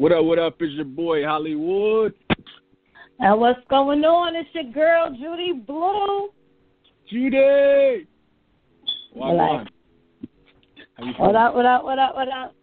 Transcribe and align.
What 0.00 0.12
up? 0.12 0.24
What 0.24 0.38
up? 0.38 0.62
Is 0.62 0.70
your 0.72 0.86
boy 0.86 1.18
Holliewood? 1.18 2.14
And 3.18 3.38
what's 3.38 3.60
going 3.68 4.02
on? 4.02 4.34
It's 4.34 4.48
your 4.54 4.64
girl 4.72 5.10
JuudyBlu. 5.10 6.28
Judy. 7.06 8.06
What 9.12 9.38
up? 9.38 9.66
What 11.18 11.36
up? 11.36 11.54
What 11.54 11.66
up? 11.66 11.84
What 11.84 11.98
up? 11.98 12.14
What 12.14 12.28
up? 12.28 12.54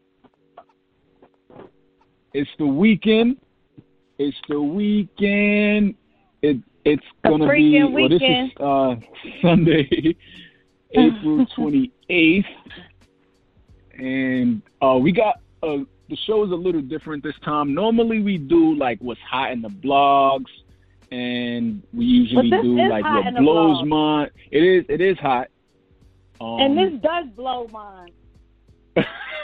It's 2.33 2.49
the 2.57 2.65
weekend. 2.65 3.37
It's 4.17 4.37
the 4.49 4.59
weekend. 4.59 5.93
It 6.41 6.57
it's 6.85 7.05
The 7.23 7.29
gonna 7.29 7.53
be 7.53 7.83
well, 7.83 8.09
this 8.09 8.19
weekend. 8.19 8.49
is 8.49 8.57
uh 8.59 8.95
Sunday, 9.43 10.15
April 10.95 11.45
twenty 11.55 11.91
eighth, 12.09 12.47
and 13.95 14.63
uh 14.81 14.97
we 14.99 15.11
got 15.11 15.35
uh 15.61 15.83
the 16.09 16.15
show 16.25 16.43
is 16.45 16.51
a 16.51 16.55
little 16.55 16.81
different 16.81 17.23
this 17.23 17.35
time. 17.43 17.73
Normally 17.73 18.21
we 18.21 18.37
do 18.37 18.75
like 18.75 18.99
what's 18.99 19.19
hot 19.21 19.51
in 19.51 19.61
the 19.61 19.69
blogs, 19.69 20.45
and 21.11 21.83
we 21.93 22.05
usually 22.05 22.49
do 22.49 22.89
like 22.89 23.03
what 23.03 23.35
blows 23.35 23.85
mine. 23.85 24.29
It 24.51 24.63
is 24.63 24.85
it 24.89 25.01
is 25.01 25.17
hot. 25.19 25.49
Um, 26.39 26.59
and 26.59 26.77
this 26.77 27.01
does 27.01 27.25
blow 27.35 27.67
mine. 27.71 28.11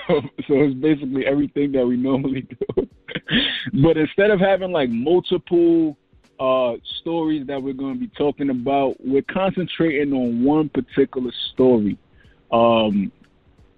so 0.08 0.22
it's 0.48 0.76
basically 0.76 1.26
everything 1.26 1.72
that 1.74 1.86
we 1.86 1.98
normally 1.98 2.42
do. 2.42 2.88
but 3.82 3.98
instead 3.98 4.32
of 4.32 4.40
having 4.40 4.72
like 4.72 4.90
multiple 4.90 5.98
uh 6.40 6.74
stories 7.02 7.46
that 7.48 7.62
we're 7.62 7.74
going 7.74 7.94
to 7.94 8.00
be 8.00 8.12
talking 8.18 8.50
about, 8.50 8.96
we're 9.00 9.22
concentrating 9.24 10.14
on 10.14 10.44
one 10.44 10.70
particular 10.70 11.32
story. 11.54 11.98
Um 12.52 13.12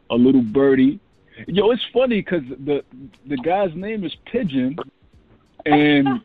a 0.10 0.16
little 0.16 0.44
birdie. 0.44 1.00
Yo, 1.48 1.72
it's 1.72 1.84
funny 1.94 2.22
cuz 2.24 2.44
the 2.66 2.84
the 3.28 3.38
guy's 3.38 3.74
name 3.76 4.04
is 4.04 4.16
Pigeon 4.26 4.76
and 5.66 6.22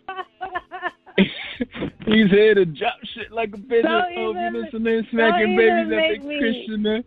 he's 2.06 2.30
here 2.30 2.54
to 2.54 2.64
drop 2.64 2.94
shit 3.14 3.30
like 3.32 3.50
a 3.54 3.58
pigeon. 3.58 3.82
Don't 3.90 4.04
Oh, 4.04 4.08
you 4.08 4.30
even- 4.30 4.62
listening, 4.62 5.06
smacking 5.10 5.56
babies 5.56 5.92
at 5.92 6.22
the 6.22 6.28
me- 6.28 6.38
Christian 6.38 6.82
there. 6.82 7.02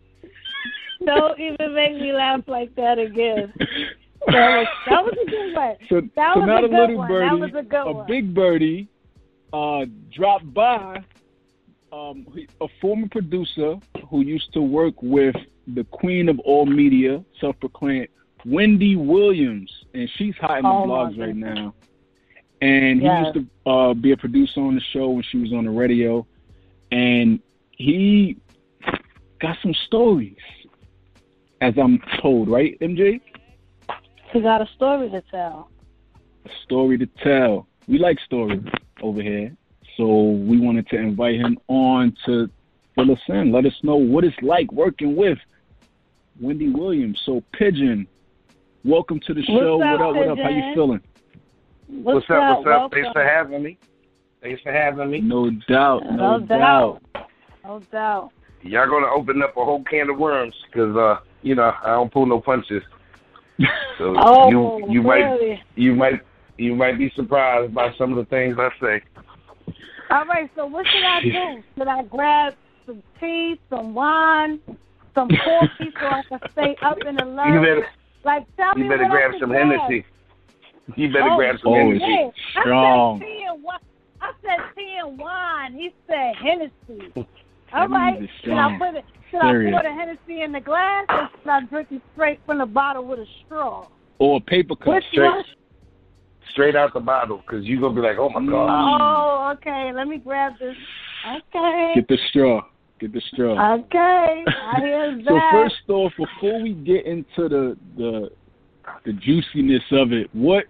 Don't 1.06 1.38
even 1.40 1.74
make 1.74 1.94
me 2.00 2.12
laugh 2.12 2.42
like 2.46 2.74
that 2.76 2.98
again. 2.98 3.52
That 4.28 4.56
was, 4.58 4.66
that 4.88 5.04
was 5.04 5.14
a 5.26 5.30
good 5.30 5.54
one. 5.54 5.76
So, 5.90 6.00
That 6.16 6.34
so 6.34 6.40
was 6.40 6.46
not 6.46 6.62
a 6.62 6.66
a, 6.66 6.68
good 6.70 6.78
little 6.80 6.96
one. 6.96 7.08
birdie, 7.08 7.28
That 7.28 7.38
was 7.38 7.54
a 7.54 7.62
good 7.68 7.84
one. 7.94 8.06
big 8.06 8.32
birdie, 8.34 8.88
uh, 9.52 9.84
dropped 10.10 10.54
by 10.54 11.02
um, 11.92 12.26
a 12.60 12.66
former 12.80 13.06
producer 13.08 13.76
who 14.08 14.22
used 14.22 14.52
to 14.54 14.62
work 14.62 14.94
with 15.02 15.36
the 15.66 15.84
queen 15.84 16.28
of 16.28 16.38
all 16.40 16.66
media, 16.66 17.24
self-proclaimed 17.40 18.08
Wendy 18.44 18.96
Williams, 18.96 19.70
and 19.94 20.08
she's 20.16 20.34
hot 20.36 20.58
in 20.58 20.64
the 20.64 20.68
Oh, 20.70 20.86
blogs 20.86 21.18
right 21.18 21.34
now. 21.36 21.74
And 22.60 23.00
he 23.00 23.06
Yes. 23.06 23.34
used 23.34 23.46
to 23.64 23.70
uh, 23.70 23.94
be 23.94 24.12
a 24.12 24.16
producer 24.16 24.60
on 24.60 24.74
the 24.74 24.80
show 24.92 25.10
when 25.10 25.22
she 25.22 25.38
was 25.38 25.52
on 25.52 25.64
the 25.64 25.70
radio, 25.70 26.26
and 26.90 27.40
he 27.72 28.36
got 29.40 29.56
some 29.62 29.74
stories, 29.86 30.36
as 31.60 31.74
I'm 31.78 32.00
told, 32.20 32.48
right, 32.48 32.78
MJ? 32.80 33.20
He 34.32 34.40
got 34.40 34.60
a 34.60 34.66
story 34.74 35.10
to 35.10 35.22
tell. 35.30 35.70
a 36.46 36.50
story 36.64 36.98
to 36.98 37.06
tell. 37.22 37.66
We 37.88 37.98
like 37.98 38.18
stories 38.20 38.62
over 39.00 39.22
here. 39.22 39.56
So 39.96 40.30
we 40.32 40.60
wanted 40.60 40.86
to 40.88 40.96
invite 40.96 41.36
him 41.36 41.58
on 41.68 42.14
to 42.26 42.50
fill 42.94 43.10
us 43.12 43.20
in. 43.28 43.50
Let 43.50 43.64
us 43.64 43.72
know 43.82 43.96
what 43.96 44.24
it's 44.24 44.36
like 44.42 44.70
working 44.72 45.16
with 45.16 45.38
Wendy 46.40 46.68
Williams. 46.70 47.20
So 47.24 47.42
Pigeon, 47.52 48.06
welcome 48.84 49.20
to 49.26 49.34
the 49.34 49.40
What's 49.40 49.48
show. 49.48 49.82
up, 49.82 50.00
what 50.00 50.08
up, 50.08 50.16
what 50.16 50.28
up? 50.28 50.38
How 50.38 50.48
you 50.50 50.74
feeling? 50.74 51.00
What's, 51.88 52.28
What's 52.28 52.30
up? 52.30 52.56
What's 52.56 52.60
up? 52.60 52.66
Welcome. 52.66 52.90
Thanks 52.90 53.12
for 53.12 53.24
having 53.24 53.62
me. 53.62 53.78
Thanks 54.42 54.62
for 54.62 54.72
having 54.72 55.10
me. 55.10 55.20
No 55.20 55.50
doubt, 55.68 56.04
no, 56.10 56.38
No 56.38 56.46
doubt. 56.46 57.00
No 57.64 57.80
doubt. 57.92 58.30
Y'all 58.62 58.88
gonna 58.88 59.06
open 59.06 59.42
up 59.42 59.56
a 59.56 59.64
whole 59.64 59.84
can 59.84 60.10
of 60.10 60.18
worms 60.18 60.54
because 60.70 60.96
uh, 60.96 61.18
you 61.42 61.54
know 61.54 61.72
I 61.82 61.88
don't 61.92 62.12
pull 62.12 62.26
no 62.26 62.40
punches. 62.40 62.82
So 63.98 64.14
Oh, 64.18 64.48
you 64.48 64.86
you 64.90 65.02
might 65.02 65.60
you 65.76 65.94
might 65.94 66.20
you 66.56 66.74
might 66.74 66.98
be 66.98 67.12
surprised 67.14 67.74
by 67.74 67.92
some 67.96 68.10
of 68.12 68.16
the 68.16 68.24
things 68.26 68.56
I 68.58 68.70
say. 68.80 69.02
All 70.10 70.24
right, 70.26 70.50
so 70.54 70.66
what 70.66 70.86
should 70.86 71.04
I 71.04 71.20
do? 71.22 71.62
Should 71.76 71.88
I 71.88 72.02
grab 72.04 72.54
some 72.86 73.02
tea, 73.20 73.58
some 73.70 73.94
wine, 73.94 74.60
some 75.14 75.28
coffee 75.28 75.92
so 76.00 76.06
I 76.06 76.22
can 76.28 76.40
stay 76.52 76.76
up 76.82 76.98
in 77.06 77.16
the 77.16 77.24
love? 77.24 77.54
You 77.54 77.60
better 77.60 77.86
like, 78.24 78.46
tell 78.56 78.72
you 78.76 78.84
me 78.84 78.88
better 78.88 79.04
what 79.04 79.12
I 79.12 79.16
grab 79.16 79.30
some 79.40 79.48
grab. 79.50 79.68
Hennessy. 79.80 80.04
You 80.96 81.08
better 81.08 81.30
Oh, 81.32 81.36
grab 81.36 81.56
some 81.62 81.72
Oh, 81.72 81.76
Hennessy. 81.90 82.04
Hey, 82.04 82.30
Strong. 82.50 83.20
I 83.20 83.20
said 83.20 83.26
tea 83.26 83.44
and 83.48 83.62
wine. 83.62 83.78
I 84.20 84.30
said 84.42 84.64
tea 84.76 84.96
and 85.02 85.18
wine. 85.18 85.72
He 85.74 85.90
said 86.06 86.34
Hennessy. 86.36 87.12
All 87.72 87.88
That 87.88 87.90
right. 87.90 88.20
means 88.20 88.30
it's 88.34 88.44
Should 88.44 88.52
I 88.52 88.78
put 88.78 88.94
it? 88.94 89.04
Should 89.30 89.40
Serious. 89.40 89.74
I 89.76 89.82
pour 89.82 89.90
the 89.90 89.98
Hennessy 89.98 90.42
in 90.42 90.52
the 90.52 90.60
glass, 90.60 91.06
or 91.08 91.28
should 91.42 91.50
I 91.50 91.60
drink 91.66 91.88
it 91.90 92.02
straight 92.12 92.40
from 92.46 92.58
the 92.58 92.66
bottle 92.66 93.04
with 93.06 93.18
a 93.20 93.26
straw? 93.44 93.88
Or 94.18 94.36
a 94.36 94.40
paper 94.40 94.76
cup. 94.76 94.88
Which 94.88 95.04
straight. 95.10 95.24
one? 95.28 95.44
Straight 96.52 96.76
out 96.76 96.92
the 96.94 97.00
bottle 97.00 97.38
because 97.38 97.64
you're 97.64 97.80
gonna 97.80 97.94
be 97.94 98.00
like, 98.00 98.18
oh 98.18 98.28
my 98.28 98.40
Mm. 98.40 98.50
god. 98.50 99.00
Oh, 99.00 99.52
okay. 99.54 99.92
Let 99.92 100.06
me 100.06 100.18
grab 100.18 100.52
this. 100.60 100.76
Okay. 101.26 101.92
Get 101.96 102.06
the 102.08 102.18
straw. 102.28 102.60
Get 103.00 103.12
the 103.12 103.20
straw. 103.32 103.74
Okay. 103.74 104.44
I 104.46 104.80
hear 104.80 105.16
that. 105.16 105.24
So 105.28 105.40
first 105.50 105.74
off, 105.88 106.12
before 106.16 106.62
we 106.62 106.74
get 106.74 107.06
into 107.06 107.48
the 107.48 107.76
the 107.96 108.30
the 109.04 109.12
juiciness 109.14 109.82
of 109.92 110.12
it, 110.12 110.28
what 110.32 110.64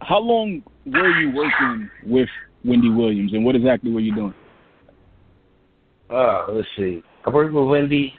how 0.00 0.18
long 0.18 0.62
were 0.86 1.10
you 1.20 1.34
working 1.34 1.88
with 2.04 2.28
Wendy 2.64 2.90
Williams 2.90 3.32
and 3.32 3.44
what 3.44 3.54
exactly 3.54 3.90
were 3.92 4.00
you 4.00 4.14
doing? 4.14 4.34
Uh, 6.10 6.46
let's 6.50 6.68
see. 6.76 7.02
I 7.26 7.30
worked 7.30 7.52
with 7.52 7.66
Wendy. 7.68 8.14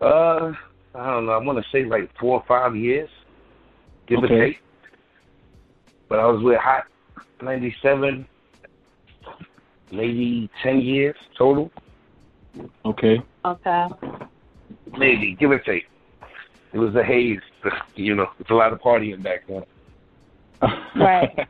Uh, 0.00 0.52
I 0.94 1.06
don't 1.10 1.26
know. 1.26 1.32
I 1.32 1.38
want 1.38 1.58
to 1.58 1.64
say 1.72 1.84
like 1.84 2.10
four 2.20 2.38
or 2.38 2.44
five 2.46 2.76
years, 2.76 3.08
give 4.06 4.18
Okay. 4.22 4.34
or 4.34 4.46
take. 4.46 4.56
But 6.08 6.18
I 6.18 6.26
was 6.26 6.42
with 6.42 6.58
Hot 6.58 6.84
'97, 7.42 8.26
maybe 9.92 10.50
ten 10.62 10.80
years 10.80 11.16
total, 11.36 11.70
Okay. 12.84 13.18
Okay. 13.44 13.86
maybe 14.98 15.36
give 15.38 15.50
or 15.50 15.58
take. 15.60 15.84
It 16.72 16.78
was 16.78 16.94
a 16.94 17.02
haze, 17.02 17.38
you 17.94 18.14
know. 18.14 18.26
It's 18.38 18.50
a 18.50 18.54
lot 18.54 18.72
of 18.72 18.80
partying 18.80 19.22
back 19.22 19.46
then. 19.48 19.62
Right. 20.96 21.48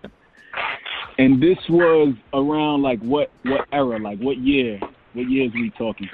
and 1.19 1.43
this 1.43 1.59
was 1.69 2.15
around 2.35 2.83
like 2.83 3.01
what 3.01 3.31
what 3.45 3.67
era? 3.73 3.99
Like 3.99 4.19
what 4.19 4.39
year? 4.39 4.79
What 5.15 5.31
years 5.31 5.53
we 5.55 5.71
talking? 5.79 6.09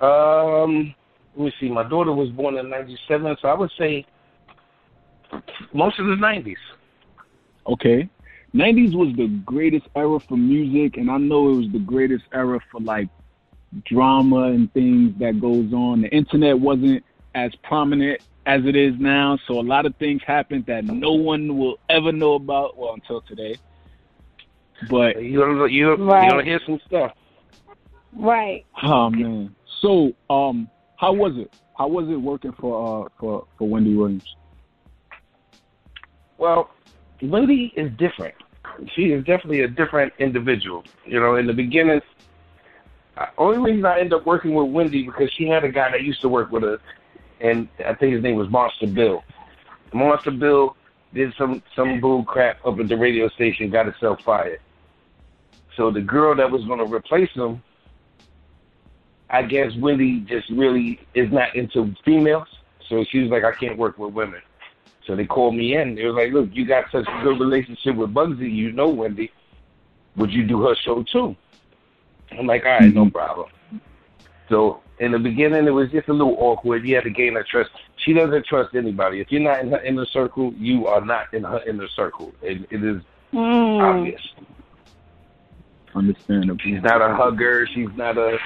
Um, 0.00 0.94
let 1.36 1.44
me 1.46 1.52
see. 1.60 1.68
My 1.68 1.88
daughter 1.88 2.12
was 2.12 2.30
born 2.30 2.56
in 2.56 2.68
'97, 2.68 3.36
so 3.40 3.48
I 3.48 3.54
would 3.54 3.70
say 3.78 4.04
most 5.72 5.98
of 5.98 6.06
the 6.06 6.14
'90s. 6.14 6.54
Okay. 7.66 8.08
90s 8.56 8.94
was 8.94 9.14
the 9.16 9.28
greatest 9.44 9.86
era 9.94 10.18
for 10.18 10.36
music, 10.36 10.96
and 10.96 11.10
I 11.10 11.18
know 11.18 11.50
it 11.50 11.56
was 11.56 11.72
the 11.72 11.78
greatest 11.78 12.24
era 12.32 12.58
for 12.70 12.80
like 12.80 13.08
drama 13.84 14.44
and 14.44 14.72
things 14.72 15.12
that 15.18 15.40
goes 15.40 15.72
on. 15.74 16.00
The 16.00 16.08
internet 16.08 16.58
wasn't 16.58 17.04
as 17.34 17.54
prominent 17.64 18.22
as 18.46 18.64
it 18.64 18.74
is 18.74 18.94
now, 18.98 19.38
so 19.46 19.60
a 19.60 19.62
lot 19.62 19.84
of 19.84 19.94
things 19.96 20.22
happened 20.26 20.64
that 20.66 20.84
no 20.84 21.12
one 21.12 21.58
will 21.58 21.78
ever 21.90 22.12
know 22.12 22.34
about. 22.34 22.78
Well, 22.78 22.94
until 22.94 23.20
today. 23.22 23.56
But 24.88 25.22
You 25.22 25.40
gonna 25.40 25.66
you 25.66 25.94
Right. 25.94 26.24
you 26.24 26.30
gonna 26.30 26.44
hear 26.44 26.60
some 26.64 26.80
stuff. 26.86 27.12
Right. 28.14 28.64
oh 28.82 29.10
man, 29.10 29.54
so 29.82 30.12
um, 30.30 30.70
how 30.96 31.12
was 31.12 31.36
it? 31.36 31.52
How 31.76 31.88
was 31.88 32.08
it 32.08 32.16
working 32.16 32.52
for 32.52 33.04
uh 33.04 33.08
for 33.18 33.46
for 33.58 33.68
Wendy 33.68 33.94
Williams? 33.94 34.36
Well, 36.38 36.70
Wendy 37.22 37.72
is 37.76 37.90
different. 37.98 38.34
She 38.94 39.12
is 39.12 39.24
definitely 39.24 39.60
a 39.60 39.68
different 39.68 40.12
individual. 40.18 40.84
You 41.04 41.20
know, 41.20 41.36
in 41.36 41.46
the 41.46 41.52
beginning, 41.52 42.00
only 43.38 43.58
reason 43.58 43.84
I 43.84 44.00
ended 44.00 44.14
up 44.14 44.26
working 44.26 44.54
with 44.54 44.70
Wendy 44.70 45.04
because 45.04 45.30
she 45.32 45.46
had 45.46 45.64
a 45.64 45.70
guy 45.70 45.90
that 45.90 46.02
used 46.02 46.20
to 46.22 46.28
work 46.28 46.50
with 46.50 46.62
her, 46.62 46.78
and 47.40 47.68
I 47.84 47.94
think 47.94 48.14
his 48.14 48.22
name 48.22 48.36
was 48.36 48.48
Monster 48.48 48.86
Bill. 48.86 49.24
Monster 49.92 50.30
Bill 50.30 50.76
did 51.14 51.32
some 51.38 51.62
some 51.74 52.00
bull 52.00 52.24
crap 52.24 52.64
up 52.66 52.78
at 52.78 52.88
the 52.88 52.96
radio 52.96 53.28
station, 53.30 53.70
got 53.70 53.86
herself 53.86 54.20
fired. 54.22 54.60
So 55.76 55.90
the 55.90 56.00
girl 56.00 56.34
that 56.34 56.50
was 56.50 56.64
going 56.64 56.78
to 56.78 56.92
replace 56.92 57.30
him, 57.32 57.62
I 59.30 59.42
guess 59.42 59.74
Wendy 59.76 60.20
just 60.20 60.48
really 60.50 61.00
is 61.14 61.30
not 61.30 61.54
into 61.54 61.94
females. 62.04 62.48
So 62.88 63.04
she 63.04 63.20
was 63.20 63.30
like, 63.30 63.44
I 63.44 63.52
can't 63.52 63.76
work 63.76 63.98
with 63.98 64.14
women. 64.14 64.40
So 65.06 65.14
they 65.14 65.24
called 65.26 65.54
me 65.54 65.76
in. 65.76 65.94
They 65.94 66.04
was 66.04 66.14
like, 66.16 66.32
"Look, 66.32 66.50
you 66.52 66.66
got 66.66 66.90
such 66.90 67.06
a 67.06 67.22
good 67.22 67.38
relationship 67.38 67.96
with 67.96 68.12
Bugsy. 68.12 68.52
You 68.52 68.72
know 68.72 68.88
Wendy. 68.88 69.30
Would 70.16 70.32
you 70.32 70.44
do 70.44 70.62
her 70.62 70.74
show 70.74 71.02
too?" 71.04 71.36
I'm 72.32 72.46
like, 72.46 72.64
"All 72.64 72.72
right, 72.72 72.92
no 72.92 73.08
problem." 73.10 73.48
So 74.48 74.80
in 74.98 75.12
the 75.12 75.18
beginning, 75.18 75.66
it 75.66 75.70
was 75.70 75.90
just 75.90 76.08
a 76.08 76.12
little 76.12 76.36
awkward. 76.38 76.86
You 76.86 76.96
had 76.96 77.04
to 77.04 77.10
gain 77.10 77.34
her 77.34 77.44
trust. 77.44 77.70
She 77.96 78.12
doesn't 78.12 78.46
trust 78.46 78.74
anybody. 78.74 79.20
If 79.20 79.30
you're 79.30 79.40
not 79.40 79.60
in 79.60 79.70
her 79.70 79.80
inner 79.82 80.06
circle, 80.06 80.52
you 80.54 80.86
are 80.86 81.00
not 81.00 81.32
in 81.32 81.44
her 81.44 81.62
inner 81.66 81.88
circle. 81.88 82.32
It, 82.42 82.66
it 82.70 82.82
is 82.82 83.02
Mm. 83.32 83.82
obvious. 83.82 84.22
Understandable. 85.94 86.60
She's 86.62 86.82
not 86.82 87.02
a 87.02 87.14
hugger. 87.14 87.66
She's 87.66 87.88
not 87.96 88.16
a 88.18 88.38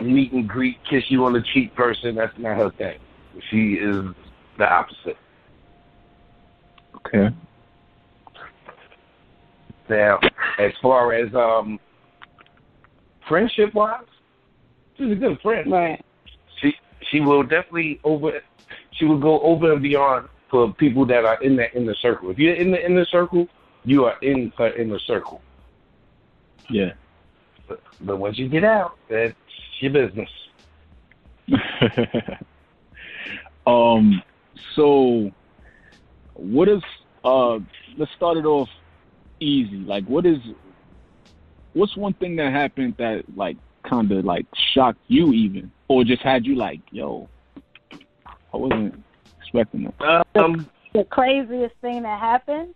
meet 0.00 0.32
and 0.32 0.48
greet, 0.48 0.78
kiss 0.88 1.10
you 1.10 1.24
on 1.24 1.32
the 1.34 1.42
cheek 1.42 1.74
person. 1.74 2.14
That's 2.14 2.36
not 2.38 2.56
her 2.56 2.70
thing. 2.70 2.98
She 3.50 3.74
is 3.74 4.06
the 4.58 4.72
opposite. 4.72 5.16
Okay. 7.06 7.34
Now, 9.88 10.20
as 10.58 10.72
far 10.80 11.12
as 11.12 11.34
um 11.34 11.78
friendship 13.28 13.74
wise, 13.74 14.04
she's 14.96 15.12
a 15.12 15.14
good 15.14 15.40
friend. 15.40 15.70
Right. 15.70 16.04
She 16.60 16.74
she 17.10 17.20
will 17.20 17.42
definitely 17.42 18.00
over 18.04 18.40
she 18.92 19.04
will 19.04 19.18
go 19.18 19.40
over 19.40 19.72
and 19.72 19.82
beyond 19.82 20.28
for 20.50 20.72
people 20.74 21.06
that 21.06 21.24
are 21.24 21.42
in 21.42 21.56
the 21.56 21.74
inner 21.74 21.94
circle. 21.94 22.30
If 22.30 22.38
you're 22.38 22.54
in 22.54 22.70
the 22.70 22.84
inner 22.84 23.06
circle, 23.06 23.48
you 23.84 24.04
are 24.04 24.18
in 24.22 24.52
her 24.58 24.72
inner 24.74 24.98
circle. 24.98 25.40
Yeah. 26.70 26.92
But, 27.68 27.80
but 28.00 28.18
once 28.18 28.38
you 28.38 28.48
get 28.48 28.64
out, 28.64 28.96
that's 29.08 29.34
your 29.80 29.92
business. 29.92 30.28
um. 33.66 34.22
So, 34.76 35.30
what 36.34 36.68
is 36.68 36.82
uh? 37.24 37.58
Let's 37.96 38.12
start 38.16 38.36
it 38.36 38.44
off 38.46 38.68
easy. 39.40 39.76
Like, 39.78 40.04
what 40.06 40.26
is? 40.26 40.38
What's 41.74 41.96
one 41.96 42.12
thing 42.14 42.36
that 42.36 42.52
happened 42.52 42.94
that 42.98 43.24
like 43.36 43.56
kind 43.88 44.10
of 44.12 44.24
like 44.24 44.46
shocked 44.74 45.00
you 45.08 45.32
even, 45.32 45.70
or 45.88 46.04
just 46.04 46.22
had 46.22 46.44
you 46.46 46.54
like, 46.54 46.80
yo, 46.90 47.28
I 48.52 48.56
wasn't 48.56 49.02
expecting 49.40 49.92
that. 50.00 50.26
Um, 50.34 50.68
The 50.92 51.04
craziest 51.04 51.74
thing 51.80 52.02
that 52.02 52.20
happened. 52.20 52.74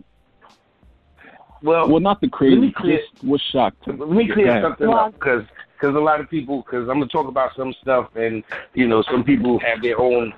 well, 1.63 1.89
Well, 1.89 2.01
not 2.01 2.21
the 2.21 2.27
Let 2.27 2.33
crazy. 2.33 2.57
me 2.57 2.73
clear- 2.73 2.99
Just 2.99 3.25
what 3.25 3.41
shocked. 3.53 3.87
Let 3.87 3.99
me 4.11 4.29
clear 4.29 4.47
Yeah. 4.47 4.63
something 4.63 4.89
Well- 4.89 4.99
up 4.99 5.13
because 5.15 5.45
because 5.79 5.95
a 5.95 6.01
lot 6.01 6.21
of 6.21 6.31
people 6.31 6.63
because 6.63 6.89
I'm 6.89 6.99
gonna 6.99 7.07
talk 7.09 7.29
about 7.29 7.55
some 7.55 7.75
stuff 7.83 8.09
and 8.17 8.43
you 8.73 8.89
know 8.89 9.03
some 9.03 9.23
people 9.23 9.59
have 9.61 9.83
their 9.83 10.01
own 10.01 10.33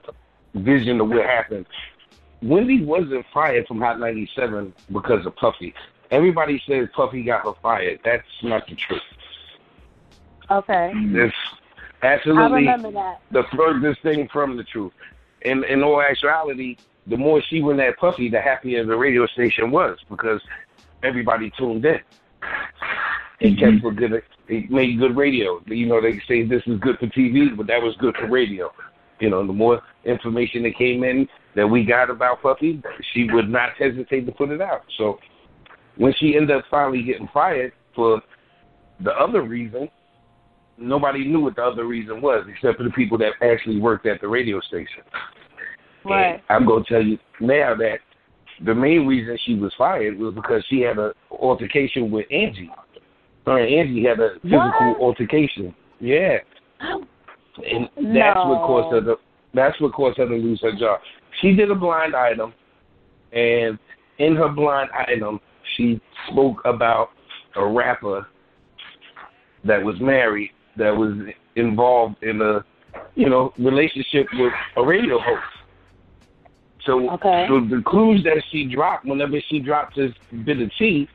vision 0.54 1.00
of 1.00 1.08
what 1.10 1.24
happened. 1.24 1.66
Wendy 2.42 2.84
wasn't 2.84 3.24
fired 3.32 3.66
from 3.66 3.80
Hot 3.80 3.98
97 3.98 4.72
because 4.92 5.26
of 5.26 5.34
Puffy. 5.36 5.74
Everybody 6.10 6.62
says 6.66 6.88
Puffy 6.94 7.22
got 7.22 7.44
her 7.44 7.52
fired. 7.62 8.00
That's 8.04 8.24
not 8.42 8.66
the 8.66 8.74
truth. 8.74 9.02
Okay. 10.50 10.92
It's 10.94 11.34
I 12.02 12.06
absolutely 12.06 12.60
remember 12.60 12.92
that. 12.92 13.20
the 13.30 13.44
furthest 13.54 14.02
thing 14.02 14.28
from 14.28 14.56
the 14.56 14.64
truth. 14.64 14.92
In 15.42 15.64
in 15.64 15.82
all 15.82 16.00
actuality, 16.00 16.76
the 17.06 17.16
more 17.16 17.42
she 17.42 17.60
went 17.60 17.80
at 17.80 17.98
Puffy, 17.98 18.28
the 18.28 18.40
happier 18.40 18.84
the 18.84 18.96
radio 18.96 19.26
station 19.26 19.70
was 19.70 19.98
because 20.08 20.40
everybody 21.02 21.50
tuned 21.58 21.84
in. 21.84 22.00
It 23.40 23.58
kept 23.58 23.72
mm-hmm. 23.72 23.78
for 23.80 23.92
good. 23.92 24.22
It 24.48 24.70
made 24.70 24.98
good 24.98 25.16
radio. 25.16 25.62
You 25.66 25.86
know, 25.86 26.00
they 26.00 26.18
say 26.20 26.44
this 26.44 26.62
is 26.66 26.78
good 26.80 26.98
for 26.98 27.06
TV, 27.06 27.56
but 27.56 27.66
that 27.66 27.82
was 27.82 27.96
good 27.96 28.16
for 28.16 28.26
radio. 28.26 28.72
You 29.20 29.30
know, 29.30 29.46
the 29.46 29.52
more 29.52 29.82
information 30.04 30.62
that 30.64 30.76
came 30.76 31.04
in 31.04 31.28
that 31.58 31.66
we 31.66 31.84
got 31.84 32.08
about 32.08 32.40
Puffy, 32.40 32.80
she 33.12 33.26
would 33.32 33.48
not 33.48 33.70
hesitate 33.76 34.24
to 34.26 34.32
put 34.32 34.50
it 34.50 34.60
out. 34.60 34.82
So 34.96 35.18
when 35.96 36.14
she 36.16 36.36
ended 36.36 36.56
up 36.56 36.62
finally 36.70 37.02
getting 37.02 37.28
fired 37.34 37.72
for 37.96 38.22
the 39.02 39.10
other 39.10 39.42
reason, 39.42 39.88
nobody 40.78 41.24
knew 41.24 41.40
what 41.40 41.56
the 41.56 41.64
other 41.64 41.84
reason 41.84 42.22
was 42.22 42.46
except 42.48 42.78
for 42.78 42.84
the 42.84 42.90
people 42.90 43.18
that 43.18 43.32
actually 43.42 43.80
worked 43.80 44.06
at 44.06 44.20
the 44.20 44.28
radio 44.28 44.60
station. 44.60 45.02
Right. 46.04 46.34
And 46.34 46.42
I'm 46.48 46.64
going 46.64 46.84
to 46.84 46.88
tell 46.88 47.02
you 47.02 47.18
now 47.40 47.74
that 47.74 47.96
the 48.64 48.74
main 48.74 49.04
reason 49.04 49.36
she 49.44 49.56
was 49.56 49.72
fired 49.76 50.16
was 50.16 50.34
because 50.34 50.64
she 50.70 50.82
had 50.82 50.96
an 50.96 51.10
altercation 51.32 52.12
with 52.12 52.26
Angie. 52.30 52.70
Her 53.46 53.58
and 53.58 53.74
Angie 53.74 54.04
had 54.04 54.20
a 54.20 54.34
physical 54.42 54.92
What? 54.92 55.00
altercation. 55.00 55.74
Yeah. 55.98 56.36
And 56.80 57.88
that's 58.14 58.38
what 58.38 58.64
caused 58.64 58.94
her 58.94 59.00
to 59.00 59.16
that's 59.54 59.80
what 59.80 59.92
caused 59.92 60.18
her 60.18 60.26
to 60.26 60.34
lose 60.34 60.60
her 60.62 60.72
job. 60.72 61.00
She 61.40 61.54
did 61.54 61.70
a 61.70 61.74
blind 61.74 62.14
item 62.14 62.52
and 63.32 63.78
in 64.18 64.36
her 64.36 64.48
blind 64.48 64.90
item 64.92 65.40
she 65.76 66.00
spoke 66.30 66.60
about 66.64 67.10
a 67.56 67.66
rapper 67.66 68.26
that 69.64 69.82
was 69.82 69.98
married 70.00 70.50
that 70.76 70.96
was 70.96 71.14
involved 71.56 72.22
in 72.22 72.40
a 72.40 72.64
you 73.14 73.28
know 73.28 73.52
relationship 73.58 74.26
with 74.34 74.52
a 74.76 74.84
radio 74.84 75.18
host. 75.18 75.42
So, 76.84 77.10
Okay. 77.10 77.46
so 77.48 77.60
the 77.60 77.82
clues 77.82 78.24
that 78.24 78.42
she 78.50 78.64
dropped 78.64 79.04
whenever 79.04 79.38
she 79.48 79.58
dropped 79.58 79.96
this 79.96 80.12
bit 80.44 80.60
of 80.60 80.70
tea, 80.78 81.08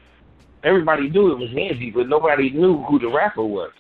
everybody 0.64 1.10
knew 1.10 1.32
it 1.32 1.40
was 1.40 1.50
Angie, 1.50 1.90
but 1.90 2.08
nobody 2.08 2.52
knew 2.52 2.84
who 2.84 3.00
the 3.00 3.08
rapper 3.08 3.44
was. 3.44 3.72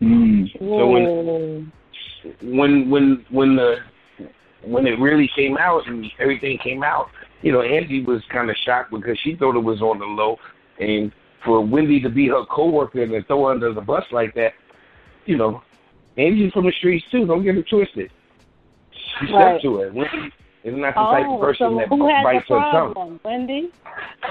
Mm. 0.00 0.50
So 0.58 0.86
when- 0.90 1.06
Ooh. 1.06 1.66
When 2.42 2.90
when 2.90 3.24
when 3.30 3.56
the 3.56 3.76
when 4.64 4.86
it 4.86 4.98
really 4.98 5.30
came 5.34 5.56
out 5.58 5.86
and 5.86 6.06
everything 6.18 6.58
came 6.58 6.82
out, 6.82 7.08
you 7.42 7.52
know, 7.52 7.62
Angie 7.62 8.02
was 8.02 8.22
kind 8.30 8.50
of 8.50 8.56
shocked 8.56 8.90
because 8.90 9.18
she 9.22 9.36
thought 9.36 9.56
it 9.56 9.60
was 9.62 9.80
on 9.80 9.98
the 9.98 10.04
low, 10.06 10.38
and 10.80 11.12
for 11.44 11.60
Wendy 11.64 12.00
to 12.00 12.08
be 12.08 12.28
her 12.28 12.44
coworker 12.46 13.02
and 13.02 13.26
throw 13.26 13.46
her 13.46 13.52
under 13.52 13.72
the 13.72 13.80
bus 13.80 14.04
like 14.10 14.34
that, 14.34 14.52
you 15.26 15.36
know, 15.36 15.62
Angie's 16.16 16.52
from 16.52 16.66
the 16.66 16.72
streets 16.72 17.04
too. 17.10 17.26
Don't 17.26 17.44
get 17.44 17.56
it 17.56 17.68
twisted. 17.68 18.10
She 18.90 19.32
Right. 19.32 19.60
stepped 19.60 19.62
to 19.62 19.80
it. 19.80 19.94
Wendy 19.94 20.32
is 20.66 20.74
not 20.76 20.94
the 20.94 21.00
type 21.00 21.26
of 21.26 21.32
Oh, 21.32 21.38
person 21.38 21.70
so 21.70 21.78
that 21.78 21.88
who 21.88 22.08
had 22.08 22.20
the 22.20 22.24
bites 22.24 22.48
her 22.48 22.56
tongue. 22.58 22.92
problem? 22.92 23.20
Wendy? 23.24 23.70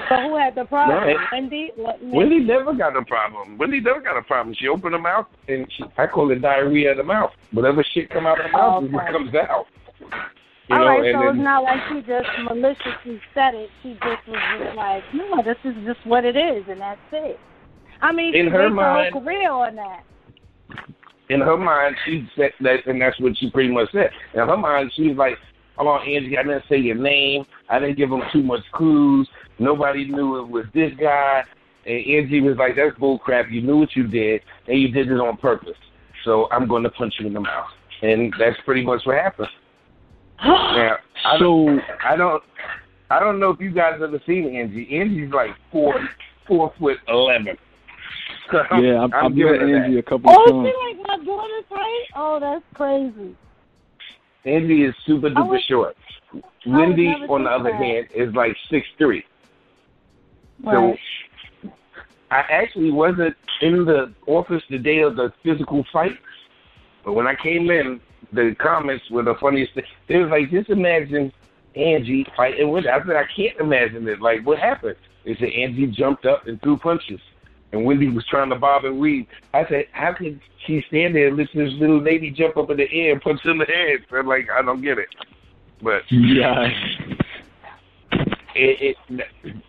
So 0.08 0.16
who 0.20 0.36
had 0.36 0.54
the 0.54 0.64
problem? 0.66 1.16
Wendy? 1.32 1.72
What 1.76 1.98
Wendy 2.02 2.40
never 2.40 2.74
got 2.74 2.94
a 2.96 3.02
problem. 3.04 3.56
Wendy 3.58 3.80
never 3.80 4.00
got 4.00 4.18
a 4.18 4.22
problem. 4.22 4.54
She 4.54 4.68
opened 4.68 4.92
her 4.94 5.00
mouth 5.00 5.26
and 5.48 5.66
she, 5.72 5.84
I 5.96 6.06
call 6.06 6.30
it 6.30 6.42
diarrhea 6.42 6.90
of 6.92 6.98
the 6.98 7.04
mouth. 7.04 7.30
Whatever 7.52 7.82
shit 7.94 8.10
come 8.10 8.26
out 8.26 8.38
of 8.38 8.46
her 8.46 8.52
mouth 8.52 8.84
is 8.84 8.90
what 8.92 9.06
comes 9.10 9.34
out. 9.34 9.66
You 10.68 10.74
All 10.76 10.78
know, 10.80 10.86
right, 10.88 11.04
and 11.06 11.14
so 11.14 11.20
then, 11.26 11.36
it's 11.36 11.44
not 11.44 11.62
like 11.62 11.80
she 11.88 12.02
just 12.02 12.28
maliciously 12.44 13.20
said 13.32 13.54
it. 13.54 13.70
She 13.82 13.92
just 14.02 14.26
was 14.26 14.40
just 14.58 14.76
like, 14.76 15.04
no, 15.14 15.40
this 15.42 15.56
is 15.64 15.74
just 15.86 16.04
what 16.04 16.24
it 16.24 16.36
is, 16.36 16.64
and 16.68 16.80
that's 16.80 17.00
it. 17.12 17.38
I 18.02 18.12
mean, 18.12 18.34
In 18.34 18.46
she 18.46 18.50
her 18.50 18.68
mind- 18.68 19.14
her 19.14 19.20
career 19.20 19.50
on 19.50 19.76
that. 19.76 20.02
in 21.30 21.40
her 21.40 21.56
mind, 21.56 21.96
she 22.04 22.28
said 22.36 22.50
that, 22.60 22.84
and 22.86 23.00
that's 23.00 23.18
what 23.20 23.36
she 23.38 23.48
pretty 23.50 23.70
much 23.72 23.90
said. 23.92 24.10
In 24.34 24.40
her 24.40 24.56
mind, 24.56 24.92
she 24.94 25.08
was 25.08 25.16
like, 25.16 25.38
"Hold 25.76 25.88
on, 25.88 26.08
Angie, 26.08 26.36
I 26.38 26.42
didn't 26.42 26.64
say 26.68 26.76
your 26.78 26.96
name. 26.96 27.44
I 27.68 27.78
didn't 27.78 27.96
give 27.96 28.10
them 28.10 28.22
too 28.32 28.42
much 28.42 28.62
clues. 28.72 29.28
Nobody 29.58 30.06
knew 30.06 30.38
it 30.38 30.48
was 30.48 30.66
this 30.74 30.92
guy." 31.00 31.44
And 31.86 32.04
Angie 32.06 32.40
was 32.40 32.56
like, 32.56 32.76
"That's 32.76 32.98
bull 32.98 33.18
crap. 33.18 33.50
You 33.50 33.62
knew 33.62 33.78
what 33.78 33.94
you 33.94 34.06
did, 34.06 34.42
and 34.68 34.80
you 34.80 34.88
did 34.88 35.10
it 35.10 35.20
on 35.20 35.36
purpose. 35.36 35.76
So 36.24 36.48
I'm 36.50 36.66
going 36.66 36.82
to 36.82 36.90
punch 36.90 37.14
you 37.20 37.26
in 37.26 37.32
the 37.34 37.40
mouth." 37.40 37.68
And 38.02 38.32
that's 38.38 38.56
pretty 38.64 38.82
much 38.84 39.02
what 39.04 39.16
happened. 39.16 39.48
Now, 40.44 40.96
I 41.24 41.38
So 41.38 41.78
I 42.04 42.14
don't, 42.16 42.42
I 43.08 43.18
don't 43.20 43.40
know 43.40 43.50
if 43.50 43.60
you 43.60 43.70
guys 43.70 44.00
ever 44.02 44.20
seen 44.26 44.54
Angie. 44.54 44.86
Angie's 44.98 45.32
like 45.32 45.50
four, 45.72 45.94
four 46.46 46.72
foot 46.78 46.98
eleven. 47.08 47.56
So 48.52 48.58
yeah, 48.78 49.02
I've, 49.02 49.12
I'm 49.12 49.26
I've 49.26 49.34
giving 49.34 49.52
met 49.52 49.60
her 49.62 49.66
that. 49.66 49.84
Angie 49.86 49.98
a 49.98 50.02
couple 50.04 50.30
Oh, 50.30 50.60
of 50.60 50.66
she 50.66 50.72
like 50.94 51.06
my 51.08 51.24
daughter's 51.24 51.64
height? 51.68 52.06
Oh, 52.14 52.38
that's 52.40 52.64
crazy. 52.74 53.34
Andy 54.46 54.84
is 54.84 54.94
super 55.04 55.28
duper 55.28 55.48
would- 55.48 55.62
short. 55.62 55.96
Wendy, 56.66 57.08
on 57.28 57.44
the 57.44 57.50
other 57.50 57.70
that. 57.70 57.80
hand, 57.80 58.08
is 58.14 58.34
like 58.34 58.56
six 58.68 58.86
three. 58.98 59.24
Right. 60.62 60.98
So 61.62 61.70
I 62.30 62.40
actually 62.40 62.90
wasn't 62.90 63.36
in 63.60 63.84
the 63.84 64.12
office 64.26 64.62
the 64.68 64.78
day 64.78 65.00
of 65.00 65.16
the 65.16 65.32
physical 65.44 65.84
fight, 65.92 66.18
but 67.04 67.12
when 67.12 67.26
I 67.26 67.34
came 67.34 67.70
in, 67.70 68.00
the 68.32 68.54
comments 68.58 69.08
were 69.10 69.22
the 69.22 69.36
funniest 69.36 69.74
thing. 69.74 69.84
They 70.08 70.18
was 70.18 70.30
like, 70.30 70.50
just 70.50 70.68
imagine 70.68 71.32
Angie 71.76 72.26
fighting 72.36 72.70
with. 72.70 72.86
I 72.86 72.98
said, 73.06 73.16
I 73.16 73.26
can't 73.34 73.58
imagine 73.60 74.08
it. 74.08 74.20
Like, 74.20 74.44
what 74.44 74.58
happened? 74.58 74.96
They 75.24 75.36
said 75.36 75.50
Angie 75.50 75.86
jumped 75.86 76.26
up 76.26 76.46
and 76.46 76.60
threw 76.62 76.76
punches. 76.76 77.20
And 77.72 77.84
Wendy 77.84 78.08
was 78.08 78.24
trying 78.26 78.50
to 78.50 78.56
bob 78.56 78.84
and 78.84 78.98
weave. 78.98 79.26
I 79.52 79.66
said, 79.68 79.86
how 79.92 80.12
can 80.12 80.40
she 80.64 80.84
stand 80.88 81.14
there 81.14 81.28
and 81.28 81.36
listen 81.36 81.58
to 81.60 81.70
this 81.70 81.80
little 81.80 82.00
lady 82.00 82.30
jump 82.30 82.56
up 82.56 82.70
in 82.70 82.76
the 82.76 82.90
air 82.90 83.12
and 83.12 83.20
punch 83.20 83.40
her 83.42 83.50
in 83.50 83.58
the 83.58 83.64
head? 83.64 84.00
I'm 84.12 84.26
like, 84.26 84.48
I 84.50 84.62
don't 84.62 84.82
get 84.82 84.98
it. 84.98 85.08
But 85.82 86.10
Yeah. 86.10 86.68
it, 88.54 88.96
it 89.14 89.26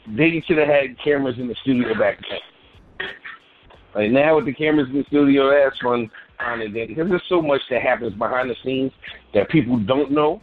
they 0.08 0.42
should 0.48 0.58
have 0.58 0.68
had 0.68 0.98
cameras 1.00 1.38
in 1.38 1.48
the 1.48 1.56
studio 1.56 1.94
back 1.98 2.20
then. 2.30 3.10
Like 3.96 4.12
now 4.12 4.36
with 4.36 4.46
the 4.46 4.54
cameras 4.54 4.88
in 4.89 4.98
the 4.98 5.04
studio, 5.06 5.50
that's 5.50 5.80
fun 5.80 6.10
on 6.39 6.62
it 6.62 6.74
then 6.74 6.88
because 6.88 7.10
there's 7.10 7.24
so 7.27 7.42
much 7.42 7.62
that 7.70 7.82
happens 7.82 8.13
behind 8.13 8.50
the 8.50 8.56
scenes 8.63 8.92
that 9.34 9.50
people 9.50 9.77
don't 9.77 10.12
know. 10.12 10.42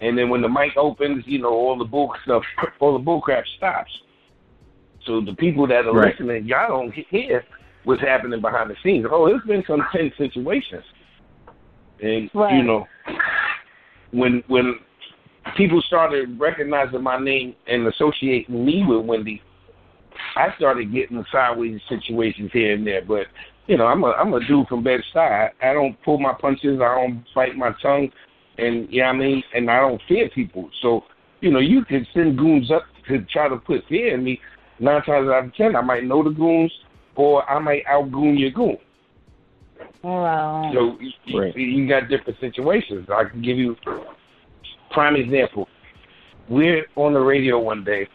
And 0.00 0.18
then 0.18 0.28
when 0.28 0.42
the 0.42 0.48
mic 0.48 0.76
opens, 0.76 1.26
you 1.26 1.38
know, 1.38 1.50
all 1.50 1.78
the 1.78 1.84
bull 1.84 2.14
stuff, 2.24 2.44
all 2.80 2.92
the 2.92 2.98
bull 2.98 3.20
crap 3.20 3.44
stops. 3.56 4.02
So 5.06 5.20
the 5.20 5.34
people 5.34 5.66
that 5.66 5.86
are 5.86 5.92
Right. 5.92 6.18
listening, 6.18 6.44
y'all 6.44 6.68
don't 6.68 6.92
hear 6.92 7.44
what's 7.84 8.00
happening 8.00 8.40
behind 8.40 8.70
the 8.70 8.76
scenes. 8.82 9.06
Oh, 9.10 9.26
there's 9.28 9.42
been 9.42 9.64
some 9.66 9.86
tense 9.92 10.16
situations. 10.16 10.84
And 12.00 12.30
Right. 12.34 12.54
you 12.54 12.62
know, 12.62 12.88
when 14.10 14.42
when 14.48 14.78
people 15.56 15.80
started 15.82 16.38
recognizing 16.40 17.02
my 17.02 17.18
name 17.18 17.54
and 17.66 17.86
associating 17.86 18.64
me 18.64 18.84
with 18.84 19.04
Wendy, 19.04 19.42
I 20.36 20.54
started 20.56 20.92
getting 20.92 21.24
sideways 21.30 21.80
situations 21.88 22.50
here 22.52 22.74
and 22.74 22.86
there. 22.86 23.02
But 23.02 23.26
you 23.66 23.76
know, 23.76 23.86
I'm 23.86 24.02
a 24.04 24.12
I'm 24.12 24.32
a 24.34 24.40
dude 24.46 24.68
from 24.68 24.82
Bed 24.82 25.00
Stuy. 25.12 25.50
I, 25.62 25.70
I 25.70 25.72
don't 25.72 26.00
pull 26.02 26.18
my 26.18 26.32
punches. 26.32 26.80
I 26.80 26.94
don't 26.94 27.24
bite 27.34 27.56
my 27.56 27.72
tongue, 27.82 28.10
and 28.58 28.90
you 28.90 29.02
know 29.02 29.08
what 29.08 29.14
I 29.14 29.18
mean. 29.18 29.42
And 29.54 29.70
I 29.70 29.80
don't 29.80 30.00
fear 30.08 30.28
people. 30.30 30.70
So 30.82 31.04
you 31.40 31.50
know, 31.50 31.60
you 31.60 31.84
can 31.84 32.06
send 32.14 32.38
goons 32.38 32.70
up 32.70 32.84
to 33.08 33.22
try 33.26 33.48
to 33.48 33.56
put 33.56 33.84
fear 33.88 34.14
in 34.14 34.24
me. 34.24 34.40
Nine 34.80 35.02
times 35.02 35.28
out 35.28 35.44
of 35.44 35.54
ten, 35.54 35.76
I 35.76 35.80
might 35.80 36.04
know 36.04 36.22
the 36.22 36.30
goons, 36.30 36.72
or 37.16 37.48
I 37.48 37.58
might 37.58 37.84
outgoon 37.88 38.36
your 38.36 38.50
goon. 38.50 38.76
Wow. 40.02 40.70
So 40.74 40.98
you, 41.00 41.40
Right. 41.40 41.56
you, 41.56 41.66
you 41.66 41.88
got 41.88 42.08
different 42.08 42.38
situations. 42.40 43.08
I 43.10 43.24
can 43.24 43.42
give 43.42 43.56
you 43.56 43.76
prime 44.90 45.16
example. 45.16 45.68
We're 46.48 46.86
on 46.96 47.14
the 47.14 47.20
radio 47.20 47.58
one 47.58 47.84
day, 47.84 48.06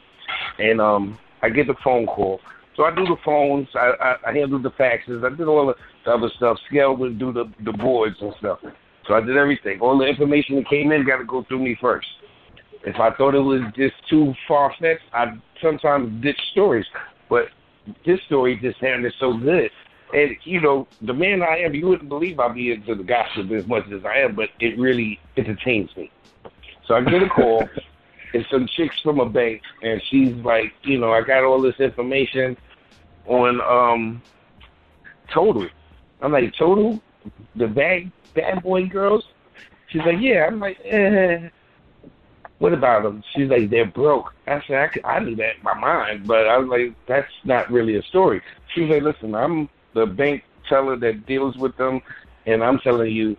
and 0.60 0.80
um, 0.80 1.18
I 1.42 1.50
get 1.50 1.68
the 1.68 1.76
phone 1.84 2.06
call. 2.06 2.40
So 2.76 2.86
I 2.86 2.96
do 2.96 3.04
the 3.04 3.18
phones, 3.26 3.68
I, 3.76 3.92
I, 4.00 4.30
I 4.30 4.34
handle 4.34 4.62
the 4.62 4.72
faxes, 4.72 5.26
I 5.26 5.36
did 5.36 5.48
all 5.48 5.68
the, 5.68 5.76
the 6.06 6.12
other 6.12 6.30
stuff. 6.38 6.58
Scale 6.70 6.96
would 6.96 7.20
do 7.20 7.34
the 7.34 7.52
the 7.66 7.74
boards 7.74 8.16
and 8.22 8.34
stuff. 8.40 8.60
So 9.08 9.16
I 9.16 9.22
did 9.22 9.36
everything. 9.36 9.82
All 9.82 9.98
the 9.98 10.06
information 10.06 10.56
that 10.58 10.70
came 10.70 10.92
in 10.92 11.06
got 11.06 11.18
to 11.18 11.26
go 11.26 11.44
through 11.44 11.60
me 11.60 11.76
first. 11.82 12.08
If 12.84 12.96
I 12.98 13.12
thought 13.12 13.36
it 13.36 13.40
was 13.40 13.62
just 13.76 13.96
too 14.10 14.34
far 14.48 14.74
fetched, 14.80 15.04
I 15.14 15.38
sometimes 15.62 16.22
ditch 16.24 16.40
stories. 16.52 16.86
But 17.30 17.50
this 18.06 18.20
story 18.26 18.58
just 18.62 18.80
sounded 18.80 19.14
so 19.20 19.38
good. 19.38 19.72
And 20.14 20.36
you 20.44 20.62
know, 20.62 20.88
the 21.02 21.14
man 21.14 21.42
I 21.44 21.60
am, 21.60 21.74
you 21.76 21.88
wouldn't 21.88 22.10
believe 22.10 22.40
I'd 22.40 22.56
be 22.56 22.72
into 22.72 22.96
the 22.96 23.04
gossip 23.04 23.52
as 23.52 23.68
much 23.68 23.86
as 23.92 24.06
I 24.06 24.20
am, 24.20 24.36
but 24.36 24.50
it 24.60 24.80
really 24.80 25.20
entertains 25.38 25.96
me. 25.96 26.12
So 26.88 26.96
I 26.96 27.02
get 27.02 27.22
a 27.22 27.30
call. 27.30 27.68
it's 28.34 28.50
some 28.50 28.68
chicks 28.76 29.00
from 29.02 29.20
a 29.20 29.30
bank, 29.30 29.62
and 29.84 30.02
she's 30.10 30.34
like, 30.38 30.74
you 30.84 31.00
know, 31.00 31.12
I 31.12 31.22
got 31.22 31.44
all 31.44 31.62
this 31.62 31.80
information 31.80 32.58
on 33.28 33.62
um 33.62 34.22
Total. 35.34 35.68
I'm 36.22 36.32
like, 36.32 36.54
Total, 36.58 37.00
the 37.56 37.68
bad 37.68 38.12
bad 38.34 38.64
boy 38.64 38.88
girls. 38.88 39.26
She's 39.90 40.02
like, 40.06 40.18
yeah. 40.20 40.46
I'm 40.48 40.60
like, 40.60 40.78
eh. 40.86 41.50
What 42.60 42.74
about 42.74 43.04
them? 43.04 43.24
She's 43.34 43.50
like, 43.50 43.70
they're 43.70 43.86
broke. 43.86 44.34
I 44.46 44.62
said, 44.68 44.78
I, 44.78 44.88
could, 44.88 45.06
I 45.06 45.20
knew 45.20 45.36
that 45.38 45.58
in 45.58 45.64
my 45.64 45.74
mind, 45.74 46.28
but 46.28 46.48
I 46.48 46.58
was 46.58 46.68
like, 46.68 46.94
that's 47.08 47.32
not 47.46 47.72
really 47.72 47.96
a 47.96 48.04
story. 48.04 48.42
She 48.74 48.82
was 48.82 48.90
like, 48.90 49.04
listen, 49.04 49.34
I'm 49.34 49.70
the 49.94 50.06
bank 50.06 50.44
teller 50.68 50.98
that 50.98 51.26
deals 51.26 51.58
with 51.58 51.76
them, 51.78 52.02
and 52.46 52.64
I'm 52.64 52.80
telling 52.80 53.12
you, 53.12 53.38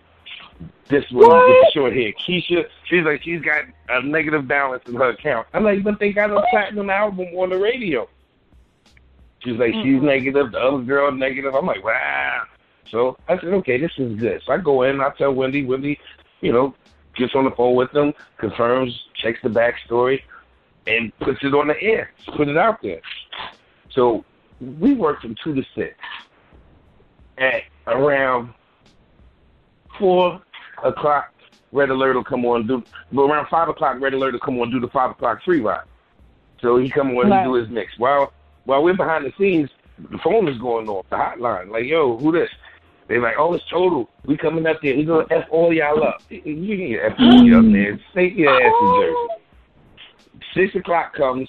this 0.89 1.09
with 1.11 1.29
the 1.29 1.71
short 1.73 1.93
hair, 1.95 2.13
Keisha. 2.13 2.67
She's 2.85 3.05
like, 3.05 3.23
she's 3.23 3.41
got 3.41 3.65
a 3.89 4.03
negative 4.03 4.49
balance 4.49 4.83
in 4.87 4.95
her 4.97 5.11
account. 5.11 5.47
I'm 5.55 5.65
like, 5.65 5.85
but 5.85 6.01
they 6.01 6.13
got 6.13 6.31
a 6.31 6.45
platinum 6.51 6.91
album 6.91 7.29
on 7.37 7.51
the 7.51 7.59
radio. 7.59 8.09
She's 9.39 9.57
like, 9.57 9.73
she's 9.75 10.03
negative. 10.03 10.53
The 10.53 10.59
other 10.59 10.83
girl 10.83 11.13
negative. 11.13 11.55
I'm 11.55 11.65
like, 11.65 11.85
wow. 11.85 12.43
So 12.91 13.17
I 13.29 13.39
said, 13.39 13.55
okay, 13.55 13.79
this 13.79 13.93
is 13.97 14.19
good. 14.19 14.43
So 14.45 14.53
I 14.53 14.59
go 14.59 14.83
in. 14.83 15.01
I 15.01 15.11
tell 15.11 15.33
Wendy. 15.33 15.65
Wendy, 15.65 15.99
you 16.41 16.53
know, 16.53 16.75
gets 17.17 17.35
on 17.35 17.45
the 17.45 17.51
phone 17.53 17.75
with 17.75 17.91
them, 17.93 18.13
confirms, 18.39 19.07
checks 19.15 19.39
the 19.43 19.49
backstory, 19.49 20.21
and 20.87 21.17
puts 21.19 21.43
it 21.43 21.55
on 21.55 21.69
the 21.69 21.81
air. 21.83 22.11
Put 22.37 22.49
it 22.49 22.57
out 22.57 22.81
there. 22.83 23.01
So 23.91 24.25
we 24.61 24.95
work 24.95 25.21
from 25.21 25.35
two 25.43 25.55
to 25.55 25.63
six. 25.75 25.95
At 27.39 27.63
around 27.87 28.53
four 29.99 30.41
o'clock, 30.85 31.33
red 31.73 31.91
alert 31.91 32.15
will 32.17 32.25
come 32.25 32.45
on. 32.45 32.67
Do 32.67 32.83
but 33.13 33.23
around 33.23 33.47
five 33.49 33.69
o'clock, 33.69 34.01
red 34.01 34.15
alert 34.15 34.33
will 34.33 34.41
come 34.41 34.59
on. 34.61 34.71
Do 34.71 34.81
the 34.81 34.89
five 34.89 35.11
o'clock 35.11 35.43
free 35.45 35.61
ride. 35.61 35.85
So 36.61 36.77
he 36.77 36.91
come 36.91 37.11
on 37.17 37.31
Right. 37.31 37.41
and 37.41 37.45
do 37.45 37.55
his 37.55 37.69
mix. 37.71 37.99
While 37.99 38.33
while 38.65 38.83
we're 38.83 38.95
behind 38.97 39.25
the 39.25 39.33
scenes, 39.39 39.71
the 40.11 40.19
phone 40.19 40.49
is 40.49 40.59
going 40.59 40.89
off, 40.89 41.07
the 41.11 41.17
hotline. 41.17 41.71
Like, 41.71 41.85
yo, 41.85 42.17
who 42.19 42.31
this? 42.33 42.51
They're 43.11 43.21
like, 43.21 43.35
oh, 43.37 43.55
it's 43.55 43.65
total. 43.69 44.09
We 44.25 44.37
coming 44.37 44.65
up 44.67 44.77
there. 44.85 44.97
We 44.97 45.05
gonna 45.05 45.27
f 45.33 45.49
all 45.51 45.73
y'all 45.73 46.01
up. 46.05 46.23
You 46.29 46.41
can 46.41 47.13
f 47.13 47.19
mm-hmm. 47.19 47.45
me 47.45 47.55
up 47.55 47.73
there. 47.73 48.01
Take 48.15 48.37
your 48.37 48.55
ass 48.55 48.61
to 48.61 48.73
oh. 48.73 49.37
Jersey. 50.31 50.45
Six 50.55 50.77
o'clock 50.77 51.13
comes. 51.15 51.49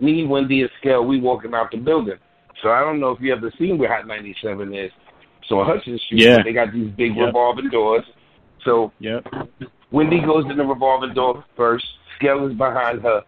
Me, 0.00 0.26
Wendy, 0.26 0.60
and 0.60 0.70
Scale, 0.78 1.06
we 1.06 1.18
walking 1.18 1.54
out 1.54 1.70
the 1.70 1.78
building. 1.78 2.18
So 2.62 2.68
I 2.68 2.80
don't 2.80 3.00
know 3.00 3.12
if 3.12 3.22
you 3.22 3.32
ever 3.32 3.50
seen 3.58 3.78
where 3.78 3.88
Hot 3.88 4.06
97 4.06 4.74
is. 4.74 4.92
So 5.48 5.60
on 5.60 5.66
Hudson 5.66 5.98
Street, 5.98 6.20
Yeah. 6.20 6.42
they 6.42 6.52
got 6.52 6.74
these 6.74 6.90
big 6.90 7.16
Yep. 7.16 7.28
revolving 7.28 7.70
doors. 7.70 8.04
So 8.62 8.92
Yep. 9.00 9.28
Wendy 9.90 10.20
goes 10.20 10.44
in 10.44 10.58
the 10.58 10.64
revolving 10.66 11.14
door 11.14 11.42
first. 11.56 11.86
Scale 12.16 12.46
is 12.46 12.52
behind 12.52 13.00
her. 13.00 13.24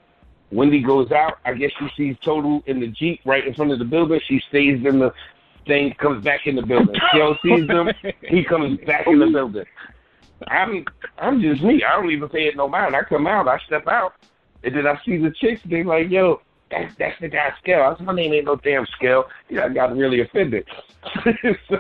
Wendy 0.52 0.82
goes 0.82 1.10
out. 1.12 1.38
I 1.46 1.54
guess 1.54 1.70
she 1.78 1.88
sees 1.96 2.16
Total 2.22 2.62
in 2.66 2.80
the 2.80 2.88
Jeep 2.88 3.22
right 3.24 3.46
in 3.46 3.54
front 3.54 3.72
of 3.72 3.78
the 3.78 3.86
building. 3.86 4.20
She 4.26 4.38
stays 4.50 4.84
in 4.84 4.98
the 4.98 5.14
thing, 5.66 5.94
comes 5.94 6.24
back 6.24 6.46
in 6.46 6.56
the 6.56 6.62
building. 6.62 6.94
Scale 7.08 7.36
sees 7.42 7.66
them. 7.66 7.90
He 8.22 8.44
comes 8.44 8.78
back 8.86 9.06
in 9.06 9.18
the 9.18 9.26
building. 9.26 9.64
I'm 10.48 10.84
I'm 11.18 11.40
just 11.40 11.62
me. 11.62 11.82
I 11.84 11.96
don't 11.96 12.10
even 12.10 12.28
pay 12.28 12.46
it 12.46 12.56
no 12.56 12.68
mind. 12.68 12.96
I 12.96 13.02
come 13.02 13.26
out, 13.26 13.48
I 13.48 13.58
step 13.66 13.86
out, 13.86 14.14
and 14.64 14.74
then 14.74 14.86
I 14.86 14.98
see 15.04 15.18
the 15.18 15.30
chicks. 15.30 15.60
They 15.64 15.82
like, 15.82 16.10
yo, 16.10 16.40
that's 16.70 16.94
that's 16.96 17.20
the 17.20 17.28
guy 17.28 17.52
Scale. 17.58 17.82
I 17.82 17.96
said, 17.96 18.06
my 18.06 18.14
name 18.14 18.32
ain't 18.32 18.46
no 18.46 18.56
damn 18.56 18.86
Scale. 18.86 19.24
You 19.48 19.56
know, 19.56 19.64
I 19.64 19.68
got 19.68 19.96
really 19.96 20.20
offended. 20.20 20.66
so 21.68 21.78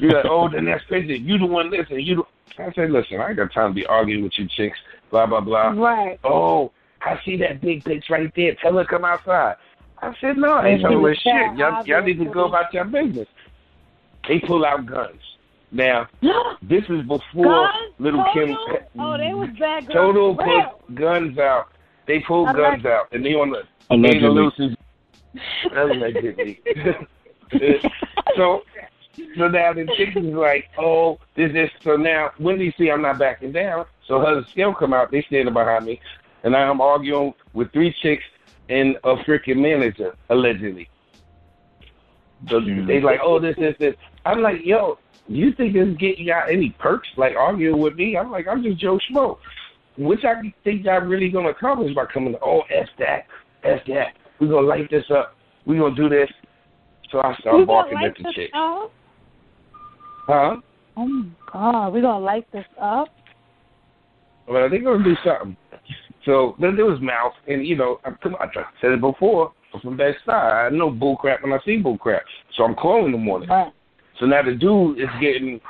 you're 0.00 0.12
like, 0.12 0.26
oh, 0.26 0.48
then 0.48 0.66
that's 0.66 0.84
crazy. 0.84 1.18
You 1.18 1.38
the 1.38 1.46
one 1.46 1.70
listen. 1.70 2.00
You. 2.00 2.16
The... 2.16 2.62
I 2.62 2.72
said, 2.72 2.90
listen, 2.90 3.20
I 3.20 3.28
ain't 3.28 3.36
got 3.36 3.52
time 3.52 3.70
to 3.70 3.74
be 3.74 3.86
arguing 3.86 4.22
with 4.22 4.38
you 4.38 4.48
chicks. 4.48 4.78
Blah 5.10 5.26
blah 5.26 5.40
blah. 5.40 5.70
Right. 5.70 6.20
Oh, 6.24 6.72
I 7.00 7.20
see 7.24 7.36
that 7.38 7.60
big 7.60 7.84
bitch 7.84 8.10
right 8.10 8.32
there. 8.36 8.54
Tell 8.56 8.74
her 8.74 8.84
to 8.84 8.88
come 8.88 9.04
outside. 9.04 9.56
I 10.00 10.14
said, 10.20 10.36
no, 10.36 10.52
I 10.52 10.68
ain't 10.68 10.82
telling 10.82 11.02
her 11.02 11.14
shit. 11.14 11.56
Y'all, 11.56 11.84
y'all 11.86 12.02
need 12.02 12.18
to 12.18 12.24
go 12.26 12.46
about 12.46 12.72
your 12.72 12.84
business. 12.84 13.28
They 14.28 14.40
pull 14.40 14.64
out 14.64 14.86
guns. 14.86 15.20
Now, 15.70 16.08
this 16.62 16.84
is 16.88 17.02
before 17.02 17.44
Guns? 17.44 17.94
Little 17.98 18.24
Kim. 18.32 18.48
Total? 18.48 18.78
Oh, 18.98 19.18
they 19.18 19.34
was 19.34 19.50
bad 19.58 19.86
girls. 19.86 20.14
Total 20.14 20.34
for 20.34 20.44
put 20.86 20.94
guns 20.94 21.38
out. 21.38 21.68
They 22.06 22.20
pull 22.20 22.44
guns 22.46 22.84
like- 22.84 22.86
out, 22.86 23.08
and 23.12 23.24
they 23.24 23.34
on 23.34 23.50
the 23.50 23.62
Allegedly. 23.90 24.20
they 24.20 24.28
Lucy's. 24.28 24.76
Allegedly. 25.74 26.60
so, 28.36 28.62
so 29.36 29.48
now 29.48 29.72
the 29.72 29.86
chick 29.96 30.16
is 30.16 30.24
like, 30.24 30.68
oh, 30.78 31.18
this 31.36 31.50
is 31.54 31.70
so 31.82 31.96
now 31.96 32.30
Wendy 32.38 32.74
see 32.78 32.90
I'm 32.90 33.02
not 33.02 33.18
backing 33.18 33.52
down. 33.52 33.86
So 34.06 34.20
her 34.20 34.44
scale 34.50 34.74
come 34.74 34.94
out, 34.94 35.10
they 35.10 35.22
standing 35.22 35.52
behind 35.54 35.84
me, 35.84 36.00
and 36.44 36.56
I'm 36.56 36.80
arguing 36.80 37.34
with 37.52 37.72
three 37.72 37.94
chicks 38.02 38.24
and 38.68 38.96
a 39.04 39.16
freaking 39.16 39.58
manager 39.58 40.14
allegedly. 40.30 40.88
So 42.48 42.60
hmm. 42.60 42.86
they 42.86 43.00
like, 43.00 43.20
oh, 43.22 43.38
this, 43.38 43.56
this, 43.56 43.74
this. 43.78 43.94
I'm 44.24 44.42
like, 44.42 44.64
yo, 44.64 44.98
you 45.28 45.52
think 45.52 45.74
this 45.74 45.88
is 45.88 45.96
getting 45.96 46.26
y'all 46.26 46.48
any 46.48 46.70
perks 46.78 47.08
like 47.16 47.34
arguing 47.36 47.80
with 47.80 47.96
me? 47.96 48.16
I'm 48.16 48.30
like, 48.30 48.46
I'm 48.46 48.62
just 48.62 48.78
Joe 48.78 48.98
Schmo. 48.98 49.38
Which 49.96 50.24
I 50.24 50.34
think 50.62 50.84
y'all 50.84 51.00
really 51.00 51.28
gonna 51.28 51.48
accomplish 51.48 51.94
by 51.94 52.06
coming? 52.06 52.36
Oh, 52.40 52.62
f 52.70 52.88
that, 52.98 53.26
f 53.64 53.80
that. 53.88 54.14
We're 54.38 54.48
gonna 54.48 54.66
light 54.66 54.90
this 54.90 55.10
up. 55.10 55.34
We're 55.66 55.80
gonna 55.80 55.96
do 55.96 56.08
this. 56.08 56.30
So 57.10 57.18
I 57.18 57.34
start 57.38 57.44
gonna 57.44 57.66
barking 57.66 57.98
at 58.04 58.16
the 58.16 58.22
this 58.22 58.34
chick. 58.34 58.50
up? 58.54 58.92
Huh? 60.26 60.56
Oh 60.96 61.06
my 61.06 61.26
god, 61.52 61.92
we 61.92 62.00
gonna 62.00 62.24
light 62.24 62.50
this 62.52 62.66
up? 62.80 63.08
Well, 64.46 64.70
they 64.70 64.78
gonna 64.78 65.02
do 65.02 65.16
something. 65.24 65.56
So 66.24 66.56
then 66.60 66.76
there 66.76 66.84
was 66.86 67.00
mouth, 67.00 67.32
and 67.46 67.66
you 67.66 67.76
know, 67.76 68.00
I, 68.04 68.10
I 68.10 68.46
said 68.80 68.92
it 68.92 69.00
before. 69.00 69.52
I'm 69.74 69.80
from 69.80 69.96
Bed 69.96 70.14
Stuy. 70.26 70.66
I 70.66 70.70
know 70.70 70.90
bull 70.90 71.16
crap 71.16 71.42
when 71.42 71.52
I 71.52 71.58
see 71.64 71.76
bull 71.76 71.98
crap. 71.98 72.22
So 72.56 72.64
I'm 72.64 72.74
calling 72.74 73.06
in 73.06 73.12
the 73.12 73.18
morning. 73.18 73.48
Right. 73.48 73.72
So 74.18 74.26
now 74.26 74.42
the 74.42 74.54
dude 74.54 74.98
is 74.98 75.08
getting 75.20 75.60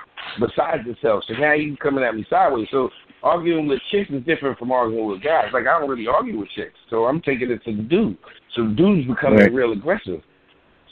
besides 0.40 0.86
himself. 0.86 1.24
So 1.26 1.34
now 1.34 1.54
he's 1.54 1.76
coming 1.80 2.04
at 2.04 2.14
me 2.14 2.24
sideways. 2.30 2.68
So 2.70 2.90
arguing 3.22 3.66
with 3.66 3.80
chicks 3.90 4.10
is 4.10 4.24
different 4.24 4.58
from 4.58 4.72
arguing 4.72 5.06
with 5.06 5.22
guys. 5.22 5.46
Like 5.52 5.66
I 5.66 5.78
don't 5.78 5.90
really 5.90 6.06
argue 6.06 6.38
with 6.38 6.48
chicks, 6.54 6.78
so 6.88 7.04
I'm 7.04 7.20
taking 7.20 7.50
it 7.50 7.62
to 7.64 7.76
the 7.76 7.82
dude. 7.82 8.16
So 8.54 8.64
the 8.64 8.74
dude's 8.74 9.06
becoming 9.08 9.40
Right. 9.40 9.52
real 9.52 9.72
aggressive. 9.72 10.22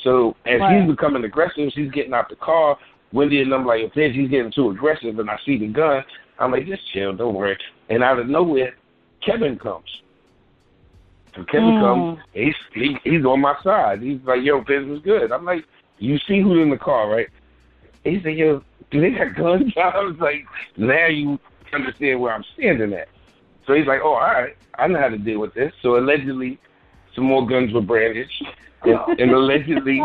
So 0.03 0.37
as 0.45 0.61
Right. 0.61 0.81
he's 0.81 0.91
becoming 0.91 1.25
aggressive, 1.25 1.71
she's 1.73 1.91
getting 1.91 2.13
out 2.13 2.29
the 2.29 2.37
car. 2.37 2.77
Wendy 3.13 3.41
and 3.41 3.55
I'm 3.55 3.65
like, 3.65 3.83
if 3.95 4.15
he's 4.15 4.29
getting 4.29 4.51
too 4.51 4.71
aggressive, 4.71 5.19
and 5.19 5.31
I 5.31 5.39
see 5.47 5.57
the 5.59 5.69
gun, 5.69 6.05
I'm 6.39 6.51
like, 6.51 6.67
just 6.67 6.83
chill, 6.93 7.15
don't 7.15 7.35
worry. 7.35 7.57
And 7.89 8.03
out 8.03 8.19
of 8.19 8.29
nowhere, 8.29 8.75
Kevin 9.25 9.58
comes. 9.58 10.02
So 11.35 11.44
Kevin 11.44 11.73
Mm. 11.75 11.78
comes. 11.78 12.18
He's 12.32 12.54
he, 12.73 12.96
he's 13.04 13.25
on 13.25 13.40
my 13.40 13.54
side. 13.62 14.02
He's 14.02 14.20
like, 14.25 14.42
yo, 14.42 14.61
business 14.62 15.00
good. 15.04 15.32
I'm 15.32 15.44
like, 15.44 15.64
you 15.99 16.18
see 16.26 16.40
who's 16.40 16.62
in 16.62 16.70
the 16.70 16.78
car, 16.78 17.08
right? 17.11 17.28
He 18.04 18.20
said, 18.23 18.37
yo, 18.37 18.62
do 18.90 19.00
they 19.00 19.11
got 19.11 19.35
guns? 19.37 19.73
I 19.76 20.00
was 20.00 20.16
like, 20.18 20.44
now 20.76 21.06
you 21.06 21.38
understand 21.73 22.20
where 22.20 22.32
I'm 22.32 22.44
standing 22.54 22.92
at. 22.92 23.08
So 23.66 23.75
he's 23.75 23.87
like, 23.87 24.00
oh, 24.02 24.12
all 24.14 24.20
right, 24.20 24.56
I 24.78 24.87
know 24.87 25.00
how 25.00 25.08
to 25.08 25.18
deal 25.18 25.40
with 25.40 25.52
this. 25.54 25.73
So 25.82 25.99
allegedly, 25.99 26.58
some 27.14 27.25
more 27.25 27.46
guns 27.46 27.73
were 27.73 27.80
brandished, 27.80 28.44
and, 28.85 28.99
and 29.20 29.30
allegedly, 29.32 30.02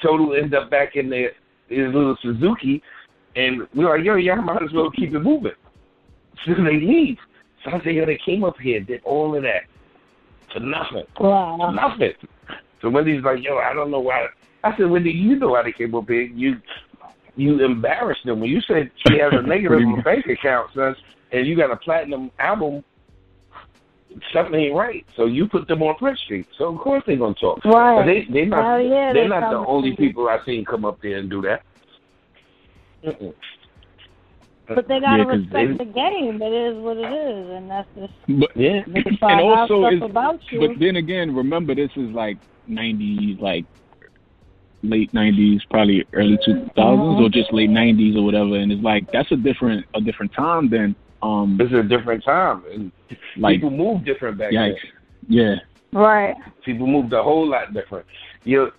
Total 0.00 0.34
ended 0.34 0.54
up 0.54 0.70
back 0.70 0.96
in 0.96 1.10
the, 1.10 1.28
his 1.68 1.92
little 1.92 2.16
Suzuki, 2.22 2.82
And 3.36 3.66
we're 3.74 3.96
like, 3.96 4.04
yo, 4.04 4.14
y'all 4.16 4.36
might 4.42 4.62
as 4.62 4.72
well 4.72 4.90
keep 4.90 5.14
it 5.14 5.20
moving. 5.20 5.52
So 6.44 6.52
they 6.52 6.78
leave. 6.80 7.16
So 7.64 7.70
I 7.70 7.82
said, 7.82 7.94
yo, 7.94 8.04
they 8.04 8.18
came 8.24 8.44
up 8.44 8.58
here, 8.58 8.80
did 8.80 9.02
all 9.04 9.34
of 9.34 9.42
that 9.42 9.62
for 10.52 10.60
nothing. 10.60 11.04
Wow. 11.18 11.70
Nothing. 11.70 12.12
So 12.80 12.90
Wendy's 12.90 13.24
like, 13.24 13.42
yo, 13.42 13.58
I 13.58 13.72
don't 13.72 13.90
know 13.90 14.00
why. 14.00 14.26
I 14.62 14.76
said, 14.76 14.90
Wendy, 14.90 15.10
you 15.10 15.36
know 15.36 15.48
why 15.48 15.62
they 15.62 15.72
came 15.72 15.94
up 15.94 16.08
here. 16.08 16.22
You 16.22 16.60
you 17.36 17.64
embarrassed 17.64 18.24
them. 18.24 18.40
When 18.40 18.50
you 18.50 18.60
said 18.60 18.90
she 19.06 19.18
has 19.18 19.32
a 19.32 19.42
negative 19.42 19.80
bank 20.04 20.26
account, 20.26 20.70
son, 20.74 20.94
and 21.32 21.46
you 21.46 21.56
got 21.56 21.70
a 21.70 21.76
platinum 21.76 22.30
album, 22.38 22.84
something 24.32 24.54
ain't 24.54 24.74
right. 24.74 25.04
So 25.16 25.26
you 25.26 25.48
put 25.48 25.66
them 25.66 25.82
on 25.82 25.96
Front 25.98 26.18
Street. 26.18 26.46
So 26.56 26.74
of 26.74 26.80
course 26.80 27.02
they're 27.06 27.16
gonna 27.16 27.34
talk. 27.34 27.64
Right. 27.64 27.96
But 27.96 28.06
they 28.06 28.26
they're 28.32 28.46
not 28.46 28.64
Hell 28.64 28.82
yeah, 28.82 29.12
they're 29.12 29.24
they 29.24 29.28
not 29.28 29.50
the 29.50 29.56
only 29.56 29.96
people 29.96 30.28
I've 30.28 30.44
seen 30.44 30.64
come 30.64 30.84
up 30.84 31.00
there 31.02 31.18
and 31.18 31.28
do 31.28 31.42
that. 31.42 31.62
Mm-mm. 33.04 33.34
But 34.66 34.88
they 34.88 34.98
gotta 35.00 35.18
Yeah, 35.24 35.24
'cause 35.24 35.40
respect 35.40 35.78
they- 35.78 35.84
the 35.84 35.90
game. 35.92 36.40
It 36.42 36.52
is 36.52 36.76
what 36.78 36.96
it 36.96 37.12
is, 37.12 37.50
and 37.50 37.70
that's 37.70 37.88
just 37.96 38.12
But 38.28 38.50
Yeah. 38.56 38.82
they 38.86 39.02
can 39.02 39.18
and 39.22 39.40
also 39.40 39.82
stuff 39.82 39.92
is 39.92 40.02
about 40.02 40.40
you. 40.52 40.60
but 40.60 40.78
then 40.78 40.96
again, 40.96 41.34
remember 41.34 41.74
this 41.74 41.90
is 41.96 42.10
like 42.12 42.38
nineties, 42.66 43.38
like 43.40 43.64
late 44.82 45.12
nineties, 45.14 45.62
probably 45.70 46.04
early 46.12 46.38
two 46.44 46.68
thousands, 46.76 47.18
Mhm. 47.18 47.26
or 47.26 47.28
just 47.28 47.52
late 47.52 47.70
nineties 47.70 48.16
or 48.16 48.24
whatever. 48.24 48.56
And 48.56 48.70
it's 48.72 48.82
like 48.82 49.10
that's 49.12 49.30
a 49.32 49.36
different 49.36 49.84
a 49.94 50.00
different 50.00 50.32
time 50.32 50.68
than 50.68 50.94
um 51.22 51.56
This 51.58 51.68
is 51.68 51.74
a 51.74 51.82
different 51.82 52.22
time 52.24 52.62
and 52.72 52.90
like 53.36 53.56
people 53.56 53.70
move 53.70 54.04
different 54.04 54.38
back 54.38 54.52
then. 54.52 54.76
Yeah. 55.28 55.56
right. 55.92 56.34
People 56.64 56.86
moved 56.86 57.12
a 57.12 57.22
whole 57.22 57.46
lot 57.46 57.72
different. 57.72 58.06
You 58.44 58.56
know, 58.58 58.70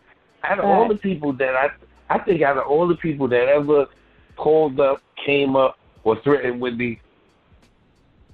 out 0.43 0.59
of 0.59 0.65
all 0.65 0.87
the 0.87 0.95
people 0.95 1.31
that 1.33 1.55
I, 1.55 1.69
I 2.09 2.19
think 2.19 2.41
out 2.43 2.57
of 2.57 2.67
all 2.67 2.87
the 2.87 2.95
people 2.95 3.27
that 3.29 3.47
ever 3.47 3.87
called 4.35 4.79
up, 4.79 5.01
came 5.25 5.55
up, 5.55 5.77
or 6.03 6.19
threatened 6.21 6.61
with 6.61 6.75
me, 6.75 6.99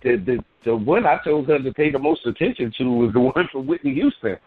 the 0.01 0.17
the 0.17 0.43
the 0.63 0.75
one 0.75 1.05
I 1.05 1.19
told 1.23 1.47
her 1.47 1.59
to 1.59 1.73
pay 1.73 1.89
the 1.91 1.99
most 1.99 2.25
attention 2.25 2.71
to 2.77 2.83
was 2.91 3.13
the 3.13 3.19
one 3.35 3.47
from 3.51 3.67
Whitney 3.67 3.93
Houston. 3.93 4.37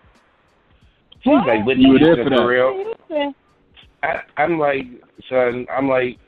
She's 1.22 1.32
What? 1.32 1.46
like 1.46 1.64
Whitney 1.66 1.84
You 1.84 1.96
Houston 1.98 2.24
for 2.24 2.30
that. 2.30 2.42
real. 2.46 3.34
I, 4.02 4.20
I'm 4.36 4.58
like, 4.58 4.84
son, 5.30 5.66
I'm 5.72 5.88
like, 5.88 6.18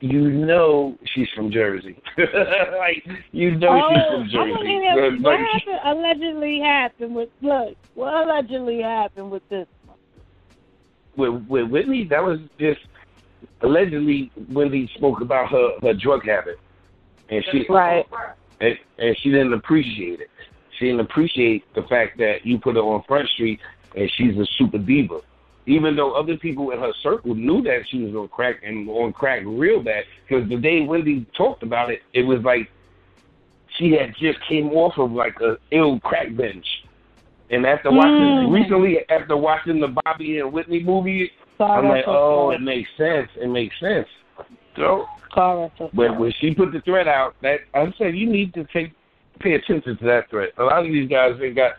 you 0.00 0.30
know 0.30 0.98
she's 1.14 1.28
from 1.34 1.50
Jersey. 1.52 2.02
like, 2.18 3.06
you 3.32 3.54
know 3.56 3.80
oh, 3.84 3.88
she's 3.94 4.04
from 4.10 4.24
Jersey. 4.24 4.50
want 4.50 4.62
to 4.62 4.68
hear 4.68 5.10
Like, 5.12 5.22
what 5.22 5.40
happened, 5.40 5.80
allegedly 5.84 6.60
happened 6.60 7.14
with 7.14 7.28
look. 7.40 7.76
What 7.94 8.12
allegedly 8.26 8.82
happened 8.82 9.30
with 9.30 9.48
this? 9.48 9.66
with 11.16 11.46
with 11.48 11.70
Whitney, 11.70 12.04
that 12.10 12.22
was 12.22 12.40
just 12.58 12.80
allegedly 13.62 14.30
Wendy 14.50 14.90
spoke 14.96 15.20
about 15.20 15.50
her 15.50 15.70
her 15.82 15.94
drug 15.94 16.24
habit, 16.24 16.58
and 17.30 17.44
she 17.50 17.66
Right. 17.68 18.06
and, 18.60 18.74
and 18.98 19.16
she 19.22 19.30
didn't 19.30 19.54
appreciate 19.54 20.20
it. 20.20 20.30
She 20.78 20.86
didn't 20.86 21.00
appreciate 21.00 21.64
the 21.74 21.82
fact 21.82 22.18
that 22.18 22.44
you 22.44 22.58
put 22.58 22.76
her 22.76 22.82
on 22.82 23.02
Front 23.08 23.28
Street 23.30 23.60
and 23.94 24.10
she's 24.16 24.36
a 24.36 24.46
super 24.58 24.78
diva. 24.78 25.20
Even 25.66 25.96
though 25.96 26.12
other 26.12 26.36
people 26.36 26.70
in 26.70 26.78
her 26.78 26.92
circle 27.02 27.34
knew 27.34 27.60
that 27.62 27.80
she 27.88 28.02
was 28.02 28.14
on 28.14 28.28
crack 28.28 28.62
and 28.62 28.88
on 28.88 29.12
crack 29.12 29.42
real 29.44 29.82
bad, 29.82 30.04
because 30.28 30.48
the 30.48 30.56
day 30.56 30.82
Wendy 30.82 31.26
talked 31.36 31.62
about 31.62 31.90
it, 31.90 32.00
it 32.12 32.22
was 32.22 32.40
like 32.44 32.68
she 33.76 33.92
had 33.92 34.14
just 34.18 34.38
came 34.48 34.68
off 34.68 34.96
of 34.96 35.10
like 35.10 35.34
a 35.40 35.56
ill 35.72 35.98
crack 36.00 36.36
binge. 36.36 36.66
And 37.50 37.66
after 37.66 37.90
watching 37.90 38.32
Mm. 38.32 38.52
recently, 38.52 38.98
after 39.08 39.36
watching 39.36 39.80
the 39.80 39.88
Bobby 40.04 40.38
and 40.38 40.52
Whitney 40.52 40.82
movie, 40.82 41.30
I'm 41.60 41.88
like, 41.88 42.04
oh, 42.06 42.50
it 42.50 42.60
makes 42.60 42.88
sense. 42.96 43.28
It 43.36 43.48
makes 43.48 43.74
sense. 43.80 44.06
So, 44.76 45.06
Sorry 45.34 45.70
for 45.76 45.90
but 45.92 46.18
when 46.18 46.32
she 46.40 46.54
put 46.54 46.72
the 46.72 46.80
threat 46.82 47.08
out, 47.08 47.34
that 47.42 47.60
I'm 47.74 47.92
saying 47.98 48.16
you 48.16 48.30
need 48.30 48.54
to 48.54 48.64
take 48.72 48.92
pay 49.40 49.54
attention 49.54 49.96
to 49.98 50.04
that 50.06 50.30
threat. 50.30 50.50
A 50.58 50.62
lot 50.62 50.84
of 50.84 50.92
these 50.92 51.08
guys 51.08 51.32
ain't 51.42 51.56
got 51.56 51.72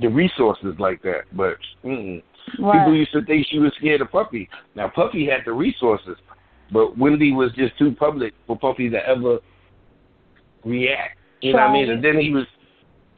the 0.00 0.08
resources 0.08 0.74
like 0.78 1.02
that. 1.02 1.22
But 1.32 1.56
mm-mm. 1.84 2.22
people 2.56 2.94
used 2.94 3.12
to 3.12 3.24
think 3.24 3.46
she 3.50 3.58
was 3.58 3.72
scared 3.78 4.00
of 4.00 4.10
Puffy. 4.10 4.48
Now 4.74 4.88
Puffy 4.88 5.26
had 5.26 5.40
the 5.44 5.52
resources, 5.52 6.16
but 6.72 6.96
Wendy 6.98 7.32
was 7.32 7.52
just 7.56 7.76
too 7.78 7.92
public 7.92 8.34
for 8.46 8.58
Puffy 8.58 8.88
to 8.90 8.98
ever 9.06 9.38
react. 10.64 11.18
You 11.40 11.52
know 11.52 11.58
what 11.58 11.68
I 11.68 11.72
mean? 11.72 11.90
And 11.90 12.04
then 12.04 12.18
he 12.18 12.30
was, 12.30 12.46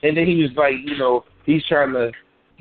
and 0.03 0.17
then 0.17 0.27
he 0.27 0.43
was 0.43 0.51
like, 0.57 0.75
you 0.85 0.97
know, 0.97 1.25
he's 1.45 1.65
trying 1.67 1.93
to 1.93 2.13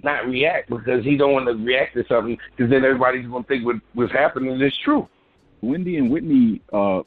not 0.03 0.27
react 0.27 0.69
because 0.69 1.03
he 1.03 1.15
don't 1.17 1.33
want 1.33 1.45
to 1.47 1.53
react 1.53 1.93
to 1.95 2.05
something 2.07 2.37
because 2.55 2.69
then 2.69 2.83
everybody's 2.83 3.27
gonna 3.27 3.43
think 3.43 3.65
what 3.65 3.77
was 3.95 4.11
happening 4.11 4.59
is 4.61 4.75
true. 4.77 5.07
Wendy 5.61 5.97
and 5.97 6.09
Whitney, 6.09 6.61
uh, 6.73 7.01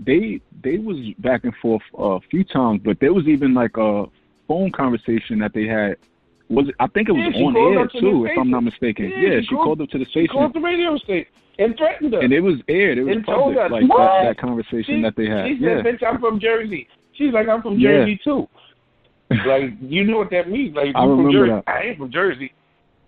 they 0.00 0.40
they 0.62 0.78
was 0.78 0.96
back 1.18 1.44
and 1.44 1.54
forth 1.56 1.82
a 1.96 2.20
few 2.30 2.44
times, 2.44 2.80
but 2.84 3.00
there 3.00 3.12
was 3.12 3.26
even 3.26 3.52
like 3.54 3.76
a 3.76 4.06
phone 4.46 4.70
conversation 4.70 5.38
that 5.40 5.52
they 5.52 5.66
had. 5.66 5.96
Was 6.48 6.68
it, 6.68 6.74
I 6.80 6.86
think 6.86 7.08
it 7.08 7.12
was 7.12 7.30
Yeah, 7.34 7.44
on 7.44 7.56
air 7.56 7.86
to 7.86 8.00
too, 8.00 8.24
if 8.26 8.38
I'm 8.38 8.50
not 8.50 8.62
mistaken. 8.64 9.10
Yeah, 9.10 9.16
Yeah, 9.18 9.40
she 9.40 9.46
she 9.46 9.54
called- 9.54 9.64
called 9.66 9.80
up 9.82 9.88
to 9.90 9.98
the 9.98 10.04
He 10.04 10.10
station, 10.10 10.28
called 10.28 10.54
the 10.54 10.60
radio 10.60 10.96
station 10.96 11.26
and 11.58 11.76
threatened 11.76 12.14
her. 12.14 12.20
and 12.20 12.32
it 12.32 12.40
was 12.40 12.54
aired. 12.68 12.96
It 12.96 13.04
was 13.04 13.16
And 13.16 13.26
told 13.26 13.54
public, 13.54 13.58
us, 13.58 13.70
like 13.70 13.88
that, 13.88 14.22
that 14.24 14.38
conversation 14.38 14.94
She- 14.96 15.02
that 15.02 15.14
they 15.16 15.26
had. 15.26 15.46
She 15.48 15.54
Yeah, 15.54 15.82
"Bitch, 15.82 16.02
I'm 16.02 16.18
from 16.20 16.38
Jersey." 16.40 16.88
She's 17.12 17.32
like, 17.34 17.48
"I'm 17.48 17.60
from 17.60 17.78
Yeah. 17.78 17.90
Jersey 17.98 18.20
too." 18.24 18.48
Like, 19.46 19.70
you 19.80 20.04
know 20.04 20.18
what 20.18 20.30
that 20.30 20.48
means? 20.48 20.74
Like, 20.74 20.94
I 20.94 21.04
you 21.04 21.16
from 21.16 21.32
Jersey. 21.32 21.50
that. 21.52 21.64
I 21.66 21.80
ain't 21.82 21.98
from 21.98 22.10
Jersey, 22.12 22.52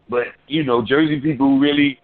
but 0.09 0.27
you 0.47 0.65
know, 0.65 0.83
Jersey 0.85 1.21
people 1.21 1.59
really 1.59 1.99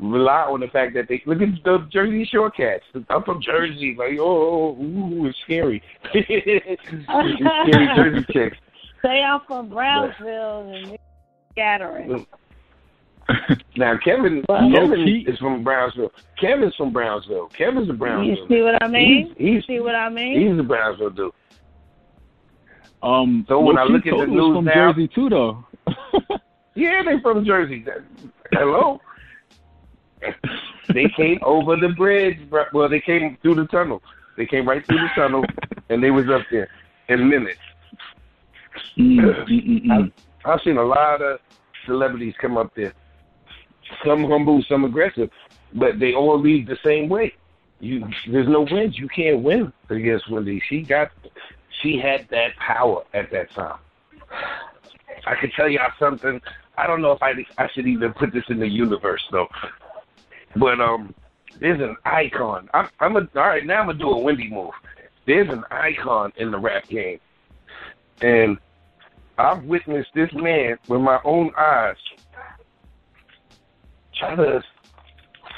rely 0.00 0.42
on 0.42 0.60
the 0.60 0.66
fact 0.68 0.92
that 0.94 1.06
they 1.08 1.22
look 1.24 1.40
at 1.40 1.48
the 1.64 1.86
Jersey 1.90 2.24
Shore 2.30 2.50
cats. 2.50 2.82
I'm 3.08 3.22
from 3.22 3.40
Jersey. 3.40 3.94
Like, 3.98 4.18
oh, 4.18 4.76
oh 4.78 4.82
ooh, 4.82 5.26
it's 5.26 5.38
scary. 5.44 5.82
it's 6.14 6.82
scary 7.04 7.86
Jersey 7.96 8.26
chicks. 8.32 8.56
Say 9.02 9.22
I'm 9.22 9.40
from 9.46 9.68
Brownsville 9.68 10.72
and 10.74 10.98
scattering. 11.52 12.26
Now 13.76 13.96
Kevin, 14.04 14.44
Well, 14.48 14.70
Kevin 14.70 14.90
low-key. 15.00 15.24
is 15.26 15.38
from 15.38 15.64
Brownsville. 15.64 16.12
Kevin's 16.38 16.74
from 16.74 16.92
Brownsville. 16.92 17.46
Kevin's 17.48 17.88
a 17.88 17.92
Brownsville. 17.94 18.26
You 18.28 18.36
Brownsville. 18.36 18.48
see 18.58 18.62
what 18.62 18.82
I 18.82 18.86
mean? 18.88 19.34
He's, 19.38 19.46
You 19.54 19.62
see 19.62 19.80
what 19.80 19.94
I 19.94 20.08
mean? 20.10 20.50
he's 20.50 20.58
a 20.60 20.62
Brownsville 20.62 21.10
dude. 21.10 21.32
Um, 23.04 23.44
So 23.48 23.60
when 23.60 23.78
I 23.78 23.84
look 23.84 24.06
at 24.06 24.10
the 24.10 24.16
was 24.16 24.28
news 24.28 24.56
from 24.56 24.64
now- 24.64 24.92
Jersey 24.92 25.08
too, 25.08 25.28
though. 25.28 25.64
Yeah, 26.76 27.02
they're 27.04 27.20
from 27.20 27.44
Jersey. 27.44 27.84
Hello. 28.50 29.00
they 30.92 31.08
came 31.16 31.38
over 31.42 31.76
the 31.76 31.90
bridge. 31.90 32.38
Well, 32.72 32.88
they 32.88 33.00
came 33.00 33.38
through 33.42 33.54
the 33.56 33.66
tunnel. 33.66 34.02
They 34.36 34.44
came 34.46 34.68
right 34.68 34.84
through 34.84 34.98
the 34.98 35.08
tunnel, 35.14 35.44
and 35.88 36.02
they 36.02 36.10
was 36.10 36.28
up 36.28 36.42
there 36.50 36.68
in 37.08 37.28
minutes. 37.28 37.60
Mm, 38.98 39.20
mm, 39.20 39.48
mm, 39.48 39.84
mm. 39.84 40.12
I've 40.44 40.60
seen 40.62 40.76
a 40.78 40.82
lot 40.84 41.22
of 41.22 41.38
celebrities 41.86 42.34
come 42.40 42.56
up 42.56 42.74
there. 42.74 42.92
Some 44.04 44.24
humble, 44.28 44.62
some 44.68 44.84
aggressive, 44.84 45.30
but 45.74 46.00
they 46.00 46.12
all 46.14 46.40
leave 46.40 46.66
the 46.66 46.78
same 46.84 47.08
way. 47.08 47.34
You, 47.78 48.04
there's 48.28 48.48
no 48.48 48.62
wins. 48.68 48.98
You 48.98 49.08
can't 49.08 49.42
win 49.42 49.72
against 49.90 50.28
Wendy. 50.30 50.60
She 50.68 50.82
got, 50.82 51.10
she 51.80 51.98
had 51.98 52.28
that 52.30 52.56
power 52.56 53.04
at 53.14 53.30
that 53.30 53.50
time. 53.50 53.78
I 55.26 55.34
can 55.36 55.50
tell 55.50 55.68
y'all 55.68 55.92
something. 55.98 56.40
I 56.76 56.86
don't 56.86 57.02
know 57.02 57.12
if 57.12 57.22
I, 57.22 57.32
I 57.58 57.68
should 57.72 57.86
even 57.86 58.12
put 58.12 58.32
this 58.32 58.44
in 58.48 58.58
the 58.58 58.68
universe 58.68 59.24
though. 59.30 59.48
But 60.56 60.80
um, 60.80 61.14
there's 61.60 61.80
an 61.80 61.96
icon. 62.04 62.68
I'm, 62.74 62.88
I'm 63.00 63.16
a, 63.16 63.20
all 63.36 63.48
right. 63.48 63.64
Now 63.64 63.80
I'm 63.80 63.86
gonna 63.86 63.98
do 63.98 64.10
a 64.10 64.18
Wendy 64.18 64.48
move. 64.48 64.72
There's 65.26 65.48
an 65.48 65.64
icon 65.70 66.32
in 66.36 66.50
the 66.50 66.58
rap 66.58 66.86
game, 66.88 67.18
and 68.20 68.58
I've 69.38 69.64
witnessed 69.64 70.10
this 70.14 70.32
man 70.32 70.78
with 70.88 71.00
my 71.00 71.18
own 71.24 71.50
eyes 71.56 71.96
try 74.14 74.34
to 74.36 74.62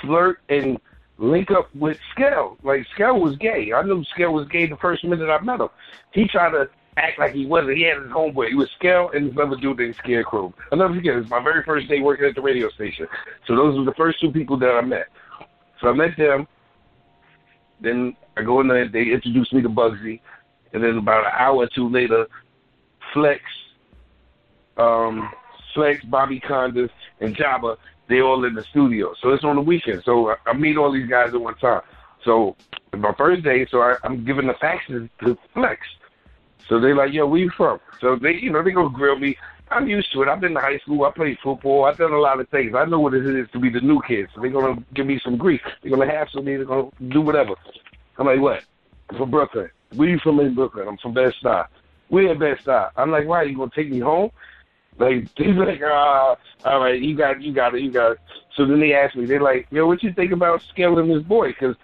flirt 0.01 0.41
and 0.49 0.79
link 1.19 1.51
up 1.51 1.75
with 1.75 1.99
Skell. 2.13 2.59
Like 2.63 2.87
Skell 2.95 3.21
was 3.21 3.37
gay. 3.37 3.73
I 3.73 3.83
knew 3.83 4.05
Skell 4.05 4.33
was 4.33 4.49
gay 4.49 4.67
the 4.67 4.77
first 4.77 5.05
minute 5.05 5.29
I 5.31 5.41
met 5.41 5.61
him. 5.61 5.69
He 6.13 6.27
tried 6.29 6.51
to 6.51 6.69
act 6.97 7.19
like 7.19 7.33
he 7.33 7.47
wasn't. 7.47 7.77
He 7.77 7.85
had 7.85 8.03
his 8.03 8.11
homeboy. 8.11 8.49
He 8.49 8.55
was 8.55 8.71
Skell 8.79 9.11
and 9.15 9.31
this 9.31 9.39
other 9.39 9.57
dude 9.57 9.79
named 9.79 9.97
Scarecrow. 9.97 10.53
I'll 10.73 10.79
never 10.79 10.95
forget. 10.95 11.15
It 11.15 11.21
was 11.21 11.31
my 11.31 11.43
very 11.43 11.63
first 11.63 11.89
day 11.89 12.01
working 12.01 12.27
at 12.27 12.35
the 12.35 12.41
radio 12.41 12.71
station. 12.71 13.07
So 13.47 13.57
those 13.57 13.79
were 13.79 13.85
the 13.85 13.95
first 13.95 14.21
two 14.21 14.31
people 14.31 14.59
that 14.59 14.71
I 14.71 14.81
met. 14.81 15.09
So 15.81 15.89
I 15.89 15.93
met 15.93 16.17
them. 16.17 16.47
Then 17.81 18.17
I 18.37 18.43
go 18.43 18.61
in 18.61 18.69
there. 18.69 18.89
They 18.89 19.11
introduced 19.13 19.53
me 19.53 19.61
to 19.63 19.69
Bugsy, 19.69 20.21
and 20.73 20.83
then 20.83 20.97
about 20.97 21.27
an 21.27 21.33
hour 21.39 21.57
or 21.57 21.69
two 21.75 21.89
later, 21.89 22.27
Flex, 23.13 23.43
um, 24.79 25.31
Flex, 25.77 26.05
Bobby 26.07 26.41
Konders, 26.41 26.91
and 27.21 27.37
Jabba, 27.37 27.77
they 28.09 28.21
all 28.21 28.45
in 28.45 28.55
the 28.55 28.63
studio. 28.63 29.15
So 29.21 29.31
it's 29.31 29.45
on 29.45 29.57
the 29.57 29.63
weekend. 29.63 30.03
So 30.05 30.31
I, 30.31 30.37
I 30.47 30.53
meet 30.55 30.77
all 30.77 30.91
these 30.91 31.09
guys 31.09 31.35
at 31.35 31.41
one 31.41 31.57
time. 31.57 31.83
So 32.25 32.57
my 32.97 33.13
first 33.13 33.45
day, 33.45 33.67
so 33.71 33.83
I, 33.83 33.97
I'm 34.03 34.25
giving 34.25 34.47
the 34.47 34.55
faxes 34.55 35.09
to 35.23 35.39
Flex. 35.55 35.87
So 36.69 36.81
they 36.81 36.93
like, 36.93 37.13
yo, 37.13 37.27
where 37.27 37.41
you 37.41 37.51
from? 37.51 37.79
So 38.01 38.17
they, 38.17 38.33
you 38.33 38.51
know, 38.51 38.63
they 38.63 38.73
go 38.73 38.89
grill 38.89 39.19
me. 39.19 39.37
I'm 39.71 39.89
used 39.89 40.13
to 40.13 40.23
it. 40.23 40.29
I've 40.29 40.41
been 40.41 40.55
to 40.55 40.61
high 40.61 40.79
school. 40.79 41.05
I 41.05 41.11
played 41.11 41.39
football. 41.43 41.85
I've 41.85 41.99
done 41.99 42.13
a 42.13 42.19
lot 42.19 42.41
of 42.41 42.49
things. 42.49 42.75
I 42.75 42.85
know 42.85 43.01
what 43.01 43.15
it 43.15 43.27
is 43.27 43.49
to 43.53 43.59
be 43.59 43.69
the 43.69 43.81
new 43.81 44.01
kid. 44.07 44.29
So 44.35 44.41
they're 44.41 44.51
gonna 44.51 44.83
give 44.95 45.07
me 45.07 45.21
some 45.23 45.37
grief. 45.37 45.61
They're 45.83 45.91
gonna 45.91 46.11
hassle 46.11 46.43
me. 46.43 46.57
They're 46.57 46.65
gonna 46.65 46.89
do 47.09 47.21
whatever. 47.21 47.55
I'm 48.19 48.27
like, 48.27 48.41
what? 48.41 48.65
I'm 49.11 49.19
from 49.19 49.31
Brooklyn. 49.31 49.69
Where 49.95 50.09
you 50.09 50.19
from 50.21 50.41
in 50.41 50.55
Brooklyn? 50.55 50.89
I'm 50.89 50.99
from 50.99 51.15
Bed 51.15 51.33
Stuy. 51.43 51.67
We're 52.11 52.33
in 52.33 52.39
Bed 52.39 52.59
Stuy. 52.65 52.91
I'm 52.97 53.11
like, 53.11 53.27
why? 53.27 53.43
You 53.43 53.57
gonna 53.57 53.71
take 53.75 53.91
me 53.91 53.99
home? 53.99 54.31
Like 54.99 55.29
he's 55.37 55.57
like, 55.57 55.83
uh, 55.83 56.37
all 56.65 56.81
right, 56.81 57.01
you 57.01 57.17
got, 57.17 57.43
you 57.43 57.53
got 57.53 57.75
it, 57.75 57.83
you 57.83 57.91
got 57.91 58.13
it. 58.13 58.19
So 58.55 58.65
then 58.65 58.81
they 58.81 58.95
asked 58.95 59.17
me, 59.17 59.27
they're 59.27 59.41
like, 59.41 59.67
yo, 59.71 59.87
what 59.87 60.03
you 60.03 60.13
think 60.13 60.33
about 60.33 60.63
scaling 60.63 61.09
this 61.09 61.23
boy? 61.23 61.49
Because 61.49 61.77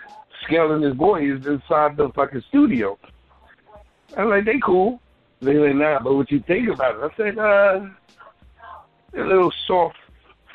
scaling 0.44 0.80
this 0.80 0.94
boy 0.94 1.30
is 1.30 1.46
inside 1.46 1.96
the 1.96 2.08
fucking 2.10 2.42
studio. 2.48 2.98
I'm 4.16 4.30
like, 4.30 4.44
they 4.44 4.58
cool. 4.58 5.00
They 5.40 5.54
like, 5.54 5.74
nah, 5.74 5.98
but 6.00 6.14
what 6.14 6.30
you 6.30 6.40
think 6.40 6.68
about 6.68 6.96
it? 6.96 7.12
I 7.12 7.16
said, 7.16 7.38
uh, 7.38 7.86
a 9.14 9.20
little 9.20 9.52
soft 9.66 9.96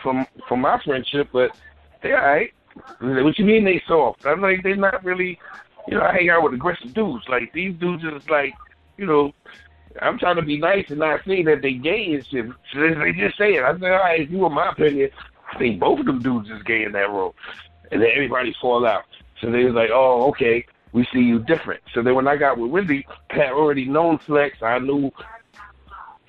from 0.01 0.25
from 0.47 0.61
my 0.61 0.81
friendship, 0.83 1.29
but 1.31 1.55
they're 2.01 2.19
all 2.19 2.27
right. 2.27 2.53
Like, 3.01 3.23
what 3.23 3.37
you 3.37 3.45
mean 3.45 3.65
they 3.65 3.81
soft? 3.87 4.25
I'm 4.25 4.41
like, 4.41 4.63
they're 4.63 4.75
not 4.75 5.03
really, 5.03 5.39
you 5.87 5.97
know, 5.97 6.03
I 6.03 6.13
hang 6.13 6.29
out 6.29 6.43
with 6.43 6.53
aggressive 6.53 6.93
dudes. 6.93 7.25
Like, 7.27 7.51
these 7.53 7.75
dudes 7.75 8.03
is 8.03 8.29
like, 8.29 8.53
you 8.97 9.05
know, 9.05 9.33
I'm 10.01 10.17
trying 10.19 10.35
to 10.37 10.41
be 10.41 10.57
nice 10.57 10.89
and 10.89 10.99
not 10.99 11.21
say 11.25 11.43
that 11.43 11.61
they 11.61 11.73
gay 11.73 12.13
and 12.13 12.25
shit. 12.25 12.45
So 12.73 12.79
they, 12.79 13.11
just 13.13 13.37
say 13.37 13.55
it. 13.55 13.63
I 13.63 13.73
said, 13.73 13.91
all 13.91 13.99
right, 13.99 14.21
if 14.21 14.31
you 14.31 14.37
want 14.39 14.53
my 14.53 14.69
opinion, 14.69 15.09
I 15.53 15.57
think 15.57 15.79
both 15.79 15.99
of 15.99 16.05
them 16.05 16.21
dudes 16.21 16.49
is 16.49 16.63
gay 16.63 16.83
in 16.83 16.91
that 16.93 17.09
role. 17.09 17.35
And 17.91 18.01
then 18.01 18.09
everybody 18.13 18.55
fall 18.61 18.85
out. 18.85 19.03
So 19.41 19.51
they 19.51 19.63
was 19.63 19.73
like, 19.73 19.89
oh, 19.93 20.27
okay, 20.29 20.65
we 20.91 21.07
see 21.13 21.19
you 21.19 21.39
different. 21.39 21.81
So 21.93 22.01
then 22.01 22.15
when 22.15 22.27
I 22.27 22.37
got 22.37 22.57
with 22.57 22.71
Wendy, 22.71 23.05
I 23.29 23.35
had 23.35 23.51
already 23.51 23.85
known 23.85 24.17
Flex. 24.17 24.61
I 24.61 24.79
knew 24.79 25.11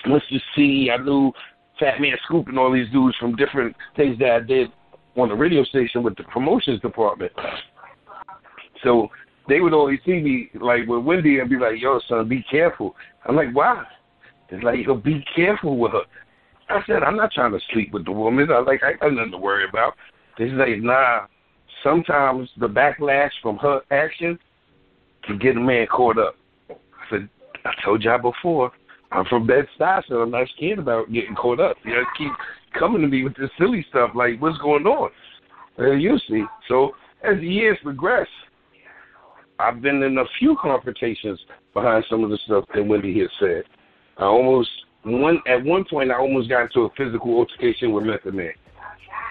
Mister 0.06 0.40
Cee. 0.54 0.90
I 0.90 0.98
knew 0.98 1.32
Fat 1.80 2.00
Man 2.00 2.16
Scoop 2.24 2.48
and 2.48 2.58
all 2.58 2.72
these 2.72 2.90
dudes 2.90 3.16
from 3.16 3.36
different 3.36 3.76
things 3.96 4.18
that 4.18 4.30
I 4.30 4.40
did 4.40 4.70
on 5.16 5.28
the 5.28 5.34
radio 5.34 5.64
station 5.64 6.02
with 6.02 6.16
the 6.16 6.24
promotions 6.24 6.80
department. 6.80 7.32
So 8.84 9.10
they 9.48 9.60
would 9.60 9.72
always 9.72 9.98
see 10.04 10.20
me 10.20 10.50
like 10.54 10.86
with 10.86 11.04
Wendy 11.04 11.38
and 11.38 11.50
be 11.50 11.56
like, 11.56 11.80
"Yo, 11.80 12.00
son, 12.08 12.28
be 12.28 12.44
careful." 12.50 12.94
I'm 13.26 13.36
like, 13.36 13.52
"Why?" 13.52 13.84
It's 14.50 14.62
like, 14.62 14.86
"Yo, 14.86 14.94
be 14.94 15.24
careful 15.34 15.78
with 15.78 15.92
her." 15.92 16.04
I 16.68 16.82
said, 16.86 17.02
"I'm 17.02 17.16
not 17.16 17.32
trying 17.32 17.52
to 17.52 17.60
sleep 17.72 17.92
with 17.92 18.04
the 18.04 18.12
woman. 18.12 18.50
I 18.50 18.58
like, 18.58 18.82
I 18.82 18.92
got 18.94 19.12
nothing 19.12 19.32
to 19.32 19.38
worry 19.38 19.68
about." 19.68 19.94
They 20.38 20.46
like, 20.46 20.80
"Nah." 20.80 21.26
Sometimes 21.84 22.50
the 22.58 22.68
backlash 22.68 23.30
from 23.40 23.56
her 23.58 23.80
actions 23.92 24.40
can 25.22 25.38
get 25.38 25.56
a 25.56 25.60
man 25.60 25.86
caught 25.86 26.18
up. 26.18 26.34
I 26.70 26.74
said, 27.10 27.28
"I 27.64 27.72
told 27.84 28.02
y'all 28.02 28.18
before." 28.18 28.72
I'm 29.10 29.24
from 29.24 29.46
Bed 29.46 29.66
Stuy, 29.78 30.02
so 30.08 30.16
I'm 30.16 30.30
not 30.30 30.48
scared 30.56 30.78
about 30.78 31.10
getting 31.10 31.34
caught 31.34 31.60
up. 31.60 31.76
You 31.84 31.92
know, 31.92 32.04
keep 32.16 32.32
coming 32.78 33.00
to 33.02 33.08
me 33.08 33.24
with 33.24 33.36
this 33.36 33.50
silly 33.58 33.84
stuff 33.88 34.10
like, 34.14 34.40
what's 34.40 34.58
going 34.58 34.86
on? 34.86 35.10
Uh, 35.78 35.92
you 35.92 36.18
see. 36.28 36.44
So 36.68 36.90
as 37.22 37.38
the 37.38 37.46
years 37.46 37.78
progress, 37.82 38.26
I've 39.58 39.82
been 39.82 40.02
in 40.02 40.18
a 40.18 40.24
few 40.38 40.56
confrontations 40.56 41.44
behind 41.74 42.04
some 42.08 42.22
of 42.22 42.30
the 42.30 42.38
stuff 42.38 42.64
that 42.74 42.86
Wendy 42.86 43.18
has 43.20 43.30
said. 43.40 43.64
I 44.16 44.24
almost 44.24 44.70
one 45.02 45.40
at 45.46 45.62
one 45.64 45.84
point 45.84 46.10
I 46.10 46.16
almost 46.16 46.48
got 46.48 46.62
into 46.62 46.82
a 46.82 46.90
physical 46.90 47.36
altercation 47.36 47.92
with 47.92 48.04
Method 48.04 48.34
Man 48.34 48.52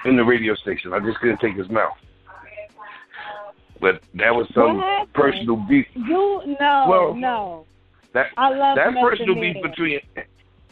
in 0.05 0.15
the 0.15 0.23
radio 0.23 0.55
station. 0.55 0.93
I 0.93 0.99
just 0.99 1.19
couldn't 1.19 1.39
take 1.39 1.55
his 1.55 1.69
mouth. 1.69 1.97
But 3.79 4.01
that 4.15 4.33
was 4.33 4.47
some 4.53 4.81
personal 5.13 5.55
beef. 5.55 5.85
You 5.93 6.55
no, 6.59 6.85
Well, 6.89 7.13
no. 7.13 7.65
That 8.13 8.27
I 8.37 8.49
love 8.49 8.75
that 8.75 8.93
Method 8.93 9.09
personal 9.09 9.35
Man. 9.35 9.53
beef 9.53 9.63
between 9.63 9.99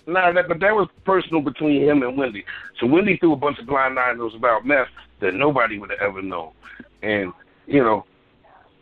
nah, 0.07 0.31
that 0.31 0.47
but 0.47 0.59
that 0.59 0.75
was 0.75 0.87
personal 1.05 1.41
between 1.41 1.83
him 1.83 2.03
and 2.03 2.17
Wendy. 2.17 2.43
So 2.79 2.87
Wendy 2.87 3.17
threw 3.17 3.33
a 3.33 3.37
bunch 3.37 3.59
of 3.59 3.67
blind 3.67 3.99
items 3.99 4.33
about 4.35 4.65
meth 4.65 4.87
that 5.19 5.33
nobody 5.33 5.77
would 5.77 5.91
have 5.91 5.99
ever 6.01 6.21
known. 6.21 6.51
And, 7.01 7.31
you 7.67 7.83
know, 7.83 8.05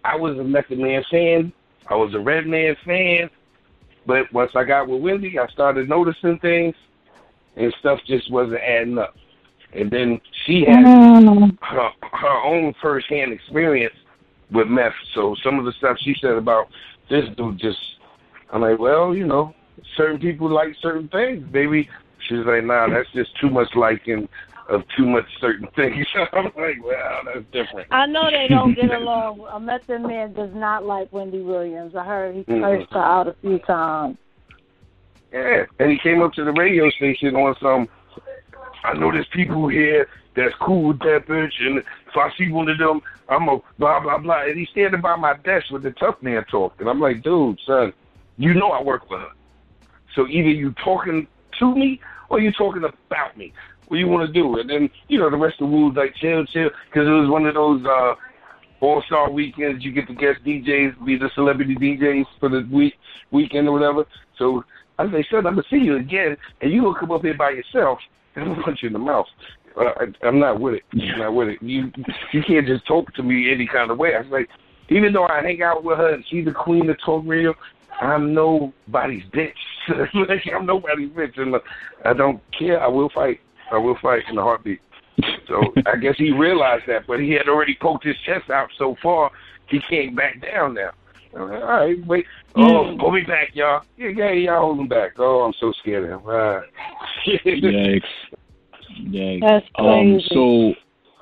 I 0.04 0.16
was 0.16 0.38
a 0.38 0.44
Method 0.44 0.80
Man 0.80 1.04
fan, 1.10 1.54
I 1.88 1.96
was 1.96 2.14
a 2.14 2.20
Redman 2.20 2.76
fan, 2.86 3.30
but 4.06 4.32
once 4.34 4.52
I 4.56 4.64
got 4.64 4.88
with 4.88 5.02
Wendy 5.02 5.40
I 5.40 5.48
started 5.48 5.90
noticing 5.90 6.40
things 6.40 6.76
and 7.56 7.74
stuff 7.80 8.00
just 8.08 8.32
wasn't 8.32 8.62
adding 8.62 8.98
up. 8.98 9.16
And 9.74 9.90
then 9.90 10.22
she 10.46 10.66
had 10.66 10.86
Mm. 10.86 11.58
her 11.62 11.90
her 12.02 12.42
own 12.44 12.74
first 12.82 13.08
hand 13.08 13.34
experience 13.34 13.96
with 14.52 14.68
meth. 14.68 14.94
So 15.14 15.36
some 15.44 15.58
of 15.58 15.66
the 15.66 15.72
stuff 15.74 15.98
she 16.00 16.16
said 16.22 16.36
about 16.36 16.68
this 17.10 17.28
dude 17.36 17.58
just 17.58 17.80
I'm 18.52 18.62
like, 18.62 18.78
well, 18.78 19.16
you 19.16 19.26
know, 19.26 19.56
certain 19.98 20.20
people 20.20 20.48
like 20.50 20.76
certain 20.80 21.08
things. 21.08 21.44
Maybe 21.52 21.90
she's 22.28 22.46
like, 22.46 22.64
nah, 22.64 22.88
that's 22.88 23.10
just 23.14 23.36
too 23.40 23.50
much 23.50 23.74
liking 23.76 24.30
of 24.70 24.84
too 24.96 25.06
much 25.06 25.26
certain 25.40 25.68
things. 25.76 26.06
I'm 26.34 26.46
like, 26.46 26.84
wow, 26.84 27.22
that's 27.26 27.46
different. 27.52 27.88
I 27.92 28.06
know 28.06 28.30
they 28.30 28.48
don't 28.48 28.74
get 28.74 28.92
along. 29.02 29.46
A 29.52 29.60
Method 29.60 30.02
Man 30.02 30.34
does 30.34 30.54
not 30.54 30.86
like 30.86 31.12
Wendy 31.12 31.42
Williams. 31.42 31.96
I 31.96 32.04
heard 32.04 32.36
he 32.36 32.44
cursed 32.44 32.92
her 32.92 33.00
out 33.00 33.28
a 33.28 33.36
few 33.42 33.60
times. 33.60 34.18
Yeah, 35.32 35.66
and 35.80 35.92
he 35.92 35.98
came 35.98 36.22
up 36.22 36.34
to 36.34 36.44
the 36.44 36.52
radio 36.52 36.90
station 36.92 37.36
on 37.36 37.56
some. 37.62 37.90
I 38.84 38.94
know 38.94 39.12
there's 39.12 39.28
people 39.28 39.68
here 39.68 40.08
that's 40.36 40.54
cool 40.56 40.90
with 40.90 41.00
that 41.00 41.26
bitch, 41.28 41.54
and 41.62 41.80
if 41.80 41.86
I 42.16 42.32
see 42.38 42.52
one 42.52 42.70
of 42.70 42.78
them, 42.78 43.02
I'm 43.30 43.50
a 43.50 43.60
blah 43.80 44.00
blah 44.00 44.20
blah. 44.20 44.44
And 44.44 44.58
he's 44.58 44.70
standing 44.70 45.02
by 45.02 45.16
my 45.16 45.36
desk 45.38 45.72
with 45.72 45.84
the 45.84 45.92
tough 45.92 46.22
man 46.22 46.46
talk, 46.52 46.76
and 46.80 46.88
I'm 46.88 47.00
like, 47.00 47.24
dude, 47.24 47.60
son, 47.66 47.94
you 48.38 48.54
know 48.54 48.70
I 48.70 48.84
work 48.84 49.10
with 49.10 49.22
her, 49.22 49.32
so 50.14 50.28
either 50.28 50.50
you 50.50 50.72
talking 50.84 51.28
to 51.60 51.76
me 51.76 52.00
or 52.30 52.40
you 52.40 52.52
talking 52.52 52.84
about 52.84 53.38
me. 53.38 53.54
What 53.88 53.98
you 53.98 54.08
want 54.08 54.28
to 54.28 54.34
do? 54.34 54.60
And 54.60 54.70
then 54.70 54.90
you 55.08 55.20
know 55.20 55.30
the 55.30 55.38
rest 55.38 55.62
of 55.62 55.70
the 55.70 55.76
rules 55.76 55.96
like 55.96 56.16
chill, 56.16 56.46
chill, 56.46 56.70
because 56.90 57.08
it 57.08 57.12
was 57.12 57.30
one 57.30 57.46
of 57.46 57.54
those. 57.56 57.86
uh 57.86 58.16
all 58.82 59.02
Star 59.04 59.32
weekends, 59.32 59.84
you 59.86 59.94
get 59.94 60.08
to 60.08 60.14
guest 60.14 60.44
DJs, 60.46 61.06
be 61.06 61.16
the 61.18 61.30
celebrity 61.36 61.74
DJs 61.76 62.26
for 62.38 62.50
the 62.50 62.68
week 62.70 62.96
weekend 63.32 63.70
or 63.70 63.72
whatever. 63.72 64.06
So 64.38 64.66
I 65.00 65.10
say, 65.10 65.26
son, 65.32 65.48
I'm 65.48 65.56
gonna 65.56 65.64
see 65.70 65.78
you 65.78 65.96
again, 65.96 66.36
and 66.60 66.70
you 66.70 66.82
gonna 66.82 67.00
come 67.00 67.12
up 67.12 67.22
here 67.22 67.34
by 67.34 67.52
yourself, 67.52 68.00
and 68.36 68.44
I'm 68.44 68.52
gonna 68.52 68.64
punch 68.64 68.84
you 68.84 68.88
in 68.88 68.94
the 68.94 69.00
mouth. 69.00 69.28
Uh, 69.78 69.86
I, 69.86 70.28
I'm 70.28 70.38
not 70.38 70.60
with 70.60 70.74
it. 70.76 70.84
I'm 70.92 71.18
not 71.20 71.34
with 71.34 71.48
it. 71.48 71.62
You 71.62 71.92
you 72.34 72.44
can't 72.44 72.68
just 72.68 72.86
talk 72.86 73.14
to 73.14 73.24
me 73.24 73.52
any 73.52 73.68
kind 73.68 73.90
of 73.90 73.98
way. 73.98 74.16
I 74.16 74.20
was 74.20 74.30
like, 74.30 74.50
even 74.90 75.14
though 75.14 75.28
I 75.28 75.42
hang 75.42 75.64
out 75.64 75.86
with 75.86 75.98
her 75.98 76.14
and 76.16 76.26
she's 76.30 76.44
the 76.44 76.52
queen 76.52 76.90
of 76.90 76.98
talk 77.00 77.24
radio, 77.26 77.56
I'm 78.02 78.34
nobody's 78.34 79.24
bitch. 79.32 79.54
like, 80.14 80.44
I'm 80.54 80.66
nobody's 80.66 81.10
bitch, 81.12 81.40
and 81.40 81.56
uh, 81.56 81.60
I 82.04 82.12
don't 82.12 82.42
care. 82.52 82.82
I 82.84 82.88
will 82.88 83.10
fight. 83.10 83.40
I 83.74 83.78
will 83.78 83.98
fight 84.02 84.24
in 84.30 84.38
a 84.38 84.42
heartbeat. 84.42 84.80
So 85.48 85.74
I 85.86 85.98
guess 85.98 86.16
he 86.18 86.32
realized 86.32 86.84
that, 86.88 87.08
but 87.08 87.20
he 87.20 87.32
had 87.32 87.50
already 87.50 87.78
poked 87.82 88.06
his 88.06 88.16
chest 88.26 88.50
out 88.50 88.70
so 88.78 88.96
far, 89.02 89.32
he 89.68 89.80
can't 89.90 90.16
back 90.16 90.42
down 90.42 90.76
now. 90.76 90.92
I'm 91.36 91.50
like, 91.50 91.62
All 91.62 91.68
right, 91.68 92.06
wait. 92.06 92.26
Oh, 92.56 92.96
hold 92.98 93.16
me 93.16 93.22
back, 93.22 93.50
y'all. 93.54 93.82
Yeah, 93.98 94.10
yeah, 94.10 94.32
y'all 94.32 94.62
hold 94.62 94.80
him 94.80 94.88
back. 94.88 95.14
Oh, 95.18 95.42
I'm 95.42 95.54
so 95.60 95.74
scared 95.82 96.04
of 96.04 96.10
him. 96.12 96.28
All 96.28 96.34
right. 96.34 96.70
Yikes. 97.46 98.02
Yikes. 99.02 99.42
That's 99.42 99.66
Um, 99.76 100.22
so, 100.28 100.74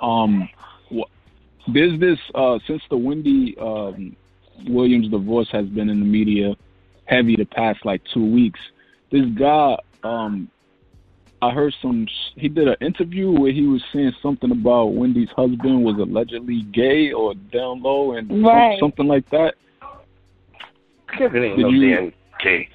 um, 0.06 0.50
wh- 0.94 1.72
there's 1.74 1.98
this 2.02 2.20
uh, 2.36 2.60
since 2.68 2.82
the 2.90 2.98
Wendy 2.98 3.56
um, 3.62 4.16
Williams 4.68 5.08
divorce 5.08 5.48
has 5.54 5.66
been 5.68 5.90
in 5.90 6.02
the 6.02 6.06
media 6.06 6.56
heavy 7.06 7.38
the 7.38 7.46
past 7.46 7.86
like 7.86 8.02
two 8.14 8.26
weeks. 8.26 8.60
This 9.12 9.26
guy, 9.38 9.78
um, 10.04 10.50
I 11.44 11.50
heard 11.52 11.74
some. 11.82 12.08
He 12.36 12.48
did 12.48 12.68
an 12.68 12.76
interview 12.82 13.32
where 13.32 13.52
he 13.52 13.66
was 13.66 13.82
saying 13.94 14.12
something 14.22 14.52
about 14.52 14.94
Wendy's 14.94 15.30
husband 15.36 15.84
was 15.84 15.96
allegedly 16.00 16.64
gay 16.74 17.12
or 17.12 17.34
down 17.52 17.82
low 17.82 18.14
and 18.14 18.28
some- 18.28 18.46
Right. 18.46 18.80
something 18.80 19.08
like 19.08 19.28
that. 19.32 19.56
Kevin 21.18 21.44
ain't 21.44 21.58
Did 21.58 21.64
no 21.64 21.70
you- 21.70 21.96
damn 21.96 22.14
gay. 22.44 22.70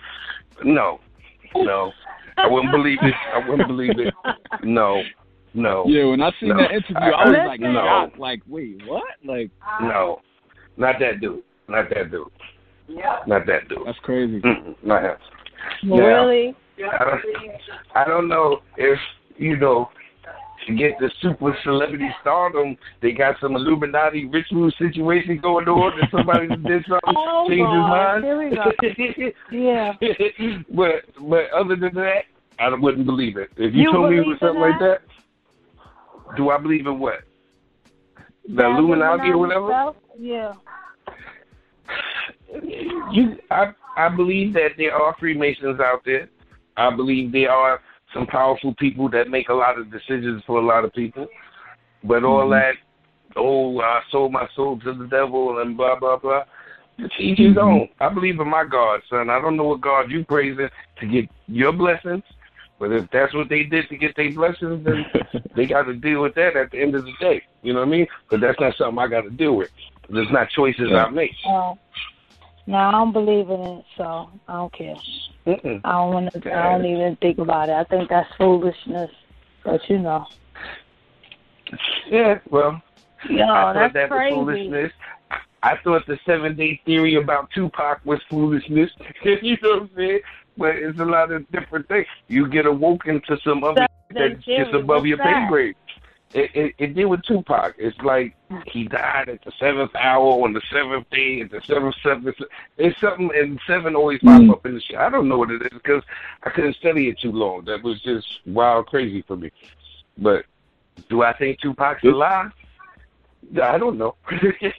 No, 0.64 1.00
no. 1.54 1.92
I 2.36 2.46
wouldn't 2.48 2.72
believe 2.72 2.98
it. 3.02 3.14
I 3.34 3.48
wouldn't 3.48 3.68
believe 3.68 3.98
it. 3.98 4.12
No, 4.62 5.02
no, 5.54 5.84
Yeah, 5.86 6.04
when 6.06 6.20
I 6.22 6.30
seen 6.38 6.50
No. 6.50 6.56
that 6.58 6.70
interview, 6.72 6.96
I 6.96 7.28
was 7.28 7.36
like, 7.46 7.60
Listen. 7.60 7.74
shocked. 7.74 8.18
Like, 8.18 8.42
wait, 8.46 8.82
what? 8.86 9.04
Like, 9.24 9.50
no. 9.80 10.20
Not 10.76 10.98
that 11.00 11.20
dude. 11.20 11.42
Not 11.68 11.88
that 11.90 12.10
dude. 12.10 12.26
Yeah. 12.88 13.20
Not 13.26 13.46
that 13.46 13.68
dude. 13.68 13.78
that's 13.86 13.98
crazy. 14.00 14.40
Mm-mm, 14.40 14.76
not 14.82 15.02
him. 15.02 15.16
really? 15.92 16.54
I 16.98 17.04
don't, 17.04 17.22
I 17.94 18.04
don't 18.04 18.28
know 18.28 18.60
if 18.76 18.98
you 19.36 19.56
know 19.56 19.90
to 20.66 20.74
get 20.74 20.98
the 20.98 21.10
super 21.22 21.56
celebrity 21.62 22.08
stardom, 22.20 22.76
they 23.00 23.12
got 23.12 23.36
some 23.40 23.54
Illuminati 23.54 24.26
ritual 24.26 24.70
situation 24.78 25.38
going 25.40 25.68
on, 25.68 25.98
and 25.98 26.08
somebody 26.10 26.48
did 26.48 26.84
something, 26.88 27.00
Oh, 27.16 27.46
changed 27.48 27.70
his 27.70 29.22
mind. 29.22 29.34
Yeah. 29.52 29.92
but 30.74 31.04
but 31.28 31.50
other 31.52 31.76
than 31.76 31.94
that, 31.94 32.24
I 32.58 32.74
wouldn't 32.74 33.06
believe 33.06 33.36
it. 33.36 33.50
If 33.56 33.74
you, 33.74 33.82
You 33.82 33.92
told 33.92 34.10
me 34.10 34.18
it 34.18 34.26
was 34.26 34.38
something 34.40 34.56
in 34.56 34.70
like 34.70 34.80
that, 34.80 35.02
do 36.36 36.50
I 36.50 36.58
believe 36.58 36.86
in 36.86 36.98
what? 36.98 37.20
The 38.48 38.54
That 38.54 38.70
Illuminati 38.70 39.30
or 39.30 39.38
whatever? 39.38 39.92
Yeah. 40.18 40.54
you 43.10 43.36
I 43.50 43.72
I 43.96 44.08
believe 44.08 44.52
that 44.54 44.70
there 44.76 44.94
are 44.94 45.14
Freemasons 45.18 45.80
out 45.80 46.02
there. 46.04 46.28
I 46.76 46.94
believe 46.94 47.32
there 47.32 47.50
are 47.50 47.80
some 48.12 48.26
powerful 48.26 48.74
people 48.78 49.08
that 49.10 49.28
make 49.28 49.48
a 49.48 49.54
lot 49.54 49.78
of 49.78 49.90
decisions 49.90 50.42
for 50.46 50.58
a 50.58 50.64
lot 50.64 50.84
of 50.84 50.92
people. 50.92 51.26
But 52.04 52.24
all 52.24 52.46
Mhm. 52.46 52.50
that, 52.50 52.76
oh, 53.36 53.80
I 53.80 54.02
sold 54.10 54.32
my 54.32 54.46
soul 54.54 54.78
to 54.80 54.92
the 54.92 55.06
devil 55.06 55.58
and 55.58 55.76
blah 55.76 55.96
blah 55.98 56.16
blah. 56.16 56.44
It's 56.98 57.14
each 57.18 57.38
his 57.38 57.58
own. 57.58 57.88
I 58.00 58.08
believe 58.08 58.40
in 58.40 58.48
my 58.48 58.64
God, 58.64 59.02
son. 59.10 59.28
I 59.28 59.40
don't 59.40 59.56
know 59.56 59.64
what 59.64 59.80
God 59.80 60.10
you 60.10 60.24
praising 60.24 60.70
to 61.00 61.06
get 61.06 61.28
your 61.46 61.72
blessings, 61.72 62.22
but 62.78 62.90
if 62.90 63.10
that's 63.10 63.34
what 63.34 63.48
they 63.48 63.64
did 63.64 63.88
to 63.90 63.96
get 63.96 64.16
their 64.16 64.32
blessings, 64.32 64.84
then 64.84 65.04
they 65.56 65.66
got 65.66 65.82
to 65.82 65.94
deal 65.94 66.22
with 66.22 66.34
that 66.36 66.56
at 66.56 66.70
the 66.70 66.80
end 66.80 66.94
of 66.94 67.04
the 67.04 67.12
day. 67.20 67.42
You 67.62 67.74
know 67.74 67.80
what 67.80 67.88
I 67.88 67.90
mean? 67.90 68.06
But 68.30 68.40
that's 68.40 68.58
not 68.60 68.76
something 68.76 68.98
I 68.98 69.08
got 69.08 69.22
to 69.22 69.30
deal 69.30 69.56
with. 69.56 69.70
There's 70.08 70.30
not 70.30 70.48
choices 70.50 70.88
Yeah. 70.90 71.04
I 71.04 71.10
make. 71.10 71.32
Uh, 71.46 71.74
no, 72.66 72.76
I 72.76 72.90
don't 72.90 73.12
believe 73.12 73.48
in 73.50 73.60
it, 73.60 73.84
so 73.96 74.30
I 74.48 74.52
don't 74.54 74.72
care. 74.72 74.96
Mm-mm. 75.46 75.80
I 75.84 75.92
don't 75.92 76.12
want 76.12 76.32
to. 76.32 76.52
I 76.52 76.72
don't 76.72 76.84
even 76.84 77.16
think 77.16 77.38
about 77.38 77.68
it. 77.68 77.72
I 77.74 77.84
think 77.84 78.08
that's 78.08 78.28
foolishness. 78.36 79.10
But 79.64 79.80
you 79.88 79.98
know, 79.98 80.26
Yeah, 82.08 82.38
well, 82.50 82.80
yo, 83.28 83.44
I 83.44 83.46
thought 83.46 83.74
that's 83.74 83.94
that 83.94 84.08
crazy. 84.10 84.36
was 84.36 84.44
foolishness. 84.44 84.92
I- 85.62 85.76
thought 85.82 86.06
the 86.06 86.18
seven 86.24 86.56
day 86.56 86.80
theory 86.84 87.16
about 87.16 87.50
Tupac 87.52 88.00
was 88.04 88.20
foolishness. 88.30 88.90
you 89.24 89.56
know 89.62 89.70
what 89.70 89.82
I'm 89.82 89.90
saying? 89.96 90.20
But 90.56 90.76
it's 90.76 90.98
a 91.00 91.04
lot 91.04 91.32
of 91.32 91.50
different 91.50 91.88
things. 91.88 92.06
You 92.28 92.48
get 92.48 92.66
awoken 92.66 93.20
to 93.28 93.36
some 93.44 93.64
other 93.64 93.86
that's 94.10 94.44
just 94.44 94.72
above 94.72 94.86
what's 94.88 95.06
your 95.06 95.18
pay 95.18 95.46
grade. 95.48 95.76
It, 96.34 96.50
it, 96.54 96.74
it 96.78 96.94
did 96.94 97.04
with 97.06 97.22
Tupac. 97.22 97.76
It's 97.78 97.96
like 97.98 98.36
he 98.66 98.84
died 98.84 99.28
at 99.28 99.44
the 99.44 99.52
seventh 99.58 99.94
hour 99.94 100.42
on 100.44 100.52
the 100.52 100.60
seventh 100.72 101.08
day 101.10 101.40
at 101.42 101.50
the 101.50 101.60
seventh 101.62 101.94
seventh. 102.02 102.36
It's 102.76 103.00
something, 103.00 103.30
and 103.34 103.60
seven 103.66 103.94
always 103.94 104.18
pop 104.20 104.42
Mm. 104.42 104.50
up 104.50 104.66
in 104.66 104.74
the 104.74 104.80
shit. 104.80 104.96
I 104.98 105.08
don't 105.08 105.28
know 105.28 105.38
what 105.38 105.50
it 105.50 105.62
is 105.62 105.70
because 105.72 106.02
I 106.42 106.50
couldn't 106.50 106.74
study 106.76 107.08
it 107.08 107.18
too 107.20 107.32
long. 107.32 107.64
That 107.66 107.82
was 107.82 108.00
just 108.02 108.26
wild, 108.44 108.86
crazy 108.86 109.22
for 109.22 109.36
me. 109.36 109.50
But 110.18 110.44
do 111.08 111.22
I 111.22 111.32
think 111.32 111.60
Tupac's 111.60 112.02
alive? 112.04 112.50
I 113.62 113.78
don't 113.78 113.96
know. 113.96 114.16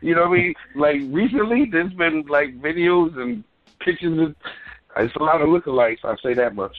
you 0.00 0.14
know 0.14 0.22
what 0.28 0.38
I 0.38 0.42
mean? 0.42 0.54
Like 0.74 1.00
recently, 1.08 1.66
there's 1.66 1.92
been 1.92 2.22
like 2.22 2.58
videos 2.60 3.16
and 3.20 3.44
pictures. 3.80 4.18
Of, 4.18 4.36
it's 4.96 5.14
a 5.16 5.22
lot 5.22 5.42
of 5.42 5.48
lookalikes. 5.48 6.04
I 6.04 6.16
say 6.22 6.32
that 6.34 6.54
much. 6.54 6.76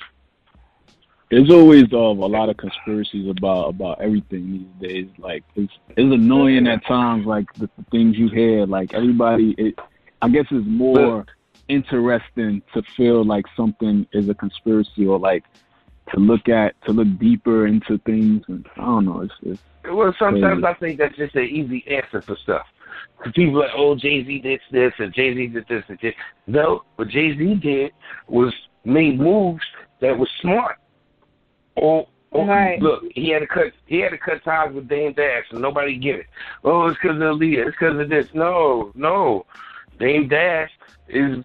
There's 1.29 1.49
always 1.51 1.91
um, 1.91 2.19
a 2.19 2.25
lot 2.25 2.47
of 2.49 2.55
conspiracies 2.57 3.29
about 3.29 3.69
about 3.69 3.99
everything 4.01 4.65
these 4.79 4.89
days. 4.89 5.09
Like 5.17 5.43
it's 5.55 5.73
it's 5.89 6.13
annoying 6.13 6.67
at 6.67 6.85
times. 6.85 7.25
Like 7.25 7.51
the, 7.53 7.69
the 7.77 7.83
things 7.91 8.17
you 8.17 8.29
hear. 8.29 8.65
Like 8.65 8.93
everybody, 8.93 9.53
it 9.57 9.77
I 10.21 10.29
guess 10.29 10.45
it's 10.51 10.65
more 10.67 11.25
interesting 11.67 12.61
to 12.73 12.81
feel 12.95 13.25
like 13.25 13.45
something 13.57 14.07
is 14.13 14.29
a 14.29 14.33
conspiracy 14.33 15.05
or 15.05 15.19
like 15.19 15.43
to 16.13 16.19
look 16.19 16.47
at 16.47 16.79
to 16.85 16.93
look 16.93 17.19
deeper 17.19 17.67
into 17.67 17.97
things. 17.99 18.43
And 18.47 18.65
I 18.77 18.81
don't 18.85 19.05
know. 19.05 19.21
It's, 19.21 19.33
it's 19.41 19.61
Well, 19.83 20.15
sometimes 20.17 20.61
Crazy. 20.61 20.65
I 20.65 20.73
think 20.75 20.97
that's 20.97 21.17
just 21.17 21.35
an 21.35 21.43
easy 21.43 21.83
answer 21.87 22.21
for 22.21 22.37
stuff. 22.37 22.67
'Cause 23.19 23.33
people 23.33 23.57
are 23.57 23.65
like, 23.65 23.71
oh, 23.75 23.95
Jay 23.95 24.23
Z 24.23 24.39
did 24.39 24.61
this 24.71 24.93
and 24.99 25.13
Jay 25.13 25.33
Z 25.33 25.47
did 25.47 25.67
this 25.67 25.83
and 25.87 25.99
this. 25.99 26.13
No, 26.45 26.83
what 26.95 27.09
Jay 27.09 27.35
Z 27.37 27.55
did 27.55 27.91
was 28.27 28.53
made 28.85 29.19
moves 29.19 29.63
that 29.99 30.17
was 30.17 30.29
smart. 30.39 30.77
Or, 31.77 32.07
or 32.31 32.45
Right. 32.45 32.81
look, 32.81 33.03
he 33.13 33.29
had 33.29 33.39
to 33.39 33.47
cut 33.47 33.71
he 33.85 33.99
had 33.99 34.11
to 34.11 34.17
cut 34.17 34.43
ties 34.43 34.73
with 34.73 34.87
Dame 34.87 35.13
Dash, 35.13 35.45
and 35.51 35.61
nobody 35.61 35.95
get 35.95 36.19
it. 36.19 36.25
Oh, 36.63 36.87
it's 36.87 36.97
because 37.01 37.15
of 37.17 37.21
Aaliyah. 37.21 37.67
It's 37.67 37.77
because 37.79 37.99
of 37.99 38.09
this. 38.09 38.27
No, 38.33 38.91
no, 38.95 39.45
Dame 39.99 40.27
Dash 40.27 40.71
is 41.07 41.43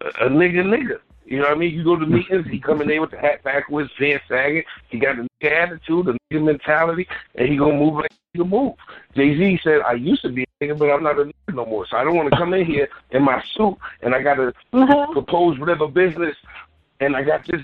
a, 0.00 0.06
a 0.26 0.28
nigga 0.28 0.64
nigga. 0.64 1.00
You 1.26 1.38
know 1.38 1.48
what 1.48 1.56
I 1.56 1.58
mean? 1.58 1.74
You 1.74 1.82
go 1.82 1.96
to 1.96 2.06
meetings, 2.06 2.46
he 2.46 2.60
come 2.60 2.80
in 2.80 2.86
there 2.86 3.00
with 3.00 3.10
the 3.10 3.18
hat 3.18 3.42
backwards, 3.42 3.90
pants 3.98 4.24
sagging. 4.28 4.62
He 4.88 4.98
got 5.00 5.18
a 5.18 5.26
nigga 5.42 5.50
attitude, 5.50 6.06
a 6.06 6.12
nigga 6.32 6.44
mentality, 6.44 7.08
and 7.34 7.48
he 7.48 7.56
gonna 7.56 7.74
move 7.74 7.94
like 7.94 8.12
a 8.12 8.38
nigga 8.38 8.48
move. 8.48 8.74
Jay 9.16 9.36
Z 9.36 9.60
said, 9.64 9.80
"I 9.80 9.94
used 9.94 10.22
to 10.22 10.28
be 10.28 10.44
a 10.44 10.64
nigga, 10.64 10.78
but 10.78 10.90
I'm 10.90 11.02
not 11.02 11.18
a 11.18 11.24
nigga 11.24 11.54
no 11.54 11.66
more. 11.66 11.86
So 11.86 11.96
I 11.96 12.04
don't 12.04 12.14
want 12.14 12.30
to 12.30 12.36
come 12.36 12.54
in 12.54 12.64
here 12.64 12.88
in 13.10 13.24
my 13.24 13.42
suit 13.54 13.76
and 14.02 14.14
I 14.14 14.22
gotta 14.22 14.54
uh-huh. 14.72 15.08
propose 15.12 15.58
whatever 15.58 15.88
business, 15.88 16.36
and 17.00 17.16
I 17.16 17.22
got 17.22 17.44
this 17.46 17.60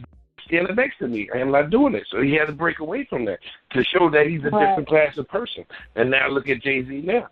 standing 0.52 0.76
next 0.76 0.98
to 0.98 1.08
me. 1.08 1.28
I 1.34 1.38
am 1.38 1.50
not 1.50 1.70
doing 1.70 1.94
it. 1.94 2.04
So 2.10 2.20
he 2.20 2.34
had 2.34 2.46
to 2.46 2.52
break 2.52 2.80
away 2.80 3.04
from 3.04 3.24
that 3.24 3.38
to 3.70 3.82
show 3.82 4.10
that 4.10 4.26
he's 4.26 4.44
a 4.44 4.50
Right. 4.50 4.66
different 4.66 4.88
class 4.88 5.16
of 5.16 5.26
person. 5.28 5.64
And 5.96 6.10
now 6.10 6.28
look 6.28 6.48
at 6.48 6.62
Jay 6.62 6.84
Z 6.84 7.00
now. 7.02 7.28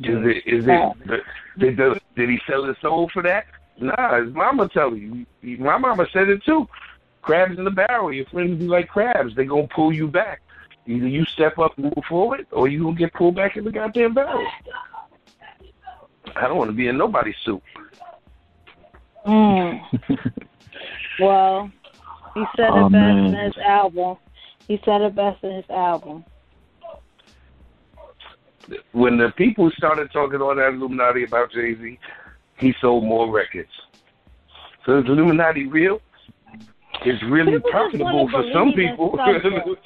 Is 0.00 0.26
it 0.26 0.46
is 0.46 0.66
Right. 0.66 0.92
it 1.06 1.22
did, 1.58 1.76
the, 1.76 2.00
did 2.16 2.28
he 2.28 2.40
sell 2.46 2.64
his 2.64 2.76
soul 2.78 3.08
for 3.08 3.22
that? 3.22 3.46
Nah, 3.78 4.20
his 4.20 4.34
mama 4.34 4.68
tell 4.68 4.94
you. 4.94 5.24
My 5.42 5.78
mama 5.78 6.06
said 6.12 6.28
it 6.28 6.42
too. 6.44 6.68
Crabs 7.22 7.58
in 7.58 7.64
the 7.64 7.70
barrel. 7.70 8.12
Your 8.12 8.26
friends 8.26 8.58
be 8.58 8.66
like 8.66 8.88
crabs. 8.88 9.34
They 9.34 9.44
gonna 9.44 9.68
pull 9.68 9.92
you 9.92 10.08
back. 10.08 10.42
Either 10.86 11.08
you 11.08 11.24
step 11.24 11.58
up 11.58 11.76
and 11.76 11.86
move 11.86 12.04
forward, 12.08 12.46
or 12.52 12.68
you 12.68 12.82
gonna 12.84 12.96
get 12.96 13.12
pulled 13.14 13.36
back 13.36 13.56
in 13.56 13.64
the 13.64 13.72
goddamn 13.72 14.14
barrel. 14.14 14.46
I 16.34 16.42
don't 16.42 16.56
want 16.58 16.70
to 16.70 16.76
be 16.76 16.88
in 16.88 16.98
nobody's 16.98 17.36
soup. 17.44 17.62
Mm. 19.26 19.80
well, 21.20 21.70
he 22.34 22.44
said 22.56 22.70
it 22.74 22.92
best 22.92 23.18
in 23.18 23.34
his 23.34 23.56
album. 23.58 24.16
He 24.68 24.80
said 24.84 25.00
it 25.02 25.14
best 25.14 25.42
in 25.42 25.54
his 25.56 25.70
album. 25.70 26.24
when 28.92 29.16
the 29.16 29.30
people 29.36 29.70
started 29.76 30.10
talking 30.12 30.40
all 30.40 30.54
that 30.54 30.74
Illuminati 30.74 31.24
about 31.24 31.52
Jay 31.52 31.74
Z, 31.74 31.98
he 32.58 32.74
sold 32.80 33.04
more 33.04 33.30
records. 33.30 33.70
So 34.84 34.98
is 34.98 35.04
Illuminati 35.06 35.66
real? 35.66 36.00
It's 37.04 37.22
really 37.24 37.52
People 37.52 37.70
profitable 37.70 38.28
for 38.30 38.44
some 38.52 38.72
people. 38.72 39.18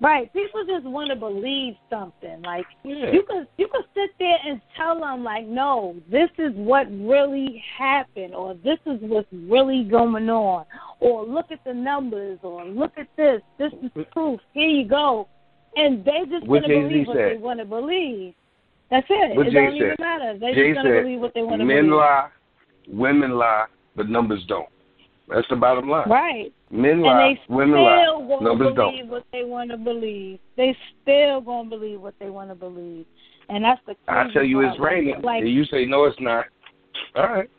Right. 0.00 0.30
People 0.32 0.64
just 0.66 0.84
want 0.84 1.08
to 1.08 1.16
believe 1.16 1.74
something. 1.88 2.42
Like 2.42 2.66
yeah. 2.84 3.12
you 3.12 3.22
could 3.26 3.48
you 3.56 3.66
could 3.68 3.84
sit 3.94 4.10
there 4.18 4.36
and 4.46 4.60
tell 4.76 5.00
them 5.00 5.24
like, 5.24 5.46
no, 5.46 5.96
this 6.10 6.28
is 6.38 6.52
what 6.54 6.86
really 6.90 7.62
happened, 7.78 8.34
or 8.34 8.54
this 8.62 8.78
is 8.84 8.98
what's 9.00 9.28
really 9.32 9.84
going 9.84 10.28
on, 10.28 10.66
or 11.00 11.24
look 11.24 11.46
at 11.50 11.64
the 11.64 11.72
numbers, 11.72 12.38
or 12.42 12.64
look 12.66 12.92
at 12.98 13.08
this. 13.16 13.40
This 13.58 13.72
is 13.82 13.90
proof. 14.12 14.38
Here 14.52 14.68
you 14.68 14.86
go. 14.86 15.28
And 15.76 16.04
they 16.04 16.24
just 16.30 16.46
want 16.46 16.64
to 16.64 16.68
believe 16.68 17.06
what 17.06 17.16
said. 17.16 17.32
they 17.32 17.36
want 17.38 17.60
to 17.60 17.64
believe. 17.64 18.34
That's 18.90 19.06
it. 19.08 19.36
What 19.36 19.46
it 19.46 19.50
Jay 19.50 19.64
don't 19.64 19.76
even 19.76 19.94
matter. 19.98 20.38
They 20.38 20.54
Jay 20.54 20.72
just 20.72 20.76
gonna 20.76 20.90
said, 20.90 21.02
believe 21.02 21.20
what 21.20 21.34
they 21.34 21.42
want 21.42 21.60
to 21.60 21.66
believe. 21.66 21.84
Men 21.84 21.90
lie, 21.90 22.28
women 22.86 23.32
lie, 23.32 23.66
but 23.94 24.08
numbers 24.08 24.44
don't. 24.46 24.68
That's 25.28 25.46
the 25.48 25.56
bottom 25.56 25.88
line. 25.88 26.08
Right. 26.08 26.52
Men 26.70 26.90
And 26.92 27.02
lie, 27.02 27.34
they 27.48 27.54
women 27.54 27.74
still 27.74 27.84
lie, 27.84 28.28
gonna 28.28 28.44
numbers 28.44 28.74
believe 28.74 28.98
don't. 29.00 29.08
what 29.08 29.24
they 29.32 29.44
want 29.44 29.70
to 29.70 29.76
believe. 29.76 30.38
They 30.56 30.76
still 31.02 31.40
gonna 31.40 31.68
believe 31.68 32.00
what 32.00 32.14
they 32.20 32.30
want 32.30 32.48
to 32.50 32.54
believe, 32.54 33.06
and 33.48 33.64
that's 33.64 33.80
the. 33.86 33.94
I 34.08 34.28
tell 34.32 34.44
you 34.44 34.60
it's 34.60 34.78
raining, 34.78 35.20
Like, 35.22 35.42
and 35.42 35.50
you 35.52 35.64
say 35.64 35.84
no, 35.84 36.04
it's 36.04 36.16
not. 36.20 36.46
All 37.16 37.24
right. 37.28 37.50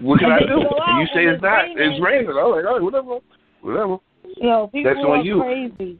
What 0.00 0.18
can 0.20 0.32
I 0.32 0.38
do? 0.40 0.46
you 0.46 0.68
And 0.86 1.00
you 1.00 1.06
say 1.14 1.24
it's 1.26 1.34
it's 1.34 1.42
not. 1.42 1.56
raining. 1.64 1.78
It's 1.92 2.02
raining. 2.02 2.28
I'm 2.30 2.36
like, 2.36 2.64
all 2.64 2.72
right, 2.74 2.82
whatever, 2.82 3.18
whatever. 3.60 3.96
you 4.36 4.48
know, 4.48 4.68
people 4.68 4.94
That's 4.94 5.04
on 5.04 5.18
are 5.20 5.22
you. 5.22 5.40
crazy. 5.40 5.98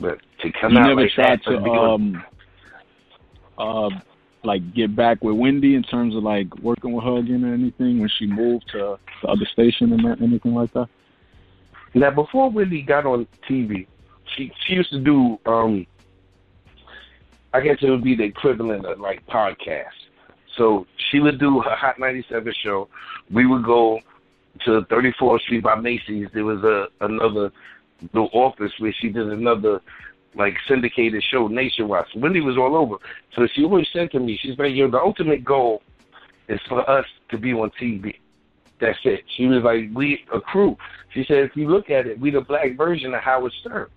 But 0.00 0.18
to 0.42 0.52
come 0.60 0.72
you 0.74 0.78
out 0.78 0.86
never 0.88 1.00
like 1.02 1.10
tried 1.12 1.40
that, 1.40 1.44
to 1.50 1.56
to 1.56 1.62
be 1.62 1.70
on- 1.70 2.22
um 3.58 3.90
uh 3.92 4.00
like 4.46 4.74
get 4.74 4.94
back 4.96 5.22
with 5.22 5.36
Wendy 5.36 5.74
in 5.74 5.82
terms 5.82 6.14
of 6.14 6.22
like 6.22 6.54
working 6.58 6.92
with 6.92 7.04
her 7.04 7.18
again 7.18 7.44
or 7.44 7.52
anything 7.52 8.00
when 8.00 8.08
she 8.18 8.26
moved 8.26 8.68
to 8.72 8.98
the 9.22 9.28
other 9.28 9.46
station 9.52 9.92
and 9.92 10.04
that, 10.04 10.22
anything 10.22 10.54
like 10.54 10.72
that? 10.72 10.88
Now, 11.94 12.10
before 12.10 12.50
Wendy 12.50 12.82
got 12.82 13.06
on 13.06 13.26
TV, 13.48 13.86
she 14.34 14.52
she 14.66 14.74
used 14.74 14.90
to 14.90 15.00
do 15.00 15.38
um, 15.46 15.86
I 17.52 17.60
guess 17.60 17.78
it 17.80 17.88
would 17.90 18.04
be 18.04 18.14
the 18.14 18.24
equivalent 18.24 18.84
of 18.84 19.00
like 19.00 19.26
podcast. 19.26 19.96
So 20.56 20.86
she 21.10 21.20
would 21.20 21.38
do 21.38 21.60
her 21.60 21.74
Hot 21.74 21.98
97 21.98 22.52
show. 22.62 22.88
We 23.30 23.46
would 23.46 23.64
go 23.64 24.00
to 24.64 24.82
34th 24.82 25.40
Street 25.40 25.62
by 25.62 25.74
Macy's. 25.74 26.28
There 26.32 26.44
was 26.44 26.62
a 26.64 26.88
another 27.00 27.52
the 28.12 28.20
office 28.20 28.72
where 28.78 28.94
she 29.00 29.08
did 29.08 29.32
another 29.32 29.80
like 30.36 30.54
syndicated 30.68 31.22
show 31.30 31.48
nationwide. 31.48 32.04
So 32.12 32.20
Wendy 32.20 32.40
was 32.40 32.56
all 32.56 32.76
over. 32.76 32.96
So 33.34 33.46
she 33.54 33.64
always 33.64 33.86
said 33.92 34.10
to 34.12 34.20
me, 34.20 34.38
she's 34.40 34.58
like, 34.58 34.74
"Yo, 34.74 34.90
the 34.90 35.00
ultimate 35.00 35.44
goal 35.44 35.82
is 36.48 36.60
for 36.68 36.88
us 36.88 37.06
to 37.30 37.38
be 37.38 37.52
on 37.52 37.70
TV." 37.80 38.16
That's 38.80 38.98
it. 39.04 39.24
She 39.36 39.46
was 39.46 39.62
like, 39.62 39.88
we 39.94 40.24
a 40.34 40.40
crew. 40.40 40.76
She 41.14 41.24
said, 41.26 41.38
if 41.38 41.56
you 41.56 41.68
look 41.68 41.88
at 41.90 42.06
it, 42.06 42.20
we 42.20 42.30
the 42.30 42.42
black 42.42 42.76
version 42.76 43.14
of 43.14 43.22
Howard 43.22 43.52
Stern. 43.60 43.88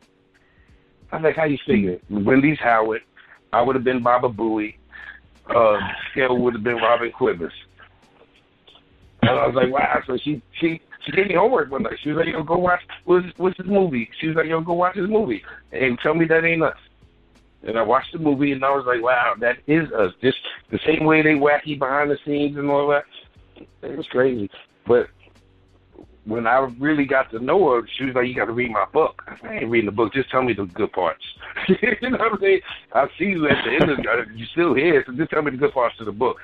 I 1.11 1.17
was 1.17 1.23
like, 1.23 1.35
how 1.35 1.45
you 1.45 1.57
figure? 1.65 1.93
it? 1.93 2.03
Wendy's 2.09 2.59
Howard. 2.59 3.01
I 3.51 3.61
would 3.61 3.75
have 3.75 3.83
been 3.83 4.01
Baba 4.01 4.29
Booey. 4.29 4.75
Uh, 5.53 5.79
Scale 6.11 6.37
would 6.37 6.53
have 6.53 6.63
been 6.63 6.77
Robin 6.77 7.11
Quivers. 7.11 7.51
And 9.29 9.39
I 9.39 9.47
was 9.47 9.55
like, 9.55 9.71
wow. 9.71 10.01
So 10.05 10.17
she 10.17 10.41
she 10.59 10.81
she 11.05 11.11
gave 11.11 11.27
me 11.27 11.35
homework 11.35 11.71
one 11.71 11.83
night. 11.83 11.99
She 12.01 12.09
was 12.09 12.25
like, 12.25 12.33
yo, 12.33 12.43
go 12.43 12.57
watch 12.57 12.81
what's 13.05 13.25
what's 13.37 13.57
this 13.57 13.67
movie? 13.67 14.09
She 14.19 14.27
was 14.27 14.35
like, 14.35 14.47
yo, 14.47 14.61
go 14.61 14.73
watch 14.73 14.95
this 14.95 15.09
movie 15.09 15.43
and 15.71 15.97
tell 15.99 16.13
me 16.13 16.25
that 16.25 16.43
ain't 16.43 16.63
us. 16.63 16.77
And 17.63 17.77
I 17.77 17.81
watched 17.81 18.13
the 18.13 18.19
movie 18.19 18.51
and 18.51 18.63
I 18.63 18.69
was 18.69 18.85
like, 18.85 19.01
wow, 19.01 19.35
that 19.39 19.57
is 19.67 19.91
us. 19.91 20.13
Just 20.21 20.37
the 20.71 20.79
same 20.85 21.05
way 21.05 21.21
they 21.21 21.33
wacky 21.33 21.77
behind 21.77 22.09
the 22.09 22.17
scenes 22.25 22.57
and 22.57 22.69
all 22.69 22.87
that. 22.89 23.03
It 23.81 23.97
was 23.97 24.07
crazy. 24.07 24.49
But 24.87 25.09
when 26.25 26.47
I 26.47 26.59
really 26.79 27.05
got 27.05 27.31
to 27.31 27.39
know 27.39 27.71
her, 27.71 27.81
she 27.97 28.05
was 28.05 28.15
like, 28.15 28.27
"You 28.27 28.35
got 28.35 28.45
to 28.45 28.53
read 28.53 28.71
my 28.71 28.85
book." 28.93 29.21
I, 29.27 29.37
said, 29.37 29.49
I 29.49 29.53
ain't 29.55 29.69
reading 29.69 29.87
the 29.87 29.91
book. 29.91 30.13
Just 30.13 30.29
tell 30.29 30.43
me 30.43 30.53
the 30.53 30.65
good 30.65 30.91
parts. 30.91 31.23
you 31.67 32.09
know 32.09 32.17
what 32.17 32.33
I'm 32.33 32.39
saying? 32.39 32.61
I 32.93 33.07
see 33.17 33.25
you 33.25 33.47
at 33.47 33.63
the 33.65 33.71
end 33.71 33.89
of 33.89 33.99
it. 33.99 34.05
Uh, 34.05 34.23
You're 34.35 34.47
still 34.51 34.73
here, 34.73 35.03
so 35.05 35.13
just 35.13 35.31
tell 35.31 35.41
me 35.41 35.51
the 35.51 35.57
good 35.57 35.73
parts 35.73 35.95
of 35.99 36.05
the 36.05 36.11
book. 36.11 36.37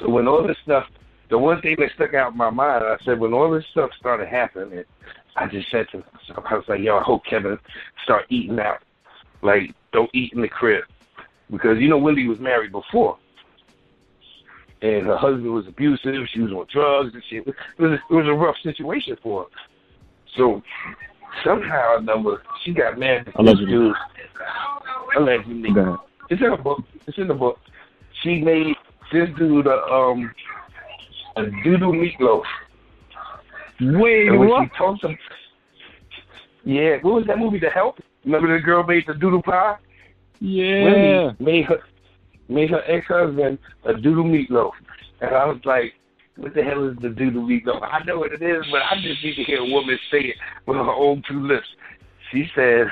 So 0.00 0.08
when 0.08 0.26
all 0.26 0.46
this 0.46 0.56
stuff, 0.64 0.86
the 1.30 1.38
one 1.38 1.60
thing 1.60 1.76
that 1.78 1.90
stuck 1.94 2.14
out 2.14 2.32
in 2.32 2.38
my 2.38 2.50
mind, 2.50 2.84
I 2.84 2.96
said, 3.04 3.20
when 3.20 3.32
all 3.32 3.50
this 3.50 3.66
stuff 3.70 3.90
started 3.98 4.28
happening, 4.28 4.84
I 5.36 5.46
just 5.46 5.70
said 5.70 5.86
to 5.92 5.98
myself, 5.98 6.44
I 6.50 6.54
was 6.54 6.64
like, 6.68 6.80
"Yo, 6.80 6.98
I 6.98 7.02
hope 7.02 7.24
Kevin 7.24 7.58
start 8.02 8.26
eating 8.28 8.58
out. 8.58 8.82
Like, 9.42 9.74
don't 9.92 10.10
eat 10.12 10.32
in 10.32 10.40
the 10.40 10.48
crib." 10.48 10.84
Because 11.50 11.78
you 11.78 11.88
know 11.88 11.98
Wendy 11.98 12.26
was 12.26 12.40
married 12.40 12.72
before 12.72 13.18
and 14.82 15.06
her 15.06 15.16
husband 15.16 15.52
was 15.52 15.66
abusive. 15.66 16.28
She 16.32 16.40
was 16.40 16.52
on 16.52 16.66
drugs 16.72 17.14
and 17.14 17.22
shit. 17.28 17.46
It 17.46 17.54
was 17.78 17.98
it 18.10 18.14
was 18.14 18.26
a 18.26 18.32
rough 18.32 18.56
situation 18.62 19.16
for 19.22 19.44
her. 19.44 19.48
So 20.36 20.62
somehow 21.44 21.94
or 21.94 21.96
another, 21.98 22.42
she 22.64 22.72
got 22.72 22.98
mad 22.98 23.28
at 23.28 23.44
this 23.44 23.58
dude. 23.58 23.94
Allegedly, 25.16 25.70
it's 26.30 26.42
in 26.42 26.50
the 26.50 26.56
book. 26.56 26.82
It's 27.06 27.18
in 27.18 27.28
the 27.28 27.34
book. 27.34 27.58
She 28.22 28.40
made 28.40 28.76
this 29.12 29.28
dude 29.36 29.66
a 29.66 29.82
um 29.86 30.32
a 31.38 31.62
doodle 31.62 31.92
meatloaf. 31.92 32.44
Wait, 33.80 34.28
and 34.28 34.38
when 34.38 34.48
what? 34.48 34.64
she 34.64 34.76
talked 34.76 35.02
to 35.02 35.16
yeah, 36.64 36.98
what 37.00 37.14
was 37.14 37.26
that 37.28 37.38
movie? 37.38 37.58
The 37.58 37.70
Help. 37.70 37.98
Remember 38.24 38.54
the 38.54 38.62
girl 38.62 38.82
made 38.82 39.06
the 39.06 39.14
doodle 39.14 39.42
pie? 39.42 39.76
Yeah. 40.40 40.84
Wendy 40.84 41.36
made 41.42 41.64
her 41.64 41.80
made 42.48 42.70
her 42.70 42.82
ex 42.86 43.06
husband 43.06 43.58
a 43.84 43.94
doodle 43.94 44.24
meatloaf. 44.24 44.72
And 45.22 45.34
I 45.34 45.46
was 45.46 45.60
like, 45.64 45.94
what 46.36 46.54
the 46.54 46.62
hell 46.62 46.86
is 46.86 46.96
the 46.98 47.08
doodle 47.08 47.42
meatloaf? 47.42 47.82
I 47.82 48.04
know 48.04 48.18
what 48.18 48.32
it 48.32 48.42
is, 48.42 48.66
but 48.70 48.82
I 48.82 49.00
just 49.00 49.24
need 49.24 49.36
to 49.36 49.44
hear 49.44 49.60
a 49.60 49.64
woman 49.64 49.98
say 50.10 50.20
it 50.20 50.36
with 50.66 50.76
her 50.76 50.92
own 50.92 51.22
two 51.26 51.46
lips. 51.46 51.68
She 52.30 52.50
said, 52.54 52.88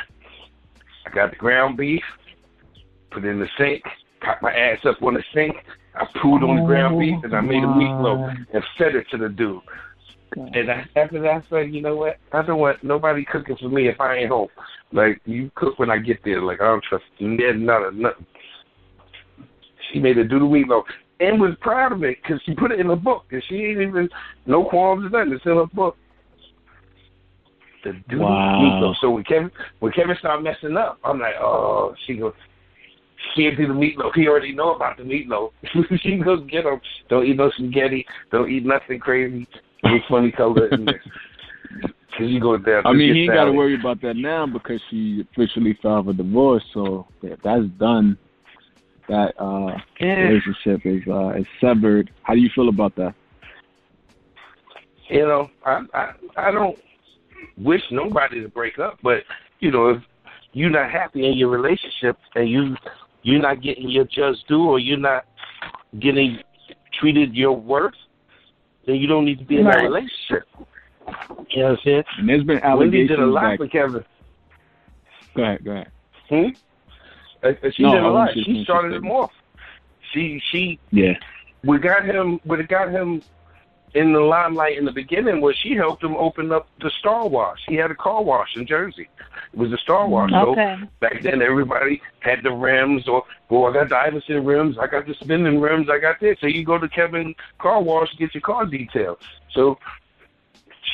I 1.04 1.10
got 1.10 1.30
the 1.30 1.36
ground 1.36 1.76
beef, 1.76 2.02
put 3.10 3.24
it 3.24 3.28
in 3.28 3.40
the 3.40 3.48
sink, 3.58 3.82
got 4.22 4.42
my 4.42 4.52
ass 4.52 4.78
up 4.84 5.02
on 5.02 5.14
the 5.14 5.22
sink, 5.34 5.54
I 5.94 6.04
pooed 6.18 6.46
on 6.48 6.56
the 6.56 6.66
ground 6.66 6.96
oh 6.96 7.00
beef, 7.00 7.16
and 7.22 7.34
I 7.34 7.40
made 7.40 7.62
a 7.62 7.66
meatloaf 7.66 8.36
and 8.52 8.62
fed 8.78 8.94
it 8.94 9.06
to 9.10 9.18
the 9.18 9.28
dude. 9.28 9.60
And 10.36 10.70
I, 10.70 10.84
after 10.96 11.20
that, 11.22 11.30
I 11.30 11.42
said, 11.48 11.74
you 11.74 11.80
know 11.80 11.96
what? 11.96 12.16
I 12.32 12.42
don't 12.42 12.58
want 12.58 12.84
nobody 12.84 13.24
cooking 13.24 13.56
for 13.56 13.68
me 13.68 13.88
if 13.88 14.00
I 14.00 14.16
ain't 14.16 14.30
home. 14.30 14.48
Like, 14.92 15.20
you 15.24 15.50
cook 15.54 15.78
when 15.78 15.90
I 15.90 15.98
get 15.98 16.18
there. 16.24 16.42
Like, 16.42 16.60
I 16.60 16.64
don't 16.64 16.84
trust 16.84 17.04
you. 17.18 17.28
None 17.28 17.82
of 17.82 17.94
nothing. 17.94 18.26
She 19.92 20.00
made 20.00 20.18
a 20.18 20.24
doodle 20.24 20.50
meatloaf 20.50 20.82
and 21.20 21.40
was 21.40 21.52
proud 21.60 21.92
of 21.92 22.02
it 22.04 22.18
because 22.22 22.40
she 22.44 22.54
put 22.54 22.72
it 22.72 22.80
in 22.80 22.90
a 22.90 22.96
book 22.96 23.24
and 23.30 23.42
she 23.48 23.56
ain't 23.56 23.80
even 23.80 24.08
no 24.46 24.64
qualms 24.64 25.06
or 25.06 25.10
nothing. 25.10 25.32
It's 25.32 25.46
in 25.46 25.56
her 25.56 25.66
book. 25.66 25.96
The 27.84 27.92
doodle 28.08 28.28
Wow. 28.28 28.58
meatloaf. 28.60 28.96
So 29.00 29.10
when 29.10 29.24
Kevin 29.24 29.50
when 29.78 29.92
Kevin 29.92 30.16
started 30.18 30.42
messing 30.42 30.76
up, 30.76 30.98
I'm 31.04 31.20
like, 31.20 31.34
oh, 31.40 31.94
she 32.06 32.16
goes. 32.16 32.34
Can't 33.34 33.56
do 33.56 33.66
the 33.66 33.72
meatloaf. 33.74 34.14
He 34.14 34.28
already 34.28 34.52
know 34.52 34.74
about 34.74 34.96
the 34.96 35.02
meatloaf. 35.02 35.50
she 36.00 36.16
goes 36.16 36.46
get 36.50 36.64
him. 36.64 36.80
Don't 37.08 37.26
eat 37.26 37.36
no 37.36 37.50
spaghetti. 37.50 38.06
Don't 38.30 38.50
eat 38.50 38.64
nothing 38.64 38.98
crazy. 38.98 39.46
Any 39.84 40.02
funny 40.08 40.30
color 40.32 40.68
in 40.68 40.84
there. 40.84 41.02
Cause 42.16 42.28
you 42.30 42.40
go 42.40 42.56
there. 42.56 42.86
I 42.86 42.92
mean, 42.94 43.14
he 43.14 43.24
ain't 43.24 43.34
got 43.34 43.44
to 43.44 43.52
worry 43.52 43.74
about 43.78 44.00
that 44.00 44.16
now 44.16 44.46
because 44.46 44.80
she 44.88 45.22
officially 45.32 45.78
filed 45.82 46.06
for 46.06 46.14
divorce. 46.14 46.64
So 46.72 47.06
that- 47.22 47.42
that's 47.42 47.66
done. 47.78 48.16
That 49.08 49.34
uh, 49.38 49.76
Yeah. 50.00 50.14
relationship 50.28 50.80
is 50.86 51.02
uh, 51.08 51.28
is 51.38 51.46
severed. 51.60 52.10
How 52.22 52.34
do 52.34 52.40
you 52.40 52.48
feel 52.54 52.68
about 52.68 52.94
that? 52.96 53.14
you 55.08 55.20
know, 55.26 55.48
I, 55.64 55.82
I 55.94 56.12
I 56.36 56.50
don't 56.50 56.76
wish 57.56 57.82
nobody 57.90 58.42
to 58.42 58.48
break 58.48 58.78
up, 58.78 58.98
but 59.02 59.22
you 59.60 59.70
know, 59.70 59.90
if 59.90 60.02
you're 60.52 60.70
not 60.70 60.90
happy 60.90 61.26
in 61.26 61.34
your 61.38 61.48
relationship 61.50 62.16
and 62.34 62.48
you 62.48 62.74
you're 63.26 63.42
not 63.42 63.60
getting 63.60 63.88
your 63.90 64.04
just 64.04 64.46
due 64.46 64.62
or 64.68 64.78
you're 64.78 64.96
not 64.96 65.24
getting 65.98 66.38
treated 66.98 67.34
your 67.34 67.52
worth, 67.52 67.94
then 68.86 68.96
you 68.96 69.08
don't 69.08 69.24
need 69.24 69.40
to 69.40 69.44
be 69.44 69.58
in 69.58 69.64
that 69.64 69.82
relationship. 69.82 70.44
You 71.50 71.62
know 71.62 71.70
what 71.70 71.70
I'm 71.72 71.78
saying? 71.84 72.04
And 72.18 72.28
there's 72.28 72.44
been 72.44 72.60
Wendy 72.60 72.66
allegations 72.66 73.08
did 73.10 73.18
a 73.18 73.26
lot 73.26 73.50
that. 73.50 73.56
for 73.58 73.66
Kevin. 73.68 74.04
Go 75.34 75.42
ahead, 75.42 75.64
go 75.64 75.70
ahead. 75.72 75.90
Hmm? 76.28 76.44
Uh, 77.42 77.48
uh, 77.48 77.70
She 77.74 77.82
No, 77.82 77.92
did 77.94 77.98
I 77.98 78.00
a 78.00 78.04
was 78.04 78.14
lot. 78.14 78.34
She 78.34 78.62
started 78.64 78.92
say- 78.92 78.96
him 78.98 79.10
off. 79.10 79.32
She 80.12 80.40
she 80.52 80.78
Yeah. 80.92 81.14
we 81.64 81.78
got 81.78 82.04
him 82.04 82.40
We 82.44 82.62
got 82.62 82.90
him 82.90 83.22
in 83.94 84.12
the 84.12 84.20
limelight 84.20 84.76
in 84.76 84.84
the 84.84 84.92
beginning 84.92 85.40
was 85.40 85.56
she 85.56 85.74
helped 85.74 86.02
him 86.02 86.16
open 86.16 86.52
up 86.52 86.68
the 86.80 86.90
Star 86.90 87.26
Wash. 87.26 87.60
He 87.66 87.76
had 87.76 87.90
a 87.90 87.94
car 87.94 88.22
wash 88.22 88.56
in 88.56 88.66
Jersey. 88.66 89.08
It 89.52 89.58
was 89.58 89.72
a 89.72 89.78
Star 89.78 90.06
Wash. 90.06 90.32
Okay. 90.32 90.76
So 90.80 90.86
back 91.00 91.22
then 91.22 91.40
everybody 91.40 92.02
had 92.20 92.42
the 92.42 92.52
rims 92.52 93.08
or 93.08 93.24
well 93.48 93.66
I 93.66 93.72
got 93.72 93.88
the 93.88 93.96
Iverson 93.96 94.44
rims, 94.44 94.76
I 94.78 94.86
got 94.86 95.06
the 95.06 95.14
spinning 95.14 95.60
rims, 95.60 95.88
I 95.88 95.98
got 95.98 96.20
this. 96.20 96.36
So 96.40 96.46
you 96.46 96.64
go 96.64 96.78
to 96.78 96.88
Kevin 96.88 97.34
Car 97.58 97.80
Wash 97.82 98.10
to 98.10 98.16
get 98.16 98.34
your 98.34 98.42
car 98.42 98.66
detailed. 98.66 99.18
So 99.52 99.78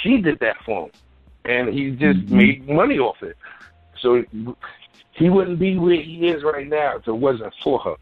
she 0.02 0.18
did 0.18 0.38
that 0.40 0.56
for 0.64 0.86
him. 0.86 0.92
And 1.44 1.74
he 1.74 1.90
just 1.90 2.20
Mhm. 2.20 2.30
made 2.30 2.68
money 2.68 2.98
off 2.98 3.20
it. 3.22 3.36
So 3.98 4.24
he 5.12 5.28
wouldn't 5.28 5.58
be 5.58 5.76
where 5.76 5.96
he 6.00 6.28
is 6.28 6.44
right 6.44 6.68
now 6.68 6.96
if 6.96 7.08
it 7.08 7.12
wasn't 7.12 7.52
for 7.62 7.78
her. 7.80 7.96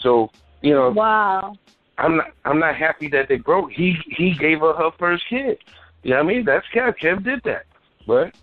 So, 0.00 0.30
you 0.62 0.74
know, 0.74 0.90
Wow. 0.90 1.54
I'm 2.02 2.16
not 2.16 2.32
I'm 2.44 2.58
not 2.58 2.74
happy 2.74 3.08
that 3.08 3.28
they 3.28 3.36
broke. 3.36 3.70
He 3.70 3.96
he 4.06 4.32
gave 4.34 4.60
her 4.60 4.74
her 4.74 4.90
first 4.98 5.24
kid. 5.28 5.58
You 6.02 6.10
know 6.10 6.16
what 6.16 6.24
I 6.24 6.28
mean? 6.28 6.44
That's 6.44 6.66
Kev. 6.74 6.98
Kev 6.98 7.22
did 7.22 7.42
that. 7.44 7.64
But 8.06 8.34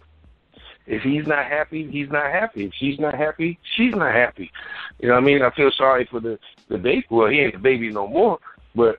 if 0.88 1.04
he's 1.04 1.28
not 1.28 1.46
happy, 1.46 1.86
he's 1.92 2.10
not 2.10 2.32
happy. 2.32 2.66
If 2.66 2.74
she's 2.74 3.00
not 3.00 3.16
happy, 3.16 3.60
she's 3.76 3.94
not 3.94 4.14
happy. 4.14 4.50
You 5.00 5.10
know 5.10 5.16
what 5.16 5.24
I 5.24 5.26
mean? 5.26 5.42
I 5.42 5.52
feel 5.52 5.72
sorry 5.72 6.08
for 6.10 6.22
the 6.22 6.40
the 6.70 6.78
baby. 6.78 7.06
Well, 7.10 7.28
he 7.28 7.40
ain't 7.40 7.54
the 7.54 7.60
baby 7.60 7.90
no 7.90 8.08
more, 8.08 8.40
but 8.76 8.98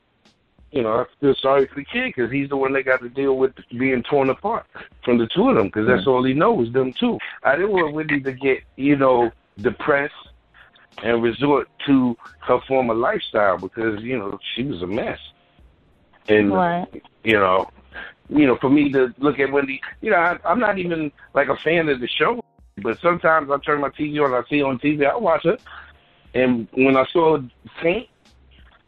you 0.73 0.83
know 0.83 0.92
I 1.01 1.05
feel 1.20 1.35
sorry 1.40 1.66
for 1.66 1.77
the 1.77 1.85
kid 1.85 2.12
because 2.14 2.31
he's 2.31 2.51
the 2.51 2.57
one 2.57 2.75
that 2.75 2.85
got 2.85 3.01
to 3.01 3.09
deal 3.09 3.38
with 3.38 3.53
being 3.70 4.03
torn 4.03 4.29
apart 4.29 4.66
from 5.05 5.16
the 5.16 5.27
two 5.35 5.49
of 5.49 5.57
them 5.57 5.66
because 5.66 5.87
that's 5.87 6.03
mm-hmm. 6.03 6.11
all 6.11 6.25
he 6.25 6.35
knows 6.35 6.70
them 6.75 6.92
two. 6.92 7.18
I 7.42 7.57
didn't 7.57 7.73
want 7.73 7.94
Wendy 7.94 8.20
to 8.20 8.33
get 8.33 8.62
you 8.77 8.96
know 8.96 9.33
depressed 9.57 10.14
and 11.03 11.22
resort 11.22 11.68
to 11.87 12.16
her 12.40 12.61
former 12.66 12.94
lifestyle 12.94 13.59
because 13.59 14.00
you 14.03 14.18
know 14.18 14.38
she 14.55 14.64
was 14.64 14.83
a 14.83 14.87
mess. 14.87 15.18
And 16.29 16.53
Right. 16.53 17.03
you 17.24 17.35
know, 17.35 17.70
you 18.29 18.46
know, 18.46 18.57
for 18.57 18.70
me 18.70 18.92
to 18.92 19.12
look 19.18 19.38
at 19.38 19.50
Wendy, 19.50 19.81
you 20.00 20.11
know, 20.11 20.16
I, 20.16 20.38
I'm 20.44 20.61
not 20.61 20.79
even 20.79 21.11
like 21.35 21.48
a 21.48 21.57
fan 21.57 21.88
of 21.88 22.00
the 22.00 22.09
show, 22.09 22.44
but 22.79 22.98
sometimes 23.00 23.50
I 23.50 23.59
turn 23.59 23.81
my 23.81 23.88
TV 23.88 24.22
on, 24.24 24.33
I 24.33 24.46
see 24.48 24.62
on 24.62 24.79
TV, 24.79 25.09
I 25.09 25.16
watch 25.16 25.44
it, 25.44 25.61
and 26.35 26.68
when 26.72 26.96
I 26.96 27.05
saw 27.07 27.38
her 27.38 27.44
faint, 27.83 28.09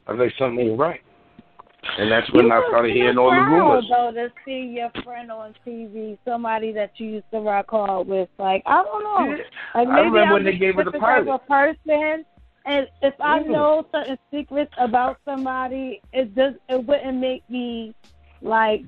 I 0.07 0.13
was 0.13 0.21
like, 0.21 0.35
something 0.39 0.61
ain't 0.67 0.79
right. 0.79 1.01
And 1.99 2.11
that's 2.11 2.31
when 2.33 2.47
You 2.47 2.53
I 2.53 2.67
started 2.69 2.95
hearing 2.95 3.19
all 3.19 3.31
the 3.31 3.37
rumors. 3.37 3.87
Though 3.89 4.13
to 4.13 4.33
see 4.45 4.75
your 4.77 4.91
friend 5.03 5.31
on 5.33 5.55
TV, 5.67 6.17
somebody 6.25 6.73
that 6.73 6.93
you 6.99 7.09
used 7.09 7.31
to 7.33 7.41
rock 7.41 7.71
hard 7.71 8.07
with, 8.07 8.29
like 8.39 8.63
I 8.67 8.83
don't 8.83 9.03
know, 9.03 9.37
like 9.37 9.47
I 9.75 9.85
maybe 9.85 10.11
remember 10.11 10.21
I'm 10.21 10.33
when 10.33 10.45
they 10.45 10.57
gave 10.57 10.77
her 10.77 10.85
the 10.85 10.93
different 10.93 11.27
type 11.27 11.35
of 11.35 11.47
person, 11.49 12.25
and 12.65 12.89
if 13.03 13.15
I 13.21 13.41
Yeah. 13.41 13.51
know 13.51 13.87
certain 13.93 14.19
secrets 14.31 14.73
about 14.79 15.19
somebody, 15.25 16.01
it 16.13 16.35
just 16.35 16.59
it 16.69 16.85
wouldn't 16.85 17.19
make 17.19 17.49
me 17.51 17.95
like 18.41 18.85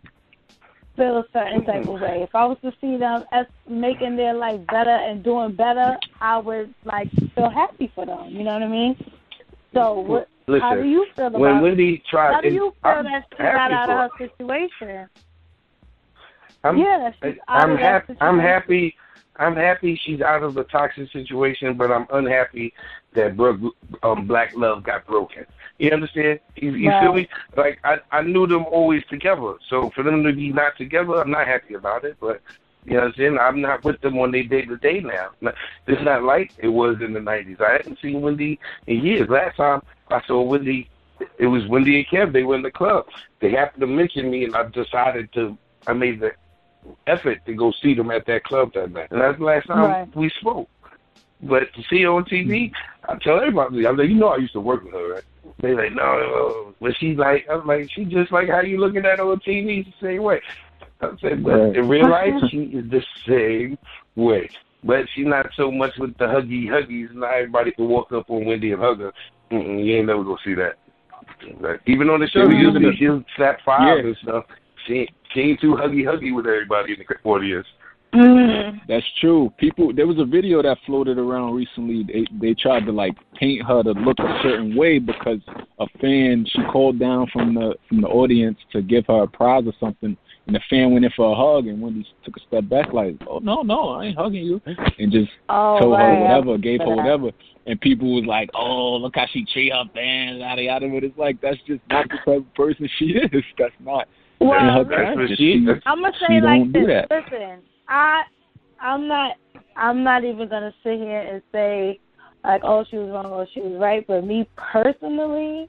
feel 0.97 1.19
a 1.19 1.25
certain 1.33 1.63
mm-hmm. 1.63 1.71
type 1.71 1.89
of 1.89 2.01
way. 2.01 2.23
If 2.23 2.35
I 2.35 2.45
was 2.47 2.59
to 2.63 2.73
see 2.81 2.97
them 2.97 3.25
as 3.33 3.47
making 3.69 4.17
their 4.17 4.35
life 4.35 4.61
better 4.69 4.91
and 4.91 5.23
doing 5.23 5.53
better, 5.57 5.99
I 6.21 6.39
would 6.39 6.73
like 6.85 7.11
feel 7.35 7.51
happy 7.51 7.91
for 7.95 8.07
them. 8.07 8.31
You 8.31 8.45
know 8.45 8.53
what 8.53 8.63
I 8.63 8.69
mean? 8.69 8.97
So 9.75 10.01
what? 10.01 10.29
Listen, 10.47 10.61
how 10.61 10.75
do 10.75 10.85
you 10.87 11.07
feel 11.17 11.27
about 11.27 11.41
when 11.41 11.61
Wendy 11.63 12.03
tried, 12.11 12.35
how 12.35 12.41
do 12.41 12.49
you 12.49 12.75
feel 12.83 12.93
I'm 12.93 13.05
that 13.05 13.25
she 13.31 13.39
got 13.39 13.73
out 13.73 13.91
of 13.91 14.11
her 14.19 14.29
situation? 14.29 15.09
I'm, 16.63 16.79
yeah, 16.79 17.13
she's 17.23 17.37
out 17.49 17.63
I'm 17.63 17.71
of 17.73 17.79
that 17.79 17.83
happy. 17.83 18.15
I'm 18.21 18.39
happy. 18.39 18.97
I'm 19.37 19.57
happy 19.57 20.01
she's 20.05 20.21
out 20.21 20.43
of 20.43 20.55
the 20.55 20.65
toxic 20.65 21.11
situation, 21.11 21.77
but 21.77 21.91
I'm 21.91 22.07
unhappy 22.13 22.73
that 23.15 23.37
Brooke, 23.37 23.75
um, 24.03 24.27
Black 24.27 24.55
Love 24.55 24.85
got 24.85 25.07
broken. 25.07 25.45
You 25.79 25.91
understand? 25.91 26.39
You, 26.55 26.73
you 26.73 26.91
feel 27.01 27.13
me? 27.13 27.29
Like 27.57 27.81
I, 27.83 27.99
I 28.13 28.23
knew 28.23 28.47
them 28.47 28.65
always 28.67 29.03
together. 29.11 29.55
So 29.69 29.91
for 29.91 30.05
them 30.05 30.23
to 30.23 30.33
be 30.33 30.53
not 30.53 30.77
together, 30.77 31.21
I'm 31.21 31.33
not 31.33 31.49
happy 31.49 31.75
about 31.75 32.05
it. 32.05 32.17
But 32.21 32.43
you 32.85 32.95
know 32.95 33.01
what 33.01 33.07
I'm 33.07 33.15
saying? 33.17 33.39
I'm 33.41 33.61
not 33.61 33.85
with 33.85 34.01
them 34.01 34.19
on 34.19 34.31
their 34.33 34.45
day 34.45 34.63
to 34.63 34.77
day 34.77 35.01
now. 35.01 35.31
It's 35.87 36.05
not 36.05 36.23
like 36.23 36.51
it 36.59 36.69
was 36.69 36.97
in 37.05 37.13
the 37.13 37.21
'90s. 37.21 37.61
I 37.61 37.73
hadn't 37.73 37.99
seen 38.01 38.21
Wendy 38.21 38.59
in 38.87 39.05
years. 39.05 39.29
Last 39.29 39.57
time 39.57 39.81
I 40.11 40.21
saw 40.27 40.43
Wendy, 40.43 40.89
it 41.39 41.47
was 41.47 41.67
Wendy 41.69 41.97
and 41.97 42.07
Kev. 42.07 42.33
They 42.33 42.43
were 42.43 42.57
in 42.57 42.63
the 42.63 42.71
club. 42.71 43.07
They 43.41 43.53
happened 43.53 43.81
to 43.81 43.87
mention 43.87 44.31
me, 44.31 44.45
and 44.45 44.55
I 44.55 44.65
decided 44.69 45.33
to. 45.35 45.57
I 45.87 45.93
made 45.93 46.21
the 46.21 46.31
effort 47.07 47.39
to 47.47 47.55
go 47.55 47.73
see 47.83 47.95
them 47.95 48.11
at 48.11 48.27
that 48.27 48.45
club 48.45 48.73
that 48.75 48.91
night. 48.93 49.09
And 49.11 49.21
that's 49.21 49.39
the 49.39 49.45
last 49.45 49.67
time 49.67 49.91
Right. 49.91 50.17
we 50.17 50.31
spoke. 50.41 50.69
But 51.43 51.73
to 51.75 51.83
see 51.91 52.03
her 52.03 52.09
on 52.11 52.25
TV, 52.25 52.73
I 53.09 53.17
tell 53.23 53.39
everybody, 53.39 53.87
I'm 53.87 53.97
like, 53.97 54.09
you 54.09 54.15
know, 54.15 54.29
I 54.29 54.37
used 54.37 54.55
to 54.55 54.61
work 54.61 54.85
with 54.85 54.95
her, 54.95 55.15
right? 55.15 55.25
They 55.61 55.75
like, 55.75 55.93
no, 55.93 56.17
no, 56.19 56.75
but 56.81 56.97
she's 56.99 57.19
like, 57.19 57.47
I'm 57.51 57.67
like, 57.67 57.91
she 57.95 58.05
just 58.05 58.33
like 58.33 58.49
how 58.49 58.61
you 58.63 58.79
looking 58.79 59.05
at 59.05 59.19
her 59.19 59.25
on 59.25 59.41
TV, 59.41 59.85
the 59.85 59.93
same 60.01 60.23
way. 60.23 60.41
I 61.13 61.21
said, 61.21 61.45
but 61.45 61.51
right. 61.51 61.77
in 61.77 61.89
real 61.89 62.11
life, 62.11 62.35
she 62.51 62.59
is 62.59 62.91
the 62.91 63.03
same 63.27 63.79
way. 64.17 64.49
But 64.83 65.07
she's 65.15 65.27
not 65.27 65.47
so 65.57 65.71
much 65.71 65.93
with 65.99 66.17
the 66.19 66.25
huggy 66.25 66.67
huggies. 66.67 67.15
Not 67.15 67.35
everybody 67.35 67.73
can 67.73 67.89
walk 67.89 68.13
up 68.13 68.29
on 68.29 68.45
Wendy 68.45 68.73
and 68.73 68.83
hug 68.83 69.01
her. 69.01 69.13
Mm-mm, 69.51 69.85
you 69.85 69.97
ain't 69.97 70.07
never 70.07 70.23
gonna 70.23 70.37
see 70.45 70.55
that. 70.55 70.75
Like, 71.61 71.81
even 71.87 72.11
on 72.11 72.21
the 72.21 72.29
show, 72.29 72.41
mm-hmm. 72.41 72.59
usually 72.59 72.97
she'll 72.97 73.25
slap 73.37 73.59
five 73.65 73.99
yeah. 73.99 74.05
and 74.05 74.17
stuff. 74.23 74.45
She 74.87 75.09
she 75.33 75.41
ain't 75.41 75.61
too 75.61 75.77
huggy 75.81 76.05
huggy 76.05 76.35
with 76.35 76.47
everybody 76.47 76.93
in 76.93 76.99
the 76.99 77.29
audience. 77.29 77.67
Mm-hmm. 78.15 78.79
That's 78.87 79.05
true. 79.21 79.53
People, 79.59 79.93
there 79.93 80.07
was 80.07 80.19
a 80.21 80.25
video 80.25 80.63
that 80.63 80.79
floated 80.87 81.19
around 81.19 81.55
recently. 81.55 82.05
They 82.05 82.25
they 82.41 82.55
tried 82.55 82.87
to 82.87 82.93
like 82.93 83.15
paint 83.35 83.67
her 83.67 83.83
to 83.83 83.91
look 83.91 84.19
a 84.21 84.39
certain 84.43 84.77
way 84.77 84.99
because 84.99 85.41
a 85.81 85.87
fan 86.01 86.47
she 86.49 86.63
called 86.71 87.01
down 87.01 87.27
from 87.33 87.55
the 87.55 87.75
from 87.89 88.03
the 88.03 88.09
audience 88.09 88.59
to 88.73 88.83
give 88.83 89.07
her 89.09 89.25
a 89.25 89.27
prize 89.27 89.65
or 89.67 89.73
something, 89.81 90.17
and 90.47 90.55
the 90.55 90.61
fan 90.69 90.93
went 90.93 91.05
in 91.05 91.11
for 91.17 91.33
a 91.33 91.35
hug, 91.35 91.67
and 91.67 91.81
Wendy 91.81 92.07
took 92.25 92.37
a 92.37 92.41
step 92.41 92.69
back 92.69 92.93
like, 92.93 93.17
"Oh 93.29 93.39
no, 93.39 93.63
no, 93.63 93.91
I 93.91 94.07
ain't 94.07 94.19
hugging 94.19 94.45
you," 94.45 94.61
and 94.99 95.11
just 95.11 95.31
oh, 95.49 95.79
told 95.81 95.93
right. 95.93 96.15
her 96.15 96.21
whatever, 96.21 96.59
gave 96.59 96.81
her 96.81 96.95
whatever, 96.95 97.31
and 97.67 97.81
people 97.81 98.15
was 98.15 98.25
like, 98.27 98.51
"Oh, 98.55 98.97
look 98.97 99.15
how 99.17 99.27
she 99.33 99.45
treat 99.53 99.73
her 99.73 99.85
fans, 99.95 100.41
yada 100.41 100.63
yada." 100.63 100.89
But 100.89 101.05
it's 101.05 101.19
like 101.19 101.41
that's 101.41 101.59
just 101.67 101.81
not 101.89 102.09
the 102.09 102.17
type 102.27 102.41
of 102.41 102.55
person 102.55 102.89
she 102.99 103.05
is. 103.33 103.45
That's 103.59 103.75
not. 103.81 104.09
Well, 104.41 104.85
that's 104.85 105.39
she, 105.39 105.67
I'm 105.87 106.03
gonna 106.03 106.13
say 106.29 106.41
like 106.41 106.73
this. 106.73 107.07
Listen, 107.11 107.63
I 107.89 108.23
I'm 108.81 109.09
not 109.09 109.37
I'm 109.77 110.03
not 110.03 110.25
even 110.25 110.49
gonna 110.49 110.75
sit 110.83 110.99
here 110.99 111.21
and 111.21 111.43
say 111.53 112.01
like, 112.45 112.61
oh, 112.65 112.85
she 112.91 112.97
was 112.97 113.11
wrong 113.11 113.33
or 113.33 113.47
she 113.53 113.61
was 113.61 113.81
right. 113.81 114.07
But 114.07 114.27
me 114.27 114.49
personally, 114.57 115.69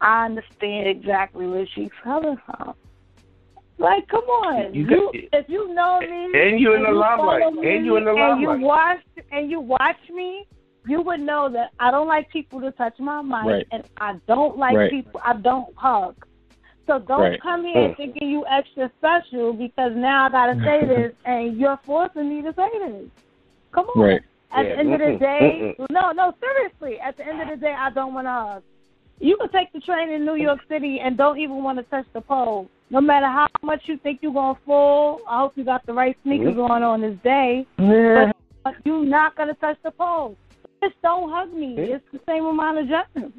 I 0.00 0.26
understand 0.26 0.88
exactly 0.88 1.46
where 1.46 1.66
she's 1.74 1.90
coming 2.02 2.36
from. 2.46 2.74
Like, 3.80 4.06
come 4.08 4.24
on, 4.24 4.74
you, 4.74 4.86
you 4.86 5.10
if 5.32 5.48
you 5.48 5.72
know 5.72 6.00
me, 6.00 6.38
and 6.38 6.60
you 6.60 6.74
in 6.74 6.82
the 6.82 6.90
limelight, 6.90 7.42
and 7.42 7.86
you 7.86 7.96
in 7.96 8.04
the 8.04 8.12
limelight, 8.12 8.36
and 8.36 8.60
you 8.60 8.66
watch 8.66 8.98
and 9.32 9.50
you 9.50 9.60
watch 9.60 9.96
me, 10.12 10.46
you 10.86 11.00
would 11.00 11.20
know 11.20 11.48
that 11.50 11.70
I 11.80 11.90
don't 11.90 12.06
like 12.06 12.28
people 12.28 12.60
to 12.60 12.72
touch 12.72 12.98
my 12.98 13.22
mic, 13.22 13.44
right. 13.46 13.66
and 13.72 13.84
I 13.96 14.16
don't 14.28 14.58
like 14.58 14.76
right. 14.76 14.90
people. 14.90 15.18
I 15.24 15.32
don't 15.32 15.74
hug. 15.76 16.14
So 16.86 16.98
don't 16.98 17.20
right. 17.20 17.40
come 17.40 17.64
here 17.64 17.94
thinking 17.96 18.28
you 18.28 18.44
extra 18.46 18.92
special 18.98 19.54
because 19.54 19.92
now 19.94 20.26
I 20.26 20.30
gotta 20.30 20.60
say 20.62 20.86
this 20.86 21.14
and 21.24 21.56
you're 21.56 21.80
forcing 21.86 22.28
me 22.28 22.42
to 22.42 22.52
say 22.54 22.68
this. 22.86 23.10
Come 23.72 23.86
on. 23.96 24.02
Right. 24.02 24.20
At 24.52 24.66
yeah. 24.66 24.74
the 24.74 24.78
end 24.80 24.92
of 24.92 24.98
the 24.98 25.18
day, 25.18 25.76
no, 25.90 26.10
no, 26.10 26.34
seriously. 26.38 27.00
At 27.00 27.16
the 27.16 27.26
end 27.26 27.40
of 27.40 27.48
the 27.48 27.56
day, 27.56 27.72
I 27.72 27.88
don't 27.90 28.12
want 28.12 28.26
to 28.26 28.30
hug. 28.30 28.62
You 29.20 29.36
can 29.36 29.50
take 29.50 29.72
the 29.72 29.80
train 29.80 30.10
in 30.10 30.24
New 30.24 30.36
York 30.36 30.60
City 30.68 30.98
and 30.98 31.16
don't 31.16 31.38
even 31.38 31.62
want 31.62 31.78
to 31.78 31.84
touch 31.84 32.06
the 32.14 32.22
pole. 32.22 32.68
No 32.88 33.00
matter 33.02 33.26
how 33.26 33.46
much 33.62 33.82
you 33.84 33.98
think 33.98 34.20
you're 34.22 34.32
gonna 34.32 34.58
fall, 34.66 35.20
I 35.28 35.40
hope 35.40 35.52
you 35.56 35.64
got 35.64 35.84
the 35.86 35.92
right 35.92 36.16
sneakers 36.24 36.54
mm-hmm. 36.54 36.72
on 36.72 36.82
on 36.82 37.02
this 37.02 37.16
day. 37.22 37.66
Yeah. 37.78 38.32
But 38.64 38.74
you're 38.84 39.04
not 39.04 39.36
gonna 39.36 39.54
touch 39.54 39.76
the 39.84 39.90
pole. 39.90 40.36
Just 40.82 40.94
don't 41.02 41.30
hug 41.30 41.52
me. 41.52 41.74
It's 41.76 42.04
the 42.12 42.20
same 42.26 42.46
amount 42.46 42.78
of 42.78 42.88
justice. 42.88 43.32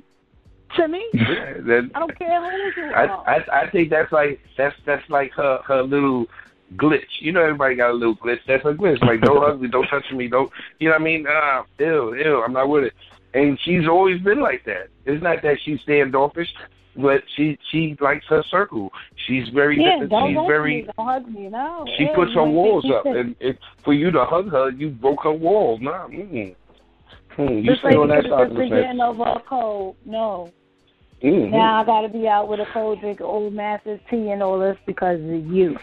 To 0.77 0.87
me, 0.87 1.05
that, 1.11 1.89
I 1.93 1.99
don't 1.99 2.17
care 2.17 2.39
who 2.39 2.81
you 2.81 2.91
I, 2.93 3.05
I 3.05 3.63
I 3.63 3.69
think 3.71 3.89
that's 3.89 4.09
like 4.13 4.39
that's 4.57 4.75
that's 4.85 5.03
like 5.09 5.33
her 5.33 5.59
her 5.65 5.83
little 5.83 6.27
glitch. 6.77 7.19
You 7.19 7.33
know, 7.33 7.41
everybody 7.41 7.75
got 7.75 7.91
a 7.91 7.93
little 7.93 8.15
glitch. 8.15 8.39
That's 8.47 8.63
a 8.63 8.69
glitch. 8.69 9.01
Like 9.01 9.19
don't 9.19 9.41
hug 9.41 9.59
me, 9.59 9.67
don't 9.67 9.87
touch 9.87 10.05
me, 10.13 10.29
don't. 10.29 10.49
You 10.79 10.87
know 10.87 10.93
what 10.93 11.01
I 11.01 11.03
mean? 11.03 11.25
Uh, 11.27 11.63
ew, 11.79 12.13
ew. 12.13 12.41
I'm 12.41 12.53
not 12.53 12.69
with 12.69 12.85
it. 12.85 12.93
And 13.33 13.57
she's 13.63 13.87
always 13.87 14.21
been 14.21 14.41
like 14.41 14.65
that. 14.65 14.89
It's 15.05 15.23
not 15.23 15.41
that 15.43 15.57
she's 15.63 15.79
standoffish, 15.81 16.49
but 16.95 17.23
she 17.35 17.57
she 17.71 17.95
likes 18.01 18.25
her 18.27 18.43
circle. 18.49 18.91
She's 19.27 19.47
very 19.49 19.81
yeah, 19.81 20.05
don't 20.05 20.29
she's 20.29 20.37
hug 20.37 20.47
very 20.47 20.81
me, 20.81 20.89
don't 20.97 21.05
hug 21.07 21.27
me, 21.29 21.47
no. 21.47 21.85
She 21.97 22.03
yeah, 22.03 22.15
puts 22.15 22.33
her 22.33 22.43
walls 22.43 22.85
up, 22.93 23.05
and 23.05 23.35
if 23.39 23.55
for 23.83 23.93
you 23.93 24.11
to 24.11 24.25
hug 24.25 24.51
her, 24.51 24.71
you 24.71 24.89
broke 24.89 25.23
her 25.23 25.31
walls. 25.31 25.79
Nah, 25.81 26.07
mm. 26.07 26.55
Hmm, 27.35 27.59
you 27.59 27.75
stay 27.75 27.95
on 27.95 28.09
that 28.09 28.23
side 28.23 28.51
of 28.51 28.57
the 28.57 28.67
fence. 28.69 28.99
over 29.01 29.23
a 29.23 29.41
cold. 29.47 29.95
No. 30.05 30.51
Mm-hmm. 31.23 31.51
Now 31.51 31.81
I 31.81 31.85
got 31.85 32.01
to 32.01 32.09
be 32.09 32.27
out 32.27 32.49
with 32.49 32.59
a 32.59 32.65
cold 32.73 32.99
drink, 32.99 33.21
old 33.21 33.53
Masters 33.53 33.99
tea, 34.09 34.31
and 34.31 34.43
all 34.43 34.59
this 34.59 34.75
because 34.85 35.19
of 35.21 35.45
you. 35.45 35.77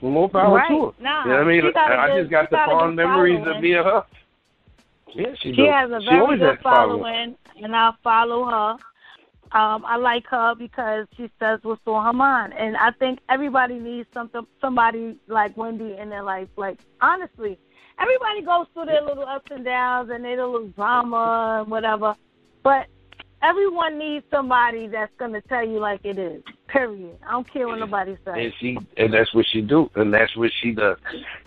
More 0.00 0.28
power 0.28 0.56
right. 0.56 0.68
to 0.68 0.86
her. 0.86 1.02
Nah, 1.02 1.24
you 1.24 1.30
know 1.30 1.36
what 1.36 1.44
I 1.44 1.48
mean? 1.48 1.62
I 1.76 2.18
just 2.18 2.30
got 2.30 2.50
the 2.50 2.56
fond 2.56 2.96
memories 2.96 3.38
following. 3.38 3.56
of 3.56 3.62
me 3.62 3.72
and 3.74 3.84
her. 3.84 4.04
Yeah, 5.14 5.34
she, 5.40 5.52
she 5.54 5.66
has 5.66 5.90
a 5.90 6.00
very 6.00 6.38
good 6.38 6.58
following, 6.62 7.36
and 7.62 7.74
I 7.74 7.92
follow 8.02 8.44
her. 8.44 8.76
Um, 9.50 9.82
I 9.86 9.96
like 9.96 10.26
her 10.26 10.54
because 10.54 11.06
she 11.16 11.30
says 11.38 11.60
what's 11.62 11.80
on 11.86 12.04
her 12.04 12.12
mind, 12.12 12.52
and 12.52 12.76
I 12.76 12.90
think 12.90 13.20
everybody 13.30 13.78
needs 13.78 14.08
something, 14.12 14.46
somebody 14.60 15.18
like 15.26 15.56
Wendy 15.56 15.96
in 15.98 16.10
their 16.10 16.22
life. 16.22 16.48
Like 16.56 16.78
honestly, 17.00 17.58
everybody 17.98 18.42
goes 18.42 18.66
through 18.74 18.86
their 18.86 19.00
little 19.02 19.24
ups 19.24 19.50
and 19.50 19.64
downs 19.64 20.10
and 20.10 20.22
their 20.22 20.36
little 20.36 20.68
drama 20.68 21.60
and 21.62 21.70
whatever, 21.70 22.14
but 22.62 22.88
everyone 23.42 23.98
needs 23.98 24.24
somebody 24.30 24.86
that's 24.86 25.12
gonna 25.18 25.40
tell 25.42 25.66
you 25.66 25.78
like 25.78 26.00
it 26.04 26.18
is. 26.18 26.42
Period. 26.68 27.16
I 27.26 27.32
don't 27.32 27.50
care 27.50 27.66
what 27.66 27.78
nobody 27.78 28.16
says. 28.24 28.34
And 28.36 28.52
she 28.60 28.78
and 28.96 29.12
that's 29.12 29.32
what 29.34 29.46
she 29.50 29.60
do, 29.60 29.90
and 29.94 30.12
that's 30.12 30.36
what 30.36 30.50
she 30.60 30.72
does. 30.72 30.98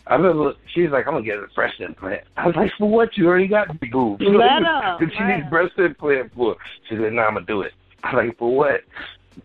I 0.08 0.16
remember 0.16 0.54
she's 0.74 0.89
like, 0.89 1.08
I'm 1.08 1.14
gonna 1.14 1.26
get 1.26 1.38
a 1.38 1.48
breast 1.54 1.80
implant. 1.80 2.24
I 2.38 2.48
was 2.48 2.56
like, 2.56 2.72
for 2.78 2.89
what? 2.89 3.18
You 3.18 3.28
already 3.28 3.48
got 3.48 3.80
big 3.80 3.92
boobs. 3.92 4.22
Let 4.26 4.64
her. 4.64 4.98
Because 5.00 5.14
she 5.18 5.24
needs 5.24 5.50
breast 5.50 5.78
implant 5.78 6.34
for. 6.34 6.56
She 6.89 6.96
said, 6.96 7.14
No, 7.14 7.24
I'm 7.24 7.36
gonna 7.36 7.46
do 7.46 7.62
it. 7.62 7.74
I 8.04 8.16
was 8.16 8.26
like, 8.26 8.38
for 8.38 8.56
what? 8.56 8.82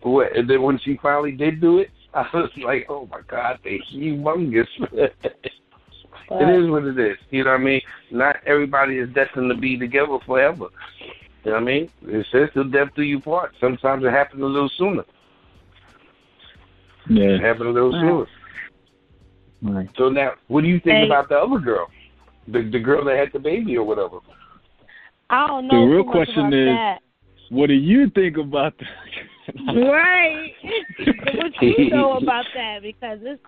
For 0.01 0.13
what? 0.13 0.35
And 0.35 0.49
then 0.49 0.61
when 0.61 0.79
she 0.79 0.97
finally 0.97 1.31
did 1.31 1.61
do 1.61 1.79
it, 1.79 1.91
I 2.13 2.27
was 2.33 2.49
like, 2.57 2.87
oh 2.89 3.07
my 3.11 3.21
god, 3.27 3.59
they 3.63 3.79
humongous. 3.93 4.67
it 4.91 5.13
is 6.31 6.69
what 6.69 6.83
it 6.83 6.99
is. 6.99 7.17
You 7.29 7.43
know 7.43 7.51
what 7.51 7.61
I 7.61 7.63
mean? 7.63 7.81
Not 8.11 8.37
everybody 8.45 8.97
is 8.97 9.09
destined 9.13 9.49
to 9.49 9.57
be 9.57 9.77
together 9.77 10.17
forever. 10.25 10.67
You 11.47 11.53
know 11.53 11.59
what 11.59 11.63
I 11.63 11.65
mean? 11.65 11.89
It 12.01 12.27
says 12.29 12.49
till 12.53 12.65
death 12.65 12.89
do 12.93 13.03
you 13.03 13.21
part. 13.21 13.53
Sometimes 13.61 14.03
it 14.03 14.11
happens 14.11 14.43
a 14.43 14.45
little 14.45 14.69
sooner. 14.77 15.05
Yeah. 17.09 17.35
It 17.35 17.41
happened 17.41 17.69
a 17.69 17.71
little 17.71 17.93
sooner. 17.93 18.25
Right. 19.73 19.89
So 19.97 20.09
now, 20.09 20.33
what 20.49 20.63
do 20.63 20.67
you 20.67 20.81
think 20.81 20.97
hey. 20.97 21.05
about 21.05 21.29
the 21.29 21.37
other 21.37 21.59
girl? 21.59 21.87
The 22.49 22.69
the 22.69 22.79
girl 22.79 23.05
that 23.05 23.15
had 23.15 23.29
the 23.31 23.39
baby 23.39 23.77
or 23.77 23.85
whatever? 23.85 24.17
I 25.29 25.47
don't 25.47 25.67
know. 25.67 25.85
The 25.85 25.93
real 25.93 26.03
question 26.03 26.47
is, 26.47 26.67
that. 26.67 26.97
what 27.49 27.67
do 27.67 27.75
you 27.75 28.09
think 28.09 28.35
about 28.35 28.73
that? 28.79 29.73
right. 29.73 30.51
what 31.35 31.53
do 31.61 31.65
you 31.65 31.91
know 31.91 32.17
about 32.17 32.43
that? 32.55 32.81
Because 32.81 33.19
it's 33.21 33.41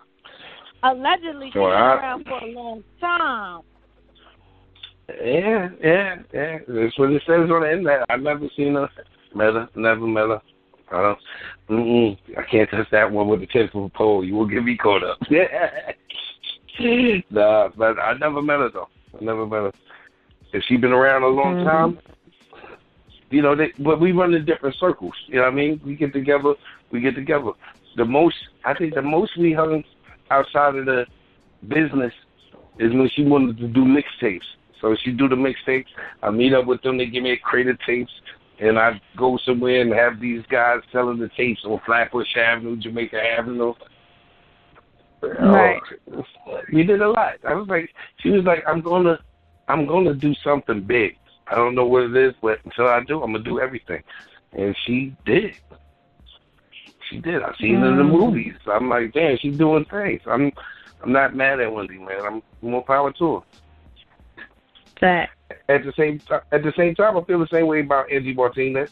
allegedly 0.82 1.50
been 1.52 1.62
around 1.64 2.24
for 2.24 2.38
a 2.38 2.46
long 2.46 2.82
time. 2.98 3.60
Yeah, 5.22 5.68
yeah, 5.82 6.16
yeah. 6.32 6.58
That's 6.66 6.98
what 6.98 7.12
it 7.12 7.22
says 7.26 7.50
on 7.50 7.62
the 7.62 7.70
internet. 7.70 8.04
I've 8.08 8.22
never 8.22 8.46
seen 8.56 8.74
her. 8.74 8.88
Met 9.34 9.54
her, 9.54 9.68
never 9.74 10.06
met 10.06 10.28
her. 10.28 10.42
I 10.92 11.02
don't. 11.02 11.18
Mm-mm, 11.68 12.18
I 12.36 12.42
can't 12.50 12.68
touch 12.70 12.88
that 12.90 13.10
one 13.10 13.28
with 13.28 13.42
a 13.42 13.46
ten 13.46 13.68
foot 13.72 13.94
pole. 13.94 14.24
You 14.24 14.34
will 14.34 14.46
get 14.46 14.64
me 14.64 14.76
caught 14.76 15.04
up. 15.04 15.18
nah, 17.30 17.68
but 17.76 17.98
I 17.98 18.14
never 18.18 18.42
met 18.42 18.58
her 18.58 18.70
though. 18.72 18.88
I 19.20 19.24
never 19.24 19.46
met 19.46 19.62
her. 19.62 19.72
If 20.52 20.64
she 20.68 20.76
been 20.76 20.92
around 20.92 21.22
a 21.22 21.28
long 21.28 21.56
mm-hmm. 21.56 21.68
time, 21.68 21.98
you 23.30 23.40
know, 23.42 23.54
they, 23.54 23.72
but 23.78 24.00
we 24.00 24.10
run 24.12 24.34
in 24.34 24.44
different 24.44 24.74
circles. 24.76 25.14
You 25.28 25.36
know 25.36 25.42
what 25.42 25.52
I 25.52 25.54
mean? 25.54 25.80
We 25.84 25.94
get 25.94 26.12
together. 26.12 26.54
We 26.90 27.00
get 27.00 27.14
together. 27.14 27.52
The 27.96 28.04
most, 28.04 28.36
I 28.64 28.74
think, 28.74 28.94
the 28.94 29.02
most 29.02 29.36
we 29.38 29.52
hung 29.52 29.84
outside 30.30 30.74
of 30.76 30.86
the 30.86 31.06
business 31.68 32.12
is 32.78 32.92
when 32.92 33.08
she 33.14 33.24
wanted 33.24 33.58
to 33.58 33.68
do 33.68 33.84
mixtapes. 33.84 34.40
So 34.80 34.96
she 34.96 35.12
do 35.12 35.28
the 35.28 35.36
mixtapes. 35.36 35.86
I 36.22 36.30
meet 36.30 36.54
up 36.54 36.66
with 36.66 36.82
them. 36.82 36.98
They 36.98 37.06
give 37.06 37.22
me 37.22 37.32
a 37.32 37.36
crate 37.36 37.68
of 37.68 37.78
tapes, 37.80 38.12
and 38.58 38.78
I 38.78 39.00
go 39.16 39.38
somewhere 39.44 39.82
and 39.82 39.92
have 39.92 40.20
these 40.20 40.42
guys 40.48 40.80
selling 40.92 41.18
the 41.18 41.28
tapes 41.36 41.64
on 41.64 41.80
Flatbush 41.84 42.36
Avenue, 42.36 42.76
Jamaica 42.76 43.20
Avenue. 43.22 43.74
Right. 45.22 45.80
Uh, 46.16 46.22
we 46.72 46.82
did 46.82 47.02
a 47.02 47.10
lot. 47.10 47.34
I 47.46 47.54
was 47.54 47.68
like, 47.68 47.90
she 48.20 48.30
was 48.30 48.44
like, 48.44 48.64
I'm 48.66 48.80
gonna, 48.80 49.18
I'm 49.68 49.86
gonna 49.86 50.14
do 50.14 50.34
something 50.42 50.82
big. 50.82 51.16
I 51.46 51.56
don't 51.56 51.74
know 51.74 51.84
what 51.84 52.04
it 52.04 52.16
is, 52.16 52.34
but 52.40 52.60
until 52.64 52.88
I 52.88 53.04
do, 53.04 53.22
I'm 53.22 53.32
gonna 53.32 53.44
do 53.44 53.60
everything. 53.60 54.02
And 54.52 54.74
she 54.86 55.14
did. 55.26 55.56
She 57.08 57.18
did. 57.18 57.42
I 57.42 57.54
seen 57.60 57.76
mm. 57.76 57.80
her 57.80 57.88
in 57.88 57.96
the 57.98 58.02
mm. 58.04 58.18
movies. 58.18 58.54
I'm 58.66 58.88
like, 58.88 59.12
damn, 59.12 59.36
she's 59.36 59.58
doing 59.58 59.84
things. 59.84 60.22
I'm, 60.26 60.52
I'm 61.02 61.12
not 61.12 61.34
mad 61.34 61.60
at 61.60 61.72
Wendy, 61.72 61.98
man. 61.98 62.20
I'm 62.22 62.42
more 62.62 62.84
power 62.84 63.12
to 63.12 63.36
her 63.36 63.40
that. 65.00 65.30
At 65.68 65.84
the 65.84 65.92
same 65.96 66.18
time, 66.20 66.42
at 66.52 66.62
the 66.62 66.72
same 66.76 66.94
time, 66.94 67.16
I 67.16 67.22
feel 67.24 67.38
the 67.38 67.46
same 67.48 67.66
way 67.66 67.80
about 67.80 68.10
Angie 68.10 68.34
Martinez. 68.34 68.90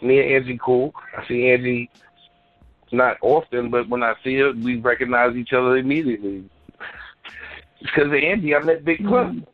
Me 0.00 0.20
and 0.20 0.30
Angie 0.32 0.58
cool. 0.62 0.94
I 1.16 1.26
see 1.26 1.50
Angie 1.50 1.90
not 2.90 3.16
often, 3.22 3.70
but 3.70 3.88
when 3.88 4.02
I 4.02 4.14
see 4.22 4.36
her, 4.38 4.52
we 4.52 4.76
recognize 4.76 5.36
each 5.36 5.52
other 5.52 5.76
immediately. 5.76 6.44
Because 7.80 8.06
of 8.06 8.14
Angie, 8.14 8.54
I 8.54 8.58
met 8.60 8.84
Big 8.84 9.04
Pun. 9.04 9.46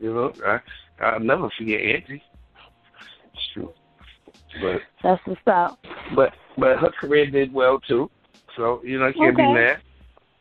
Mm-hmm. 0.00 0.04
You 0.04 0.14
know, 0.14 0.32
I 0.46 0.60
I'll 1.00 1.20
never 1.20 1.50
forget 1.56 1.80
Angie. 1.80 2.22
It's 3.34 3.48
true. 3.52 3.72
But 4.60 4.80
that's 5.02 5.20
what's 5.26 5.40
up. 5.46 5.78
But 6.14 6.34
but 6.56 6.78
her 6.78 6.90
career 6.90 7.26
did 7.26 7.52
well 7.52 7.80
too. 7.80 8.10
So 8.56 8.80
you 8.84 8.98
know, 8.98 9.06
I 9.08 9.12
can't 9.12 9.34
Okay. 9.34 9.46
be 9.46 9.52
mad. 9.52 9.80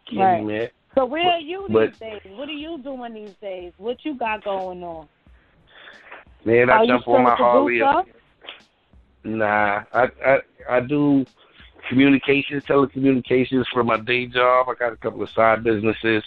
Can't 0.09 0.19
Right. 0.19 0.39
be 0.39 0.45
mad. 0.45 0.71
So 0.97 1.05
where 1.05 1.29
are 1.29 1.39
you 1.39 1.65
these 1.67 1.73
But- 1.73 1.99
days? 1.99 2.21
What 2.35 2.49
are 2.49 2.53
you 2.53 2.79
doing 2.79 3.13
these 3.13 3.35
days? 3.35 3.71
What 3.77 4.03
you 4.03 4.15
got 4.15 4.43
going 4.43 4.83
on? 4.83 5.07
Man, 6.43 6.71
I 6.71 6.77
are 6.77 6.85
jump 6.87 7.07
on 7.07 7.23
my 7.23 7.35
Harley. 7.35 7.79
Nah, 9.23 9.83
I 9.93 10.09
I 10.25 10.39
I 10.67 10.79
do 10.79 11.23
communications, 11.87 12.65
telecommunications 12.65 13.67
for 13.71 13.83
my 13.83 13.97
day 13.97 14.25
job. 14.25 14.69
I 14.69 14.73
got 14.73 14.91
a 14.91 14.95
couple 14.95 15.21
of 15.21 15.29
side 15.29 15.63
businesses. 15.63 16.23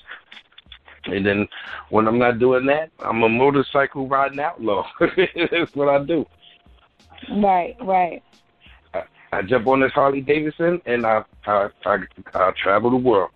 And 1.06 1.26
then 1.26 1.48
when 1.88 2.06
I'm 2.06 2.18
not 2.18 2.38
doing 2.38 2.66
that, 2.66 2.90
I'm 3.00 3.24
a 3.24 3.28
motorcycle 3.28 4.06
riding 4.06 4.38
outlaw. 4.38 4.86
That's 5.00 5.74
what 5.74 5.88
I 5.88 6.04
do. 6.04 6.26
Right, 7.28 7.74
right. 7.80 8.22
I 9.32 9.42
jump 9.42 9.66
on 9.66 9.80
this 9.80 9.92
Harley 9.92 10.20
Davidson 10.20 10.80
and 10.86 11.04
I 11.04 11.24
I 11.46 11.70
I, 11.86 11.98
I 12.34 12.52
travel 12.52 12.90
the 12.90 12.96
world. 12.96 13.30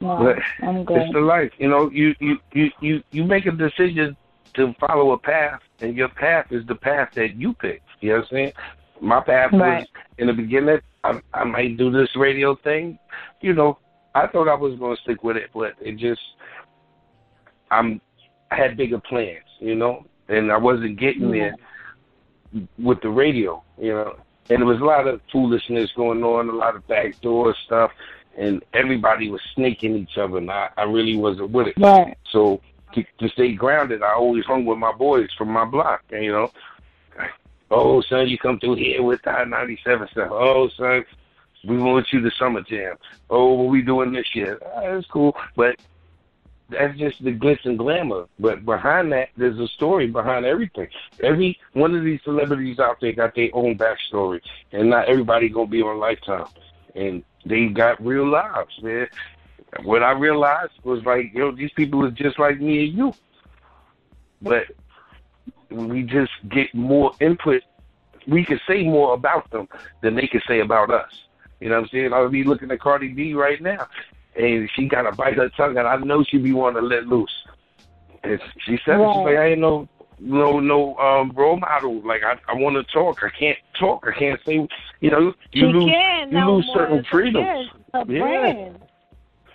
No, 0.00 0.16
But 0.18 0.66
I'm 0.66 0.76
It's 0.78 0.86
good. 0.86 1.12
the 1.14 1.20
life. 1.20 1.52
You 1.58 1.68
know, 1.68 1.90
you, 1.90 2.14
you, 2.20 2.38
you, 2.52 2.70
you, 2.80 3.02
you 3.10 3.24
make 3.24 3.46
a 3.46 3.52
decision 3.52 4.16
to 4.54 4.74
follow 4.80 5.12
a 5.12 5.18
path 5.18 5.60
and 5.80 5.94
your 5.96 6.08
path 6.08 6.46
is 6.50 6.64
the 6.66 6.74
path 6.74 7.10
that 7.14 7.36
you 7.36 7.52
pick. 7.54 7.82
You 8.00 8.10
know 8.10 8.14
what 8.16 8.22
I'm 8.24 8.28
saying? 8.30 8.52
My 9.00 9.20
path 9.20 9.52
Right. 9.52 9.78
was 9.78 9.86
in 10.18 10.26
the 10.28 10.32
beginning 10.32 10.78
I 11.04 11.20
I 11.34 11.44
might 11.44 11.76
do 11.76 11.90
this 11.90 12.08
radio 12.16 12.56
thing. 12.56 12.98
You 13.40 13.52
know, 13.54 13.78
I 14.14 14.26
thought 14.26 14.48
I 14.48 14.54
was 14.54 14.78
gonna 14.78 14.96
stick 14.96 15.22
with 15.22 15.36
it, 15.36 15.50
but 15.54 15.74
it 15.80 15.96
just 15.98 16.20
I'm 17.70 18.00
I 18.50 18.56
had 18.56 18.76
bigger 18.76 18.98
plans, 19.00 19.44
you 19.60 19.74
know, 19.74 20.04
and 20.28 20.50
I 20.52 20.56
wasn't 20.56 20.98
getting 20.98 21.30
there 21.30 21.54
with 22.78 23.00
the 23.02 23.10
radio, 23.10 23.62
you 23.78 23.92
know. 23.92 24.16
And 24.48 24.60
there 24.60 24.66
was 24.66 24.80
a 24.80 24.84
lot 24.84 25.08
of 25.08 25.20
foolishness 25.32 25.90
going 25.96 26.22
on, 26.22 26.48
a 26.48 26.52
lot 26.52 26.76
of 26.76 26.86
backdoor 26.86 27.54
stuff, 27.66 27.90
and 28.36 28.62
everybody 28.72 29.30
was 29.30 29.40
snaking 29.54 29.96
each 29.96 30.18
other, 30.18 30.38
and 30.38 30.50
I, 30.50 30.70
I 30.76 30.84
really 30.84 31.16
wasn't 31.16 31.50
with 31.50 31.68
it. 31.68 31.74
Right. 31.78 32.16
So 32.30 32.60
to, 32.92 33.04
to 33.18 33.28
stay 33.30 33.52
grounded, 33.52 34.02
I 34.02 34.12
always 34.12 34.44
hung 34.44 34.64
with 34.64 34.78
my 34.78 34.92
boys 34.92 35.28
from 35.36 35.48
my 35.48 35.64
block, 35.64 36.02
and, 36.10 36.24
you 36.24 36.32
know. 36.32 36.50
Oh, 37.70 38.00
son, 38.00 38.28
you 38.28 38.38
come 38.38 38.60
through 38.60 38.76
here 38.76 39.02
with 39.02 39.22
the 39.22 39.30
I 39.30 39.44
97 39.44 40.08
stuff. 40.12 40.28
Oh, 40.30 40.68
son, 40.76 41.04
we 41.64 41.78
want 41.78 42.12
you 42.12 42.20
to 42.20 42.30
summer 42.38 42.62
jam. 42.62 42.96
Oh, 43.28 43.54
what 43.54 43.70
we 43.70 43.82
doing 43.82 44.12
this 44.12 44.34
year? 44.34 44.60
Ah, 44.64 44.82
that's 44.82 45.06
cool, 45.06 45.36
but 45.56 45.76
that's 46.68 46.96
just 46.96 47.22
the 47.24 47.34
glitz 47.34 47.64
and 47.64 47.78
glamour. 47.78 48.26
But 48.38 48.64
behind 48.64 49.12
that, 49.12 49.30
there's 49.36 49.58
a 49.58 49.66
story 49.68 50.06
behind 50.06 50.44
everything. 50.44 50.88
Every 51.22 51.58
one 51.72 51.94
of 51.94 52.04
these 52.04 52.20
celebrities 52.24 52.78
out 52.78 53.00
there 53.00 53.12
got 53.12 53.34
their 53.34 53.50
own 53.52 53.76
backstory, 53.76 54.40
and 54.72 54.90
not 54.90 55.08
everybody 55.08 55.48
gonna 55.48 55.66
be 55.66 55.82
on 55.82 55.98
Lifetime. 55.98 56.46
And 56.94 57.24
they 57.46 57.66
got 57.66 58.04
real 58.04 58.28
lives, 58.28 58.74
man. 58.82 59.08
What 59.82 60.02
I 60.02 60.12
realized 60.12 60.72
was 60.84 61.04
like, 61.04 61.32
yo, 61.32 61.52
these 61.52 61.70
people 61.72 62.04
are 62.04 62.10
just 62.10 62.38
like 62.38 62.60
me 62.60 62.86
and 62.88 62.96
you, 62.98 63.14
but 64.42 64.66
we 65.70 66.02
just 66.02 66.32
get 66.48 66.74
more 66.74 67.12
input. 67.20 67.62
We 68.26 68.44
can 68.44 68.60
say 68.66 68.82
more 68.82 69.14
about 69.14 69.50
them 69.50 69.68
than 70.02 70.16
they 70.16 70.26
can 70.26 70.42
say 70.48 70.60
about 70.60 70.90
us. 70.90 71.12
You 71.60 71.68
know 71.68 71.76
what 71.76 71.84
I'm 71.84 71.88
saying? 71.90 72.12
I'll 72.12 72.28
be 72.28 72.44
looking 72.44 72.70
at 72.70 72.80
Cardi 72.80 73.08
B 73.08 73.34
right 73.34 73.60
now, 73.62 73.86
and 74.34 74.68
she 74.74 74.86
got 74.88 75.02
to 75.02 75.12
bite 75.12 75.36
her 75.36 75.48
tongue, 75.50 75.78
and 75.78 75.86
I 75.86 75.96
know 75.96 76.24
she 76.24 76.38
be 76.38 76.52
wanting 76.52 76.82
to 76.82 76.86
let 76.88 77.06
loose. 77.06 77.44
And 78.24 78.40
she 78.64 78.78
said, 78.84 78.96
Right. 78.96 79.14
she's 79.14 79.24
like, 79.24 79.36
I 79.36 79.46
ain't 79.50 79.60
no, 79.60 79.88
no, 80.18 80.58
no 80.60 80.96
um, 80.96 81.32
role 81.34 81.56
model. 81.58 82.00
Like 82.02 82.22
I, 82.24 82.36
I 82.48 82.54
want 82.54 82.76
to 82.76 82.92
talk. 82.92 83.22
I 83.22 83.30
can't 83.30 83.58
talk. 83.78 84.06
I 84.08 84.18
can't 84.18 84.40
say. 84.44 84.66
You 85.00 85.10
know, 85.10 85.18
you 85.20 85.34
she 85.52 85.60
lose, 85.66 85.84
you 85.84 86.26
no 86.30 86.56
lose 86.56 86.66
more. 86.68 86.76
certain 86.76 86.98
It's 86.98 87.06
a- 87.08 87.10
freedoms. 87.10 87.46
yeah, 87.46 88.00
It's 88.00 88.10
Yeah. 88.10 88.20
brand. 88.20 88.78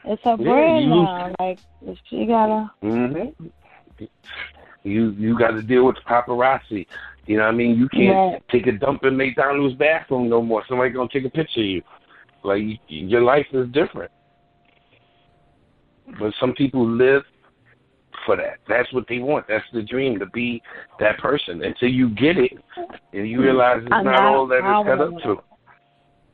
Yeah, 0.05 0.35
brand 0.35 0.89
now. 0.89 1.33
Like 1.39 1.59
she 2.09 2.25
gotta. 2.25 2.71
Mm-hmm. 2.83 4.05
You 4.83 5.11
you 5.11 5.37
got 5.37 5.51
to 5.51 5.61
deal 5.61 5.85
with 5.85 5.95
the 5.97 6.01
paparazzi. 6.01 6.87
You 7.27 7.37
know 7.37 7.43
what 7.43 7.49
I 7.53 7.55
mean? 7.57 7.77
You 7.77 7.87
can't 7.89 8.33
Right. 8.33 8.43
take 8.49 8.65
a 8.67 8.71
dump 8.71 9.03
in 9.05 9.15
McDonald's 9.15 9.75
bathroom 9.75 10.27
no 10.29 10.41
more. 10.41 10.63
Somebody 10.67 10.89
gonna 10.91 11.07
take 11.11 11.25
a 11.25 11.29
picture 11.29 11.59
of 11.59 11.65
you. 11.67 11.81
Like 12.43 12.63
your 12.87 13.21
life 13.21 13.45
is 13.53 13.67
different. 13.69 14.11
But 16.19 16.33
some 16.39 16.53
people 16.53 16.85
live 16.87 17.23
for 18.25 18.35
that. 18.37 18.57
That's 18.67 18.91
what 18.93 19.05
they 19.07 19.19
want. 19.19 19.47
That's 19.47 19.65
the 19.73 19.81
dream 19.81 20.19
to 20.19 20.25
be 20.27 20.61
that 20.99 21.17
person. 21.19 21.63
Until 21.63 21.89
you 21.89 22.09
get 22.09 22.37
it, 22.37 22.53
and 23.13 23.29
you 23.29 23.41
realize 23.41 23.81
it's 23.83 23.89
I'm 23.91 24.05
not 24.05 24.21
all 24.21 24.47
that 24.47 24.57
it's 24.57 24.87
cut 24.87 25.01
up 25.01 25.23
to. 25.23 25.43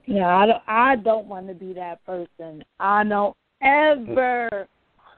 Yeah, 0.06 0.28
I 0.38 0.46
don't. 0.46 0.64
I 0.68 0.96
don't 0.96 1.28
want 1.28 1.48
to 1.48 1.54
be 1.54 1.74
that 1.74 2.04
person. 2.06 2.64
I 2.80 3.04
don't 3.04 3.36
ever 3.62 4.68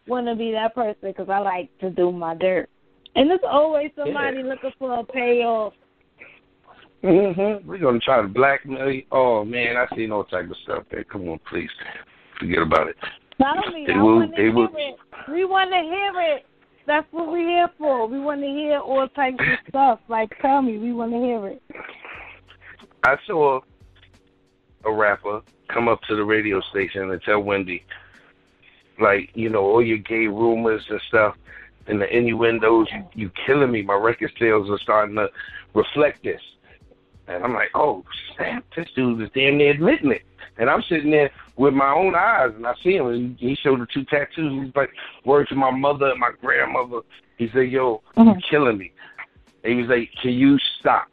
want 0.08 0.28
to 0.28 0.36
be 0.36 0.52
that 0.52 0.74
person 0.74 1.00
because 1.04 1.30
I 1.30 1.40
like 1.40 1.70
to 1.80 1.90
do 1.90 2.12
my 2.12 2.36
dirt. 2.36 2.70
And 3.16 3.30
there's 3.30 3.40
always 3.48 3.92
somebody 3.96 4.44
looking 4.44 4.72
for 4.80 5.00
a 5.00 5.04
payoff. 5.04 5.74
hmm 7.02 7.68
We're 7.68 7.78
gonna 7.80 8.00
try 8.00 8.22
to 8.22 8.28
blackmail 8.28 8.92
you. 8.92 9.04
Oh 9.12 9.44
man, 9.46 9.76
I 9.78 9.86
seen 9.96 10.12
all 10.12 10.24
type 10.24 10.50
of 10.50 10.58
stuff 10.64 10.84
there. 10.92 11.04
Come 11.04 11.28
on, 11.30 11.40
please, 11.50 11.70
forget 12.40 12.62
about 12.62 12.88
it. 12.88 12.96
Not 13.40 13.66
only 13.66 13.86
They 13.86 13.94
I 13.94 14.02
will- 14.02 14.32
they 14.36 14.50
will- 14.50 14.70
it. 14.76 14.96
We 15.32 15.46
want 15.46 15.72
to 15.72 15.80
hear 15.80 16.36
it. 16.36 16.46
That's 16.90 17.06
what 17.12 17.28
we're 17.28 17.48
here 17.48 17.70
for. 17.78 18.08
We 18.08 18.20
want 18.20 18.42
to 18.42 18.48
hear 18.48 18.80
all 18.80 19.08
types 19.10 19.38
of 19.40 19.70
stuff. 19.70 20.00
Like, 20.08 20.36
tell 20.42 20.64
me, 20.64 20.80
we 20.80 20.92
want 20.92 21.12
to 21.12 21.20
hear 21.20 21.48
it. 21.48 21.62
I 23.04 23.16
saw 23.28 23.60
a 24.84 24.92
rapper 24.92 25.44
come 25.68 25.88
up 25.88 26.02
to 26.10 26.16
the 26.16 26.24
radio 26.24 26.60
station 26.62 27.12
and 27.12 27.22
tell 27.22 27.42
Wendy, 27.42 27.86
like, 29.00 29.30
you 29.36 29.50
know, 29.50 29.60
all 29.60 29.86
your 29.86 30.00
gay 30.00 30.26
rumors 30.26 30.84
and 30.90 31.00
stuff 31.10 31.36
and 31.86 32.02
the 32.02 32.10
innuendos, 32.12 32.88
you, 32.92 33.06
you 33.14 33.32
killing 33.46 33.72
me. 33.72 33.84
My 33.84 33.94
record 33.94 34.32
sales 34.40 34.68
are 34.72 34.80
starting 34.80 35.16
to 35.18 35.30
reflect 35.76 36.24
this. 36.24 36.42
And 37.28 37.44
I'm 37.44 37.54
like, 37.54 37.70
oh, 37.76 38.04
snap, 38.36 38.66
this 38.76 38.88
dude 38.96 39.22
is 39.22 39.30
damn 39.36 39.60
near 39.60 39.74
admitting 39.74 40.12
it. 40.12 40.24
And 40.60 40.70
I'm 40.70 40.84
sitting 40.84 41.10
there 41.10 41.32
with 41.56 41.74
my 41.74 41.92
own 41.92 42.16
eyes, 42.16 42.52
and 42.56 42.68
I 42.68 42.74
see 42.84 42.96
him, 42.98 43.08
and 43.08 43.38
he 43.40 43.56
showed 43.56 43.80
the 43.80 43.88
two 43.92 44.04
tattoos. 44.04 44.66
He's 44.66 44.76
like, 44.76 44.92
word 45.26 45.48
to 45.50 45.56
my 45.56 45.72
mother 45.72 46.12
and 46.12 46.20
my 46.20 46.32
grandmother. 46.42 47.00
He 47.38 47.50
said, 47.54 47.72
yo, 47.72 48.02
you're 48.18 48.26
mm-hmm. 48.26 48.40
killing 48.50 48.78
me. 48.78 48.92
And 49.64 49.74
he 49.74 49.82
was 49.82 49.90
like, 49.90 50.10
can 50.22 50.34
you 50.34 50.60
stop? 50.80 51.08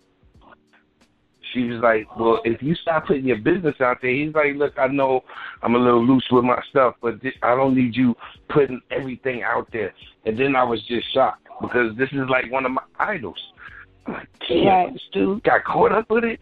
She 1.52 1.64
was 1.64 1.80
like, 1.80 2.14
"Well, 2.18 2.40
if 2.44 2.62
you 2.62 2.74
stop 2.74 3.06
putting 3.06 3.24
your 3.24 3.38
business 3.38 3.80
out 3.80 4.02
there," 4.02 4.10
he's 4.10 4.34
like, 4.34 4.56
"Look, 4.56 4.78
I 4.78 4.88
know 4.88 5.24
I'm 5.62 5.74
a 5.74 5.78
little 5.78 6.04
loose 6.04 6.26
with 6.30 6.44
my 6.44 6.60
stuff, 6.68 6.96
but 7.00 7.20
thi- 7.22 7.38
I 7.42 7.54
don't 7.54 7.74
need 7.74 7.96
you 7.96 8.16
putting 8.50 8.80
everything 8.90 9.42
out 9.42 9.70
there." 9.72 9.94
And 10.26 10.36
then 10.36 10.56
I 10.56 10.64
was 10.64 10.82
just 10.82 11.12
shocked 11.14 11.46
because 11.62 11.96
this 11.96 12.10
is 12.12 12.28
like 12.28 12.50
one 12.50 12.66
of 12.66 12.72
my 12.72 12.82
idols. 12.98 13.40
I'm 14.06 14.14
like, 14.14 14.28
damn, 14.48 14.66
Right. 14.66 14.92
this 14.92 15.02
dude 15.12 15.42
got 15.44 15.64
caught 15.64 15.92
up 15.92 16.10
with 16.10 16.24
it. 16.24 16.40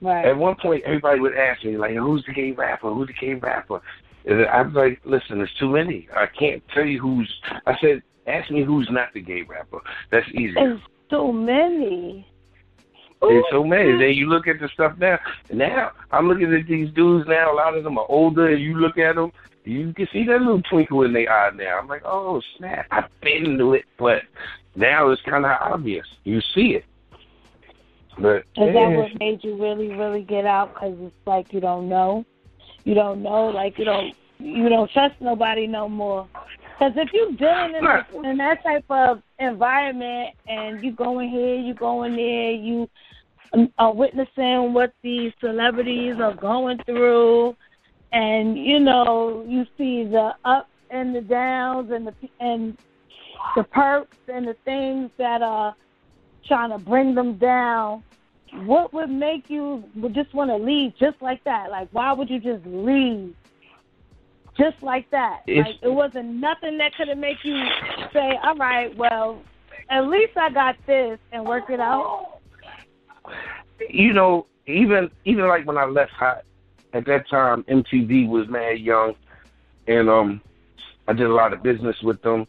Right. 0.00 0.26
At 0.26 0.36
one 0.36 0.56
point, 0.56 0.84
everybody 0.84 1.20
would 1.20 1.34
ask 1.34 1.64
me, 1.64 1.76
like, 1.76 1.94
"Who's 1.94 2.24
the 2.24 2.32
gay 2.32 2.52
rapper? 2.52 2.92
Who's 2.92 3.08
the 3.08 3.12
gay 3.14 3.34
rapper?" 3.34 3.80
And 4.24 4.46
I'm 4.46 4.72
like, 4.72 5.00
"Listen, 5.04 5.38
there's 5.38 5.54
too 5.58 5.68
many. 5.68 6.08
I 6.16 6.26
can't 6.26 6.62
tell 6.74 6.84
you 6.84 7.00
who's." 7.00 7.30
I 7.66 7.76
said, 7.80 8.02
"Ask 8.26 8.50
me 8.50 8.62
who's 8.62 8.88
not 8.90 9.12
the 9.12 9.20
gay 9.20 9.42
rapper. 9.42 9.80
That's 10.10 10.28
easy." 10.30 10.54
There's 10.54 10.80
so 11.10 11.32
many. 11.32 12.26
There's 13.20 13.44
oh, 13.48 13.58
so 13.58 13.64
many. 13.64 13.92
Then 13.98 14.14
you 14.14 14.26
look 14.26 14.46
at 14.46 14.60
the 14.60 14.68
stuff 14.68 14.96
now. 14.98 15.18
Now 15.52 15.92
I'm 16.10 16.28
looking 16.28 16.54
at 16.54 16.66
these 16.66 16.90
dudes 16.92 17.28
now. 17.28 17.52
A 17.52 17.54
lot 17.54 17.76
of 17.76 17.84
them 17.84 17.98
are 17.98 18.06
older, 18.08 18.48
and 18.48 18.62
you 18.62 18.78
look 18.78 18.96
at 18.96 19.16
them, 19.16 19.32
you 19.64 19.92
can 19.92 20.08
see 20.12 20.24
that 20.24 20.40
little 20.40 20.62
twinkle 20.62 21.02
in 21.02 21.12
their 21.12 21.30
eye 21.30 21.50
now. 21.50 21.78
I'm 21.78 21.88
like, 21.88 22.02
oh 22.04 22.40
snap! 22.56 22.86
I've 22.90 23.10
been 23.20 23.58
to 23.58 23.74
it, 23.74 23.84
but 23.98 24.22
now 24.74 25.10
it's 25.10 25.22
kind 25.22 25.44
of 25.44 25.56
obvious. 25.60 26.06
You 26.24 26.40
see 26.54 26.74
it. 26.76 26.84
But 28.20 28.44
Is 28.56 28.74
that 28.74 28.96
what 28.96 29.18
made 29.18 29.42
you 29.42 29.56
really, 29.60 29.88
really 29.88 30.22
get 30.22 30.44
out? 30.44 30.74
Because 30.74 30.94
it's 31.00 31.26
like 31.26 31.52
you 31.52 31.60
don't 31.60 31.88
know, 31.88 32.24
you 32.84 32.94
don't 32.94 33.22
know, 33.22 33.46
like 33.46 33.78
you 33.78 33.84
don't, 33.84 34.14
you 34.38 34.68
don't 34.68 34.90
trust 34.90 35.14
nobody 35.20 35.66
no 35.66 35.88
more. 35.88 36.28
Because 36.78 36.92
if 36.96 37.12
you're 37.12 37.32
dealing 37.32 37.74
in, 37.76 38.24
in 38.24 38.36
that 38.38 38.62
type 38.62 38.84
of 38.90 39.22
environment 39.38 40.34
and 40.46 40.82
you 40.82 40.92
going 40.92 41.30
here, 41.30 41.56
you 41.56 41.74
going 41.74 42.16
there, 42.16 42.52
you 42.52 42.88
um, 43.52 43.72
are 43.78 43.92
witnessing 43.92 44.72
what 44.72 44.92
these 45.02 45.32
celebrities 45.40 46.16
are 46.20 46.34
going 46.34 46.78
through, 46.84 47.56
and 48.12 48.58
you 48.58 48.80
know 48.80 49.44
you 49.48 49.66
see 49.78 50.04
the 50.04 50.34
ups 50.44 50.70
and 50.90 51.14
the 51.14 51.20
downs 51.22 51.90
and 51.90 52.06
the 52.06 52.14
and 52.38 52.76
the 53.56 53.62
perks 53.64 54.18
and 54.28 54.46
the 54.46 54.56
things 54.64 55.10
that 55.16 55.42
are 55.42 55.74
trying 56.46 56.70
to 56.70 56.78
bring 56.78 57.14
them 57.14 57.34
down, 57.34 58.02
what 58.52 58.92
would 58.92 59.10
make 59.10 59.48
you 59.48 59.84
would 59.94 60.14
just 60.14 60.32
want 60.34 60.50
to 60.50 60.56
leave 60.56 60.92
just 60.98 61.20
like 61.22 61.42
that? 61.44 61.70
Like, 61.70 61.88
why 61.92 62.12
would 62.12 62.28
you 62.28 62.40
just 62.40 62.64
leave 62.66 63.34
just 64.58 64.82
like 64.82 65.08
that? 65.10 65.42
It's- 65.46 65.66
like, 65.66 65.76
it 65.82 65.92
wasn't 65.92 66.34
nothing 66.34 66.78
that 66.78 66.94
could 66.94 67.08
have 67.08 67.18
made 67.18 67.36
you 67.42 67.64
say, 68.12 68.38
all 68.42 68.56
right, 68.56 68.94
well, 68.96 69.42
at 69.88 70.06
least 70.06 70.36
I 70.36 70.50
got 70.50 70.76
this 70.86 71.18
and 71.32 71.44
work 71.44 71.70
it 71.70 71.80
out. 71.80 72.38
you 73.88 74.12
know, 74.12 74.46
even 74.66 75.10
even 75.24 75.48
like 75.48 75.66
when 75.66 75.78
I 75.78 75.84
left 75.84 76.12
Hot, 76.12 76.42
at 76.92 77.06
that 77.06 77.28
time 77.28 77.62
MTV 77.64 78.28
was 78.28 78.48
mad 78.48 78.78
young, 78.78 79.14
and 79.86 80.08
um, 80.10 80.40
I 81.08 81.12
did 81.12 81.26
a 81.26 81.32
lot 81.32 81.52
of 81.52 81.62
business 81.62 82.00
with 82.02 82.20
them 82.22 82.46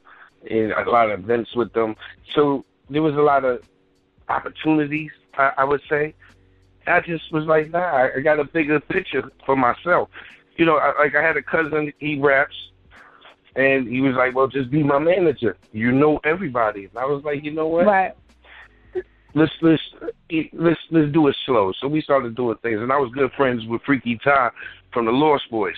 and 0.49 0.71
a 0.71 0.89
lot 0.89 1.09
of 1.09 1.19
events 1.19 1.55
with 1.55 1.71
them. 1.73 1.95
So 2.33 2.65
there 2.89 3.01
was 3.01 3.15
a 3.15 3.21
lot 3.21 3.45
of 3.45 3.63
opportunities, 4.29 5.11
I, 5.37 5.51
I 5.59 5.63
would 5.63 5.81
say. 5.89 6.13
I 6.87 6.99
just 7.01 7.31
was 7.31 7.45
like, 7.45 7.69
nah, 7.69 8.09
I 8.15 8.21
got 8.21 8.39
a 8.39 8.43
bigger 8.43 8.79
picture 8.79 9.31
for 9.45 9.55
myself. 9.55 10.09
You 10.55 10.65
know, 10.65 10.77
I, 10.77 10.93
like 11.03 11.15
I 11.15 11.21
had 11.21 11.37
a 11.37 11.41
cousin, 11.43 11.93
he 11.99 12.19
raps, 12.19 12.55
and 13.55 13.87
he 13.87 14.01
was 14.01 14.15
like, 14.15 14.33
well, 14.35 14.47
just 14.47 14.71
be 14.71 14.81
my 14.83 14.97
manager. 14.99 15.57
You 15.71 15.91
know 15.91 16.19
everybody. 16.23 16.85
And 16.85 16.97
I 16.97 17.05
was 17.05 17.23
like, 17.23 17.43
you 17.43 17.51
know 17.51 17.67
what? 17.67 17.85
Right. 17.85 18.13
let's 19.35 19.51
let's 19.61 19.81
let's 20.53 20.79
let's 20.89 21.11
do 21.11 21.27
it 21.27 21.35
slow. 21.45 21.71
So 21.79 21.87
we 21.87 22.01
started 22.01 22.35
doing 22.35 22.57
things, 22.63 22.81
and 22.81 22.91
I 22.91 22.97
was 22.97 23.11
good 23.13 23.31
friends 23.33 23.65
with 23.67 23.81
Freaky 23.83 24.17
Tah 24.23 24.49
from 24.91 25.05
the 25.05 25.11
Lost 25.11 25.43
Boyz. 25.51 25.73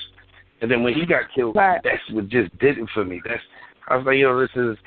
And 0.62 0.72
then 0.72 0.84
when 0.84 0.94
he 0.94 1.06
got 1.06 1.24
killed, 1.36 1.56
Right. 1.58 1.82
that's 1.84 2.10
what 2.12 2.30
just 2.30 2.58
did 2.60 2.78
it 2.78 2.90
for 2.94 3.04
me. 3.04 3.22
That's 3.26 3.44
I 3.90 3.98
was 3.98 4.06
like, 4.06 4.18
yo, 4.18 4.40
this 4.40 4.56
is 4.56 4.78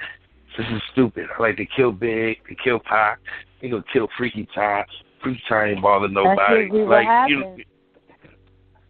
this 0.57 0.67
is 0.73 0.83
stupid. 0.93 1.27
I 1.37 1.43
like 1.43 1.57
to 1.57 1.67
kill 1.67 1.93
Big, 1.93 2.39
to 2.49 2.55
kill 2.55 2.79
Pac, 2.79 3.19
they 3.61 3.69
gonna 3.69 3.85
kill 3.93 4.09
Freaky 4.17 4.49
Tah. 4.55 4.85
Freaky 5.23 5.43
Tah 5.49 5.65
ain't 5.65 5.83
bother 5.83 6.09
nobody. 6.09 6.69
like 6.71 7.29
you 7.29 7.41
know, 7.41 7.57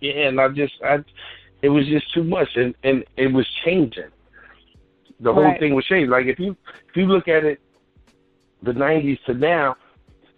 yeah, 0.00 0.28
and 0.28 0.40
I 0.40 0.48
just 0.48 0.74
I 0.84 0.98
it 1.62 1.68
was 1.68 1.86
just 1.86 2.12
too 2.12 2.24
much 2.24 2.48
and 2.56 2.74
and 2.82 3.04
it 3.16 3.32
was 3.32 3.46
changing. 3.64 4.10
The 5.20 5.32
whole 5.32 5.44
Right. 5.44 5.58
thing 5.58 5.74
was 5.74 5.86
changing. 5.86 6.10
Like 6.10 6.26
if 6.26 6.38
you 6.38 6.56
if 6.88 6.96
you 6.96 7.06
look 7.06 7.28
at 7.28 7.44
it 7.44 7.60
the 8.62 8.72
nineties 8.72 9.18
to 9.26 9.34
now, 9.34 9.76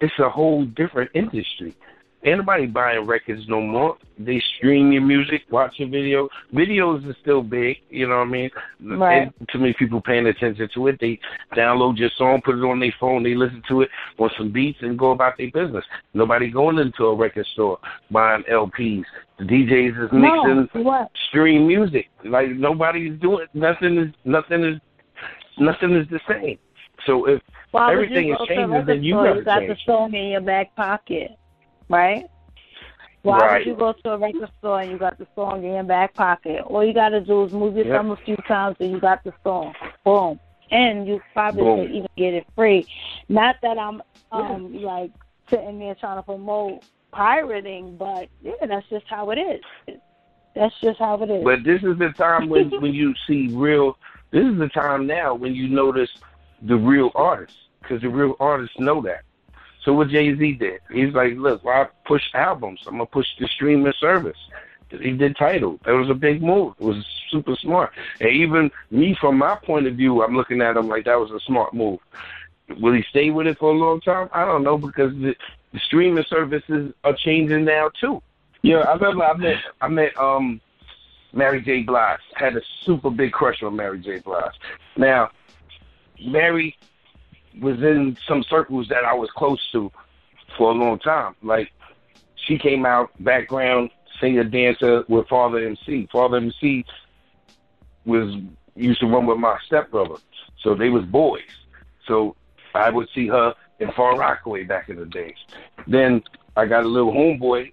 it's 0.00 0.18
a 0.18 0.28
whole 0.28 0.64
different 0.64 1.10
industry. 1.14 1.74
Ain't 2.24 2.38
nobody 2.38 2.66
buying 2.66 3.06
records 3.06 3.42
no 3.48 3.60
more. 3.60 3.96
They 4.18 4.42
stream 4.56 4.90
your 4.90 5.02
music, 5.02 5.42
watch 5.50 5.74
your 5.76 5.88
video. 5.88 6.28
Videos 6.52 7.08
are 7.08 7.16
still 7.22 7.42
big, 7.42 7.76
you 7.90 8.08
know 8.08 8.16
what 8.16 8.26
I 8.26 8.30
mean? 8.30 8.50
Right. 8.80 9.32
And 9.38 9.48
too 9.52 9.58
many 9.58 9.72
people 9.78 10.00
paying 10.00 10.26
attention 10.26 10.68
to 10.74 10.88
it. 10.88 10.98
They 11.00 11.20
download 11.54 11.96
your 11.96 12.10
song, 12.18 12.42
put 12.44 12.56
it 12.56 12.62
on 12.64 12.80
their 12.80 12.94
phone, 12.98 13.22
they 13.22 13.36
listen 13.36 13.62
to 13.68 13.82
it 13.82 13.90
on 14.18 14.30
some 14.36 14.52
beats 14.52 14.78
and 14.82 14.98
go 14.98 15.12
about 15.12 15.38
their 15.38 15.50
business. 15.52 15.84
Nobody 16.12 16.50
going 16.50 16.78
into 16.78 17.04
a 17.04 17.14
record 17.14 17.46
store 17.52 17.78
buying 18.10 18.42
LPs. 18.50 19.04
The 19.38 19.44
DJs 19.44 20.04
is 20.04 20.12
mixing 20.12 20.68
No, 20.74 20.82
what? 20.82 21.10
stream 21.28 21.68
music. 21.68 22.06
Like 22.24 22.48
nobody's 22.50 23.18
doing 23.20 23.46
nothing 23.54 23.96
is 23.96 24.14
nothing 24.24 24.64
is 24.64 24.80
nothing 25.58 25.94
is 25.94 26.08
the 26.10 26.18
same. 26.28 26.58
So 27.06 27.28
if 27.28 27.40
Why 27.70 27.92
Everything 27.92 28.32
is 28.32 28.38
to 28.38 28.46
changing, 28.46 28.86
then 28.86 29.04
you 29.04 29.14
store? 29.14 29.24
gotta 29.26 29.38
You 29.38 29.44
got 29.44 29.60
the 29.60 29.76
song 29.86 30.14
in 30.14 30.30
your 30.30 30.40
back 30.40 30.74
pocket, 30.74 31.38
right? 31.88 32.24
Why 33.22 33.38
Right. 33.38 33.58
would 33.58 33.66
you 33.66 33.74
go 33.74 33.92
to 33.92 34.12
a 34.12 34.18
record 34.18 34.50
store 34.58 34.80
and 34.80 34.90
you 34.92 34.98
got 34.98 35.18
the 35.18 35.26
song 35.34 35.64
in 35.64 35.72
your 35.72 35.82
back 35.82 36.14
pocket? 36.14 36.62
All 36.62 36.84
you 36.84 36.94
got 36.94 37.10
to 37.10 37.20
do 37.20 37.44
is 37.44 37.52
move 37.52 37.76
your 37.76 37.86
Yep. 37.86 37.96
thumb 37.96 38.10
a 38.12 38.16
few 38.16 38.36
times 38.36 38.76
and 38.80 38.90
you 38.90 39.00
got 39.00 39.22
the 39.24 39.32
song. 39.42 39.74
Boom. 40.04 40.38
And 40.70 41.06
you 41.06 41.20
probably 41.32 41.64
Boom. 41.64 41.80
could 41.80 41.90
even 41.90 42.08
get 42.16 42.34
it 42.34 42.46
free. 42.54 42.86
Not 43.28 43.56
that 43.62 43.78
I'm 43.78 44.02
um 44.30 44.82
like 44.82 45.10
sitting 45.50 45.78
there 45.78 45.94
trying 45.94 46.18
to 46.18 46.22
promote 46.22 46.84
pirating, 47.12 47.96
but 47.96 48.28
yeah, 48.42 48.66
that's 48.66 48.88
just 48.88 49.06
how 49.08 49.30
it 49.30 49.38
is. 49.38 49.98
That's 50.54 50.74
just 50.80 50.98
how 50.98 51.20
it 51.22 51.30
is. 51.30 51.44
But 51.44 51.64
this 51.64 51.82
is 51.82 51.98
the 51.98 52.10
time 52.16 52.48
when 52.48 52.70
when 52.80 52.92
you 52.92 53.14
see 53.26 53.48
real. 53.48 53.96
This 54.30 54.44
is 54.44 54.58
the 54.58 54.68
time 54.68 55.06
now 55.06 55.34
when 55.34 55.54
you 55.54 55.68
notice 55.68 56.10
the 56.62 56.76
real 56.76 57.10
artists 57.14 57.56
because 57.82 58.02
the 58.02 58.08
real 58.08 58.36
artists 58.40 58.78
know 58.78 59.00
that. 59.02 59.22
So 59.88 59.94
what 59.94 60.10
Jay 60.10 60.36
Z 60.36 60.52
did, 60.52 60.80
he's 60.92 61.14
like, 61.14 61.32
look, 61.36 61.64
why 61.64 61.86
push 62.04 62.22
albums? 62.34 62.80
I'm 62.86 62.96
gonna 62.96 63.06
push 63.06 63.26
the 63.40 63.48
streaming 63.48 63.94
service. 63.98 64.36
He 64.90 65.12
did 65.12 65.34
Tidal. 65.34 65.80
That 65.86 65.92
was 65.92 66.10
a 66.10 66.14
big 66.14 66.42
move. 66.42 66.74
It 66.78 66.84
was 66.84 67.06
super 67.30 67.56
smart. 67.56 67.94
And 68.20 68.28
even 68.28 68.70
me, 68.90 69.16
from 69.18 69.38
my 69.38 69.54
point 69.54 69.86
of 69.86 69.94
view, 69.94 70.22
I'm 70.22 70.36
looking 70.36 70.60
at 70.60 70.76
him 70.76 70.88
like 70.88 71.06
that 71.06 71.18
was 71.18 71.30
a 71.30 71.40
smart 71.40 71.72
move. 71.72 72.00
Will 72.78 72.92
he 72.92 73.02
stay 73.08 73.30
with 73.30 73.46
it 73.46 73.56
for 73.56 73.70
a 73.70 73.78
long 73.78 74.02
time? 74.02 74.28
I 74.34 74.44
don't 74.44 74.62
know 74.62 74.76
because 74.76 75.14
the, 75.14 75.34
the 75.72 75.78
streaming 75.78 76.26
services 76.28 76.92
are 77.04 77.14
changing 77.14 77.64
now 77.64 77.90
too. 77.98 78.20
Yeah, 78.60 78.80
I 78.80 78.92
remember 78.92 79.24
I 79.24 79.36
met 79.38 79.56
I 79.80 79.88
met 79.88 80.14
um 80.18 80.60
Mary 81.32 81.62
J. 81.62 81.84
Blige. 81.84 82.20
Had 82.34 82.58
a 82.58 82.62
super 82.82 83.08
big 83.08 83.32
crush 83.32 83.62
on 83.62 83.74
Mary 83.76 84.00
J. 84.00 84.18
Blige. 84.18 84.52
Now, 84.98 85.30
Mary 86.20 86.76
was 87.60 87.82
in 87.82 88.16
some 88.26 88.42
circles 88.42 88.88
that 88.88 89.04
I 89.04 89.14
was 89.14 89.30
close 89.30 89.60
to 89.72 89.90
for 90.56 90.70
a 90.70 90.74
long 90.74 90.98
time. 90.98 91.34
Like, 91.42 91.72
she 92.34 92.58
came 92.58 92.86
out 92.86 93.10
background 93.22 93.90
singer 94.20 94.44
dancer 94.44 95.04
with 95.08 95.28
Father 95.28 95.58
MC. 95.58 96.08
Father 96.10 96.38
MC 96.38 96.84
was 98.04 98.34
used 98.74 99.00
to 99.00 99.06
run 99.06 99.26
with 99.26 99.38
my 99.38 99.58
stepbrother, 99.66 100.16
so 100.62 100.74
they 100.74 100.88
was 100.88 101.04
boys. 101.04 101.42
So 102.06 102.36
I 102.74 102.90
would 102.90 103.08
see 103.14 103.28
her 103.28 103.54
in 103.80 103.92
Far 103.92 104.16
Rockaway 104.16 104.64
back 104.64 104.88
in 104.88 104.96
the 104.96 105.06
days. 105.06 105.36
Then 105.86 106.22
I 106.56 106.66
got 106.66 106.84
a 106.84 106.88
little 106.88 107.12
homeboy, 107.12 107.72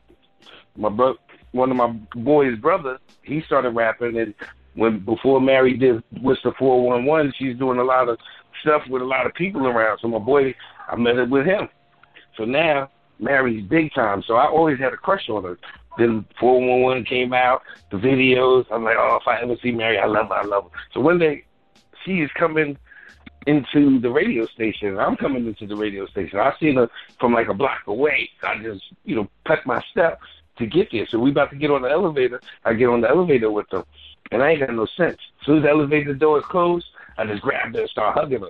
my 0.76 0.90
bro, 0.90 1.16
one 1.52 1.72
of 1.72 1.78
my 1.78 1.88
boys' 2.16 2.58
brothers. 2.58 3.00
He 3.24 3.42
started 3.42 3.72
rapping, 3.72 4.18
and 4.18 4.34
when 4.76 5.00
before 5.00 5.40
Mary 5.42 5.74
did 5.78 6.04
what's 6.22 6.44
the 6.44 6.52
four 6.60 6.86
one 6.86 7.06
one, 7.06 7.34
she's 7.38 7.58
doing 7.58 7.80
a 7.80 7.84
lot 7.84 8.10
of 8.10 8.20
stuff 8.66 8.82
with 8.90 9.02
a 9.02 9.06
lot 9.06 9.26
of 9.26 9.34
people 9.34 9.68
around. 9.68 10.00
So 10.02 10.08
my 10.08 10.20
boy, 10.20 10.56
I 10.90 10.96
met 10.96 11.18
it 11.18 11.30
with 11.30 11.46
him. 11.46 11.70
So 12.36 12.46
now 12.46 12.90
Mary's 13.20 13.64
big 13.64 13.94
time. 13.94 14.24
So 14.26 14.36
I 14.36 14.48
always 14.48 14.80
had 14.80 14.94
a 14.94 14.98
crush 14.98 15.30
on 15.30 15.44
her. 15.44 15.58
Then 15.98 16.26
411 16.40 17.06
came 17.06 17.32
out, 17.32 17.62
the 17.92 17.98
videos. 17.98 18.66
I'm 18.72 18.84
like, 18.84 18.98
oh, 18.98 19.20
if 19.22 19.28
I 19.28 19.40
ever 19.42 19.56
see 19.62 19.72
Mary, 19.72 19.98
I 19.98 20.08
love 20.08 20.28
her, 20.28 20.36
I 20.36 20.44
love 20.44 20.66
her. 20.66 20.80
So 20.94 21.00
one 21.00 21.20
day, 21.20 21.46
she 22.04 22.22
is 22.22 22.30
coming 22.38 22.78
into 23.48 24.00
the 24.00 24.10
radio 24.10 24.46
station. 24.48 24.98
I'm 25.00 25.16
coming 25.16 25.46
into 25.48 25.68
the 25.68 25.76
radio 25.76 26.06
station. 26.08 26.40
I 26.40 26.54
seen 26.60 26.76
her 26.76 26.90
from 27.20 27.34
like 27.34 27.48
a 27.48 27.54
block 27.54 27.82
away. 27.88 28.30
I 28.44 28.62
just, 28.62 28.84
you 29.06 29.16
know, 29.16 29.30
put 29.46 29.66
my 29.66 29.82
step 29.92 30.20
to 30.58 30.66
get 30.66 30.90
there. 30.92 31.08
So 31.10 31.20
we 31.20 31.32
about 31.32 31.52
to 31.52 31.56
get 31.56 31.72
on 31.72 31.84
the 31.84 31.90
elevator. 31.90 32.42
I 32.66 32.74
get 32.74 32.90
on 32.90 33.02
the 33.02 33.10
elevator 33.10 33.52
with 33.52 33.70
them, 33.70 33.86
and 34.32 34.44
I 34.44 34.52
ain't 34.52 34.60
got 34.60 34.74
no 34.74 34.88
sense. 34.98 35.18
As 35.40 35.46
soon 35.46 35.58
as 35.58 35.64
the 35.64 35.70
elevator 35.70 36.14
door 36.14 36.40
is 36.40 36.46
closed, 36.46 36.86
I 37.18 37.26
just 37.26 37.42
grabbed 37.42 37.76
her 37.76 37.82
and 37.82 37.90
start 37.90 38.18
hugging 38.18 38.42
her. 38.42 38.50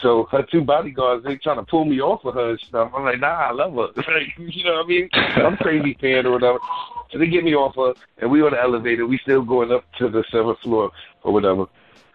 So 0.00 0.24
her 0.32 0.42
two 0.42 0.62
bodyguards, 0.62 1.24
they 1.24 1.36
trying 1.36 1.58
to 1.58 1.62
pull 1.64 1.84
me 1.84 2.00
off 2.00 2.24
of 2.24 2.34
her 2.34 2.50
and 2.50 2.60
stuff. 2.60 2.90
I'm 2.96 3.04
like, 3.04 3.20
nah, 3.20 3.26
I 3.48 3.52
love 3.52 3.74
her. 3.74 3.88
Like, 4.12 4.32
you 4.38 4.64
know 4.64 4.74
what 4.74 4.84
I 4.86 4.88
mean? 4.88 5.08
I'm 5.12 5.56
crazy 5.58 5.94
fan 6.00 6.26
or 6.26 6.32
whatever. 6.32 6.58
So 7.10 7.18
they 7.18 7.26
get 7.26 7.44
me 7.44 7.54
off 7.54 7.76
her, 7.76 7.92
and 8.18 8.30
we 8.30 8.42
on 8.42 8.52
the 8.52 8.60
elevator. 8.60 9.06
We 9.06 9.18
still 9.18 9.42
going 9.42 9.70
up 9.70 9.84
to 9.98 10.08
the 10.08 10.24
seventh 10.32 10.58
floor 10.60 10.90
or 11.22 11.32
whatever. 11.32 11.66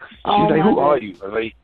She's 0.10 0.18
Oh, 0.26 0.48
like, 0.48 0.62
who 0.64 0.76
God. 0.76 0.82
are 0.82 0.98
you? 1.00 1.16
I 1.22 1.26
was 1.28 1.34
like, 1.34 1.56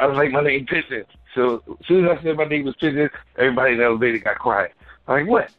I 0.00 0.06
was 0.06 0.16
like, 0.16 0.30
my 0.32 0.42
name 0.42 0.64
Pigeon. 0.66 1.04
So 1.34 1.62
as 1.80 1.86
soon 1.86 2.06
as 2.08 2.18
I 2.18 2.22
said 2.22 2.36
my 2.36 2.44
name 2.46 2.64
was 2.64 2.74
Pigeon, 2.76 3.10
everybody 3.36 3.72
in 3.72 3.78
the 3.78 3.84
elevator 3.84 4.18
got 4.18 4.38
quiet. 4.38 4.72
I'm 5.06 5.20
like, 5.26 5.30
what? 5.30 5.50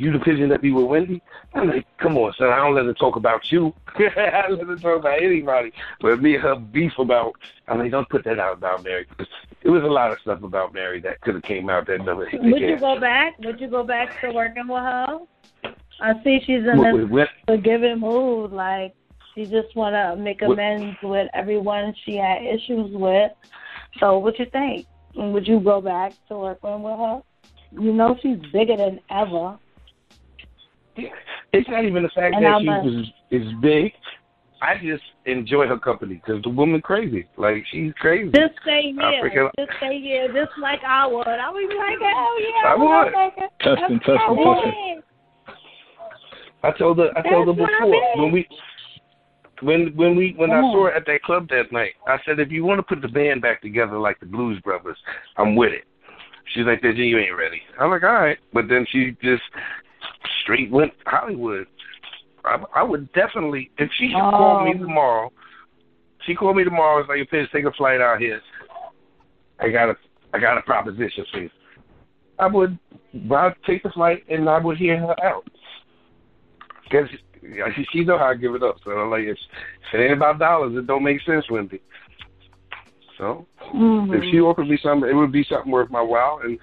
You 0.00 0.10
the 0.12 0.18
pigeon 0.18 0.48
that 0.48 0.62
be 0.62 0.72
with 0.72 0.86
Wendy? 0.86 1.20
I'm 1.54 1.68
like, 1.68 1.86
come 1.98 2.16
on, 2.16 2.32
son. 2.38 2.48
I 2.48 2.56
don't 2.56 2.74
let 2.74 2.86
her 2.86 2.94
talk 2.94 3.16
about 3.16 3.52
you. 3.52 3.74
I 3.98 4.46
don't 4.48 4.56
let 4.56 4.66
her 4.68 4.76
talk 4.76 5.00
about 5.00 5.22
anybody. 5.22 5.72
But 6.00 6.22
me 6.22 6.36
and 6.36 6.42
her 6.42 6.56
beef 6.56 6.92
about, 6.98 7.34
I'm 7.68 7.80
like, 7.80 7.90
don't 7.90 8.08
put 8.08 8.24
that 8.24 8.38
out 8.38 8.54
about 8.54 8.82
Mary. 8.82 9.04
'Cause 9.04 9.26
It 9.60 9.68
was 9.68 9.82
a 9.82 9.86
lot 9.86 10.10
of 10.10 10.18
stuff 10.20 10.42
about 10.42 10.72
Mary 10.72 11.00
that 11.02 11.20
could 11.20 11.34
have 11.34 11.42
came 11.42 11.68
out 11.68 11.86
that 11.88 12.02
never 12.02 12.24
hit 12.24 12.40
Would 12.40 12.62
you 12.62 12.78
go 12.78 12.98
back? 12.98 13.38
Would 13.40 13.60
you 13.60 13.68
go 13.68 13.82
back 13.82 14.18
to 14.22 14.32
working 14.32 14.68
with 14.68 14.82
her? 14.82 15.18
I 16.00 16.14
see 16.24 16.40
she's 16.46 16.64
in 16.66 16.78
What- 16.78 16.96
this 16.96 17.10
what- 17.10 17.28
forgiving 17.46 17.98
mood. 18.00 18.52
Like 18.52 18.94
she 19.34 19.44
just 19.44 19.76
want 19.76 19.92
to 19.94 20.16
make 20.16 20.40
What- 20.40 20.52
amends 20.52 20.96
with 21.02 21.28
everyone 21.34 21.94
she 22.06 22.16
had 22.16 22.42
issues 22.42 22.90
with. 22.92 23.32
So 23.98 24.18
what 24.18 24.38
you 24.38 24.46
think? 24.46 24.86
Would 25.14 25.46
you 25.46 25.60
go 25.60 25.82
back 25.82 26.14
to 26.28 26.38
working 26.38 26.82
with 26.82 26.96
her? 26.98 27.20
You 27.72 27.92
know 27.92 28.16
she's 28.22 28.38
bigger 28.50 28.76
than 28.78 29.00
ever. 29.10 29.58
It's 31.52 31.68
not 31.68 31.84
even 31.84 32.02
the 32.02 32.08
fact 32.10 32.34
And 32.34 32.44
that 32.44 32.48
I'm 32.54 32.62
she 32.62 32.68
a- 32.68 32.82
was 32.82 33.06
is 33.30 33.52
big. 33.60 33.92
I 34.62 34.74
just 34.76 35.02
enjoy 35.24 35.66
her 35.68 35.78
company 35.78 36.20
because 36.24 36.42
the 36.42 36.50
woman 36.50 36.82
crazy. 36.82 37.26
Like 37.38 37.64
she's 37.72 37.92
crazy. 37.98 38.30
Just 38.34 38.54
stay 38.62 38.92
I 39.00 39.10
here. 39.10 39.22
freaking- 39.24 39.50
Just 39.58 39.76
stay 39.78 40.00
here. 40.00 40.28
Just 40.28 40.52
like 40.60 40.80
I 40.86 41.06
would. 41.06 41.26
I 41.26 41.50
would 41.50 41.68
be 41.68 41.74
like, 41.74 41.98
hell 41.98 42.40
yeah. 42.40 42.68
I 42.68 42.74
would. 42.76 43.14
motherfucker. 43.14 43.48
Testing, 43.60 44.00
That's 44.04 44.04
testing, 44.04 44.38
I 44.38 44.60
testing. 44.64 45.02
I 46.62 46.70
told 46.72 46.98
her. 46.98 47.10
I 47.16 47.22
told 47.28 47.46
her 47.48 47.54
That's 47.54 47.64
what 47.64 47.70
I 47.70 47.78
before 47.78 47.90
mean. 47.90 48.22
when 48.22 48.32
we 48.32 48.48
when 49.62 49.96
when 49.96 50.16
we 50.16 50.34
when 50.36 50.50
I 50.50 50.56
on. 50.58 50.72
saw 50.74 50.84
her 50.84 50.92
at 50.92 51.06
that 51.06 51.22
club 51.22 51.48
that 51.48 51.72
night. 51.72 51.92
I 52.06 52.18
said, 52.26 52.38
if 52.38 52.50
you 52.50 52.64
want 52.64 52.78
to 52.78 52.82
put 52.82 53.00
the 53.02 53.08
band 53.08 53.40
back 53.42 53.62
together 53.62 53.98
like 53.98 54.20
the 54.20 54.26
Blues 54.26 54.60
Brothers, 54.62 54.98
I'm 55.36 55.56
with 55.56 55.72
it. 55.72 55.84
She's 56.54 56.66
like, 56.66 56.82
"Then 56.82 56.96
you 56.96 57.18
ain't 57.18 57.36
ready." 57.36 57.62
I'm 57.78 57.90
like, 57.90 58.02
"All 58.02 58.12
right," 58.12 58.38
but 58.52 58.68
then 58.68 58.84
she 58.90 59.16
just 59.22 59.42
straight 60.42 60.70
went 60.70 60.92
Hollywood. 61.06 61.66
I, 62.44 62.62
I 62.74 62.82
would 62.82 63.12
definitely 63.12 63.70
if 63.78 63.90
she 63.98 64.08
should 64.08 64.30
call 64.30 64.64
me 64.64 64.72
Um. 64.72 64.80
tomorrow. 64.80 65.32
She 66.26 66.34
called 66.34 66.56
me 66.56 66.64
tomorrow. 66.64 67.00
It's 67.00 67.08
like, 67.08 67.30
"Pitch, 67.30 67.50
take 67.52 67.64
a 67.64 67.72
flight 67.72 68.00
out 68.00 68.20
here. 68.20 68.40
I 69.58 69.70
got 69.70 69.90
a 69.90 69.96
I 70.32 70.38
got 70.38 70.58
a 70.58 70.62
proposition 70.62 71.24
for 71.32 71.40
you." 71.40 71.50
I 72.38 72.46
would 72.46 72.78
I'd 73.30 73.54
take 73.66 73.82
the 73.82 73.90
flight 73.90 74.24
and 74.28 74.48
I 74.48 74.58
would 74.58 74.76
hear 74.78 74.98
her 74.98 75.14
out. 75.24 75.44
Cause 76.90 77.08
she, 77.74 77.86
she 77.92 78.04
know 78.04 78.18
how 78.18 78.26
I 78.26 78.34
give 78.34 78.54
it 78.54 78.62
up. 78.62 78.76
So 78.84 78.90
I'm 78.90 79.10
like, 79.10 79.22
if, 79.24 79.38
if 79.92 79.94
it 79.94 80.02
ain't 80.02 80.12
about 80.12 80.38
dollars, 80.38 80.76
it 80.76 80.86
don't 80.86 81.04
make 81.04 81.22
sense, 81.22 81.48
Wendy. 81.50 81.80
So 83.18 83.46
Mhm. 83.74 84.16
if 84.16 84.24
she 84.30 84.40
offered 84.40 84.68
me 84.68 84.78
something, 84.82 85.08
it 85.08 85.14
would 85.14 85.32
be 85.32 85.44
something 85.44 85.70
worth 85.70 85.90
my 85.90 86.00
while, 86.00 86.40
and 86.42 86.58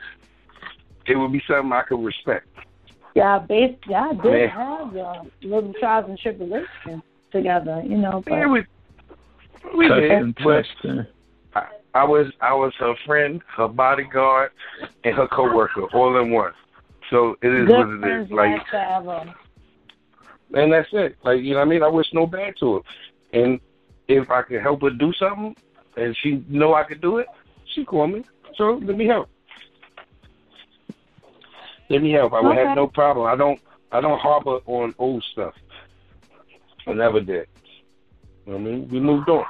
it 1.05 1.16
would 1.16 1.32
be 1.32 1.41
something 1.47 1.72
I 1.72 1.84
could 1.84 2.03
respect. 2.03 2.47
Yeah, 3.18 3.39
base, 3.39 3.76
yeah, 3.89 4.09
I 4.11 4.13
did 4.13 4.32
Man. 4.32 4.49
have 4.49 4.95
uh, 4.95 5.24
little 5.41 5.74
trials 5.80 6.05
and 6.07 6.20
tribulations 6.20 7.01
together, 7.32 7.82
you 7.84 7.97
know. 7.97 8.22
But 8.24 8.34
Yeah, 8.36 8.47
we 8.47 8.63
we 9.76 9.88
Testing, 9.88 10.36
did, 10.38 10.43
but. 10.43 10.65
I, 11.55 11.68
I 11.95 12.03
was 12.03 12.28
I 12.41 12.53
was 12.53 12.74
her 12.78 12.93
friend, 13.07 13.41
her 13.55 13.68
bodyguard, 13.68 14.51
and 15.03 15.15
her 15.15 15.28
coworker 15.30 15.88
all 15.95 16.22
in 16.22 16.32
one. 16.32 16.51
So 17.09 17.36
it 17.41 17.47
is 17.47 17.65
good 17.65 17.76
what 17.76 17.89
it 17.89 17.99
friends 18.01 18.26
is. 18.28 18.32
Like, 18.36 18.68
forever. 18.70 19.34
and 20.53 20.72
that's 20.72 20.89
it. 20.91 21.15
Like 21.24 21.41
you 21.41 21.53
know, 21.53 21.59
what 21.61 21.65
I 21.65 21.70
mean, 21.70 21.82
I 21.82 21.88
wish 21.88 22.05
no 22.13 22.28
bad 22.28 22.53
to 22.59 22.76
her. 22.76 22.82
And 23.34 23.59
if 24.07 24.30
I 24.30 24.43
could 24.43 24.61
help 24.61 24.84
her 24.84 24.91
do 24.91 25.11
something, 25.13 25.55
and 25.95 26.15
she 26.22 26.43
know 26.47 26.76
I 26.76 26.84
could 26.84 27.01
do 27.01 27.18
it, 27.18 27.26
she 27.74 27.84
call 27.84 28.05
me. 28.05 28.24
So 28.57 28.80
let 28.84 28.95
me 28.95 29.07
help. 29.07 29.28
Let 31.89 32.01
me 32.01 32.11
help. 32.11 32.33
I 32.33 32.41
would 32.41 32.57
Okay. 32.57 32.65
have 32.67 32.75
no 32.75 32.88
problem. 32.88 33.27
I 33.27 33.35
don't. 33.35 33.59
I 33.91 34.01
don't 34.01 34.19
harbor 34.19 34.59
on 34.65 34.93
old 34.99 35.23
stuff. 35.31 35.53
I 36.85 36.93
never 36.93 37.21
did. 37.21 37.47
You 38.45 38.53
know 38.53 38.59
what 38.59 38.67
I 38.67 38.71
mean, 38.71 38.89
we 38.89 38.99
moved 38.99 39.29
on. 39.29 39.45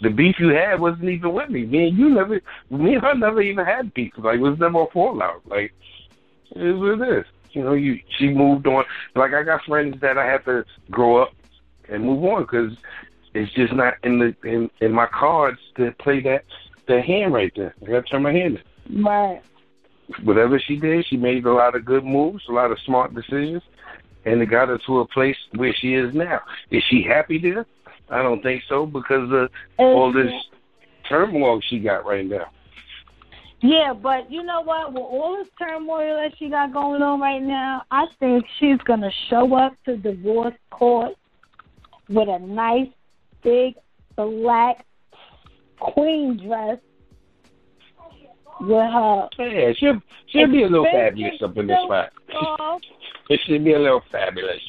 The 0.00 0.10
beef 0.10 0.36
you 0.38 0.48
had 0.48 0.80
wasn't 0.80 1.08
even 1.10 1.32
with 1.32 1.50
me. 1.50 1.66
Me 1.66 1.88
and 1.88 1.98
you 1.98 2.08
never, 2.10 2.40
me 2.70 2.94
and 2.94 3.02
her 3.02 3.14
never 3.14 3.40
even 3.42 3.64
had 3.64 3.92
beef. 3.94 4.12
Like 4.16 4.36
it 4.36 4.42
was 4.42 4.58
never 4.58 4.82
a 4.82 4.86
fallout. 4.86 5.42
Like 5.46 5.72
it 6.54 6.62
is 6.62 6.76
what 6.76 7.00
it 7.00 7.18
is. 7.18 7.24
You 7.52 7.64
know, 7.64 7.72
you 7.74 7.98
she 8.18 8.28
moved 8.28 8.66
on. 8.66 8.84
Like 9.14 9.32
I 9.34 9.42
got 9.42 9.64
friends 9.64 10.00
that 10.00 10.18
I 10.18 10.26
have 10.26 10.44
to 10.44 10.64
grow 10.90 11.22
up 11.22 11.32
and 11.88 12.04
move 12.04 12.24
on 12.24 12.42
because 12.42 12.76
it's 13.34 13.52
just 13.52 13.72
not 13.72 13.94
in 14.02 14.18
the 14.18 14.34
in 14.44 14.70
in 14.80 14.92
my 14.92 15.06
cards 15.06 15.58
to 15.76 15.92
play 15.92 16.20
that 16.20 16.44
that 16.86 17.04
hand 17.04 17.32
right 17.32 17.52
there. 17.56 17.74
I 17.82 17.86
got 17.90 18.06
to 18.06 18.10
turn 18.12 18.22
my 18.22 18.32
hand 18.32 18.60
in. 18.86 19.04
Right. 19.04 19.42
Whatever 20.24 20.58
she 20.58 20.76
did, 20.76 21.06
she 21.08 21.16
made 21.16 21.44
a 21.44 21.52
lot 21.52 21.74
of 21.76 21.84
good 21.84 22.04
moves, 22.04 22.42
a 22.48 22.52
lot 22.52 22.70
of 22.70 22.78
smart 22.86 23.14
decisions, 23.14 23.62
and 24.24 24.40
it 24.40 24.46
got 24.46 24.68
her 24.68 24.78
to 24.86 25.00
a 25.00 25.08
place 25.08 25.36
where 25.54 25.74
she 25.78 25.94
is 25.94 26.14
now. 26.14 26.40
Is 26.70 26.82
she 26.88 27.02
happy 27.02 27.38
there? 27.38 27.66
I 28.10 28.22
don't 28.22 28.42
think 28.42 28.62
so 28.68 28.86
because 28.86 29.30
of 29.32 29.50
all 29.78 30.12
this 30.12 30.32
turmoil 31.08 31.60
she 31.68 31.78
got 31.78 32.06
right 32.06 32.26
now. 32.26 32.46
Yeah, 33.60 33.92
but 33.92 34.30
you 34.30 34.42
know 34.42 34.62
what? 34.62 34.92
With 34.92 35.02
all 35.02 35.36
this 35.36 35.48
turmoil 35.58 36.16
that 36.16 36.38
she 36.38 36.48
got 36.48 36.72
going 36.72 37.02
on 37.02 37.20
right 37.20 37.42
now, 37.42 37.82
I 37.90 38.06
think 38.20 38.44
she's 38.58 38.78
gonna 38.86 39.10
show 39.28 39.54
up 39.56 39.74
to 39.84 39.96
divorce 39.96 40.54
court 40.70 41.14
with 42.08 42.28
a 42.28 42.38
nice 42.38 42.88
big 43.42 43.74
black 44.16 44.86
queen 45.80 46.36
dress 46.46 46.78
with 48.60 48.70
uh, 48.72 49.28
her 49.36 49.48
Yeah, 49.48 49.72
she'll 49.76 50.00
she'll 50.28 50.50
be 50.50 50.62
a 50.62 50.68
little 50.68 50.84
fabulous 50.90 51.40
up 51.42 51.56
in 51.56 51.66
this 51.66 51.78
spot. 51.84 52.10
It 53.30 53.40
should 53.46 53.62
be 53.62 53.74
a 53.74 53.78
little 53.78 54.02
fabulous. 54.10 54.60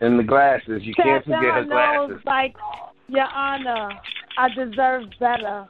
And 0.00 0.18
the 0.18 0.22
glasses, 0.22 0.82
you 0.82 0.94
can't 0.94 1.22
forget 1.22 1.42
her 1.54 1.64
glasses. 1.64 2.20
like, 2.24 2.54
Your 3.08 3.26
Honor, 3.26 3.90
I 4.38 4.48
deserve 4.48 5.04
better. 5.20 5.66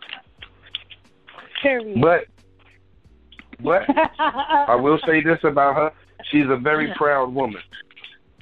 Period. 1.63 2.01
But 2.01 2.27
but 3.63 3.83
I 4.19 4.75
will 4.77 4.99
say 5.07 5.21
this 5.23 5.39
about 5.45 5.75
her: 5.77 5.93
she's 6.31 6.47
a 6.49 6.57
very 6.57 6.93
proud 6.97 7.35
woman. 7.35 7.61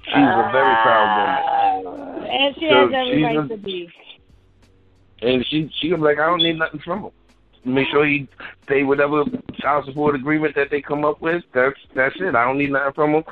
She's 0.04 0.14
a 0.14 0.48
very 0.52 0.74
proud 0.82 1.76
woman, 1.86 1.86
uh, 1.86 2.26
And 2.30 2.54
she 2.56 2.68
So 2.68 2.88
has 2.88 2.92
every 2.94 3.22
right 3.22 3.36
a- 3.38 3.48
to 3.48 3.56
be. 3.56 3.88
and 5.22 5.44
she 5.46 5.70
she 5.80 5.88
gonna 5.90 6.02
like, 6.02 6.18
I 6.18 6.26
don't 6.26 6.42
need 6.42 6.58
nothing 6.58 6.80
from 6.80 7.04
him. 7.04 7.10
Make 7.64 7.88
sure 7.88 8.06
he 8.06 8.26
pay 8.66 8.84
whatever 8.84 9.24
child 9.58 9.84
support 9.84 10.14
agreement 10.14 10.54
that 10.54 10.68
they 10.70 10.80
come 10.80 11.04
up 11.04 11.20
with. 11.20 11.42
That's 11.54 11.76
that's 11.94 12.14
it. 12.18 12.34
I 12.34 12.44
don't 12.46 12.58
need 12.58 12.72
nothing 12.72 12.92
from 12.94 13.14
him. 13.16 13.24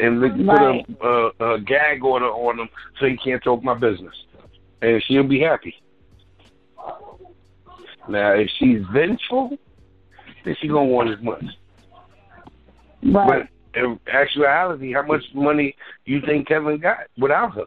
And 0.00 0.22
they 0.22 0.28
Right. 0.28 0.86
put 0.86 1.06
a, 1.06 1.44
a, 1.44 1.54
a 1.54 1.60
gag 1.60 2.04
order 2.04 2.26
on 2.26 2.60
him 2.60 2.68
so 2.98 3.06
he 3.06 3.16
can't 3.16 3.42
talk 3.42 3.62
my 3.64 3.74
business, 3.74 4.14
and 4.80 5.02
she'll 5.06 5.26
be 5.26 5.40
happy. 5.40 5.74
Now, 8.08 8.32
if 8.32 8.48
she's 8.58 8.80
vengeful, 8.92 9.56
then 10.44 10.56
she 10.60 10.68
gonna 10.68 10.84
want 10.84 11.10
as 11.10 11.22
much. 11.22 11.44
Right. 13.04 13.48
But 13.74 13.80
in 13.80 13.98
actuality, 14.12 14.92
how 14.92 15.02
much 15.02 15.22
money 15.34 15.74
you 16.04 16.20
think 16.24 16.48
Kevin 16.48 16.78
got 16.78 16.98
without 17.18 17.54
her? 17.54 17.64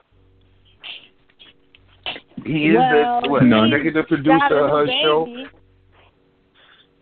He 2.46 2.68
is 2.70 2.76
well, 2.76 3.22
the 3.22 3.30
what, 3.30 3.44
executive 3.44 4.08
producer 4.08 4.60
of 4.60 4.70
her 4.70 4.86
baby. 4.86 5.02
show. 5.04 5.46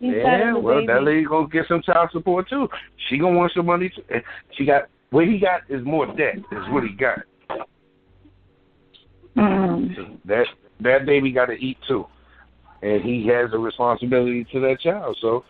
He's 0.00 0.14
Yeah, 0.14 0.54
well, 0.54 0.76
baby. 0.76 0.86
that 0.88 1.02
lady 1.02 1.24
gonna 1.24 1.48
get 1.48 1.66
some 1.68 1.82
child 1.82 2.10
support 2.12 2.48
too. 2.48 2.68
She 3.08 3.18
gonna 3.18 3.36
want 3.36 3.52
some 3.52 3.66
money. 3.66 3.90
Too. 3.90 4.02
She 4.52 4.64
got 4.64 4.88
what 5.10 5.26
he 5.26 5.38
got 5.38 5.62
is 5.68 5.84
more 5.84 6.06
debt. 6.06 6.38
Is 6.38 6.68
what 6.70 6.82
he 6.84 6.90
got. 6.90 7.20
Mm. 9.36 10.18
That 10.24 10.46
that 10.80 11.06
baby 11.06 11.32
got 11.32 11.46
to 11.46 11.54
eat 11.54 11.78
too, 11.86 12.06
and 12.82 13.02
he 13.02 13.26
has 13.28 13.52
a 13.52 13.58
responsibility 13.58 14.44
to 14.52 14.60
that 14.60 14.80
child. 14.80 15.16
So 15.20 15.44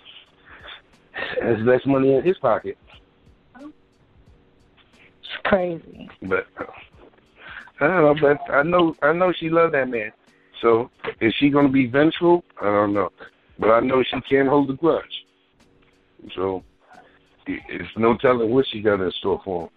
there's 1.41 1.65
less 1.67 1.85
money 1.87 2.15
in 2.15 2.23
his 2.23 2.39
pocket. 2.39 2.79
It's 3.61 5.43
crazy. 5.45 6.09
But 6.23 6.47
I 7.81 7.87
don't 7.87 8.03
know. 8.03 8.15
But 8.21 8.55
I 8.55 8.63
know 8.63 8.95
I 9.03 9.13
know 9.13 9.33
she 9.33 9.51
loved 9.51 9.75
that 9.75 9.89
man. 9.89 10.13
So 10.61 10.91
is 11.21 11.35
she 11.39 11.51
gonna 11.51 11.69
be 11.69 11.87
vengeful? 11.87 12.45
I 12.61 12.67
don't 12.67 12.95
know. 12.95 13.11
But 13.59 13.71
I 13.71 13.81
know 13.81 14.03
she 14.03 14.21
can't 14.23 14.49
hold 14.49 14.71
a 14.71 14.75
grudge. 14.75 15.05
So 16.35 16.65
it's 17.47 17.97
no 17.97 18.17
telling 18.17 18.51
what 18.51 18.67
she 18.71 18.81
got 18.81 19.01
in 19.01 19.11
store 19.13 19.41
for 19.45 19.65
him. 19.65 19.71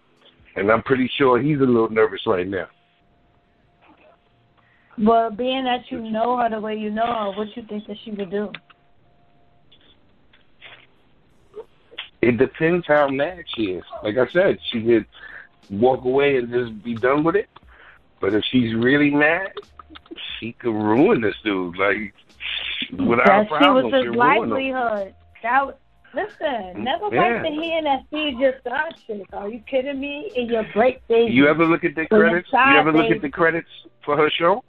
And 0.56 0.72
I'm 0.72 0.82
pretty 0.82 1.10
sure 1.16 1.40
he's 1.40 1.58
a 1.58 1.64
little 1.64 1.90
nervous 1.90 2.26
right 2.26 2.46
now. 2.46 2.66
But 4.96 5.36
being 5.36 5.64
that 5.64 5.90
you 5.90 6.00
know 6.00 6.36
her 6.38 6.50
the 6.50 6.60
way 6.60 6.76
you 6.76 6.90
know 6.90 7.06
her, 7.06 7.38
what 7.38 7.56
you 7.56 7.62
think 7.68 7.86
that 7.86 7.96
she 8.04 8.10
would 8.10 8.30
do? 8.30 8.50
It 12.20 12.36
depends 12.36 12.84
how 12.86 13.08
mad 13.08 13.44
she 13.54 13.72
is. 13.72 13.84
Like 14.02 14.18
I 14.18 14.26
said, 14.26 14.58
she 14.72 14.82
could 14.82 15.06
walk 15.70 16.04
away 16.04 16.36
and 16.36 16.50
just 16.50 16.82
be 16.82 16.94
done 16.94 17.22
with 17.22 17.36
it. 17.36 17.48
But 18.20 18.34
if 18.34 18.44
she's 18.50 18.74
really 18.74 19.10
mad, 19.10 19.52
she 20.38 20.52
could 20.52 20.74
ruin 20.74 21.20
this 21.20 21.36
dude. 21.44 21.76
Like 21.76 22.12
without 22.92 23.26
that 23.26 23.42
she 23.44 23.48
problem, 23.48 23.84
was 23.84 23.92
his 23.94 24.02
she'll 24.04 24.12
ruin 24.12 24.42
him. 24.44 24.50
livelihood. 24.50 25.14
That 25.42 25.66
was, 25.66 25.74
listen, 26.14 26.84
never 26.84 27.08
Yeah. 27.14 27.42
bite 27.42 27.50
the 27.54 27.62
hand 27.62 27.86
that 27.86 28.02
feeds 28.10 28.38
your 28.38 28.54
side 28.64 28.94
chick. 29.06 29.26
Are 29.32 29.48
you 29.48 29.60
kidding 29.66 30.00
me? 30.00 30.30
And 30.36 30.48
your 30.50 30.64
break 30.72 31.06
baby. 31.08 31.32
You 31.32 31.48
ever 31.48 31.64
look 31.66 31.84
at 31.84 31.94
the 31.94 32.06
credits? 32.06 32.48
You 32.52 32.58
ever 32.78 32.92
look 32.92 33.10
at 33.10 33.22
the 33.22 33.28
credits 33.30 33.68
for 34.04 34.16
her 34.16 34.30
show? 34.30 34.64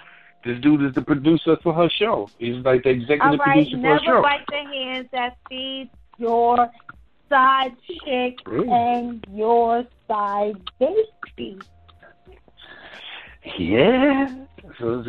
This 0.46 0.60
dude 0.62 0.82
is 0.84 0.94
the 0.94 1.02
producer 1.02 1.58
for 1.62 1.74
her 1.74 1.90
show. 1.90 2.30
He's 2.38 2.64
like 2.64 2.84
the 2.84 2.90
executive 2.92 3.40
right, 3.40 3.68
producer 3.68 3.72
for 3.78 3.82
her 3.88 3.94
never 3.96 4.06
show. 4.06 4.22
bite 4.22 4.46
the 4.50 4.56
hands 4.74 5.08
that 5.12 5.38
feed 5.50 5.90
your 6.18 6.70
side 7.30 7.76
chick 8.06 8.38
Mm. 8.46 8.70
and 8.72 9.26
your 9.34 9.86
side 10.08 10.56
baby. 10.80 11.60
Yeah. 13.58 14.34
So 14.80 15.04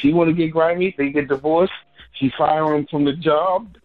she 0.00 0.12
want 0.12 0.28
to 0.28 0.34
get 0.34 0.50
grimy. 0.52 0.94
They 0.96 1.10
get 1.10 1.28
divorced. 1.28 1.72
She 2.18 2.32
fired 2.36 2.74
him 2.74 2.86
from 2.90 3.04
the 3.04 3.12
job. 3.12 3.76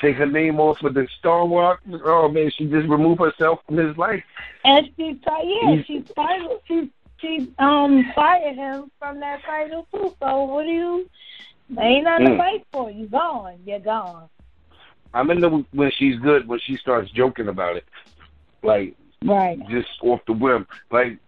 Take 0.00 0.16
her 0.16 0.26
name 0.26 0.60
off 0.60 0.82
of 0.84 0.94
the 0.94 1.08
Star 1.18 1.44
Wash. 1.44 1.78
Oh 2.04 2.28
man, 2.28 2.50
she 2.56 2.66
just 2.66 2.88
removed 2.88 3.20
herself 3.20 3.60
from 3.66 3.78
his 3.78 3.96
life. 3.96 4.22
And 4.64 4.88
she, 4.96 5.20
yeah, 5.26 5.72
He's- 5.72 5.86
she 5.86 6.00
fired, 6.14 6.48
she, 6.66 6.90
she 7.20 7.52
um 7.58 8.04
fired 8.14 8.54
him 8.54 8.90
from 9.00 9.18
that 9.20 9.42
title 9.42 9.86
too. 9.92 10.14
So 10.22 10.44
what 10.44 10.64
do 10.64 10.70
you? 10.70 11.10
Ain't 11.78 12.04
nothing 12.04 12.26
to 12.26 12.32
Mm. 12.32 12.38
fight 12.38 12.66
for. 12.72 12.90
You 12.90 13.06
gone. 13.08 13.58
You're 13.66 13.80
gone. 13.80 14.28
I'm 15.12 15.30
in 15.30 15.40
the 15.40 15.50
when 15.72 15.90
she's 15.90 16.16
good 16.20 16.46
when 16.46 16.60
she 16.60 16.76
starts 16.76 17.10
joking 17.10 17.48
about 17.48 17.76
it, 17.76 17.84
like 18.62 18.94
Right. 19.24 19.58
just 19.68 19.88
off 20.02 20.20
the 20.26 20.32
whim. 20.32 20.66
Like 20.92 21.18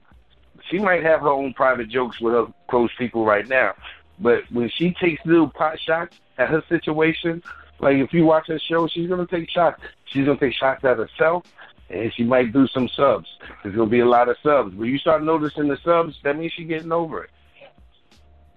she 0.70 0.78
might 0.78 1.03
have 1.03 1.22
her 1.22 1.28
own 1.28 1.55
private 1.55 1.89
jokes 1.89 2.20
with 2.20 2.35
her 2.35 2.47
close 2.68 2.91
people 2.99 3.24
right 3.24 3.49
now, 3.49 3.74
but 4.21 4.43
when 4.51 4.68
she 4.71 4.93
takes 4.93 5.25
little 5.25 5.49
pot 5.49 5.79
shots 5.81 6.18
at 6.39 6.49
her 6.49 6.62
situation, 6.68 7.43
like 7.81 7.97
if 7.97 8.12
you 8.12 8.25
watch 8.25 8.47
her 8.49 8.59
show, 8.59 8.87
she's 8.87 9.09
gonna 9.09 9.27
take 9.27 9.49
shots. 9.51 9.81
She's 10.07 10.27
gonna 10.27 10.39
take 10.39 10.55
shots 10.55 10.85
at 10.85 10.99
herself, 10.99 11.45
and 11.89 12.12
she 12.14 12.25
might 12.25 12.53
do 12.53 12.66
some 12.68 12.89
subs. 12.89 13.29
There's 13.62 13.75
gonna 13.75 13.89
be 13.91 14.01
a 14.01 14.07
lot 14.07 14.29
of 14.29 14.37
subs. 14.43 14.75
When 14.75 14.89
you 14.89 14.99
start 14.99 15.23
noticing 15.23 15.68
the 15.68 15.79
subs, 15.85 16.16
that 16.25 16.37
means 16.39 16.53
she's 16.53 16.68
getting 16.68 16.93
over 16.93 17.25
it. 17.25 17.31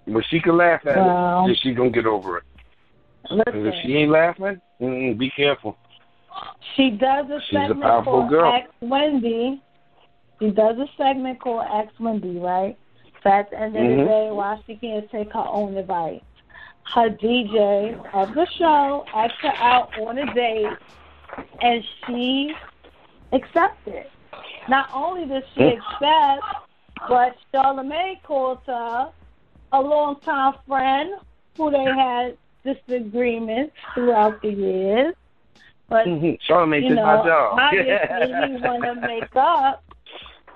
When 0.04 0.22
she 0.24 0.38
can 0.40 0.56
laugh 0.56 0.86
at 0.86 0.96
Wow. 0.98 1.46
it, 1.48 1.58
she's 1.62 1.76
gonna 1.76 1.90
get 1.90 2.06
over 2.06 2.38
it. 2.38 2.44
Listen, 3.30 3.66
if 3.66 3.74
she 3.82 3.96
ain't 3.96 4.10
laughing, 4.10 4.60
mm, 4.80 5.16
be 5.16 5.30
careful. 5.30 5.78
she 6.76 6.90
does 6.90 7.30
a 7.30 7.40
She's 7.48 7.70
a 7.70 7.74
powerful 7.74 8.22
for 8.24 8.28
girl. 8.28 8.52
Ask 8.52 8.70
Wendy. 8.80 9.62
she 10.38 10.50
does 10.50 10.76
a 10.78 10.86
segment 10.98 11.40
called 11.40 11.64
Ask 11.64 11.88
Wendy, 11.98 12.38
right? 12.38 12.76
So 13.24 13.30
at 13.30 13.50
the 13.50 13.58
end 13.58 13.76
of 13.76 13.82
Mhm. 13.82 13.96
the 13.96 14.04
day, 14.04 14.30
while 14.30 14.62
she 14.66 14.76
can't 14.76 15.10
take 15.10 15.32
her 15.32 15.46
own 15.48 15.76
advice, 15.78 16.20
her 16.94 17.08
DJ 17.08 17.96
of 18.12 18.34
the 18.34 18.46
show 18.46 19.06
asked 19.14 19.40
her 19.40 19.54
out 19.56 19.98
on 19.98 20.18
a 20.18 20.32
date, 20.34 20.76
and 21.62 21.82
she 22.06 22.54
accepted. 23.32 24.04
Not 24.68 24.90
only 24.92 25.24
did 25.24 25.42
she 25.54 25.62
accept, 25.64 26.44
but 27.08 27.36
Charlamagne 27.52 28.22
called 28.22 28.60
her 28.66 29.10
a 29.72 29.80
longtime 29.80 30.54
friend 30.68 31.14
who 31.56 31.70
they 31.70 31.84
had 31.84 32.36
disagreements 32.62 33.74
throughout 33.94 34.40
the 34.42 34.52
years. 34.52 35.14
But 35.88 36.06
Mhm. 36.06 36.38
Charlamagne 36.42 36.82
you 36.82 36.88
did 36.90 36.96
know, 36.96 37.04
my 37.04 37.24
job. 37.24 37.58
obviously 37.58 38.34
he 38.48 38.56
want 38.56 38.84
to 38.84 38.94
make 38.94 39.34
up. 39.36 39.82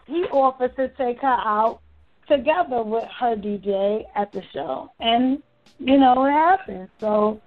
He 0.06 0.24
offered 0.26 0.76
to 0.76 0.88
take 0.88 1.20
her 1.22 1.28
out 1.28 1.80
together 2.28 2.82
with 2.82 3.04
her 3.18 3.36
DJ 3.36 4.04
at 4.14 4.32
the 4.32 4.42
show, 4.52 4.90
and 5.00 5.42
you 5.78 5.98
know 5.98 6.24
it 6.26 6.30
happened. 6.32 6.88
So 7.00 7.40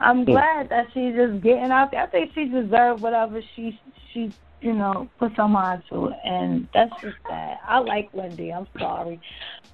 I'm 0.00 0.24
Hmm. 0.24 0.32
glad 0.32 0.68
that 0.70 0.86
she's 0.92 1.14
just 1.14 1.42
getting 1.42 1.70
out 1.70 1.90
there. 1.90 2.02
I 2.02 2.06
think 2.06 2.32
she 2.34 2.46
deserved 2.46 3.02
whatever 3.02 3.40
she 3.54 3.78
she 4.12 4.32
you 4.60 4.72
know 4.72 5.08
put 5.18 5.32
her 5.36 5.48
mind 5.48 5.82
to, 5.90 6.12
and 6.24 6.68
that's 6.74 6.92
just 7.02 7.16
sad. 7.26 7.58
I 7.66 7.78
like 7.78 8.08
Wendy. 8.12 8.52
I'm 8.52 8.66
sorry, 8.78 9.20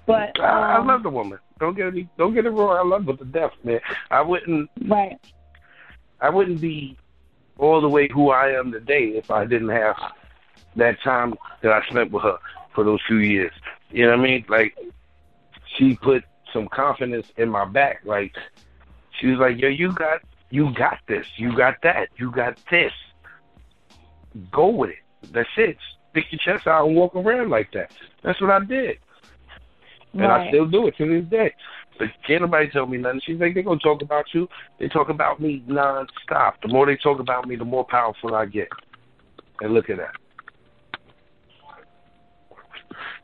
but 0.07 0.38
I, 0.40 0.74
I 0.74 0.78
um, 0.78 0.86
love 0.86 1.03
the 1.03 1.11
woman. 1.11 1.38
Don't 1.59 1.76
get 1.76 1.92
me. 1.94 2.09
Don't 2.18 2.34
get 2.34 2.46
it 2.46 2.50
wrong. 2.50 2.76
I 2.76 2.82
love 2.82 3.07
her 3.07 3.16
to 3.16 3.24
death, 3.24 3.53
man. 3.64 3.80
I 4.11 4.20
wouldn't. 4.20 4.70
right. 4.88 5.18
I 6.20 6.30
wouldn't 6.30 6.61
be 6.61 6.96
all 7.59 7.80
the 7.80 7.88
way 7.88 8.09
who 8.12 8.30
I 8.30 8.50
am 8.50 8.70
today 8.72 9.12
if 9.16 9.30
I 9.30 9.44
didn't 9.44 9.68
have 9.70 9.96
that 10.76 11.00
time 11.03 11.34
that 11.62 11.72
I 11.72 11.84
spent 11.90 12.11
with 12.12 12.22
her 12.22 12.38
for 12.74 12.84
those 12.84 13.00
few 13.07 13.18
years. 13.18 13.53
You 13.93 14.07
know 14.07 14.16
what 14.16 14.20
I 14.20 14.22
mean? 14.22 14.45
Like 14.49 14.76
she 15.76 15.97
put 15.97 16.24
some 16.53 16.68
confidence 16.68 17.26
in 17.36 17.49
my 17.49 17.64
back. 17.64 18.01
Like 18.05 18.34
she 19.18 19.28
was 19.28 19.38
like, 19.38 19.61
"Yo, 19.61 19.68
you 19.68 19.93
got, 19.93 20.20
you 20.51 20.72
got 20.74 20.99
this. 21.07 21.26
You 21.36 21.57
got 21.57 21.76
that. 21.82 22.09
You 22.16 22.30
got 22.30 22.59
this. 22.70 22.93
Go 24.51 24.68
with 24.68 24.90
it. 24.90 25.30
That's 25.32 25.49
it. 25.57 25.76
Stick 26.11 26.26
your 26.30 26.38
chest 26.38 26.66
out 26.66 26.86
and 26.86 26.97
walk 26.97 27.14
around 27.14 27.51
like 27.51 27.72
that." 27.72 27.93
That's 28.22 28.40
what 28.40 28.51
I 28.51 28.64
did, 28.64 28.99
and 30.12 30.24
I 30.24 30.49
still 30.49 30.66
do 30.66 30.86
it 30.86 30.97
to 30.97 31.07
this 31.07 31.28
day. 31.30 31.55
But 31.99 32.09
can't 32.26 32.43
nobody 32.43 32.68
tell 32.68 32.86
me 32.86 32.99
nothing. 32.99 33.20
She's 33.24 33.38
like, 33.38 33.55
they're 33.55 33.62
gonna 33.62 33.78
talk 33.78 34.03
about 34.03 34.26
you. 34.32 34.49
They 34.78 34.88
talk 34.88 35.09
about 35.09 35.40
me 35.40 35.62
nonstop. 35.68 36.55
The 36.62 36.68
more 36.68 36.86
they 36.86 36.97
talk 36.97 37.20
about 37.20 37.47
me, 37.47 37.57
the 37.57 37.64
more 37.64 37.84
powerful 37.84 38.34
I 38.34 38.47
get. 38.47 38.68
And 39.61 39.74
look 39.74 39.90
at 39.90 39.99
that. 39.99 40.16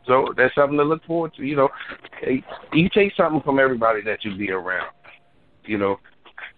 So 0.08 0.32
that's 0.36 0.54
something 0.54 0.78
to 0.78 0.84
look 0.84 1.04
forward 1.04 1.34
to. 1.34 1.44
You 1.44 1.54
know, 1.54 1.68
you 2.72 2.88
take 2.88 3.12
something 3.14 3.42
from 3.42 3.60
everybody 3.60 4.02
that 4.02 4.24
you 4.24 4.36
be 4.36 4.50
around. 4.50 4.90
You 5.64 5.78
know, 5.78 6.00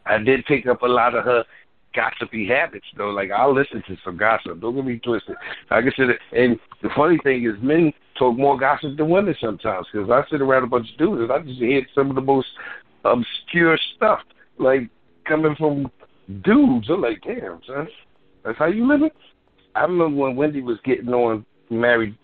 I 0.06 0.18
did 0.18 0.46
pick 0.46 0.66
up 0.66 0.82
a 0.82 0.86
lot 0.86 1.14
of 1.14 1.24
her 1.24 1.44
gossipy 1.94 2.46
habits 2.46 2.86
though. 2.96 3.10
Like 3.10 3.32
I'll 3.32 3.54
listen 3.54 3.82
to 3.88 3.96
some 4.04 4.16
gossip. 4.16 4.60
Don't 4.60 4.76
get 4.76 4.84
me 4.84 5.00
twisted. 5.00 5.34
Like 5.70 5.84
I 5.84 5.96
said, 5.96 6.06
and 6.32 6.58
the 6.80 6.88
funny 6.96 7.18
thing 7.24 7.44
is, 7.44 7.60
men 7.60 7.92
talk 8.16 8.38
more 8.38 8.56
gossip 8.56 8.96
than 8.96 9.10
women 9.10 9.34
sometimes. 9.40 9.88
Because 9.92 10.08
I 10.10 10.22
sit 10.30 10.40
around 10.40 10.64
a 10.64 10.68
bunch 10.68 10.88
of 10.92 10.98
dudes, 10.98 11.22
and 11.22 11.32
I 11.32 11.40
just 11.40 11.60
hear 11.60 11.84
some 11.94 12.08
of 12.08 12.14
the 12.14 12.22
most 12.22 12.48
obscure 13.04 13.78
stuff, 13.96 14.20
like 14.58 14.88
coming 15.26 15.56
from 15.56 15.90
dudes. 16.42 16.88
I'm 16.88 17.00
like, 17.00 17.20
damn, 17.22 17.60
son, 17.66 17.88
that's 18.44 18.58
how 18.58 18.66
you 18.66 18.86
living. 18.86 19.10
I 19.74 19.82
remember 19.82 20.16
when 20.16 20.36
Wendy 20.36 20.62
was 20.62 20.78
getting 20.84 21.08
on 21.08 21.44
married 21.68 22.16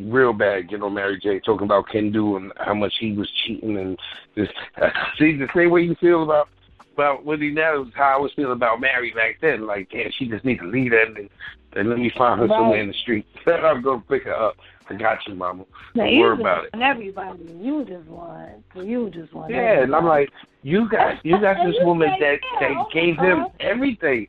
real 0.00 0.32
bad, 0.32 0.68
getting 0.68 0.82
on 0.84 0.94
Mary 0.94 1.18
J, 1.20 1.40
talking 1.40 1.64
about 1.64 1.88
Kendu 1.88 2.36
and 2.36 2.52
how 2.58 2.74
much 2.74 2.94
he 2.98 3.12
was 3.12 3.30
cheating 3.44 3.76
and 3.78 3.98
this. 4.34 4.48
See, 5.18 5.36
the 5.36 5.48
same 5.54 5.70
way 5.70 5.82
you 5.82 5.94
feel 5.96 6.22
about 6.22 6.48
about 6.94 7.24
Wendy 7.24 7.50
now 7.50 7.82
is 7.82 7.88
how 7.94 8.16
I 8.16 8.20
was 8.20 8.32
feeling 8.34 8.52
about 8.52 8.80
Mary 8.80 9.12
back 9.12 9.38
then. 9.40 9.66
Like, 9.66 9.90
damn, 9.90 10.10
she 10.18 10.26
just 10.26 10.44
need 10.44 10.58
to 10.58 10.66
leave 10.66 10.90
that 10.90 11.06
and, 11.16 11.30
and 11.74 11.88
let 11.88 11.98
me 11.98 12.10
find 12.16 12.40
her 12.40 12.46
Right. 12.46 12.56
somewhere 12.58 12.80
in 12.80 12.88
the 12.88 12.94
street. 12.94 13.26
I'm 13.46 13.80
gonna 13.82 14.02
pick 14.08 14.24
her 14.24 14.34
up. 14.34 14.56
I 14.90 14.94
got 14.94 15.18
you, 15.28 15.34
mama. 15.36 15.64
Now, 15.94 16.04
Don't 16.04 16.18
worry 16.18 16.40
about 16.40 16.64
it. 16.64 16.70
want 16.74 16.82
everybody. 16.82 17.44
You 17.60 17.84
just 17.84 18.08
want. 18.08 18.64
You 18.74 19.08
just 19.10 19.32
want. 19.32 19.52
Yeah, 19.52 19.82
and 19.84 19.94
I'm 19.94 20.04
like, 20.04 20.30
you 20.62 20.88
got 20.88 21.24
you 21.24 21.40
got 21.40 21.56
this 21.64 21.76
You 21.78 21.86
woman 21.86 22.10
that 22.20 22.40
that 22.60 22.70
gave 22.92 23.16
him 23.18 23.46
everything. 23.60 24.26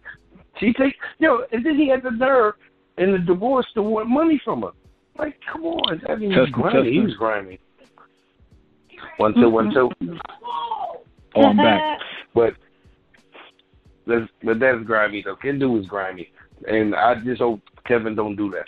She 0.60 0.72
take 0.74 0.96
yo, 1.18 1.46
and 1.52 1.66
then 1.66 1.78
he 1.78 1.88
had 1.90 2.04
the 2.04 2.12
nerve 2.12 2.54
in 3.00 3.12
the 3.12 3.18
divorce 3.20 3.66
to 3.74 3.82
want 3.82 4.08
money 4.08 4.40
from 4.46 4.62
her. 4.62 4.70
Like, 5.22 5.36
come 5.52 5.66
on, 5.66 6.02
that 6.08 6.20
means 6.20 6.34
Testing, 6.34 6.52
grimy. 6.52 6.78
He 6.80 6.84
testing. 6.84 7.04
was 7.04 7.14
grimy. 7.14 7.60
One 9.18 9.34
two 9.36 9.50
one 9.50 9.72
two. 9.74 9.90
Oh, 11.34 11.44
I'm 11.46 11.56
back. 11.56 12.00
But 12.36 12.56
that's 14.06 14.30
but 14.44 14.60
that's 14.60 14.84
grimy 14.84 15.22
though. 15.24 15.38
Kendu 15.38 15.80
is 15.80 15.86
grimy, 15.86 16.30
and 16.68 16.94
I 16.94 17.16
just 17.24 17.40
hope 17.40 17.62
Kevin 17.86 18.16
don't 18.16 18.36
do 18.36 18.52
that. 18.52 18.68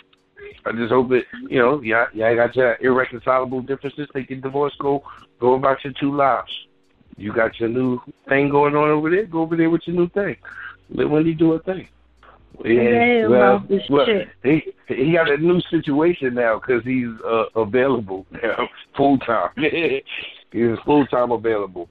I 0.64 0.72
just 0.72 0.90
hope 0.90 1.12
it. 1.12 1.26
You 1.50 1.58
know, 1.58 1.82
yeah, 1.82 2.06
yeah. 2.14 2.28
I 2.28 2.34
got 2.36 2.56
your 2.56 2.78
irreconcilable 2.80 3.60
differences. 3.60 4.08
Take 4.14 4.30
your 4.30 4.40
divorce. 4.40 4.72
Go, 4.78 5.02
go 5.40 5.54
about 5.54 5.84
your 5.84 5.92
two 6.00 6.16
lives. 6.16 6.50
You 7.18 7.34
got 7.34 7.60
your 7.60 7.68
new 7.68 8.00
thing 8.30 8.48
going 8.48 8.74
on 8.74 8.88
over 8.88 9.10
there. 9.10 9.26
Go 9.26 9.42
over 9.42 9.56
there 9.58 9.68
with 9.68 9.82
your 9.86 9.96
new 9.96 10.08
thing. 10.08 10.36
Let 10.88 11.10
Wendy 11.10 11.34
do 11.34 11.52
her 11.52 11.58
thing. 11.58 11.88
Yeah, 12.64 13.26
well, 13.26 13.64
this 13.68 13.82
well, 13.90 14.06
shit. 14.06 14.28
he 14.42 14.62
he 14.94 15.12
got 15.12 15.30
a 15.30 15.36
new 15.36 15.60
situation 15.70 16.34
now 16.34 16.60
because 16.60 16.84
he's 16.84 17.08
uh, 17.26 17.44
available 17.56 18.26
now, 18.30 18.68
full 18.96 19.18
time. 19.18 19.50
he's 20.52 20.78
full 20.84 21.06
time 21.06 21.32
available. 21.32 21.88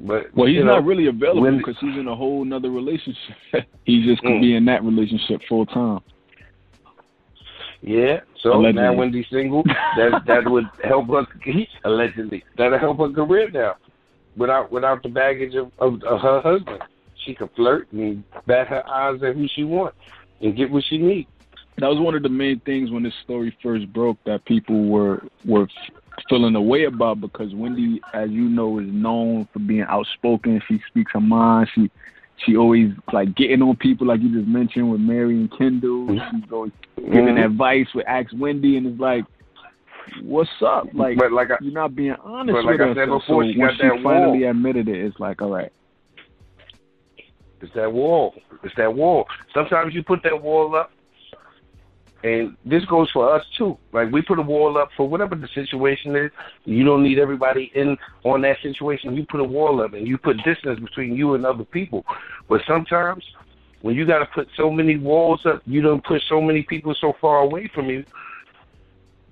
But 0.00 0.34
Well, 0.34 0.46
he's 0.46 0.56
you 0.56 0.64
know, 0.64 0.76
not 0.76 0.84
really 0.84 1.06
available 1.06 1.58
because 1.58 1.76
he's 1.80 1.96
in 1.98 2.08
a 2.08 2.16
whole 2.16 2.44
nother 2.44 2.70
relationship. 2.70 3.36
he 3.84 4.04
just 4.04 4.22
could 4.22 4.32
Mm. 4.32 4.40
be 4.40 4.56
in 4.56 4.64
that 4.64 4.82
relationship 4.82 5.42
full 5.48 5.66
time. 5.66 6.00
Yeah. 7.82 8.20
So 8.42 8.54
Allegedly. 8.54 8.82
now 8.82 8.92
Wendy's 8.94 9.26
single. 9.30 9.62
That 9.96 10.22
that 10.26 10.50
would 10.50 10.64
help 10.84 11.08
her 11.08 11.26
allegedly. 11.84 12.44
That'll 12.56 12.78
help 12.78 12.98
her 12.98 13.10
career 13.10 13.50
now. 13.50 13.76
Without 14.36 14.70
without 14.72 15.02
the 15.02 15.08
baggage 15.08 15.54
of, 15.54 15.70
of, 15.78 16.02
of 16.04 16.20
her 16.20 16.40
husband, 16.40 16.82
she 17.24 17.34
can 17.34 17.48
flirt 17.48 17.90
and 17.92 18.24
bat 18.46 18.68
her 18.68 18.86
eyes 18.88 19.22
at 19.22 19.34
who 19.36 19.46
she 19.54 19.64
wants 19.64 19.96
and 20.40 20.56
get 20.56 20.70
what 20.70 20.84
she 20.88 20.98
needs. 20.98 21.28
That 21.78 21.88
was 21.88 21.98
one 21.98 22.14
of 22.14 22.22
the 22.22 22.28
main 22.28 22.60
things 22.60 22.90
when 22.90 23.02
this 23.02 23.14
story 23.24 23.56
first 23.62 23.90
broke 23.92 24.18
that 24.24 24.44
people 24.44 24.84
were 24.84 25.22
were 25.44 25.66
feeling 26.28 26.54
a 26.54 26.60
way 26.60 26.84
about 26.84 27.20
because 27.20 27.54
Wendy, 27.54 28.00
as 28.12 28.30
you 28.30 28.42
know, 28.42 28.78
is 28.78 28.88
known 28.88 29.48
for 29.52 29.60
being 29.60 29.86
outspoken. 29.88 30.60
She 30.68 30.80
speaks 30.88 31.12
her 31.12 31.20
mind. 31.20 31.68
She 31.74 31.90
she 32.44 32.56
always 32.56 32.90
like 33.12 33.34
getting 33.34 33.62
on 33.62 33.76
people 33.76 34.06
like 34.06 34.20
you 34.20 34.34
just 34.34 34.48
mentioned 34.48 34.90
with 34.90 35.00
Mary 35.00 35.36
and 35.36 35.50
Kendu. 35.50 36.20
She's 36.30 36.52
always 36.52 36.72
giving 36.96 37.36
Mhm. 37.36 37.44
advice 37.44 37.86
with 37.94 38.06
Ask 38.06 38.30
Wendy 38.36 38.76
and 38.76 38.86
it's 38.86 39.00
like, 39.00 39.24
what's 40.22 40.50
up? 40.62 40.88
Like 40.92 41.18
but 41.18 41.32
like 41.32 41.50
I, 41.50 41.56
you're 41.60 41.72
not 41.72 41.94
being 41.94 42.14
honest 42.22 42.56
but 42.56 42.64
like 42.64 42.80
with 42.80 42.90
I 42.90 42.94
said 42.94 43.06
before, 43.06 43.44
so 43.44 43.52
she 43.52 43.58
when 43.58 43.70
she 43.76 43.88
finally 44.02 44.44
admitted 44.44 44.88
it, 44.88 44.96
it's 44.98 45.18
like, 45.20 45.40
all 45.40 45.50
right. 45.50 45.72
It's 47.60 47.74
that 47.74 47.92
wall. 47.92 48.34
It's 48.62 48.74
that 48.76 48.94
wall. 48.94 49.26
Sometimes 49.52 49.94
you 49.94 50.02
put 50.02 50.22
that 50.22 50.42
wall 50.42 50.74
up, 50.74 50.90
and 52.22 52.56
this 52.64 52.84
goes 52.84 53.10
for 53.10 53.34
us 53.34 53.44
too. 53.56 53.78
Like 53.92 54.10
we 54.10 54.22
put 54.22 54.38
a 54.38 54.42
wall 54.42 54.78
up 54.78 54.90
for 54.96 55.08
whatever 55.08 55.34
the 55.34 55.48
situation 55.48 56.16
is. 56.16 56.30
You 56.64 56.84
don't 56.84 57.02
need 57.02 57.18
everybody 57.18 57.70
in 57.74 57.96
on 58.24 58.42
that 58.42 58.58
situation. 58.62 59.16
You 59.16 59.26
put 59.26 59.40
a 59.40 59.44
wall 59.44 59.82
up, 59.82 59.94
and 59.94 60.06
you 60.06 60.18
put 60.18 60.42
distance 60.44 60.80
between 60.80 61.14
you 61.14 61.34
and 61.34 61.44
other 61.44 61.64
people. 61.64 62.04
But 62.48 62.62
sometimes, 62.66 63.24
when 63.82 63.94
you 63.94 64.06
got 64.06 64.18
to 64.18 64.26
put 64.26 64.48
so 64.56 64.70
many 64.70 64.96
walls 64.96 65.46
up, 65.46 65.62
you 65.66 65.80
don't 65.80 66.04
put 66.04 66.22
so 66.28 66.40
many 66.40 66.62
people 66.62 66.94
so 66.94 67.14
far 67.20 67.40
away 67.40 67.70
from 67.74 67.88
you. 67.88 68.04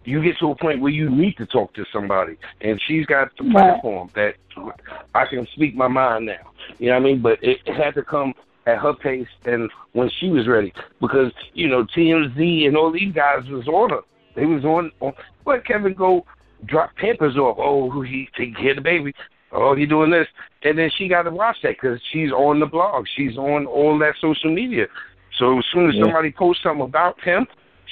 You 0.09 0.23
get 0.23 0.39
to 0.39 0.51
a 0.51 0.55
point 0.55 0.81
where 0.81 0.91
you 0.91 1.11
need 1.11 1.37
to 1.37 1.45
talk 1.45 1.75
to 1.75 1.85
somebody, 1.93 2.39
and 2.63 2.81
she's 2.87 3.05
got 3.05 3.31
the 3.37 3.45
platform 3.51 4.09
that 4.15 4.37
I 5.15 5.27
can 5.27 5.47
speak 5.53 5.75
my 5.75 5.87
mind 5.87 6.25
now. 6.25 6.51
You 6.79 6.89
know 6.89 6.95
what 6.95 7.01
I 7.01 7.05
mean? 7.05 7.21
But 7.21 7.39
it 7.43 7.59
had 7.67 7.95
to 7.95 8.03
come 8.03 8.33
at 8.67 8.79
her 8.79 8.95
pace 8.95 9.29
and 9.45 9.71
when 9.93 10.11
she 10.19 10.31
was 10.31 10.49
ready. 10.49 10.73
Because, 11.03 11.31
you 11.53 11.69
know, 11.69 11.85
TMZ 11.85 12.67
and 12.67 12.75
all 12.75 12.91
these 12.91 13.13
guys 13.13 13.47
was 13.51 13.69
on 13.69 13.91
her. 13.91 14.01
They 14.35 14.47
was 14.47 14.65
on, 14.65 14.91
on 15.01 15.13
let 15.45 15.67
Kevin 15.67 15.93
go 15.93 16.25
drop 16.65 16.97
Pampers 16.97 17.37
off. 17.37 17.59
Oh, 17.61 18.01
he 18.01 18.31
take 18.35 18.57
care 18.57 18.71
of 18.71 18.77
the 18.77 18.83
baby. 18.83 19.13
Oh, 19.53 19.77
he 19.77 19.85
doing 19.85 20.11
this. 20.11 20.27
And 20.63 20.79
then 20.79 20.91
she 20.97 21.09
got 21.09 21.25
to 21.25 21.31
watch 21.31 21.59
that 21.65 21.77
because 21.81 22.01
she's 22.13 22.31
on 22.33 22.61
the 22.61 22.67
blog. 22.67 23.05
She's 23.15 23.37
on 23.37 23.67
all 23.67 23.99
that 23.99 24.15
social 24.23 24.55
media. 24.55 24.87
So 25.39 25.59
as 25.59 25.65
soon 25.71 25.91
as 25.91 25.95
Yeah. 25.97 26.05
somebody 26.05 26.33
posts 26.33 26.63
something 26.63 26.85
about 26.85 27.21
him, 27.21 27.47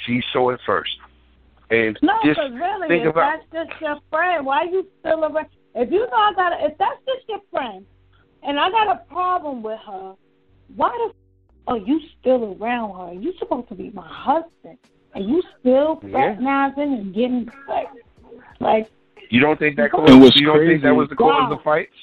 she 0.05 0.23
saw 0.33 0.49
it 0.49 0.59
first. 0.65 0.97
And 1.69 1.97
No, 2.01 2.13
just 2.23 2.39
because 2.39 2.51
really, 2.53 2.87
think 2.87 3.03
if 3.05 3.09
about 3.11 3.39
that's 3.51 3.69
just 3.69 3.81
your 3.81 3.97
friend, 4.09 4.45
why 4.45 4.59
are 4.59 4.65
you 4.65 4.87
still 4.99 5.25
around? 5.25 5.47
If 5.75 5.91
you 5.91 5.99
know 5.99 6.15
I 6.15 6.33
got, 6.33 6.53
a, 6.53 6.65
if 6.65 6.77
that's 6.77 6.99
just 7.05 7.27
your 7.27 7.41
friend, 7.51 7.85
and 8.43 8.59
I 8.59 8.69
got 8.69 8.87
a 8.95 9.01
problem 9.13 9.61
with 9.63 9.79
her, 9.85 10.15
why 10.75 10.89
the 10.89 11.09
f- 11.09 11.15
are 11.67 11.77
you 11.77 11.99
still 12.19 12.57
around 12.59 12.95
her? 13.07 13.13
You 13.19 13.33
supposed 13.37 13.67
to 13.69 13.75
be 13.75 13.89
my 13.91 14.07
husband. 14.07 14.77
and 15.15 15.27
you 15.27 15.41
still 15.59 15.99
Yeah. 16.03 16.11
fraternizing 16.11 16.93
and 16.93 17.13
getting 17.13 17.49
like, 17.67 17.87
like 18.59 18.87
You 19.31 19.39
don't 19.39 19.57
think 19.57 19.75
that 19.77 19.85
It 19.85 19.91
caused? 19.91 20.13
was 20.21 20.35
You 20.35 20.45
don't 20.45 20.65
think 20.65 20.83
that 20.83 20.95
was 20.95 21.09
the 21.09 21.15
cause 21.15 21.51
of 21.51 21.57
the 21.57 21.63
fights? 21.63 21.93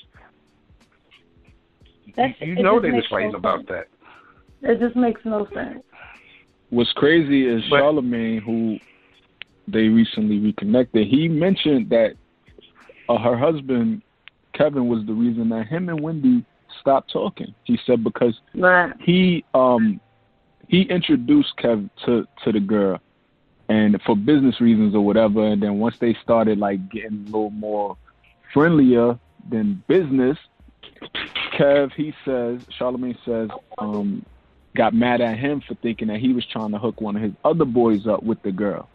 That's- 2.17 2.35
you 2.41 2.55
it 2.55 2.62
know 2.62 2.81
they 2.81 2.91
was 2.91 2.97
makes 3.03 3.11
no 3.11 3.17
fighting 3.17 3.35
about 3.35 3.67
sense. 3.67 3.87
that. 4.62 4.71
it 4.71 4.81
just 4.81 4.97
makes 4.97 5.25
no 5.25 5.47
sense. 5.55 5.83
What's 6.71 6.93
crazy 6.93 7.47
is 7.47 7.62
But- 7.71 7.81
Charlamagne, 7.83 8.41
who 8.43 8.79
they 9.67 9.89
recently 9.89 10.39
reconnected. 10.39 11.07
He 11.09 11.29
mentioned 11.29 11.91
that 11.91 12.15
uh, 13.09 13.19
her 13.19 13.37
husband 13.37 14.03
Kevin 14.55 14.89
was 14.89 15.05
the 15.07 15.12
reason 15.12 15.49
that 15.51 15.67
him 15.67 15.89
and 15.89 16.01
Wendy 16.01 16.45
stopped 16.81 17.12
talking. 17.12 17.55
He 17.65 17.79
said 17.87 18.05
because 18.05 18.39
Right. 18.55 18.93
he 19.01 19.45
um 19.55 20.01
he 20.69 20.83
introduced 20.83 21.53
Kev 21.59 21.89
to 22.07 22.27
to 22.45 22.53
the 22.53 22.61
girl 22.61 23.01
and 23.69 24.01
for 24.03 24.17
business 24.17 24.61
reasons 24.61 24.95
or 24.95 25.05
whatever 25.05 25.47
and 25.47 25.62
then 25.62 25.79
once 25.79 25.95
they 26.01 26.15
started 26.23 26.59
like 26.59 26.87
getting 26.91 27.25
a 27.25 27.27
little 27.27 27.51
more 27.51 27.97
friendlier 28.53 29.19
than 29.51 29.83
business 29.89 30.37
Kev 31.59 31.91
he 31.97 32.12
says 32.25 32.61
Charlamagne 32.79 33.17
says 33.25 33.49
um 33.79 34.25
got 34.77 34.93
mad 34.95 35.21
at 35.21 35.39
him 35.39 35.62
for 35.67 35.75
thinking 35.77 36.09
that 36.09 36.19
he 36.21 36.33
was 36.33 36.45
trying 36.47 36.73
to 36.73 36.79
hook 36.79 37.01
one 37.01 37.17
of 37.17 37.23
his 37.23 37.33
other 37.45 37.65
boys 37.65 38.07
up 38.07 38.23
with 38.23 38.41
the 38.43 38.53
girl 38.53 38.89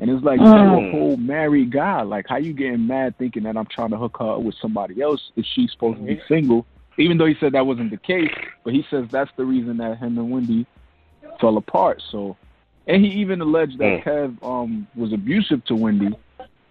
and 0.00 0.10
it's 0.10 0.24
like 0.24 0.38
you're 0.40 0.48
Mm. 0.48 0.88
a 0.88 0.90
whole 0.90 1.16
married 1.16 1.70
guy 1.70 2.02
like 2.02 2.26
how 2.28 2.36
you 2.36 2.52
getting 2.52 2.86
mad 2.86 3.16
thinking 3.18 3.44
that 3.44 3.56
I'm 3.56 3.66
trying 3.66 3.90
to 3.90 3.96
hook 3.96 4.16
her 4.18 4.34
up 4.34 4.42
with 4.42 4.56
somebody 4.60 5.00
else 5.00 5.20
if 5.36 5.44
she's 5.54 5.70
supposed 5.72 5.98
to 5.98 6.04
be 6.04 6.20
single 6.28 6.66
even 6.98 7.18
though 7.18 7.26
he 7.26 7.34
said 7.40 7.52
that 7.52 7.66
wasn't 7.66 7.90
the 7.90 7.96
case, 7.96 8.30
but 8.64 8.72
he 8.72 8.84
says 8.90 9.04
that's 9.10 9.30
the 9.36 9.44
reason 9.44 9.76
that 9.78 9.98
him 9.98 10.16
and 10.18 10.30
Wendy 10.30 10.66
fell 11.40 11.56
apart. 11.56 12.00
So, 12.10 12.36
and 12.86 13.04
he 13.04 13.10
even 13.12 13.40
alleged 13.40 13.78
that 13.78 14.00
Mm. 14.00 14.04
Kev 14.04 14.42
um 14.46 14.86
was 14.94 15.12
abusive 15.12 15.64
to 15.64 15.74
Wendy, 15.74 16.16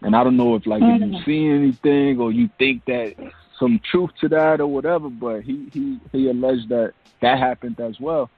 and 0.02 0.16
I 0.16 0.24
don't 0.24 0.38
know 0.38 0.56
if 0.56 0.66
like 0.66 0.82
if 0.82 1.02
you 1.02 1.08
Mhm. 1.12 1.26
see 1.26 1.48
anything 1.48 2.20
or 2.20 2.32
you 2.32 2.50
think 2.58 2.86
that 2.86 3.16
some 3.60 3.80
truth 3.92 4.12
to 4.22 4.30
that 4.30 4.62
or 4.62 4.68
whatever, 4.68 5.10
but 5.10 5.42
he 5.42 5.70
he 5.74 6.00
he 6.12 6.30
alleged 6.30 6.70
that 6.70 6.94
that 7.22 7.38
happened 7.38 7.80
as 7.80 8.00
well, 8.00 8.30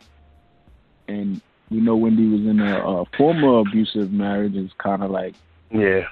and 1.08 1.42
we 1.72 1.78
know 1.80 1.96
Wendy 1.96 2.28
was 2.28 2.42
in 2.42 2.60
a, 2.60 2.78
a 2.80 3.06
former 3.18 3.60
abusive 3.60 4.12
marriage. 4.12 4.56
It's 4.56 4.74
kind 4.78 5.04
of 5.04 5.12
like 5.12 5.36
Yeah, 5.72 6.06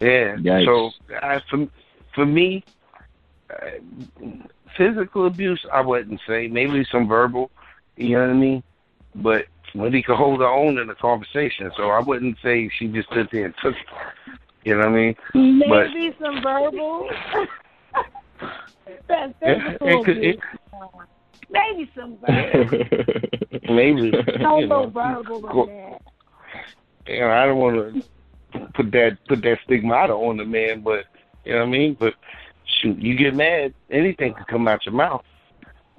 yeah. 0.00 0.36
Yikes. 0.36 0.64
So 0.64 0.90
I, 1.22 1.40
for 1.50 1.66
for 2.14 2.26
me, 2.26 2.64
uh, 3.50 4.26
physical 4.76 5.26
abuse 5.26 5.64
I 5.72 5.80
wouldn't 5.80 6.20
say. 6.26 6.48
Maybe 6.48 6.84
some 6.90 7.06
verbal. 7.08 7.50
You 7.96 8.16
know 8.16 8.26
what 8.26 8.30
I 8.30 8.34
mean? 8.34 8.62
But 9.14 9.46
Wendy 9.74 10.02
could 10.02 10.16
hold 10.16 10.40
her 10.40 10.46
own 10.46 10.78
in 10.78 10.88
a 10.90 10.94
conversation, 10.94 11.70
so 11.76 11.90
I 11.90 12.00
wouldn't 12.00 12.38
say 12.42 12.68
she 12.78 12.88
just 12.88 13.08
stood 13.10 13.28
there 13.32 13.46
and 13.46 13.54
took. 13.62 13.74
It. 13.74 13.86
You 14.64 14.74
know 14.74 14.80
what 14.80 14.88
I 14.88 14.92
mean? 14.92 15.16
But- 15.68 15.90
Maybe 15.92 16.14
some 16.20 16.42
verbal. 16.42 17.08
That's 19.08 19.32
It, 19.42 19.62
physical 19.62 19.88
it 19.88 20.04
could, 20.04 20.16
abuse. 20.18 20.36
it, 20.36 20.40
Maybe 21.50 21.90
some 21.94 22.18
verbal. 22.18 22.78
maybe. 23.74 24.10
No 24.38 24.58
you 24.58 24.66
know. 24.66 24.86
verbal 24.88 25.40
than 25.40 25.66
that. 25.66 26.00
you 27.06 27.20
know, 27.20 27.30
I 27.30 27.46
don't 27.46 27.58
want 27.58 28.02
to 28.52 28.60
put 28.74 28.90
that 28.92 29.18
put 29.28 29.42
that 29.42 29.58
stigmata 29.64 30.12
on 30.12 30.36
the 30.36 30.44
man, 30.44 30.80
but 30.80 31.04
you 31.44 31.52
know 31.52 31.60
what 31.60 31.68
I 31.68 31.70
mean. 31.70 31.96
But 31.98 32.14
shoot, 32.64 32.98
you 32.98 33.16
get 33.16 33.34
mad, 33.34 33.74
anything 33.90 34.34
can 34.34 34.44
come 34.44 34.68
out 34.68 34.84
your 34.84 34.94
mouth. 34.94 35.24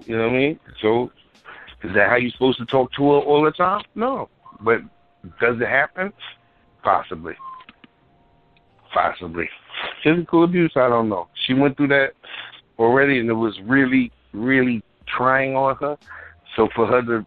You 0.05 0.17
know 0.17 0.23
what 0.23 0.33
I 0.33 0.37
mean? 0.37 0.59
So, 0.81 1.11
is 1.83 1.93
that 1.93 2.09
how 2.09 2.15
you're 2.15 2.31
supposed 2.31 2.59
to 2.59 2.65
talk 2.65 2.91
to 2.93 3.03
her 3.03 3.19
all 3.19 3.43
the 3.43 3.51
time? 3.51 3.83
No, 3.95 4.29
but 4.61 4.81
does 5.39 5.59
it 5.59 5.67
happen? 5.67 6.13
Possibly. 6.83 7.35
Possibly. 8.93 9.49
Physical 10.03 10.43
abuse, 10.43 10.71
I 10.75 10.89
don't 10.89 11.09
know. 11.09 11.27
She 11.45 11.53
went 11.53 11.77
through 11.77 11.89
that 11.89 12.13
already, 12.77 13.19
and 13.19 13.29
it 13.29 13.33
was 13.33 13.59
really, 13.61 14.11
really 14.33 14.81
trying 15.15 15.55
on 15.55 15.75
her. 15.77 15.97
So 16.55 16.67
for 16.75 16.87
her 16.87 17.01
to 17.01 17.25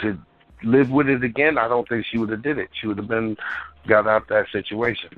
to 0.00 0.18
live 0.62 0.90
with 0.90 1.08
it 1.08 1.22
again, 1.22 1.58
I 1.58 1.68
don't 1.68 1.88
think 1.88 2.06
she 2.06 2.18
would 2.18 2.30
have 2.30 2.42
did 2.42 2.58
it. 2.58 2.70
She 2.80 2.86
would 2.86 2.98
have 2.98 3.08
been 3.08 3.36
got 3.86 4.06
out 4.06 4.28
that 4.28 4.46
situation. 4.50 5.10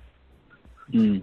Mm. 0.92 1.22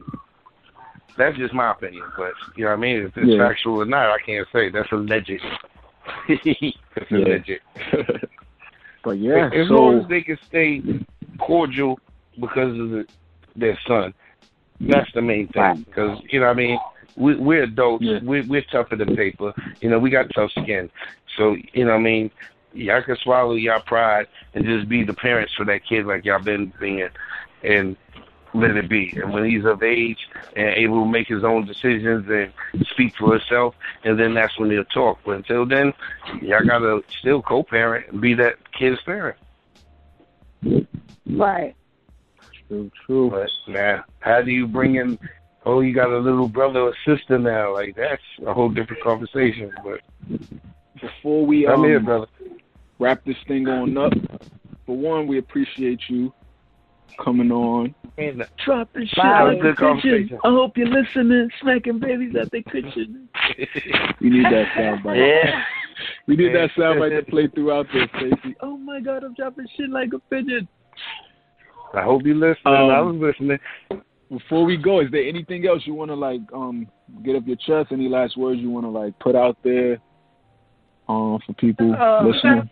That's 1.17 1.37
just 1.37 1.53
my 1.53 1.71
opinion, 1.71 2.05
but 2.17 2.33
you 2.55 2.63
know 2.63 2.71
what 2.71 2.77
I 2.77 2.81
mean. 2.81 2.97
If 3.05 3.17
it's 3.17 3.31
Yeah. 3.31 3.47
factual 3.49 3.81
or 3.81 3.85
not, 3.85 4.09
I 4.09 4.17
can't 4.25 4.47
say. 4.51 4.69
That's 4.69 4.91
alleged. 4.91 5.31
That's 6.27 6.45
Yeah. 7.11 7.17
alleged. 7.17 7.59
but 9.03 9.17
yeah, 9.17 9.49
as 9.53 9.67
so 9.67 9.75
long 9.75 9.99
as 10.01 10.07
they 10.07 10.21
can 10.21 10.37
stay 10.47 10.81
cordial 11.39 11.99
because 12.39 12.79
of 12.79 12.89
the, 12.89 13.07
their 13.55 13.77
son, 13.87 14.13
that's 14.79 15.11
the 15.13 15.21
main 15.21 15.47
thing. 15.49 15.85
Because 15.87 16.19
you 16.29 16.39
know 16.39 16.47
what 16.47 16.53
I 16.53 16.55
mean. 16.55 16.79
We, 17.15 17.35
we're 17.35 17.63
adults. 17.63 18.03
Yeah. 18.03 18.19
We, 18.23 18.41
we're 18.41 18.63
tougher 18.63 18.95
than 18.95 19.15
paper. 19.15 19.53
You 19.81 19.89
know, 19.89 19.99
we 19.99 20.09
got 20.09 20.31
tough 20.33 20.51
skin. 20.51 20.89
So 21.37 21.55
you 21.73 21.85
know 21.85 21.91
what 21.91 21.97
I 21.97 22.01
mean. 22.01 22.31
Y'all 22.73 23.03
can 23.03 23.15
swallow 23.17 23.53
y'all 23.53 23.81
pride 23.81 24.27
and 24.55 24.65
just 24.65 24.89
be 24.89 25.03
the 25.03 25.13
parents 25.13 25.53
for 25.53 25.63
that 25.65 25.85
kid 25.85 26.07
like 26.07 26.25
y'all 26.25 26.41
been 26.41 26.73
being, 26.79 27.09
and 27.61 27.95
let 28.53 28.75
it 28.77 28.89
be. 28.89 29.13
And 29.15 29.33
when 29.33 29.45
he's 29.45 29.65
of 29.65 29.83
age 29.83 30.29
and 30.55 30.69
able 30.69 31.03
to 31.03 31.09
make 31.09 31.27
his 31.27 31.43
own 31.43 31.65
decisions 31.65 32.27
and 32.29 32.51
speak 32.87 33.15
for 33.15 33.33
himself, 33.33 33.75
and 34.03 34.19
then 34.19 34.33
that's 34.33 34.57
when 34.57 34.71
he'll 34.71 34.85
talk. 34.85 35.19
But 35.25 35.37
until 35.37 35.65
then, 35.65 35.93
y'all 36.41 36.65
gotta 36.65 37.03
still 37.19 37.41
co-parent 37.41 38.07
and 38.09 38.21
be 38.21 38.33
that 38.35 38.55
kid's 38.73 39.01
parent. 39.01 39.37
Right. 41.25 41.75
true, 42.67 42.91
true. 43.05 43.29
But 43.29 43.49
man, 43.67 44.03
how 44.19 44.41
do 44.41 44.51
you 44.51 44.67
bring 44.67 44.95
in? 44.95 45.19
Oh, 45.65 45.79
you 45.79 45.93
got 45.93 46.09
a 46.11 46.17
little 46.17 46.47
brother 46.49 46.81
or 46.81 46.93
sister 47.05 47.37
now. 47.39 47.73
Like 47.73 47.95
that's 47.95 48.21
a 48.45 48.53
whole 48.53 48.69
different 48.69 49.01
conversation. 49.03 49.71
But 49.83 50.01
Before 51.01 51.45
we 51.45 51.65
um, 51.67 51.83
here, 51.83 51.99
brother. 51.99 52.27
wrap 52.99 53.23
this 53.25 53.37
thing 53.47 53.67
on 53.67 53.97
up, 53.97 54.13
for 54.85 54.97
one, 54.97 55.25
we 55.27 55.37
appreciate 55.37 56.01
you 56.09 56.33
coming 57.23 57.51
on. 57.51 57.95
And 58.17 58.45
Dropping 58.65 59.07
shit 59.07 59.15
Bye. 59.17 59.43
like 59.43 59.61
Good 59.61 59.71
the 59.75 59.79
conversation. 59.79 60.23
kitchen. 60.23 60.39
I 60.43 60.49
hope 60.49 60.77
you're 60.77 60.87
listening. 60.87 61.49
Smacking 61.61 61.99
babies 61.99 62.35
at 62.35 62.51
the 62.51 62.61
kitchen. 62.61 63.29
We 64.21 64.29
need 64.29 64.45
that 64.45 64.67
soundbite. 64.77 65.17
yeah, 65.17 65.63
We 66.27 66.35
need 66.37 66.53
that 66.55 66.69
soundbite 66.77 67.17
to 67.25 67.29
play 67.29 67.47
throughout 67.47 67.87
this, 67.93 68.07
Stacey. 68.17 68.55
Oh 68.61 68.77
my 68.77 68.99
God, 69.01 69.23
I'm 69.23 69.33
dropping 69.33 69.65
shit 69.75 69.89
like 69.89 70.13
a 70.13 70.19
pigeon. 70.19 70.67
I 71.93 72.01
hope 72.03 72.23
you 72.25 72.33
listening. 72.35 72.73
Um, 72.73 72.89
I 72.89 73.01
was 73.01 73.15
listening. 73.15 73.59
Before 74.29 74.65
we 74.65 74.77
go, 74.77 74.99
is 75.01 75.11
there 75.11 75.23
anything 75.23 75.67
else 75.67 75.83
you 75.85 75.93
want 75.93 76.09
to 76.09 76.15
like 76.15 76.41
um 76.53 76.87
get 77.23 77.35
up 77.35 77.45
your 77.45 77.57
chest? 77.57 77.91
Any 77.91 78.07
last 78.09 78.37
words 78.37 78.59
you 78.59 78.69
want 78.69 78.85
to 78.85 78.89
like 78.89 79.17
put 79.19 79.35
out 79.35 79.57
there 79.63 79.99
um 81.07 81.39
for 81.45 81.53
people 81.57 81.93
Uh, 81.93 82.23
listening? 82.23 82.69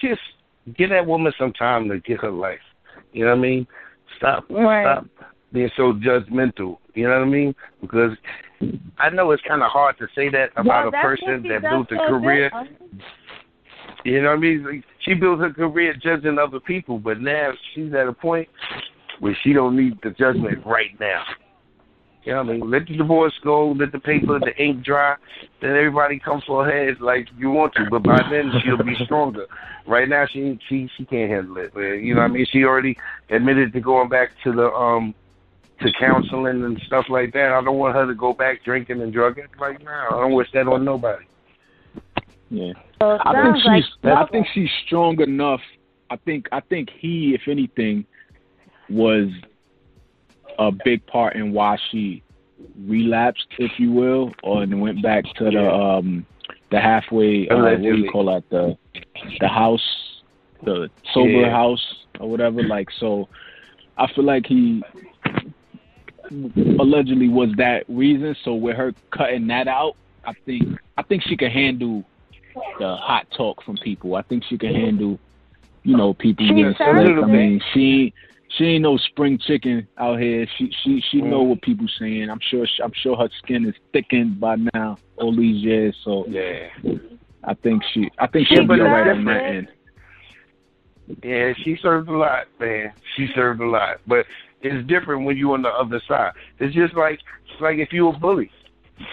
Just 0.00 0.20
give 0.76 0.90
that 0.90 1.06
woman 1.06 1.32
some 1.38 1.52
time 1.52 1.88
to 1.88 2.00
get 2.00 2.20
her 2.20 2.30
life. 2.30 2.58
You 3.12 3.24
know 3.24 3.30
what 3.32 3.38
I 3.38 3.40
mean? 3.40 3.66
Stop. 4.16 4.44
Right. 4.50 4.84
Stop 4.84 5.06
being 5.52 5.70
so 5.76 5.92
judgmental. 5.92 6.78
You 6.94 7.08
know 7.08 7.18
what 7.18 7.26
I 7.26 7.30
mean? 7.30 7.54
Because 7.80 8.12
I 8.98 9.10
know 9.10 9.30
it's 9.32 9.42
kind 9.46 9.62
of 9.62 9.70
hard 9.70 9.98
to 9.98 10.06
say 10.14 10.28
that 10.30 10.50
about 10.56 10.92
Well, 10.92 11.00
a 11.00 11.02
person 11.02 11.42
that 11.48 11.62
does 11.62 11.70
built 11.70 11.92
a 11.92 11.96
so 11.96 12.18
career. 12.18 12.50
good. 12.50 13.02
You 14.04 14.22
know 14.22 14.30
what 14.30 14.38
I 14.38 14.40
mean? 14.40 14.84
She 15.00 15.14
built 15.14 15.40
her 15.40 15.52
career 15.52 15.94
judging 15.94 16.38
other 16.38 16.60
people, 16.60 16.98
but 16.98 17.20
now 17.20 17.52
she's 17.74 17.92
at 17.94 18.08
a 18.08 18.12
point 18.12 18.48
where 19.20 19.36
she 19.42 19.52
don't 19.52 19.76
need 19.76 19.98
the 20.02 20.10
judgment 20.10 20.64
right 20.66 20.98
now. 20.98 21.22
You 22.24 22.32
know 22.32 22.42
what 22.42 22.50
I 22.50 22.52
mean? 22.52 22.70
Let 22.70 22.86
the 22.86 22.96
divorce 22.96 23.34
go, 23.42 23.72
let 23.72 23.90
the 23.90 23.98
paper, 23.98 24.38
the 24.38 24.56
ink 24.56 24.84
dry, 24.84 25.16
then 25.60 25.70
everybody 25.70 26.20
comes 26.20 26.44
for 26.44 26.64
her 26.64 26.70
head 26.86 27.00
like 27.00 27.28
you 27.36 27.50
want 27.50 27.74
to. 27.74 27.86
But 27.90 28.04
by 28.04 28.20
then 28.30 28.52
she'll 28.62 28.82
be 28.82 28.94
stronger. 29.04 29.46
Right 29.86 30.08
now 30.08 30.26
she 30.26 30.58
she 30.68 30.88
she 30.96 31.04
can't 31.04 31.30
handle 31.30 31.56
it. 31.58 31.72
You 31.74 32.14
know 32.14 32.20
what 32.20 32.30
I 32.30 32.34
mean? 32.34 32.46
She 32.50 32.64
already 32.64 32.96
admitted 33.30 33.72
to 33.72 33.80
going 33.80 34.08
back 34.08 34.30
to 34.44 34.52
the 34.52 34.70
um 34.72 35.14
to 35.80 35.92
counseling 35.98 36.64
and 36.64 36.80
stuff 36.86 37.06
like 37.08 37.32
that. 37.32 37.52
I 37.52 37.60
don't 37.62 37.78
want 37.78 37.96
her 37.96 38.06
to 38.06 38.14
go 38.14 38.32
back 38.32 38.62
drinking 38.64 39.02
and 39.02 39.12
drugging. 39.12 39.46
Like, 39.58 39.82
no, 39.82 39.90
I 39.90 40.20
don't 40.20 40.34
wish 40.34 40.48
that 40.54 40.68
on 40.68 40.84
nobody. 40.84 41.24
Yeah. 42.52 42.74
So 43.00 43.18
I 43.24 43.32
think 43.32 43.44
sounds 43.44 43.64
like 43.64 43.82
she's 43.82 43.92
I 44.04 44.26
think 44.26 44.46
she's 44.52 44.68
strong 44.86 45.20
enough. 45.20 45.60
I 46.10 46.16
think 46.16 46.48
I 46.52 46.60
think 46.60 46.90
he, 46.90 47.34
if 47.34 47.48
anything, 47.48 48.04
was 48.90 49.28
a 50.58 50.70
big 50.84 51.04
part 51.06 51.34
in 51.34 51.52
why 51.52 51.78
she 51.90 52.22
relapsed, 52.86 53.46
if 53.58 53.72
you 53.78 53.90
will, 53.90 54.32
or 54.42 54.62
and 54.62 54.80
went 54.82 55.02
back 55.02 55.24
to 55.36 55.44
the 55.44 55.72
um 55.72 56.26
the 56.70 56.78
halfway 56.78 57.48
uh, 57.48 57.56
what 57.56 57.80
do 57.80 57.96
you 57.96 58.10
call 58.10 58.26
that 58.26 58.44
the 58.50 58.76
the 59.40 59.48
house 59.48 59.80
the 60.62 60.90
sober 61.14 61.30
Yeah. 61.30 61.50
house 61.50 61.84
or 62.20 62.28
whatever. 62.28 62.62
Like 62.62 62.88
so, 63.00 63.30
I 63.96 64.12
feel 64.12 64.24
like 64.24 64.44
he 64.46 64.82
allegedly 66.78 67.30
was 67.30 67.48
that 67.56 67.84
reason. 67.88 68.36
So 68.44 68.54
with 68.54 68.76
her 68.76 68.92
cutting 69.10 69.46
that 69.46 69.68
out, 69.68 69.96
I 70.24 70.34
think 70.44 70.64
I 70.98 71.02
think 71.02 71.22
she 71.22 71.36
can 71.36 71.50
handle 71.50 72.04
the 72.78 72.96
hot 72.96 73.26
talk 73.36 73.62
from 73.64 73.76
people. 73.78 74.16
I 74.16 74.22
think 74.22 74.44
she 74.48 74.58
can 74.58 74.74
handle, 74.74 75.18
you 75.84 75.96
know, 75.96 76.14
people 76.14 76.46
She 76.46 76.54
getting 76.54 76.74
slick. 76.76 77.22
I 77.22 77.26
mean, 77.26 77.60
she 77.72 78.12
she 78.58 78.64
ain't 78.64 78.82
no 78.82 78.96
spring 78.98 79.38
chicken 79.46 79.86
out 79.98 80.20
here. 80.20 80.46
She 80.58 80.70
she 80.82 81.02
she 81.10 81.20
Mm. 81.20 81.30
know 81.30 81.42
what 81.42 81.62
people 81.62 81.86
saying. 81.98 82.28
I'm 82.28 82.40
sure 82.50 82.66
I'm 82.82 82.92
sure 83.02 83.16
her 83.16 83.28
skin 83.42 83.66
is 83.66 83.74
thickened 83.92 84.38
by 84.40 84.56
now 84.74 84.98
all 85.16 85.34
these 85.34 85.62
years. 85.62 85.96
So 86.04 86.26
Yeah. 86.28 86.68
I 87.44 87.54
think 87.54 87.82
she 87.92 88.10
I 88.18 88.26
think 88.26 88.48
She 88.48 88.56
she'll 88.56 88.66
be 88.66 88.80
all 88.80 88.88
right 88.88 89.04
deserves 89.04 89.18
on 89.18 89.24
that 89.26 89.44
end. 89.44 89.68
Yeah, 91.22 91.52
she 91.64 91.76
served 91.82 92.08
a 92.08 92.16
lot, 92.16 92.46
man. 92.60 92.92
She 93.16 93.26
served 93.34 93.60
a 93.60 93.66
lot, 93.66 94.00
but 94.06 94.24
it's 94.62 94.86
different 94.86 95.24
when 95.24 95.36
you're 95.36 95.54
on 95.54 95.62
the 95.62 95.68
other 95.68 96.00
side. 96.06 96.32
It's 96.60 96.74
just 96.74 96.94
like 96.94 97.18
it's 97.50 97.60
like 97.60 97.78
if 97.78 97.92
you're 97.92 98.14
a 98.14 98.18
bully, 98.18 98.50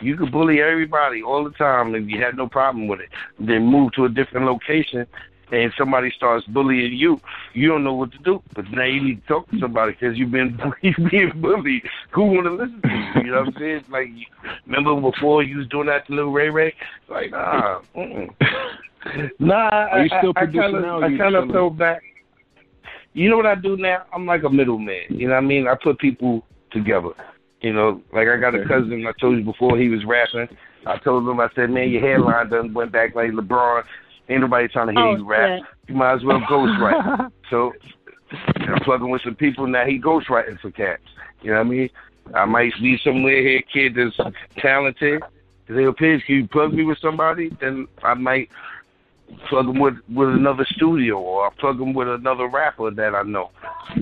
you 0.01 0.15
could 0.17 0.31
bully 0.31 0.61
everybody 0.61 1.21
all 1.21 1.43
the 1.43 1.51
time 1.51 1.95
and 1.95 2.09
you 2.09 2.21
had 2.21 2.37
no 2.37 2.47
problem 2.47 2.87
with 2.87 2.99
it. 2.99 3.09
Then 3.39 3.65
move 3.65 3.91
to 3.93 4.05
a 4.05 4.09
different 4.09 4.45
location, 4.45 5.05
and 5.51 5.73
somebody 5.77 6.11
starts 6.15 6.45
bullying 6.47 6.93
you, 6.93 7.19
you 7.53 7.67
don't 7.67 7.83
know 7.83 7.93
what 7.93 8.11
to 8.11 8.17
do. 8.19 8.41
But 8.55 8.65
now 8.71 8.85
you 8.85 9.01
need 9.01 9.21
to 9.21 9.27
talk 9.27 9.49
to 9.49 9.59
somebody 9.59 9.93
because 9.93 10.17
you've 10.17 10.31
been 10.31 10.59
you've 10.81 11.09
been 11.11 11.31
bullied. 11.41 11.83
Who 12.11 12.25
want 12.25 12.45
to 12.45 12.51
listen 12.51 12.81
to 12.81 12.89
you? 12.89 13.25
You 13.25 13.31
know 13.31 13.39
what 13.39 13.47
I'm 13.47 13.53
saying? 13.59 13.83
Like, 13.89 14.09
remember 14.65 15.11
before 15.11 15.43
you 15.43 15.57
was 15.57 15.67
doing 15.67 15.87
that 15.87 16.07
to 16.07 16.13
Lil 16.13 16.31
Ray 16.31 16.49
Ray? 16.49 16.73
Like, 17.09 17.31
nah. 17.31 17.81
Mm-mm. 17.95 18.29
Nah, 19.39 19.55
Are 19.55 20.03
you 20.03 20.09
still 20.19 20.33
I, 20.35 20.41
I 20.41 20.45
producing 20.45 20.61
kinda, 20.61 20.81
now 20.81 20.99
or 20.99 21.05
I 21.05 21.07
you 21.07 21.17
kind 21.17 21.35
of 21.35 21.43
chilling? 21.43 21.53
fell 21.53 21.69
back. 21.69 22.03
You 23.13 23.29
know 23.29 23.37
what 23.37 23.45
I 23.45 23.55
do 23.55 23.77
now? 23.77 24.05
I'm 24.13 24.25
like 24.25 24.43
a 24.43 24.49
middleman. 24.49 25.03
You 25.09 25.27
know 25.27 25.35
what 25.35 25.43
I 25.43 25.47
mean? 25.47 25.67
I 25.67 25.75
put 25.81 25.97
people 25.99 26.45
together. 26.71 27.09
You 27.61 27.73
know, 27.73 28.01
like 28.13 28.27
I 28.27 28.37
got 28.37 28.55
a 28.55 28.65
cousin. 28.65 29.05
I 29.07 29.11
told 29.19 29.37
you 29.37 29.43
before 29.43 29.77
he 29.77 29.89
was 29.89 30.05
rapping. 30.05 30.47
I 30.85 30.97
told 30.97 31.27
him, 31.27 31.39
I 31.39 31.49
said, 31.55 31.69
man, 31.69 31.89
your 31.89 32.01
hairline 32.01 32.49
done 32.49 32.73
went 32.73 32.91
back 32.91 33.15
like 33.15 33.31
LeBron. 33.31 33.83
Ain't 34.29 34.41
nobody 34.41 34.67
trying 34.67 34.87
to 34.87 34.93
hear 34.93 35.01
Oh, 35.01 35.15
you 35.17 35.27
rap. 35.27 35.61
You 35.87 35.95
might 35.95 36.13
as 36.13 36.23
well 36.23 36.39
ghostwrite. 36.49 37.31
so 37.49 37.73
I'm 38.31 38.79
plugging 38.83 39.09
with 39.09 39.21
some 39.23 39.35
people 39.35 39.67
now. 39.67 39.85
He 39.85 39.99
ghostwriting 39.99 40.59
for 40.61 40.71
cats. 40.71 41.01
You 41.41 41.51
know 41.51 41.57
what 41.57 41.65
I 41.65 41.69
mean? 41.69 41.89
I 42.35 42.45
might 42.45 42.71
be 42.81 42.97
somewhere 43.03 43.41
here, 43.41 43.61
kid 43.73 43.95
that's 43.95 44.33
talented. 44.59 45.21
They'll 45.67 45.93
pitch. 45.93 46.21
Can 46.25 46.35
you 46.35 46.47
plug 46.47 46.73
me 46.73 46.83
with 46.83 46.99
somebody? 46.99 47.49
Then 47.59 47.87
I 48.03 48.13
might 48.13 48.49
plug 49.49 49.67
them 49.67 49.79
with 49.79 49.95
with 50.13 50.29
another 50.29 50.65
studio, 50.71 51.19
or 51.19 51.47
I 51.47 51.49
plug 51.59 51.77
them 51.77 51.93
with 51.93 52.07
another 52.07 52.47
rapper 52.47 52.91
that 52.91 53.15
I 53.15 53.23
know. 53.23 53.51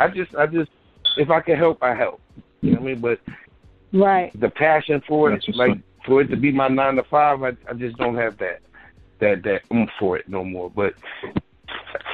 I 0.00 0.08
just, 0.08 0.34
I 0.34 0.46
just, 0.46 0.70
if 1.16 1.30
I 1.30 1.40
can 1.40 1.56
help, 1.56 1.82
I 1.82 1.94
help. 1.94 2.20
You 2.62 2.72
know 2.72 2.80
what 2.80 2.82
I 2.82 2.92
mean? 2.92 3.00
But 3.00 3.18
right. 3.92 4.40
the 4.40 4.48
passion 4.48 5.02
for 5.06 5.32
it, 5.32 5.44
like 5.54 5.78
for 6.06 6.22
it 6.22 6.28
to 6.28 6.36
be 6.36 6.50
my 6.50 6.68
nine 6.68 6.96
to 6.96 7.02
five, 7.04 7.42
I, 7.42 7.50
I 7.68 7.74
just 7.74 7.96
don't 7.98 8.16
have 8.16 8.38
that 8.38 8.60
that 9.20 9.42
that 9.44 9.60
oomph 9.72 9.90
for 9.98 10.16
it 10.16 10.28
no 10.28 10.44
more. 10.44 10.70
But 10.70 10.94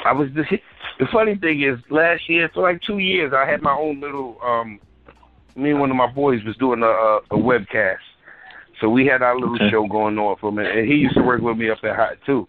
I 0.04 0.12
was 0.12 0.28
just 0.34 0.50
the 0.98 1.06
funny 1.12 1.36
thing 1.36 1.62
is 1.62 1.78
last 1.90 2.28
year 2.28 2.50
for 2.52 2.62
like 2.62 2.82
two 2.82 2.98
years 2.98 3.32
I 3.34 3.48
had 3.48 3.62
my 3.62 3.72
own 3.72 4.00
little 4.00 4.38
um 4.44 4.80
me 5.54 5.70
and 5.70 5.80
one 5.80 5.90
of 5.90 5.96
my 5.96 6.10
boys 6.10 6.42
was 6.44 6.56
doing 6.56 6.82
a 6.82 6.86
a, 6.86 7.16
a 7.30 7.36
webcast. 7.36 7.96
So 8.80 8.88
we 8.88 9.06
had 9.06 9.22
our 9.22 9.38
little 9.38 9.56
Okay. 9.56 9.70
show 9.70 9.86
going 9.86 10.16
on 10.18 10.36
for 10.40 10.50
a 10.50 10.52
minute, 10.52 10.76
and 10.76 10.86
he 10.86 10.94
used 10.94 11.16
to 11.16 11.22
work 11.22 11.40
with 11.40 11.56
me 11.56 11.68
up 11.68 11.78
at 11.82 11.96
Hot 11.96 12.16
too. 12.24 12.46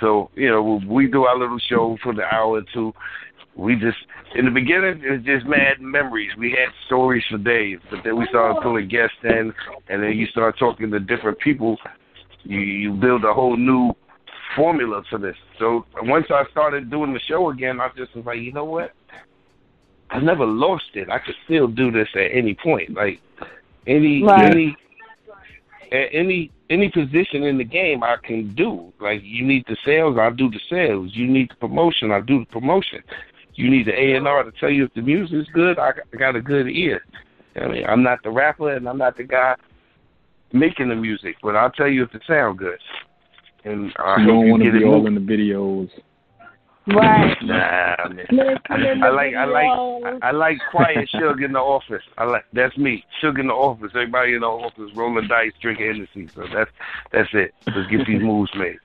So 0.00 0.30
you 0.34 0.50
know, 0.50 0.80
we 0.86 1.06
do 1.06 1.24
our 1.24 1.38
little 1.38 1.58
show 1.58 1.96
for 2.02 2.12
the 2.12 2.24
hour 2.24 2.58
or 2.58 2.62
two. 2.74 2.92
We 3.58 3.74
just 3.74 3.98
in 4.36 4.44
the 4.44 4.52
beginning 4.52 5.02
it 5.02 5.10
was 5.10 5.22
just 5.24 5.44
mad 5.44 5.80
memories. 5.80 6.30
We 6.38 6.52
had 6.52 6.68
stories 6.86 7.24
for 7.28 7.38
days, 7.38 7.80
but 7.90 8.04
then 8.04 8.16
we 8.16 8.26
started 8.28 8.62
pulling 8.62 8.86
guests 8.86 9.16
in, 9.24 9.52
and 9.88 10.02
then 10.02 10.12
you 10.12 10.26
start 10.26 10.56
talking 10.58 10.92
to 10.92 11.00
different 11.00 11.40
people. 11.40 11.76
You 12.44 12.60
you 12.60 12.92
build 12.92 13.24
a 13.24 13.34
whole 13.34 13.56
new 13.56 13.92
formula 14.54 15.02
to 15.10 15.18
this. 15.18 15.36
So 15.58 15.84
once 16.02 16.26
I 16.30 16.44
started 16.52 16.88
doing 16.88 17.12
the 17.12 17.20
show 17.20 17.50
again, 17.50 17.80
I 17.80 17.90
just 17.96 18.14
was 18.14 18.24
like, 18.24 18.38
you 18.38 18.52
know 18.52 18.64
what? 18.64 18.92
I 20.10 20.20
never 20.20 20.46
lost 20.46 20.90
it. 20.94 21.10
I 21.10 21.18
could 21.18 21.34
still 21.44 21.66
do 21.66 21.90
this 21.90 22.08
at 22.14 22.30
any 22.32 22.54
point. 22.54 22.94
Like 22.94 23.20
any 23.88 24.22
Right. 24.22 24.52
any 24.52 24.76
at 25.90 26.08
any 26.12 26.52
any 26.70 26.90
position 26.90 27.42
in 27.42 27.58
the 27.58 27.64
game 27.64 28.04
I 28.04 28.16
can 28.22 28.54
do. 28.54 28.92
Like 29.00 29.20
you 29.24 29.44
need 29.44 29.64
the 29.66 29.76
sales, 29.84 30.16
I 30.16 30.30
do 30.30 30.48
the 30.48 30.60
sales. 30.70 31.10
You 31.14 31.26
need 31.26 31.50
the 31.50 31.56
promotion, 31.56 32.12
I 32.12 32.20
do 32.20 32.40
the 32.40 32.46
promotion. 32.46 33.02
You 33.58 33.68
need 33.68 33.86
the 33.86 33.92
A 33.92 34.14
and 34.16 34.28
R 34.28 34.44
to 34.44 34.52
tell 34.52 34.70
you 34.70 34.84
if 34.84 34.94
the 34.94 35.02
music's 35.02 35.50
good. 35.52 35.78
I 35.80 35.90
got, 35.92 36.04
I 36.14 36.16
got 36.16 36.36
a 36.36 36.40
good 36.40 36.68
ear. 36.68 37.02
I 37.60 37.66
mean, 37.66 37.84
I'm 37.86 38.04
not 38.04 38.22
the 38.22 38.30
rapper 38.30 38.72
and 38.72 38.88
I'm 38.88 38.98
not 38.98 39.16
the 39.16 39.24
guy 39.24 39.56
making 40.52 40.90
the 40.90 40.94
music, 40.94 41.34
but 41.42 41.56
I'll 41.56 41.72
tell 41.72 41.88
you 41.88 42.04
if 42.04 42.14
it 42.14 42.22
sound 42.24 42.58
good. 42.58 42.78
And 43.64 43.92
I 43.98 44.20
You 44.20 44.26
don't 44.28 44.48
want 44.50 44.62
to 44.62 44.70
be 44.70 44.78
it. 44.78 44.84
all 44.84 45.04
in 45.08 45.14
the 45.16 45.20
videos. 45.20 45.90
Right. 46.86 47.36
Nah, 47.42 48.08
man. 48.08 48.58
I 49.02 49.08
like 49.10 49.34
I 49.34 49.44
like. 49.44 50.22
I, 50.22 50.28
I 50.28 50.30
like 50.30 50.56
quiet 50.70 51.08
Suge 51.14 51.44
in 51.44 51.52
the 51.52 51.58
office. 51.58 52.02
I 52.16 52.24
like 52.24 52.44
that's 52.52 52.76
me. 52.78 53.04
Suge 53.22 53.40
in 53.40 53.48
the 53.48 53.52
office. 53.54 53.90
Everybody 53.94 54.34
in 54.34 54.40
the 54.40 54.46
office 54.46 54.90
rolling 54.94 55.28
dice, 55.28 55.52
drinking 55.60 55.86
Hennessy. 55.86 56.28
So 56.34 56.46
that's 56.54 56.70
that's 57.12 57.28
it. 57.34 57.52
Let's 57.66 57.90
get 57.90 58.06
these 58.06 58.22
moves 58.22 58.50
made. 58.56 58.78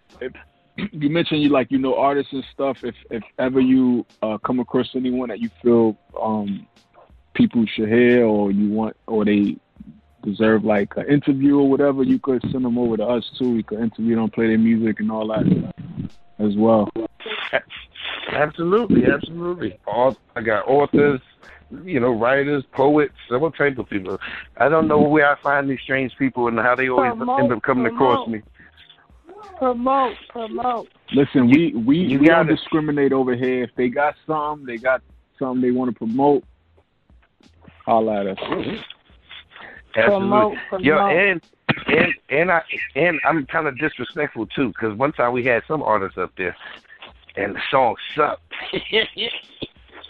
You 0.78 1.10
mentioned 1.10 1.42
you 1.42 1.50
like 1.50 1.72
you 1.72 1.78
know 1.78 1.96
artists 1.98 2.34
and 2.34 2.44
stuff. 2.54 2.84
If 2.84 2.96
if 3.10 3.24
ever 3.40 3.60
you 3.60 4.06
uh, 4.22 4.38
come 4.40 4.60
across 4.60 4.96
anyone 4.96 5.30
that 5.30 5.40
you 5.40 5.50
feel 5.62 5.98
um, 6.22 6.68
people 7.34 7.66
should 7.66 7.90
hear 7.90 8.26
or 8.26 8.52
you 8.52 8.70
want 8.70 8.96
or 9.08 9.26
they 9.26 9.58
deserve 10.24 10.64
like 10.64 10.96
an 10.96 11.08
interview 11.08 11.60
or 11.60 11.70
whatever, 11.70 12.04
you 12.04 12.18
could 12.20 12.42
send 12.52 12.66
them 12.66 12.78
over 12.78 12.98
to 12.98 13.06
us 13.06 13.30
too. 13.38 13.56
We 13.56 13.64
could 13.64 13.80
interview 13.80 14.16
them, 14.16 14.30
play 14.30 14.48
their 14.48 14.58
music 14.58 15.00
and 15.00 15.12
all 15.12 15.28
that 15.28 15.74
as 16.40 16.56
well. 16.56 16.90
Absolutely, 18.30 19.06
absolutely. 19.06 19.78
All 19.86 20.18
I 20.36 20.42
got 20.42 20.68
authors, 20.68 21.22
you 21.84 22.00
know, 22.00 22.12
writers, 22.12 22.64
poets, 22.72 23.14
all 23.32 23.52
type 23.52 23.78
of 23.78 23.90
people. 23.90 24.20
I 24.58 24.70
don't 24.70 24.88
know 24.88 25.02
where 25.02 25.30
I 25.30 25.36
find 25.36 25.70
these 25.70 25.82
strange 25.82 26.16
people 26.18 26.48
and 26.48 26.58
how 26.58 26.76
they 26.76 26.90
always 26.90 27.16
Promote, 27.16 27.42
end 27.42 27.52
up 27.52 27.62
coming 27.62 27.86
across 27.86 28.28
me. 28.28 28.42
Promote, 29.58 30.16
promote. 30.30 30.88
Listen, 31.14 31.50
we 31.50 31.74
we, 31.74 32.00
You 32.00 32.20
we 32.20 32.28
got 32.28 32.48
don't 32.48 32.56
discriminate 32.56 33.14
over 33.14 33.36
here. 33.36 33.64
If 33.64 33.72
they 33.76 33.88
got 33.90 34.16
something, 34.28 34.66
they 34.66 34.78
got 34.78 35.02
something 35.40 35.62
they 35.62 35.72
want 35.72 35.92
to 35.92 35.98
promote. 35.98 36.44
Holla 37.86 38.22
at 38.22 38.28
us. 38.28 38.38
Mm-hmm. 38.38 38.76
Absolutely. 39.96 40.30
Promote, 40.30 40.58
promote. 40.70 40.86
Yo, 40.86 40.98
and 40.98 41.42
and 41.88 42.14
and 42.30 42.52
I 42.52 42.62
and 42.96 43.20
I'm 43.26 43.46
kind 43.46 43.68
of 43.68 43.78
disrespectful 43.78 44.48
too, 44.48 44.70
because 44.70 44.98
one 44.98 45.12
time 45.14 45.34
we 45.34 45.44
had 45.44 45.64
some 45.68 45.84
artists 45.84 46.18
up 46.18 46.32
there, 46.38 46.56
and 47.36 47.56
the 47.56 47.62
song 47.70 47.96
sucked. 48.16 48.42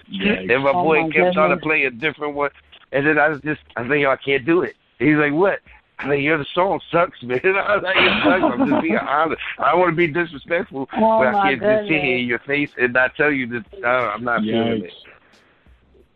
Yeah, 0.07 0.33
and 0.33 0.63
my 0.63 0.71
Oh, 0.71 0.83
boy 0.83 1.01
my 1.01 1.09
kept 1.09 1.33
trying 1.33 1.49
to 1.49 1.57
play 1.57 1.85
a 1.85 1.91
different 1.91 2.35
one, 2.35 2.51
and 2.91 3.05
then 3.07 3.17
I 3.17 3.29
was 3.29 3.41
just, 3.41 3.61
I 3.75 3.87
think, 3.87 4.03
yo, 4.03 4.11
I 4.11 4.17
can't 4.17 4.45
do 4.45 4.61
it. 4.61 4.75
He's 4.99 5.15
like, 5.15 5.33
what? 5.33 5.59
I 6.03 6.07
think, 6.09 6.23
yo, 6.23 6.43
song 6.53 6.81
sucks, 6.91 7.21
man. 7.23 7.39
I 7.43 7.75
was 7.75 7.83
like, 7.83 7.95
it 7.97 8.23
sucks. 8.23 8.43
I'm 8.43 8.69
just 8.69 8.81
being 8.81 8.97
honest. 8.97 9.41
I 9.59 9.71
don't 9.71 9.79
want 9.79 9.91
to 9.91 9.95
be 9.95 10.07
disrespectful, 10.07 10.89
Oh, 10.97 11.19
but 11.19 11.27
I 11.35 11.49
can't 11.51 11.61
just 11.61 11.87
sit 11.87 12.01
here 12.03 12.17
in 12.17 12.25
your 12.27 12.39
face 12.39 12.71
and 12.77 12.93
not 12.93 13.15
tell 13.15 13.31
you 13.31 13.47
that 13.47 13.65
uh, 13.83 13.87
I'm 14.13 14.23
not 14.23 14.41
feeling 14.41 14.81
Yikes. 14.81 14.85
it. 14.85 14.93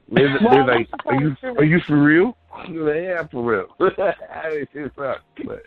They're, 0.09 0.37
Well, 0.41 0.51
they're 0.65 0.75
like, 0.75 0.89
are 1.05 1.21
you 1.21 1.35
are 1.43 1.63
you 1.63 1.79
for 1.81 1.97
real? 1.97 2.37
I'm 2.53 2.75
like, 2.85 2.95
yeah, 2.95 3.19
I'm 3.21 3.27
for 3.29 3.43
real. 3.43 3.75
it 3.79 4.91
sucks, 4.95 5.21
but 5.45 5.63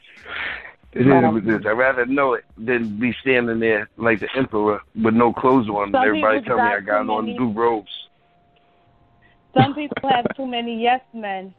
it 0.92 1.01
is 1.02 1.06
what 1.06 1.36
it 1.36 1.48
is. 1.48 1.66
I'd 1.66 1.72
rather 1.72 2.05
know 2.06 2.34
it 2.34 2.44
than 2.59 2.98
be 2.98 3.14
standing 3.20 3.59
there 3.60 3.88
like 3.97 4.20
the 4.20 4.28
emperor 4.36 4.80
with 5.01 5.14
no 5.14 5.32
clothes 5.32 5.68
on. 5.68 5.92
Some 5.92 6.02
everybody 6.05 6.40
people 6.40 6.56
tell 6.56 6.64
me 6.66 6.72
I 6.72 6.80
got 6.80 7.02
too 7.05 7.12
on 7.12 7.24
many- 7.26 7.38
blue 7.38 7.52
robes. 7.52 7.90
Some 9.56 9.74
people 9.74 10.09
have 10.09 10.26
too 10.36 10.47
many 10.47 10.80
yes 10.82 11.01
men, 11.12 11.52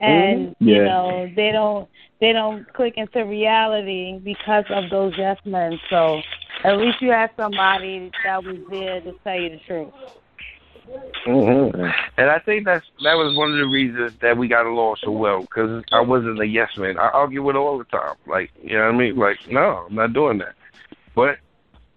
and 0.00 0.50
Mhm. 0.50 0.54
you 0.60 0.84
know 0.84 1.30
they 1.34 1.52
don't 1.52 1.88
they 2.20 2.32
don't 2.32 2.70
click 2.72 2.94
into 2.96 3.24
reality 3.24 4.18
because 4.22 4.64
of 4.70 4.90
those 4.90 5.12
yes 5.16 5.38
men. 5.44 5.78
So 5.90 6.20
at 6.64 6.78
least 6.78 7.02
you 7.02 7.10
had 7.10 7.30
somebody 7.36 8.10
that 8.24 8.44
was 8.44 8.56
there 8.70 9.00
to 9.00 9.12
tell 9.24 9.40
you 9.40 9.50
the 9.50 9.60
truth. 9.66 9.92
Mm-hmm. 11.26 11.80
And 12.18 12.30
I 12.30 12.38
think 12.40 12.64
that's 12.66 12.84
that 13.02 13.14
was 13.14 13.36
one 13.36 13.52
of 13.52 13.58
the 13.58 13.66
reasons 13.66 14.12
that 14.20 14.36
we 14.36 14.48
got 14.48 14.66
along 14.66 14.96
so 15.02 15.10
well 15.10 15.40
because 15.40 15.82
I 15.92 16.00
wasn't 16.00 16.40
a 16.40 16.46
yes 16.46 16.76
man. 16.76 16.98
I 16.98 17.08
argue 17.08 17.42
with 17.42 17.54
her 17.56 17.60
all 17.60 17.78
the 17.78 17.84
time. 17.84 18.16
Like 18.26 18.50
you 18.62 18.76
know 18.76 18.86
what 18.86 18.94
I 18.94 18.98
mean? 18.98 19.16
Like 19.16 19.38
no, 19.50 19.86
I'm 19.88 19.94
not 19.94 20.12
doing 20.12 20.38
that. 20.38 20.54
But 21.14 21.38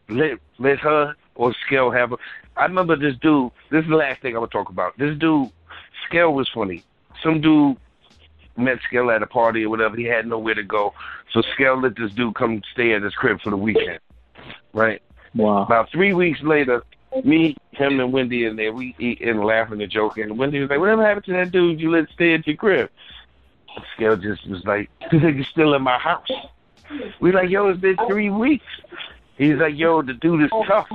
let 0.10 0.40
let 0.57 0.80
her 0.80 1.15
or 1.36 1.53
Scale 1.65 1.91
have 1.91 2.14
a. 2.14 2.18
I 2.56 2.64
remember 2.65 2.95
this 2.95 3.15
dude. 3.22 3.52
This 3.69 3.84
is 3.84 3.90
the 3.90 3.95
last 3.95 4.22
thing 4.22 4.34
I'm 4.36 4.41
gonna 4.41 4.48
talk 4.48 4.69
about. 4.69 4.98
This 4.98 5.18
dude, 5.18 5.52
Scale 6.07 6.34
was 6.34 6.49
funny. 6.53 6.84
Some 7.22 7.41
dude 7.41 7.78
met 8.58 8.80
Scale 8.88 9.12
at 9.12 9.24
a 9.24 9.28
party 9.28 9.66
or 9.66 9.70
whatever. 9.70 9.96
He 9.96 10.06
had 10.06 10.28
nowhere 10.28 10.56
to 10.56 10.64
go, 10.64 10.94
so 11.32 11.42
Scale 11.54 11.80
let 11.80 11.96
this 11.96 12.12
dude 12.12 12.36
come 12.36 12.62
stay 12.74 12.94
at 12.94 13.02
his 13.02 13.14
crib 13.14 13.42
for 13.42 13.50
the 13.50 13.58
weekend. 13.58 14.00
Right. 14.74 15.02
Wow. 15.34 15.64
About 15.64 15.92
three 15.92 16.14
weeks 16.14 16.42
later, 16.42 16.84
me, 17.24 17.56
him, 17.72 18.00
and 18.00 18.12
Wendy 18.12 18.46
in 18.46 18.56
there, 18.56 18.74
we 18.74 18.96
eating 19.00 19.30
and 19.30 19.44
laughing 19.44 19.82
and 19.82 19.92
joking. 19.92 20.24
And 20.24 20.38
Wendy 20.38 20.60
was 20.60 20.70
like, 20.70 20.80
"Whatever 20.80 21.06
happened 21.06 21.26
to 21.26 21.34
that 21.34 21.52
dude 21.52 21.80
you 21.80 21.92
let 21.92 22.10
stay 22.10 22.34
at 22.34 22.48
your 22.48 22.56
crib?" 22.56 22.90
Scale 23.96 24.18
just 24.18 24.48
was 24.48 24.64
like, 24.66 24.90
"This 25.12 25.22
nigga's 25.22 25.48
still 25.48 25.74
in 25.74 25.82
my 25.82 25.98
house." 25.98 26.32
We 27.20 27.32
like, 27.32 27.50
yo, 27.50 27.68
it's 27.68 27.80
been 27.80 27.98
three 28.08 28.30
weeks. 28.30 28.66
He's 29.38 29.58
like, 29.58 29.78
yo, 29.78 30.02
the 30.02 30.14
dude 30.14 30.44
is 30.44 30.52
tough. 30.68 30.88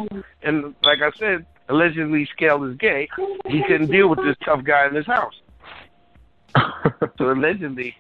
And 0.43 0.75
like 0.83 1.01
I 1.03 1.11
said, 1.13 1.47
allegedly 1.69 2.27
Scale 2.27 2.65
is 2.65 2.77
gay. 2.77 3.09
He 3.47 3.63
couldn't 3.63 3.91
deal 3.91 4.09
with 4.09 4.21
this 4.23 4.37
tough 4.45 4.65
guy 4.65 4.87
in 4.87 4.95
his 4.95 5.07
house. 5.07 5.35
so 7.19 7.31
allegedly, 7.33 7.95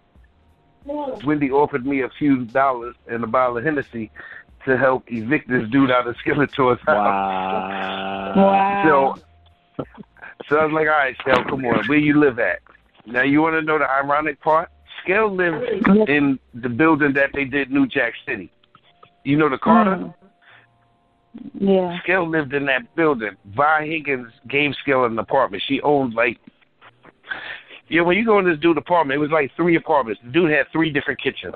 Wendy 0.84 1.50
offered 1.50 1.86
me 1.86 2.02
a 2.02 2.08
few 2.18 2.44
dollars 2.44 2.94
and 3.06 3.22
a 3.24 3.26
bottle 3.26 3.58
of 3.58 3.64
Hennessy 3.64 4.10
to 4.64 4.76
help 4.76 5.04
evict 5.08 5.48
this 5.48 5.68
dude 5.70 5.90
out 5.90 6.06
of 6.06 6.16
Skeletor's 6.16 6.80
house. 6.80 6.86
Wow. 6.86 8.32
Wow. 8.36 9.14
So, 9.76 9.84
so 10.48 10.56
I 10.58 10.64
was 10.64 10.72
like, 10.72 10.86
all 10.86 10.94
right, 10.94 11.16
Scale, 11.20 11.44
come 11.44 11.64
on, 11.64 11.86
where 11.86 11.98
you 11.98 12.18
live 12.18 12.38
at? 12.38 12.60
Now 13.06 13.22
you 13.22 13.42
want 13.42 13.54
to 13.54 13.62
know 13.62 13.78
the 13.78 13.90
ironic 13.90 14.40
part? 14.40 14.70
Scale 15.02 15.34
lived 15.34 15.64
in 16.08 16.38
the 16.54 16.68
building 16.68 17.12
that 17.14 17.30
they 17.34 17.44
did 17.44 17.70
New 17.70 17.86
Jack 17.86 18.12
City. 18.26 18.52
You 19.24 19.36
know 19.36 19.48
the 19.48 19.58
Carter? 19.58 19.96
Mm. 19.96 20.14
Yeah. 21.54 21.98
Scale 22.02 22.28
lived 22.28 22.52
in 22.52 22.66
that 22.66 22.94
building. 22.94 23.36
Vi 23.46 23.86
Higgins 23.86 24.32
gave 24.48 24.74
Scale 24.82 25.04
an 25.04 25.18
apartment. 25.18 25.62
She 25.66 25.80
owned 25.80 26.14
like 26.14 26.38
yeah, 27.92 28.00
when 28.00 28.16
you 28.16 28.24
go 28.24 28.38
in 28.38 28.46
this 28.46 28.58
dude's 28.58 28.78
apartment, 28.78 29.18
it 29.18 29.20
was 29.20 29.30
like 29.30 29.50
three 29.54 29.76
apartments. 29.76 30.18
The 30.24 30.30
dude 30.32 30.50
had 30.50 30.64
three 30.72 30.90
different 30.90 31.22
kitchens. 31.22 31.54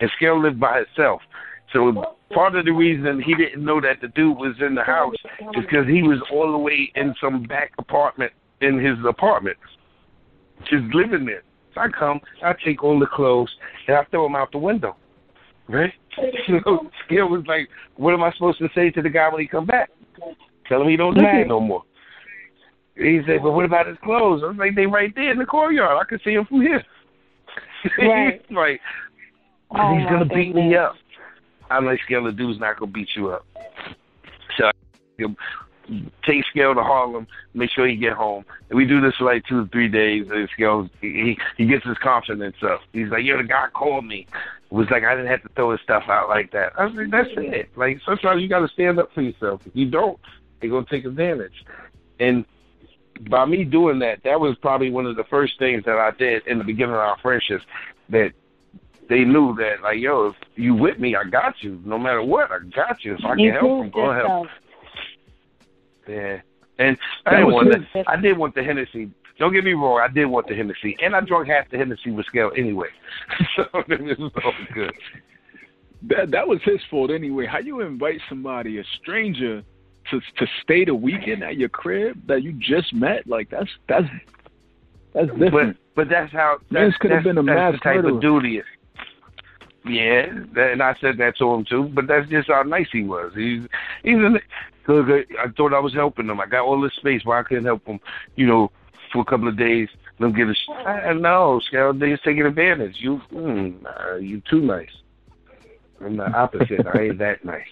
And 0.00 0.10
Scale 0.16 0.42
lived 0.42 0.58
by 0.58 0.78
himself. 0.78 1.22
So 1.72 2.16
part 2.34 2.56
of 2.56 2.64
the 2.64 2.72
reason 2.72 3.22
he 3.22 3.36
didn't 3.36 3.64
know 3.64 3.80
that 3.80 4.00
the 4.00 4.08
dude 4.08 4.36
was 4.36 4.56
in 4.60 4.74
the 4.74 4.82
house 4.82 5.14
is 5.40 5.64
because 5.64 5.86
he 5.86 6.02
was 6.02 6.18
all 6.32 6.50
the 6.50 6.58
way 6.58 6.90
in 6.96 7.14
some 7.20 7.44
back 7.44 7.70
apartment 7.78 8.32
in 8.60 8.84
his 8.84 8.98
apartment, 9.08 9.56
just 10.68 10.82
living 10.92 11.24
there. 11.26 11.44
So 11.74 11.82
I 11.82 11.88
come, 11.96 12.20
I 12.42 12.54
take 12.64 12.82
all 12.82 12.98
the 12.98 13.06
clothes, 13.06 13.54
and 13.86 13.96
I 13.96 14.02
throw 14.10 14.24
them 14.24 14.34
out 14.34 14.50
the 14.50 14.58
window. 14.58 14.96
Right? 15.68 15.92
So 16.46 16.90
Scale 17.06 17.28
was 17.28 17.44
like, 17.46 17.70
"What 17.96 18.12
am 18.12 18.22
I 18.22 18.32
supposed 18.32 18.58
to 18.58 18.68
say 18.74 18.90
to 18.90 19.00
the 19.00 19.08
guy 19.08 19.30
when 19.30 19.40
he 19.40 19.48
come 19.48 19.64
back? 19.64 19.88
Tell 20.68 20.82
him 20.82 20.88
he 20.88 20.96
don't 20.96 21.14
live 21.14 21.24
here 21.24 21.46
no 21.46 21.58
more." 21.58 21.84
He 22.96 23.20
said, 23.26 23.42
"But 23.42 23.52
what 23.52 23.64
about 23.64 23.86
his 23.86 23.98
clothes?" 23.98 24.42
I 24.42 24.48
was 24.48 24.56
like, 24.56 24.74
"They 24.74 24.86
right 24.86 25.14
there 25.14 25.30
in 25.30 25.38
the 25.38 25.46
courtyard. 25.46 25.98
I 26.00 26.04
can 26.04 26.20
see 26.24 26.34
him 26.34 26.44
from 26.46 26.60
here." 26.60 26.84
Right. 27.98 28.40
like, 28.52 28.80
Oh, 29.74 29.96
he's 29.96 30.06
gonna 30.08 30.24
beat 30.24 30.54
me 30.54 30.76
up. 30.76 30.94
I'm 31.70 31.86
like, 31.86 32.00
Scale, 32.02 32.24
the 32.24 32.32
dude's 32.32 32.60
not 32.60 32.78
gonna 32.78 32.92
beat 32.92 33.08
you 33.16 33.30
up. 33.30 33.46
So 34.56 34.66
I 34.66 34.72
take 36.24 36.44
Scale 36.50 36.74
to 36.74 36.82
Harlem, 36.82 37.26
make 37.54 37.70
sure 37.70 37.86
he 37.86 37.96
get 37.96 38.12
home. 38.12 38.44
And 38.68 38.76
we 38.76 38.86
do 38.86 39.00
this 39.00 39.14
for 39.16 39.24
like 39.24 39.44
two 39.46 39.62
or 39.62 39.66
three 39.68 39.88
days. 39.88 40.26
And 40.30 40.48
Scale, 40.50 40.88
he 41.00 41.38
he 41.56 41.66
gets 41.66 41.84
his 41.86 41.98
confidence 41.98 42.56
up. 42.62 42.80
He's 42.92 43.08
like, 43.08 43.24
yo, 43.24 43.38
the 43.38 43.44
guy 43.44 43.68
called 43.74 44.04
me. 44.04 44.26
It 44.70 44.74
was 44.74 44.88
like 44.90 45.04
I 45.04 45.14
didn't 45.14 45.30
have 45.30 45.42
to 45.42 45.48
throw 45.54 45.72
his 45.72 45.80
stuff 45.80 46.04
out 46.08 46.28
like 46.28 46.52
that. 46.52 46.72
I 46.78 46.84
was 46.84 46.94
like, 46.94 47.10
that's 47.10 47.28
it. 47.36 47.70
Like 47.76 48.00
sometimes 48.04 48.42
you 48.42 48.48
got 48.48 48.60
to 48.60 48.68
stand 48.68 48.98
up 48.98 49.12
for 49.14 49.22
yourself. 49.22 49.62
If 49.66 49.74
you 49.74 49.90
don't, 49.90 50.18
they're 50.60 50.70
gonna 50.70 50.86
take 50.88 51.04
advantage. 51.04 51.64
And 52.20 52.44
by 53.30 53.44
me 53.44 53.64
doing 53.64 53.98
that, 54.00 54.22
that 54.24 54.40
was 54.40 54.56
probably 54.60 54.90
one 54.90 55.06
of 55.06 55.16
the 55.16 55.24
first 55.24 55.58
things 55.58 55.84
that 55.84 55.96
I 55.98 56.10
did 56.12 56.46
in 56.46 56.58
the 56.58 56.64
beginning 56.64 56.94
of 56.94 57.00
our 57.00 57.18
friendships. 57.22 57.64
That 58.08 58.32
they 59.08 59.24
knew 59.24 59.54
that, 59.56 59.82
like, 59.82 59.98
yo, 59.98 60.28
if 60.28 60.34
you 60.56 60.74
with 60.74 60.98
me, 60.98 61.14
I 61.16 61.24
got 61.24 61.54
you. 61.60 61.80
No 61.84 61.98
matter 61.98 62.22
what, 62.22 62.50
I 62.50 62.58
got 62.74 63.04
you. 63.04 63.14
If 63.14 63.24
I 63.24 63.30
can 63.30 63.38
You 63.40 63.52
help 63.52 63.62
them, 63.62 63.90
proved 63.90 63.94
go 63.94 64.12
help. 64.12 64.46
Yeah. 66.08 66.40
And 66.78 66.96
I 67.26 67.30
didn't 67.36 67.52
want 67.52 67.74
his- 67.74 67.84
the, 67.92 68.10
I 68.10 68.16
did 68.16 68.36
want 68.36 68.54
the 68.54 68.62
Hennessy. 68.62 69.10
Don't 69.38 69.52
get 69.52 69.64
me 69.64 69.72
wrong, 69.72 70.00
I 70.00 70.12
did 70.12 70.26
want 70.26 70.46
the 70.46 70.54
Hennessy, 70.54 70.96
and 71.02 71.16
I 71.16 71.20
drank 71.20 71.48
half 71.48 71.68
the 71.70 71.78
Hennessy 71.78 72.10
with 72.10 72.26
Scale 72.26 72.52
anyway, 72.56 72.88
so 73.56 73.64
it 73.88 74.18
was 74.18 74.30
all 74.44 74.52
good. 74.74 74.92
That 76.02 76.30
that 76.32 76.46
was 76.46 76.60
his 76.64 76.80
fault 76.90 77.10
anyway. 77.10 77.46
How 77.46 77.58
you 77.58 77.80
invite 77.80 78.20
somebody, 78.28 78.78
a 78.78 78.84
stranger, 79.00 79.62
to 80.10 80.20
to 80.38 80.46
stay 80.62 80.84
the 80.84 80.94
weekend 80.94 81.42
at 81.42 81.56
your 81.56 81.68
crib 81.68 82.26
that 82.26 82.42
you 82.42 82.52
just 82.52 82.92
met? 82.94 83.26
Like 83.26 83.50
that's 83.50 83.70
that's 83.88 84.06
that's 85.14 85.28
But 85.30 85.38
different. 85.38 85.76
but 85.94 86.08
that's 86.08 86.32
how 86.32 86.58
that's, 86.70 86.96
could 86.98 87.10
have 87.10 87.24
been 87.24 87.38
a 87.38 87.42
that's 87.42 87.54
mass 87.56 87.72
the 87.74 87.78
type 87.78 87.96
murderer. 87.96 88.14
of 88.16 88.20
dude 88.20 88.44
he 88.44 88.56
is. 88.58 88.64
Yeah, 89.84 90.26
that, 90.54 90.72
and 90.72 90.82
I 90.82 90.94
said 91.00 91.18
that 91.18 91.36
to 91.38 91.52
him 91.52 91.64
too. 91.64 91.90
But 91.94 92.06
that's 92.06 92.28
just 92.30 92.48
how 92.48 92.62
nice 92.62 92.86
he 92.92 93.02
was. 93.02 93.32
He's 93.34 93.62
he's 94.04 94.14
an, 94.16 94.38
I 94.88 95.48
thought 95.56 95.74
I 95.74 95.80
was 95.80 95.92
helping 95.94 96.26
him. 96.28 96.40
I 96.40 96.46
got 96.46 96.64
all 96.64 96.80
this 96.80 96.94
space. 96.94 97.22
Why 97.24 97.40
I 97.40 97.42
couldn't 97.42 97.64
help 97.64 97.84
him? 97.86 97.98
You 98.36 98.46
know, 98.46 98.70
for 99.12 99.22
a 99.22 99.24
couple 99.24 99.48
of 99.48 99.56
days. 99.58 99.88
Let 100.18 100.28
him 100.28 100.36
get 100.36 100.48
a. 100.48 100.54
sh- 100.54 100.86
I, 100.86 101.12
no, 101.14 101.60
Scout, 101.66 101.98
they's 101.98 102.18
taking 102.24 102.46
advantage. 102.46 102.96
You, 102.98 103.20
mm, 103.32 103.82
nah, 103.82 104.16
you 104.16 104.40
too 104.48 104.60
nice. 104.60 104.90
I'm 106.04 106.16
the 106.16 106.30
opposite. 106.30 106.86
I 106.94 106.98
ain't 107.00 107.18
that 107.18 107.44
nice. 107.44 107.62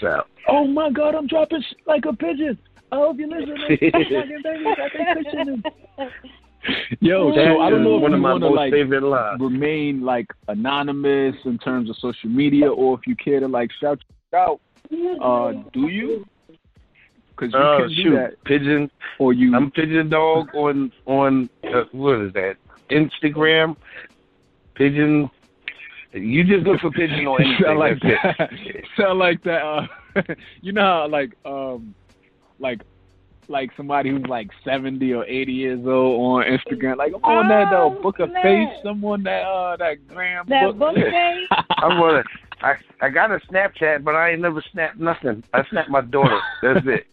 So. 0.00 0.24
oh 0.48 0.66
my 0.66 0.90
God, 0.90 1.14
I'm 1.14 1.26
dropping 1.26 1.62
sh- 1.62 1.74
like 1.86 2.04
a 2.06 2.12
pigeon. 2.14 2.58
I 2.92 2.96
hope 2.96 3.18
you 3.18 3.26
listen. 3.28 3.56
Fucking 3.58 3.90
baby, 4.42 4.66
I 4.66 4.88
think 4.88 5.26
fishing 5.26 5.62
is- 5.64 6.10
Yo, 7.00 7.28
That 7.34 7.44
so 7.54 7.60
I 7.60 7.68
don't 7.68 7.80
is 7.80 7.84
know 7.84 7.96
if 7.96 8.02
one 8.02 8.12
you 8.12 8.16
of 8.16 8.22
my 8.22 8.30
want 8.32 8.42
to 8.42 8.48
most 8.48 8.56
like 8.56 8.72
favorite 8.72 9.02
lines. 9.02 9.38
remain 9.40 10.00
like 10.02 10.26
anonymous 10.48 11.34
in 11.44 11.58
terms 11.58 11.90
of 11.90 11.96
social 11.98 12.30
media, 12.30 12.72
or 12.72 12.98
if 12.98 13.06
you 13.06 13.14
care 13.16 13.40
to 13.40 13.48
like 13.48 13.70
shout 13.80 14.02
out. 14.34 14.60
Uh, 15.20 15.52
do 15.74 15.88
you? 15.88 16.24
Because 17.36 17.52
you 17.52 17.58
Oh 17.58 17.78
can 17.80 17.88
do 17.96 18.16
that, 18.16 18.42
pigeon. 18.44 18.90
or 19.18 19.32
you. 19.34 19.54
I'm 19.54 19.70
pigeon 19.72 20.08
dog 20.08 20.54
on 20.54 20.90
on 21.04 21.50
uh, 21.64 21.82
what 21.92 22.20
is 22.20 22.32
that? 22.32 22.56
Instagram. 22.90 23.76
Pigeon. 24.74 25.28
You 26.14 26.44
just 26.44 26.64
look 26.66 26.80
for 26.80 26.90
pigeon 26.90 27.26
on 27.26 27.40
anything. 27.42 27.64
sound 27.64 27.78
like 27.78 28.00
that. 28.00 28.50
sound 28.98 29.18
like 29.18 29.42
that. 29.44 29.62
Uh, 29.62 29.86
you 30.60 30.72
know 30.72 30.80
how 30.82 31.08
like 31.08 31.32
um 31.44 31.94
like 32.58 32.80
like 33.48 33.70
somebody 33.76 34.10
who's 34.10 34.24
like 34.26 34.48
seventy 34.64 35.12
or 35.12 35.24
eighty 35.26 35.52
years 35.52 35.80
old 35.86 36.20
on 36.20 36.44
Instagram, 36.44 36.96
like 36.96 37.12
I'm 37.16 37.24
on 37.24 37.48
that 37.48 37.72
uh, 37.72 37.82
Oh, 37.84 38.00
book 38.02 38.18
of 38.20 38.30
face, 38.42 38.68
someone 38.82 39.22
that 39.24 39.42
uh 39.42 39.76
that 39.76 40.06
gram 40.08 40.46
That 40.48 40.66
book. 40.78 40.78
book 40.78 40.94
face? 40.94 41.48
I'm 41.78 41.98
gonna. 42.00 42.22
I 42.62 42.74
I 43.02 43.08
got 43.10 43.30
a 43.32 43.38
Snapchat, 43.50 44.04
but 44.04 44.14
I 44.14 44.30
ain't 44.30 44.40
never 44.40 44.62
snapped 44.72 44.98
nothing. 44.98 45.42
I 45.52 45.64
snapped 45.68 45.90
my 45.90 46.00
daughter. 46.00 46.38
That's 46.62 46.86
it. 46.86 47.06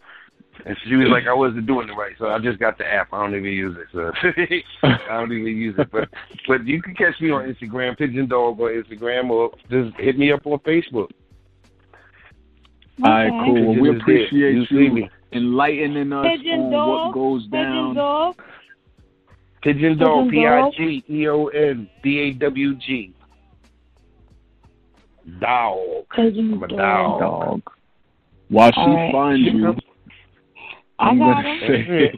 And 0.66 0.76
she 0.86 0.94
was 0.96 1.08
like, 1.08 1.26
I 1.26 1.32
wasn't 1.32 1.66
doing 1.66 1.88
it 1.88 1.92
right, 1.92 2.12
so 2.18 2.26
I 2.26 2.38
just 2.38 2.58
got 2.58 2.76
the 2.78 2.84
app. 2.86 3.12
I 3.12 3.22
don't 3.22 3.34
even 3.34 3.44
use 3.52 3.76
it. 3.78 3.86
So 3.92 4.12
I 4.82 5.18
don't 5.20 5.32
even 5.32 5.56
use 5.56 5.74
it. 5.78 5.90
But 5.90 6.08
but 6.46 6.66
you 6.66 6.80
can 6.82 6.94
catch 6.94 7.18
me 7.20 7.30
on 7.30 7.52
Instagram, 7.52 7.96
Pigeon 7.96 8.28
Dawg 8.28 8.60
on 8.60 8.70
Instagram, 8.70 9.30
or 9.30 9.50
just 9.70 9.96
hit 9.98 10.18
me 10.18 10.30
up 10.30 10.46
on 10.46 10.58
Facebook. 10.60 11.08
All 13.02 13.10
right, 13.10 13.30
cool. 13.44 13.54
Well, 13.54 13.80
we 13.80 13.90
Pigeon 13.90 13.96
is 13.96 14.02
there. 14.06 14.24
appreciate 14.26 14.70
You 14.70 14.78
you 14.78 15.08
enlightening 15.32 16.12
us 16.12 16.26
Pigeon 16.26 16.60
on 16.60 16.70
dog. 16.70 16.88
what 17.06 17.14
goes 17.14 17.46
down. 17.48 17.94
dog. 17.94 18.34
Pigeon 19.62 19.96
Dawg, 19.98 20.24
P 20.28 20.30
Pigeon 20.36 20.46
I 20.52 20.60
Dog. 20.60 20.72
G 20.76 21.04
E 21.08 21.28
O 21.28 21.46
N 21.46 21.88
D 22.02 22.18
A 22.18 22.32
W 22.34 22.74
G. 22.76 23.14
Dog. 25.40 25.78
Pigeon 26.14 26.54
I'm 26.54 26.62
a 26.62 26.68
dog. 26.68 27.20
dog. 27.20 27.20
Dog. 27.20 27.62
While 28.48 28.72
she 28.72 28.80
All 28.80 28.94
right. 28.96 29.12
finds 29.12 29.40
you, 29.52 29.68
I 29.68 29.74
I'm 31.02 31.18
gonna 31.18 31.58
say, 31.66 32.12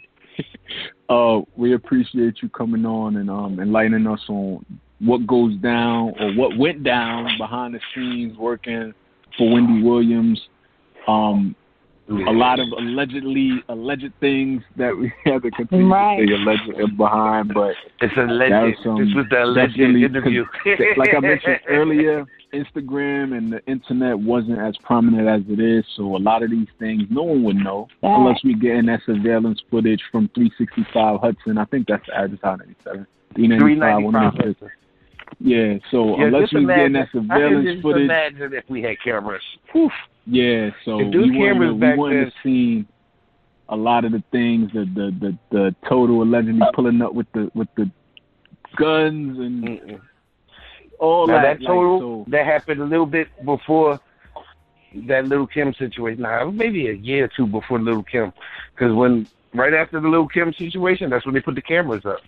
uh, 1.09 1.41
we 1.57 1.75
appreciate 1.75 2.37
you 2.43 2.49
coming 2.51 2.85
on 2.87 3.17
and 3.17 3.31
um 3.31 3.59
enlightening 3.61 4.07
us 4.07 4.21
on 4.29 4.65
what 5.01 5.27
goes 5.27 5.55
down 5.57 6.13
or 6.21 6.33
what 6.35 6.57
went 6.57 6.83
down 6.85 7.29
behind 7.39 7.75
the 7.75 7.81
scenes 7.95 8.37
working 8.39 8.93
for 9.37 9.53
Wendy 9.53 9.83
Williams. 9.83 10.41
Um, 11.09 11.55
a 12.09 12.33
lot 12.33 12.61
of 12.61 12.69
allegedly 12.79 13.63
alleged 13.71 14.13
things 14.21 14.63
that 14.77 14.95
we 14.97 15.11
have 15.31 15.43
to 15.43 15.51
continue 15.51 15.89
Right. 15.91 16.21
to 16.21 16.27
say 16.27 16.33
alleged 16.35 16.97
behind, 16.97 17.53
but 17.55 17.75
It's 18.01 18.13
a 18.17 18.27
That 18.27 18.33
legend. 18.33 18.63
was, 18.63 18.87
um, 18.87 19.05
this 19.05 19.15
was 19.15 19.27
the 19.31 19.43
alleged 19.43 19.73
definitely- 19.77 20.05
interview. 20.05 20.45
like 20.97 21.15
I 21.17 21.21
mentioned 21.21 21.61
earlier, 21.69 22.25
Instagram 22.55 23.37
and 23.37 23.53
the 23.53 23.65
internet 23.67 24.19
wasn't 24.19 24.59
as 24.59 24.77
prominent 24.83 25.29
as 25.29 25.43
it 25.53 25.61
is, 25.61 25.85
so 25.97 26.17
a 26.17 26.19
lot 26.19 26.43
of 26.43 26.51
these 26.51 26.69
things 26.79 27.03
no 27.11 27.23
one 27.23 27.43
would 27.45 27.57
know 27.57 27.89
Right. 28.03 28.17
unless 28.17 28.43
we 28.45 28.55
get 28.55 28.77
in 28.77 28.87
that 28.87 29.01
surveillance 29.05 29.61
footage 29.71 30.01
from 30.13 30.29
365 30.35 31.21
Hudson. 31.21 31.59
I 31.59 31.65
think 31.67 31.87
that's 31.89 32.07
the 32.07 32.17
address, 32.17 32.41
97. 32.43 33.07
395, 33.35 34.03
one 34.05 34.15
of 34.15 34.33
those 34.35 34.41
395. 34.41 34.59
places. 34.59 34.79
Yeah, 35.41 35.79
so 35.91 36.17
Yeah, 36.19 36.25
unless 36.27 36.53
we 36.53 36.65
get 36.67 36.79
in 36.79 36.93
that 36.93 37.09
I 37.09 37.13
surveillance 37.13 37.67
just 37.71 37.83
footage, 37.83 38.03
imagine 38.05 38.53
if 38.55 38.65
we 38.71 38.83
had 38.83 38.97
cameras. 39.03 39.43
Whew. 39.73 39.91
yeah, 40.27 40.71
so 40.85 41.01
If 41.01 41.07
we 41.07 41.13
those 41.13 41.15
wouldn't, 41.27 41.37
cameras 41.39 41.69
have- 41.69 41.75
we 41.75 41.81
back 41.81 41.97
wouldn't 41.99 42.25
have 42.25 42.33
seen 42.43 42.87
a 43.71 43.77
lot 43.77 44.05
of 44.05 44.13
the 44.13 44.23
things, 44.31 44.71
that 44.75 44.95
the 44.95 45.11
the, 45.21 45.39
the 45.51 45.75
Total 45.89 46.23
allegedly 46.23 46.61
pulling 46.75 47.01
up 47.03 47.15
with 47.15 47.27
the 47.33 47.51
with 47.55 47.69
the 47.77 47.91
guns 48.77 49.39
and 49.39 49.65
Mm-mm. 49.65 50.01
All 50.99 51.27
Now 51.27 51.43
that. 51.43 51.61
that 51.61 51.67
Total 51.67 51.93
like, 51.93 52.01
so, 52.01 52.25
that 52.31 52.47
happened 52.47 52.81
a 52.81 52.85
little 52.85 53.07
bit 53.07 53.29
before 53.45 54.01
that 55.07 55.27
Lil' 55.27 55.47
Kim 55.47 55.75
situation. 55.75 56.23
Now 56.23 56.51
maybe 56.51 56.89
a 56.89 56.93
year 56.93 57.25
or 57.25 57.29
two 57.29 57.47
before 57.47 57.81
Lil' 57.81 58.03
Kim, 58.05 58.33
because 58.75 58.95
when 58.95 59.27
right 59.53 59.75
after 59.75 60.01
the 60.01 60.09
Lil' 60.09 60.29
Kim 60.29 60.53
situation, 60.55 61.11
that's 61.11 61.25
when 61.27 61.35
they 61.35 61.41
put 61.41 61.55
the 61.55 61.63
cameras 61.63 62.05
up. 62.05 62.21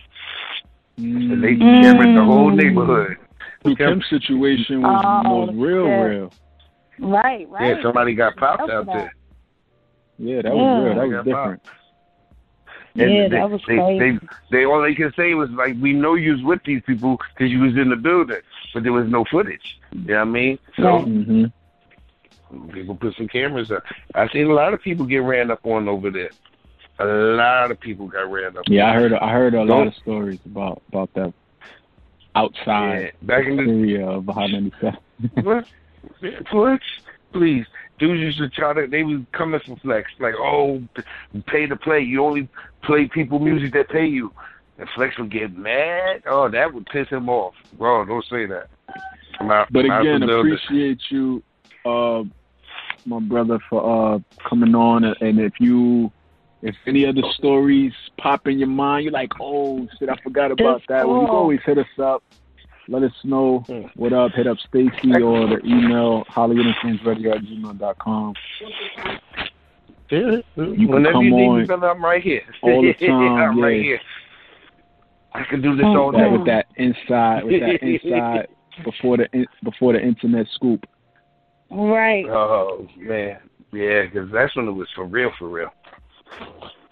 And 0.97 1.43
they 1.43 1.53
mm, 1.55 1.81
cameraed 1.81 2.15
the 2.15 2.23
whole 2.23 2.49
neighborhood. 2.49 3.17
The 3.63 3.75
Kim 3.75 4.01
situation 4.09 4.81
was 4.81 5.03
Oh, 5.25 5.45
was 5.45 5.55
real, 5.55 5.85
shit. 5.85 6.09
real. 6.09 6.33
Right, 6.99 7.47
right. 7.49 7.77
Yeah, 7.77 7.83
somebody 7.83 8.15
got 8.15 8.35
popped 8.37 8.69
out 8.69 8.85
that. 8.87 8.93
there. 8.93 9.13
Yeah, 10.17 10.41
that 10.41 10.45
Yeah. 10.45 10.53
was 10.53 10.85
real. 10.85 10.95
That 10.95 11.07
was 11.07 11.11
got 11.11 11.25
different. 11.25 11.61
And 12.99 13.13
Yeah, 13.13 13.23
they, 13.29 13.35
that 13.37 13.49
was 13.51 13.61
they, 13.67 13.75
crazy. 13.75 13.99
They, 13.99 14.27
they 14.59 14.65
all 14.65 14.81
they 14.81 14.95
could 14.95 15.13
say 15.15 15.33
was 15.35 15.49
like, 15.51 15.75
"We 15.79 15.93
know 15.93 16.15
you 16.15 16.31
was 16.33 16.41
with 16.43 16.63
these 16.65 16.81
people 16.85 17.17
because 17.33 17.51
you 17.51 17.59
was 17.59 17.75
in 17.77 17.89
the 17.89 17.95
building, 17.95 18.41
but 18.73 18.83
there 18.83 18.91
was 18.93 19.07
no 19.09 19.23
footage." 19.29 19.79
You 19.91 19.99
know 20.05 20.13
what 20.15 20.21
I 20.21 20.25
mean? 20.25 20.59
So 20.77 20.83
Right. 20.83 21.03
hmm 21.05 21.45
people 22.71 22.95
put 22.95 23.13
some 23.17 23.27
cameras 23.27 23.71
up. 23.71 23.83
I 24.15 24.27
seen 24.29 24.47
a 24.49 24.53
lot 24.53 24.73
of 24.73 24.81
people 24.81 25.05
get 25.05 25.17
ran 25.17 25.51
up 25.51 25.65
on 25.65 25.87
over 25.89 26.09
there. 26.09 26.29
A 26.99 27.05
lot 27.05 27.71
of 27.71 27.79
people 27.79 28.07
got 28.07 28.31
ran 28.31 28.57
up. 28.57 28.63
Yeah, 28.67 28.89
I 28.89 28.93
heard. 28.93 29.13
I 29.13 29.31
heard 29.31 29.53
a 29.53 29.57
Don't- 29.57 29.67
lot 29.67 29.87
of 29.87 29.95
stories 29.95 30.39
about 30.45 30.81
about 30.89 31.13
that 31.13 31.33
Yeah, 32.35 32.41
outside 32.41 33.11
back 33.21 33.45
in 33.45 33.57
the 33.57 33.63
area 33.63 34.07
of 34.07 34.25
Hot 34.27 34.49
97. 34.49 34.97
what? 35.43 35.65
Yeah, 36.21 36.39
Flex, 36.49 36.83
please. 37.37 37.65
Dudes 37.99 38.19
used 38.19 38.37
to 38.37 38.49
try 38.49 38.73
to. 38.73 38.87
They 38.87 39.03
would 39.03 39.31
come 39.31 39.51
coming 39.51 39.61
for 39.65 39.75
Flex, 39.77 40.11
like, 40.19 40.35
oh, 40.37 40.81
pay 41.47 41.65
to 41.65 41.75
play. 41.75 41.99
You 42.01 42.23
only 42.23 42.47
play 42.83 43.07
people 43.07 43.39
music 43.39 43.73
that 43.73 43.89
pay 43.89 44.05
you. 44.05 44.31
And 44.77 44.87
Flex 44.95 45.17
would 45.17 45.31
get 45.31 45.55
mad. 45.57 46.23
Oh, 46.27 46.49
that 46.49 46.73
would 46.73 46.85
piss 46.85 47.07
him 47.09 47.29
off. 47.29 47.55
Bro, 47.77 48.05
don't 48.05 48.25
say 48.29 48.45
that. 48.45 48.69
I'm 49.39 49.47
But 49.47 49.85
again, 49.85 50.21
the 50.21 50.27
building. 50.27 50.53
appreciate 50.53 50.99
you, 51.09 51.43
uh, 51.85 52.23
my 53.05 53.19
brother, 53.19 53.59
for 53.69 54.15
uh, 54.15 54.19
coming 54.47 54.75
on. 54.75 55.03
And 55.03 55.39
if 55.39 55.53
you, 55.59 56.11
if 56.61 56.75
any 56.85 57.05
other 57.05 57.23
stories 57.33 57.93
pop 58.19 58.47
in 58.47 58.59
your 58.59 58.67
mind, 58.67 59.05
you're 59.05 59.13
like, 59.13 59.31
oh 59.39 59.87
shit, 59.97 60.09
I 60.09 60.15
forgot 60.23 60.51
about 60.51 60.79
Just 60.79 60.89
that. 60.89 61.07
Well, 61.07 61.21
you 61.21 61.27
can 61.27 61.35
always 61.35 61.59
hit 61.65 61.77
us 61.79 61.85
up. 61.99 62.23
Let 62.89 63.03
us 63.03 63.11
know 63.23 63.59
Hmm. 63.67 63.81
what 63.95 64.13
up. 64.13 64.31
Hit 64.33 64.47
up 64.47 64.57
Stacy 64.59 65.21
or 65.21 65.47
the 65.47 65.59
email 65.65 66.23
HolliewoodInfluenceRadio 66.25 67.35
at 67.35 67.41
gmail.com. 67.43 68.33
Yeah. 70.09 70.37
can 70.55 70.87
Whenever 70.87 71.13
come 71.13 71.23
you 71.23 71.35
need 71.35 71.47
on 71.49 71.59
me, 71.59 71.65
brother, 71.65 71.89
I'm 71.89 72.03
right 72.03 72.23
here. 72.23 72.43
all 72.61 72.81
the 72.81 72.93
time, 73.05 73.35
I'm 73.35 73.61
right 73.61 73.81
here. 73.81 73.99
I 75.33 75.43
can 75.43 75.61
do 75.61 75.75
this 75.75 75.85
all 75.85 76.11
day. 76.11 76.29
with 76.29 76.45
that 76.45 76.67
inside, 76.77 77.43
with 77.43 77.59
that 77.59 77.83
inside 77.85 78.47
before 78.85 79.17
the 79.17 79.27
in- 79.33 79.47
before 79.63 79.93
the 79.93 80.01
internet 80.01 80.47
scoop. 80.53 80.85
Right. 81.69 82.25
Oh 82.29 82.87
man, 82.95 83.37
yeah, 83.73 84.03
because 84.03 84.31
that's 84.31 84.55
when 84.55 84.69
it 84.69 84.71
was 84.71 84.87
for 84.95 85.03
real, 85.03 85.31
for 85.37 85.49
real. 85.49 85.73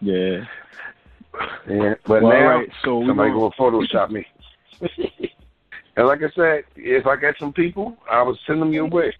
Yeah. 0.01 0.43
Yeah, 1.69 1.95
but 2.05 2.21
Well, 2.21 2.33
now 2.33 2.37
all 2.51 2.59
right. 2.59 2.69
So 2.83 2.97
we 2.99 3.07
somebody 3.07 3.29
gonna- 3.31 3.49
go 3.49 3.51
Photoshop 3.57 4.09
me. 4.09 4.25
and 5.97 6.07
like 6.07 6.21
I 6.21 6.29
said, 6.35 6.63
if 6.75 7.05
I 7.07 7.15
got 7.15 7.35
some 7.39 7.53
people, 7.53 7.97
I 8.09 8.21
would 8.21 8.37
send 8.45 8.61
them 8.61 8.73
your 8.73 8.87
way. 8.87 9.13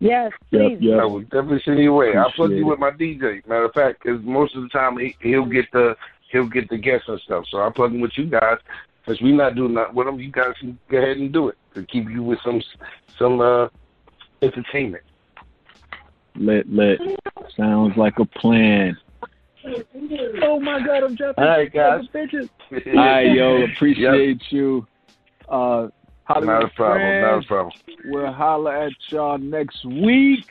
Yes, 0.00 0.32
please. 0.50 0.78
yep. 0.80 1.00
I 1.00 1.04
would 1.06 1.30
definitely 1.30 1.62
send 1.64 1.78
you 1.78 1.92
away. 1.92 2.14
I'll 2.14 2.30
plug 2.32 2.52
you 2.52 2.66
with 2.66 2.78
my 2.78 2.90
DJ. 2.90 3.46
Matter 3.46 3.64
of 3.64 3.72
fact, 3.72 4.02
because 4.02 4.22
most 4.22 4.54
of 4.54 4.62
the 4.62 4.68
time 4.68 4.98
he, 4.98 5.16
he'll 5.20 5.46
get 5.46 5.70
the 5.72 5.96
he'll 6.30 6.46
get 6.46 6.68
the 6.68 6.76
guests 6.76 7.08
and 7.08 7.20
stuff. 7.20 7.44
So 7.50 7.58
I'll 7.58 7.70
plug 7.70 7.92
him 7.92 8.00
with 8.00 8.12
you 8.16 8.26
guys. 8.26 8.58
Because 9.04 9.20
we're 9.20 9.36
not 9.36 9.54
doing 9.54 9.74
that 9.74 9.94
with 9.94 10.06
them, 10.06 10.18
you 10.18 10.32
guys 10.32 10.54
can 10.58 10.78
go 10.90 10.98
ahead 10.98 11.18
and 11.18 11.32
do 11.32 11.48
it 11.48 11.58
to 11.74 11.84
keep 11.84 12.08
you 12.08 12.22
with 12.22 12.38
some 12.44 12.62
some 13.18 13.40
uh 13.40 13.68
entertainment. 14.42 15.04
Lit, 16.36 16.68
lit. 16.70 17.00
Sounds 17.56 17.96
like 17.96 18.18
a 18.18 18.24
plan. 18.24 18.96
Oh 20.42 20.60
my 20.60 20.84
God, 20.84 21.04
I'm 21.04 21.14
dropping 21.14 21.44
All 21.44 21.50
right, 21.50 21.72
guys. 21.72 22.04
All 22.14 22.94
right, 22.94 23.32
yo, 23.32 23.64
appreciate 23.74 24.42
you. 24.50 24.86
Uh, 25.48 25.88
Holliewood 26.28 26.46
Not 26.46 26.64
a 26.64 26.68
problem. 26.68 27.20
Not 27.20 27.38
a 27.38 27.42
friends, 27.42 27.46
problem. 27.46 27.72
We'll 28.06 28.32
holler 28.32 28.74
at 28.74 28.92
y'all 29.08 29.38
next 29.38 29.84
week. 29.84 30.48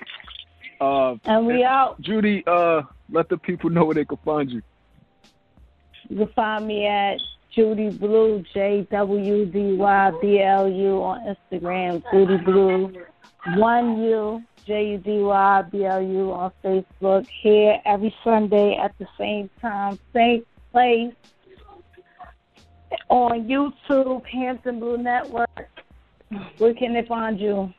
Uh, 0.80 1.16
And 1.26 1.48
we 1.48 1.64
out. 1.64 2.00
Judy, 2.02 2.44
uh, 2.46 2.84
let 3.10 3.30
the 3.30 3.38
people 3.38 3.70
know 3.70 3.86
where 3.86 3.96
they 3.96 4.06
can 4.06 4.18
find 4.24 4.52
you. 4.52 4.62
You 6.10 6.18
can 6.18 6.28
find 6.36 6.68
me 6.68 6.86
at 6.86 7.20
JuudyBlu, 7.56 8.46
J 8.54 8.88
W 8.92 9.46
D 9.46 9.74
Y 9.74 10.12
B 10.22 10.42
L 10.42 10.70
U 10.70 11.02
on 11.02 11.36
Instagram. 11.36 12.04
JuudyBlu, 12.12 13.04
one 13.56 14.02
U, 14.04 14.44
J 14.66 14.92
U 14.92 14.98
D 14.98 15.20
Y 15.20 15.62
B 15.72 15.86
L 15.86 16.02
U 16.02 16.32
on 16.34 16.52
Facebook. 16.64 17.26
Here 17.42 17.80
every 17.86 18.14
Sunday 18.24 18.76
at 18.76 18.96
the 19.00 19.08
same 19.18 19.50
time, 19.62 19.98
same 20.14 20.46
place. 20.72 21.14
On 23.10 23.48
YouTube, 23.48 24.26
Hampton 24.26 24.80
Blu 24.80 24.98
Network. 24.98 25.70
Where 26.58 26.74
can 26.74 26.94
they 26.94 27.06
find 27.08 27.40
you? 27.40 27.74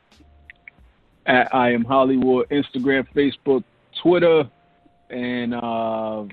At 1.26 1.52
I 1.54 1.72
am 1.72 1.84
Holliewood, 1.84 2.44
Instagram, 2.50 3.06
Facebook, 3.14 3.64
Twitter, 4.02 4.48
and 5.10 5.54
uh, 5.54 6.24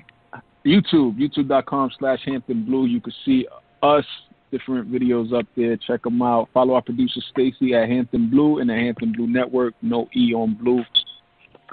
YouTube. 0.64 1.18
YouTube.com 1.18 1.90
slash 1.98 2.20
Hampton 2.24 2.64
Blu. 2.64 2.86
You 2.86 3.00
can 3.00 3.12
see 3.24 3.46
us, 3.82 4.04
different 4.50 4.92
videos 4.92 5.32
up 5.36 5.46
there. 5.56 5.76
Check 5.76 6.02
them 6.02 6.20
out. 6.22 6.48
Follow 6.52 6.74
our 6.74 6.82
producer 6.82 7.20
Stacy 7.30 7.74
at 7.74 7.88
Hampton 7.88 8.30
Blu 8.30 8.58
and 8.58 8.68
the 8.70 8.74
Hampton 8.74 9.12
Blu 9.12 9.26
Network. 9.26 9.74
No 9.82 10.08
E 10.14 10.34
on 10.34 10.54
Blue. 10.54 10.84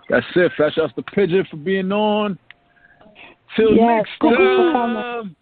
That's 0.10 0.26
it. 0.36 0.52
Fresh 0.56 0.78
out 0.78 0.96
the 0.96 1.04
pigeon 1.04 1.46
for 1.52 1.58
being 1.58 1.92
on. 1.92 2.40
Till 3.56 3.74
Yes, 3.76 3.80
next 3.80 4.12
thank 4.22 4.40
you 4.40 4.46
for 4.46 4.72
time. 4.72 5.36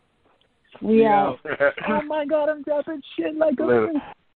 We 0.82 1.02
Yeah. 1.02 1.28
out. 1.28 1.40
Oh 1.90 2.02
my 2.04 2.26
God, 2.26 2.50
I'm 2.50 2.64
dropping 2.64 3.02
shit 3.16 3.36
like 3.36 3.60
a. 3.60 3.92